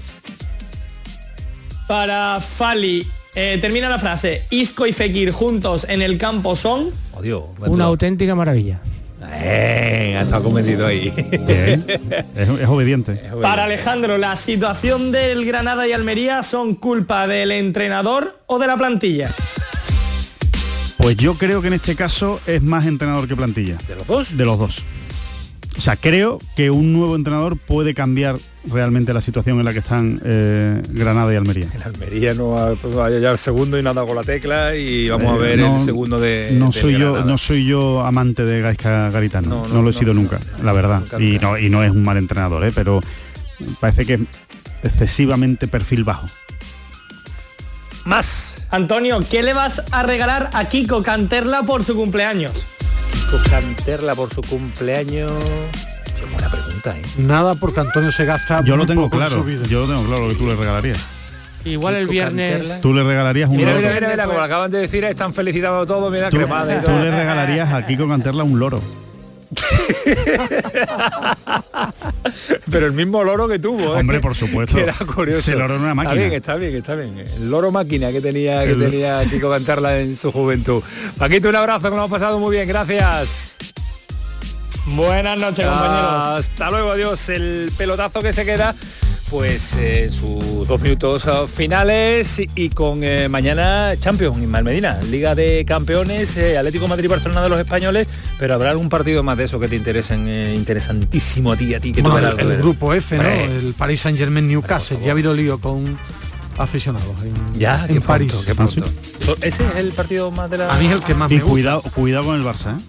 Para 1.87 2.39
Fali, 2.39 3.05
eh, 3.35 3.57
termina 3.59 3.89
la 3.89 3.99
frase. 3.99 4.43
Isco 4.49 4.85
y 4.85 4.93
Fekir 4.93 5.31
juntos 5.31 5.85
en 5.89 6.01
el 6.01 6.17
campo 6.17 6.55
son. 6.55 6.91
Oh, 7.13 7.21
Dios, 7.21 7.43
Una 7.59 7.85
auténtica 7.85 8.35
maravilla. 8.35 8.79
Eh, 9.23 10.15
ha 10.17 10.21
estado 10.23 10.43
convencido 10.43 10.87
ahí. 10.87 11.11
Bien. 11.45 11.85
Es, 12.35 12.49
es 12.49 12.67
obediente. 12.67 13.19
Para 13.41 13.65
Alejandro, 13.65 14.17
¿la 14.17 14.35
situación 14.35 15.11
del 15.11 15.45
Granada 15.45 15.87
y 15.87 15.91
Almería 15.91 16.43
son 16.43 16.75
culpa 16.75 17.27
del 17.27 17.51
entrenador 17.51 18.39
o 18.47 18.59
de 18.59 18.67
la 18.67 18.77
plantilla? 18.77 19.33
Pues 20.97 21.17
yo 21.17 21.33
creo 21.33 21.61
que 21.61 21.67
en 21.67 21.73
este 21.73 21.95
caso 21.95 22.39
es 22.45 22.61
más 22.61 22.85
entrenador 22.85 23.27
que 23.27 23.35
plantilla. 23.35 23.77
¿De 23.87 23.95
los 23.95 24.07
dos? 24.07 24.37
De 24.37 24.45
los 24.45 24.59
dos. 24.59 24.83
O 25.77 25.81
sea, 25.81 25.95
creo 25.95 26.39
que 26.55 26.69
un 26.69 26.93
nuevo 26.93 27.15
entrenador 27.15 27.57
puede 27.57 27.93
cambiar 27.93 28.37
realmente 28.65 29.13
la 29.13 29.21
situación 29.21 29.57
en 29.59 29.65
la 29.65 29.73
que 29.73 29.79
están 29.79 30.21
eh, 30.23 30.81
Granada 30.89 31.33
y 31.33 31.35
Almería. 31.35 31.67
El 31.73 31.81
Almería 31.83 32.33
no 32.35 32.57
ha 32.59 32.73
vaya 32.93 33.17
ya 33.19 33.31
el 33.31 33.37
segundo 33.39 33.77
y 33.79 33.81
nada 33.83 34.05
con 34.05 34.15
la 34.15 34.23
tecla 34.23 34.75
y 34.75 35.09
vamos 35.09 35.33
a 35.33 35.37
ver 35.37 35.59
Eh, 35.59 35.63
no- 35.63 35.79
el 35.79 35.85
segundo 35.85 36.19
de 36.19 36.51
no 36.57 36.71
soy 36.71 36.97
yo 36.99 37.23
no 37.25 37.37
soy 37.39 37.65
yo 37.65 38.05
amante 38.05 38.45
de 38.45 38.61
Gaisca 38.61 39.09
Garitano 39.09 39.49
no, 39.49 39.67
No, 39.67 39.73
no, 39.75 39.81
lo 39.81 39.89
he 39.89 39.93
sido 39.93 40.13
no, 40.13 40.21
nunca 40.21 40.39
la 40.63 40.73
verdad 40.73 41.01
y 41.19 41.39
no 41.39 41.57
y 41.57 41.69
no 41.69 41.83
es 41.83 41.89
un 41.91 42.03
mal 42.03 42.17
entrenador 42.17 42.63
¿eh? 42.65 42.71
pero 42.73 43.01
parece 43.79 44.05
que 44.05 44.13
es 44.15 44.21
excesivamente 44.83 45.67
perfil 45.67 46.03
bajo 46.03 46.27
Más. 48.05 48.57
Antonio, 48.71 49.19
¿qué 49.29 49.43
le 49.43 49.53
vas 49.53 49.81
a 49.91 50.03
regalar 50.03 50.49
a 50.53 50.65
Kiko 50.65 51.03
Canterla 51.03 51.63
por 51.63 51.83
su 51.83 51.95
cumpleaños? 51.95 52.65
Canterla 53.49 54.13
por 54.15 54.33
su 54.33 54.41
cumpleaños. 54.41 55.31
Qué 56.19 56.25
buena 56.31 56.49
pregunta, 56.81 56.97
¿eh? 56.97 57.01
Nada 57.21 57.55
porque 57.55 57.79
Antonio 57.79 58.11
se 58.11 58.25
gasta 58.25 58.63
yo 58.63 58.77
lo 58.77 58.85
tengo 58.85 59.03
poco 59.03 59.15
en 59.15 59.19
claro 59.21 59.37
su 59.37 59.43
vida. 59.43 59.63
yo 59.69 59.85
lo 59.85 59.93
tengo 59.93 60.07
claro 60.07 60.23
lo 60.23 60.29
que 60.29 60.35
tú 60.35 60.47
le 60.47 60.55
regalarías 60.55 60.99
Igual 61.63 61.93
el 61.95 62.07
viernes... 62.07 62.81
Tú 62.81 62.91
le 62.91 63.03
regalarías 63.03 63.47
un 63.47 63.57
Mira, 63.57 63.69
loro 63.69 63.81
mira, 63.81 63.93
mira, 63.93 64.09
mira, 64.09 64.25
como 64.25 64.39
lo 64.39 64.43
acaban 64.43 64.71
de 64.71 64.79
decir, 64.79 65.03
están 65.03 65.31
felicitando 65.31 65.85
todo, 65.85 66.09
mira, 66.09 66.31
tú, 66.31 66.37
cremada 66.37 66.75
y 66.75 66.79
tú 66.79 66.87
todo. 66.87 66.99
le 67.03 67.11
regalarías 67.11 67.71
a 67.71 67.85
Kiko 67.85 68.07
Canterla 68.07 68.43
un 68.43 68.57
loro 68.57 68.81
Pero 72.71 72.85
el 72.87 72.93
mismo 72.93 73.23
loro 73.23 73.47
que 73.47 73.59
tuvo. 73.59 73.95
¿eh? 73.95 73.99
Hombre, 73.99 74.19
por 74.21 74.33
supuesto. 74.33 74.75
Que 74.77 74.83
era 74.83 74.93
curioso. 74.93 75.39
Ese 75.39 75.55
loro 75.55 75.75
era 75.75 75.83
una 75.83 75.93
máquina. 75.93 76.13
Está 76.13 76.21
bien, 76.29 76.33
está 76.33 76.55
bien, 76.55 76.77
está 76.77 76.95
bien. 76.95 77.19
El 77.35 77.51
loro 77.51 77.71
máquina 77.71 78.11
que 78.11 78.21
tenía, 78.21 78.63
que 78.63 78.71
El- 78.71 78.79
tenía 78.79 79.23
Kiko 79.29 79.49
Cantarla 79.51 79.99
en 79.99 80.15
su 80.15 80.31
juventud. 80.31 80.81
Paquito, 81.17 81.49
un 81.49 81.55
abrazo, 81.57 81.81
que 81.83 81.89
nos 81.89 81.97
hemos 81.99 82.11
pasado 82.11 82.39
muy 82.39 82.55
bien, 82.55 82.67
gracias. 82.67 83.57
Buenas 84.85 85.37
noches, 85.37 85.65
compañeros. 85.65 86.11
Hasta 86.39 86.71
luego, 86.71 86.91
adiós. 86.91 87.29
El 87.29 87.71
pelotazo 87.77 88.21
que 88.21 88.33
se 88.33 88.43
queda, 88.45 88.75
pues 89.29 89.75
eh, 89.75 90.05
en 90.05 90.11
sus 90.11 90.67
dos 90.67 90.81
minutos 90.81 91.23
eh, 91.27 91.31
finales 91.47 92.41
y, 92.55 92.69
con 92.69 93.03
eh, 93.03 93.29
mañana 93.29 93.93
Champions, 93.99 94.37
Ismael 94.39 94.63
Medina, 94.65 94.99
Liga 95.09 95.35
de 95.35 95.63
Campeones, 95.65 96.35
eh, 96.37 96.57
Atlético 96.57 96.87
Madrid 96.87 97.09
Barcelona 97.09 97.41
de 97.43 97.49
los 97.49 97.59
españoles, 97.59 98.07
pero 98.39 98.55
habrá 98.55 98.71
algún 98.71 98.89
partido 98.89 99.21
más 99.23 99.37
de 99.37 99.43
eso 99.45 99.59
que 99.59 99.67
te 99.67 99.75
interesen, 99.75 100.27
eh, 100.27 100.55
interesantísimo 100.55 101.51
a 101.51 101.57
ti, 101.57 101.73
a 101.75 101.79
ti 101.79 101.93
que 101.93 102.01
Bueno, 102.01 102.17
tocará 102.17 102.31
el, 102.33 102.39
algo 102.39 102.51
el 102.51 102.57
de- 102.57 102.63
grupo 102.63 102.93
F, 102.93 103.17
¿no? 103.17 103.23
El 103.23 103.73
Paris 103.77 104.01
Saint 104.01 104.17
Germain 104.17 104.47
Newcastle. 104.47 104.97
Ya 105.01 105.09
ha 105.09 105.11
habido 105.11 105.33
lío 105.35 105.59
con 105.59 105.95
aficionados 106.57 107.21
en, 107.23 107.59
Ya, 107.59 107.85
en 107.87 107.93
qué 107.95 108.01
París. 108.01 108.31
pronto, 108.33 108.47
qué 108.47 108.55
pronto. 108.55 108.85
Ese 109.41 109.63
es 109.67 109.75
el 109.75 109.91
partido 109.91 110.31
más 110.31 110.49
de 110.49 110.57
la. 110.57 110.73
A 110.73 110.77
mí 110.79 110.87
es 110.87 110.91
el 110.93 111.01
que 111.01 111.13
más 111.13 111.31
y 111.31 111.35
me 111.35 111.41
gusta. 111.41 111.51
cuidado 111.51 111.81
cuidado 111.93 112.25
con 112.25 112.35
el 112.35 112.43
Barça 112.43 112.75
¿eh? 112.77 112.81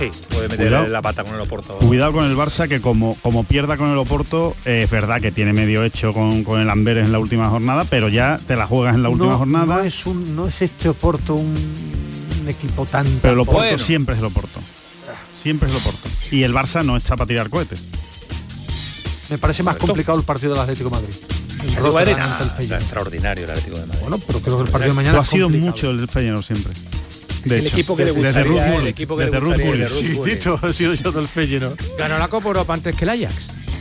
Sí, 0.00 0.10
puede 0.30 0.48
meter 0.48 0.66
Cuidado. 0.68 0.86
la 0.88 1.02
pata 1.02 1.22
con 1.24 1.34
el 1.34 1.40
Oporto. 1.42 1.76
Cuidado 1.78 2.12
con 2.12 2.24
el 2.24 2.34
Barça 2.36 2.66
que 2.68 2.80
como, 2.80 3.16
como 3.22 3.44
pierda 3.44 3.76
con 3.76 3.90
el 3.90 3.98
Oporto, 3.98 4.56
eh, 4.64 4.82
es 4.84 4.90
verdad 4.90 5.20
que 5.20 5.30
tiene 5.30 5.52
medio 5.52 5.84
hecho 5.84 6.12
con, 6.12 6.42
con 6.42 6.58
el 6.60 6.68
Amberes 6.70 7.04
en 7.04 7.12
la 7.12 7.18
última 7.18 7.48
jornada, 7.50 7.84
pero 7.84 8.08
ya 8.08 8.40
te 8.46 8.56
la 8.56 8.66
juegas 8.66 8.94
en 8.94 9.02
la 9.02 9.10
última 9.10 9.32
no, 9.32 9.38
jornada. 9.38 9.66
No 9.76 9.80
es, 9.80 10.06
un, 10.06 10.34
no 10.34 10.48
es 10.48 10.62
este 10.62 10.88
Oporto 10.88 11.34
un, 11.34 11.54
un 12.42 12.48
equipo 12.48 12.86
tan... 12.86 13.06
pero 13.20 13.34
el 13.34 13.40
Oporto 13.40 13.60
bueno. 13.60 13.78
siempre 13.78 14.14
es 14.14 14.20
el 14.20 14.24
Oporto. 14.26 14.58
Siempre 15.40 15.68
es 15.68 15.74
el 15.74 15.80
Oporto. 15.80 16.08
Y 16.30 16.42
el 16.44 16.54
Barça 16.54 16.84
no 16.84 16.96
está 16.96 17.16
para 17.16 17.28
tirar 17.28 17.50
cohetes. 17.50 17.82
Me 19.28 19.38
parece 19.38 19.62
más 19.62 19.76
complicado 19.76 20.18
el 20.18 20.24
partido 20.24 20.52
del 20.54 20.62
Atlético 20.62 20.88
de 20.90 20.96
Madrid. 20.96 21.14
El 21.62 21.76
Rotterdam 21.76 22.50
Feyenoord. 22.56 22.80
extraordinario 22.80 23.44
el 23.44 23.50
Atlético 23.50 23.78
de 23.78 23.86
Madrid. 23.86 24.00
Bueno, 24.00 24.18
pero 24.26 24.40
creo 24.40 24.56
que 24.56 24.62
el 24.64 24.70
partido 24.70 24.90
de 24.92 24.94
mañana 24.96 25.14
Tú 25.16 25.20
has 25.20 25.26
es 25.28 25.30
sido 25.32 25.44
complicado. 25.46 25.70
mucho 25.72 25.90
el 25.90 26.08
Feyenoord 26.08 26.42
siempre. 26.42 26.72
Es 27.44 27.52
el 27.52 27.66
equipo 27.66 27.96
que 27.96 28.04
le 28.04 28.12
desde 28.12 28.42
gustaría, 28.42 28.66
Ruth 28.72 28.80
el 28.80 28.86
equipo 28.88 29.16
que 29.16 29.24
le 29.24 29.30
desde 29.30 29.40
Ruth 29.40 29.48
gustaría, 29.54 29.72
de 29.72 29.88
Ruth 29.88 29.98
Sí, 30.26 30.66
he 30.68 30.72
sido 30.72 30.94
yo 30.94 31.12
del 31.12 31.26
Feyenoord. 31.28 31.76
Ganó 31.98 32.18
la 32.18 32.28
Copa 32.28 32.48
Europa 32.48 32.74
antes 32.74 32.94
que 32.96 33.04
el 33.04 33.10
Ajax. 33.10 33.34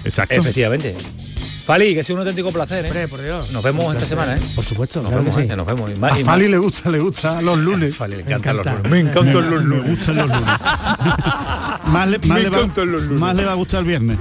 Exacto. 0.05 0.35
Efectivamente. 0.35 0.95
Fali, 1.65 1.93
que 1.93 1.99
ha 1.99 2.03
sido 2.03 2.15
un 2.15 2.21
auténtico 2.21 2.51
placer, 2.51 2.83
¿eh? 2.85 2.87
Hombre, 2.87 3.07
por 3.07 3.21
Dios. 3.21 3.51
Nos 3.51 3.61
vemos 3.63 3.93
esta 3.93 4.07
semana, 4.07 4.35
¿eh? 4.35 4.39
Por 4.55 4.65
supuesto, 4.65 5.01
Nos 5.03 5.09
claro 5.11 5.23
vemos, 5.23 5.37
¿eh? 5.37 5.41
sí. 5.43 5.47
Que 5.49 5.55
nos 5.55 5.67
vemos. 5.67 5.91
Y 5.91 5.99
más- 5.99 6.13
A 6.13 6.19
y 6.19 6.23
Fali 6.23 6.43
más- 6.45 6.51
le 6.51 6.57
gusta, 6.57 6.89
le 6.89 6.97
gusta 6.99 7.41
los 7.43 7.57
lunes. 7.67 7.95
Fali, 7.95 8.15
le 8.15 8.21
encantan 8.23 8.57
los 8.57 8.65
encanta. 8.65 8.89
lunes. 8.89 9.03
Me 9.03 9.09
encantan 9.09 9.51
los 9.51 9.63
Me 9.65 9.75
lunes. 9.75 9.97
gustan 9.99 10.15
los 10.17 10.27
lunes. 10.29 10.43
más, 11.85 12.07
le, 12.07 12.17
más, 12.19 12.27
Me 12.27 12.39
le 12.43 12.49
va, 12.49 12.57
encantan 12.57 12.91
los 12.91 13.03
lunes. 13.03 13.19
más 13.19 13.35
le 13.35 13.45
va 13.45 13.51
a 13.51 13.55
gustar 13.55 13.79
el 13.81 13.85
viernes. 13.85 14.17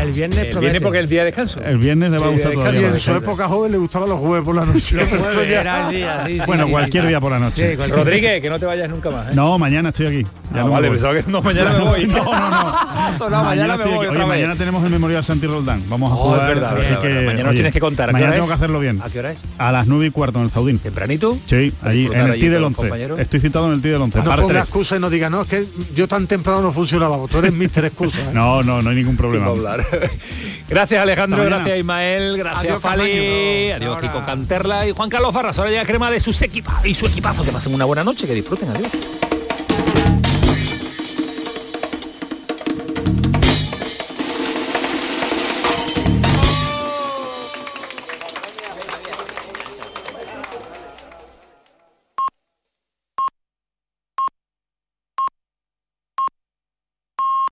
El 0.00 0.12
viernes 0.12 0.38
Eh, 0.38 0.44
promete. 0.50 0.60
viene 0.60 0.80
porque 0.80 0.98
el 1.00 1.08
día 1.08 1.20
de 1.20 1.26
descanso. 1.26 1.60
El 1.62 1.78
viernes 1.78 2.10
le 2.10 2.18
va 2.18 2.26
a 2.26 2.30
gustar 2.30 2.52
Y 2.74 2.78
en 2.84 3.00
su 3.00 3.12
época 3.12 3.48
joven 3.48 3.72
le 3.72 3.78
gustaban 3.78 4.08
los 4.08 4.18
jueves 4.18 4.44
por 4.44 4.54
la 4.54 4.64
noche. 4.64 4.96
Eso 5.02 5.44
ya- 5.44 5.60
Era 5.60 5.88
el 5.88 5.96
día, 5.96 6.22
sí, 6.26 6.32
sí, 6.38 6.44
Bueno, 6.46 6.64
sí, 6.66 6.70
cualquier 6.70 7.02
sí. 7.04 7.08
día 7.08 7.20
por 7.20 7.32
la 7.32 7.38
noche. 7.38 7.70
Sí, 7.70 7.76
cualquier- 7.76 7.98
Rodríguez, 7.98 8.42
que 8.42 8.50
no 8.50 8.58
te 8.58 8.66
vayas 8.66 8.88
nunca 8.88 9.10
más, 9.10 9.28
¿eh? 9.28 9.32
No, 9.34 9.58
mañana 9.58 9.88
estoy 9.90 10.06
aquí. 10.06 10.22
Ya 10.22 10.28
Ah, 10.50 10.58
no 10.60 10.64
me 10.66 10.70
vale, 10.72 10.88
pensaba 10.90 11.14
que 11.14 11.24
no, 11.30 11.42
mañana 11.42 11.72
me 11.72 11.78
voy. 11.84 12.06
No, 12.06 12.24
no, 12.24 13.28
no. 13.30 13.44
Mañana 13.44 13.76
me 13.76 13.84
voy 13.84 14.06
otra 14.06 14.26
mañana 14.26 14.54
tenemos 14.56 14.82
el 14.84 14.90
Memorial 14.90 15.22
Santi 15.24 15.46
Roldán. 15.46 15.82
Vamos 15.88 16.10
a 16.12 16.14
Oh, 16.14 16.18
jugar. 16.18 16.40
es 16.42 16.48
verdad, 16.48 16.70
así 16.78 16.80
verdad, 16.88 17.00
que, 17.02 17.08
verdad. 17.08 17.32
Mañana 17.32 17.50
tienes 17.52 17.72
que 17.72 17.80
contar. 17.80 18.08
¿A 18.08 18.12
qué 18.12 18.12
Mañana 18.14 18.32
tengo 18.34 18.46
que 18.48 18.52
hacerlo 18.54 18.80
bien. 18.80 19.00
¿A 19.02 19.10
qué 19.10 19.18
hora 19.18 19.32
es? 19.32 19.38
A 19.58 19.72
las 19.72 19.86
9 19.86 20.06
y 20.06 20.10
cuarto 20.10 20.38
en 20.38 20.44
el 20.46 20.50
Zaudín. 20.50 20.78
¿Tempranito? 20.78 21.36
Sí, 21.46 21.72
allí 21.82 22.06
en 22.06 22.26
el 22.26 22.32
TI 22.40 22.48
del 22.48 22.60
los 22.60 22.68
11. 22.68 22.80
compañeros. 22.82 23.20
Estoy 23.20 23.40
citado 23.40 23.66
en 23.66 23.72
el 23.74 23.82
TI 23.82 23.88
del 23.90 24.02
11. 24.02 24.18
No 24.22 24.36
ponga 24.36 24.60
excusa 24.60 24.96
y 24.96 25.00
no 25.00 25.10
diga, 25.10 25.28
no, 25.30 25.42
es 25.42 25.48
que 25.48 25.64
yo 25.94 26.08
tan 26.08 26.26
temprano 26.26 26.62
no 26.62 26.72
funcionaba. 26.72 27.18
Tú 27.30 27.38
eres 27.38 27.52
mister 27.52 27.84
excusa. 27.84 28.20
¿eh? 28.20 28.30
No, 28.32 28.62
no, 28.62 28.80
no 28.82 28.90
hay 28.90 28.96
ningún 28.96 29.16
problema. 29.16 29.48
Gracias 30.68 31.00
Alejandro, 31.00 31.42
gracias 31.44 31.78
Ismael, 31.78 32.36
gracias 32.36 32.64
Adiós, 32.64 32.82
Fali, 32.82 33.70
adiós 33.70 33.96
Ahora. 33.96 34.00
Kiko 34.02 34.22
Canterla 34.22 34.86
y 34.86 34.92
Juan 34.92 35.08
Carlos 35.08 35.32
Farras. 35.32 35.58
Ahora 35.58 35.70
ya 35.70 35.84
crema 35.86 36.10
de 36.10 36.20
sus 36.20 36.42
equipas 36.42 36.84
y 36.84 36.94
su 36.94 37.06
equipazo. 37.06 37.42
Que 37.42 37.52
pasen 37.52 37.72
una 37.72 37.86
buena 37.86 38.04
noche, 38.04 38.26
que 38.26 38.34
disfruten, 38.34 38.68
adiós. 38.68 38.92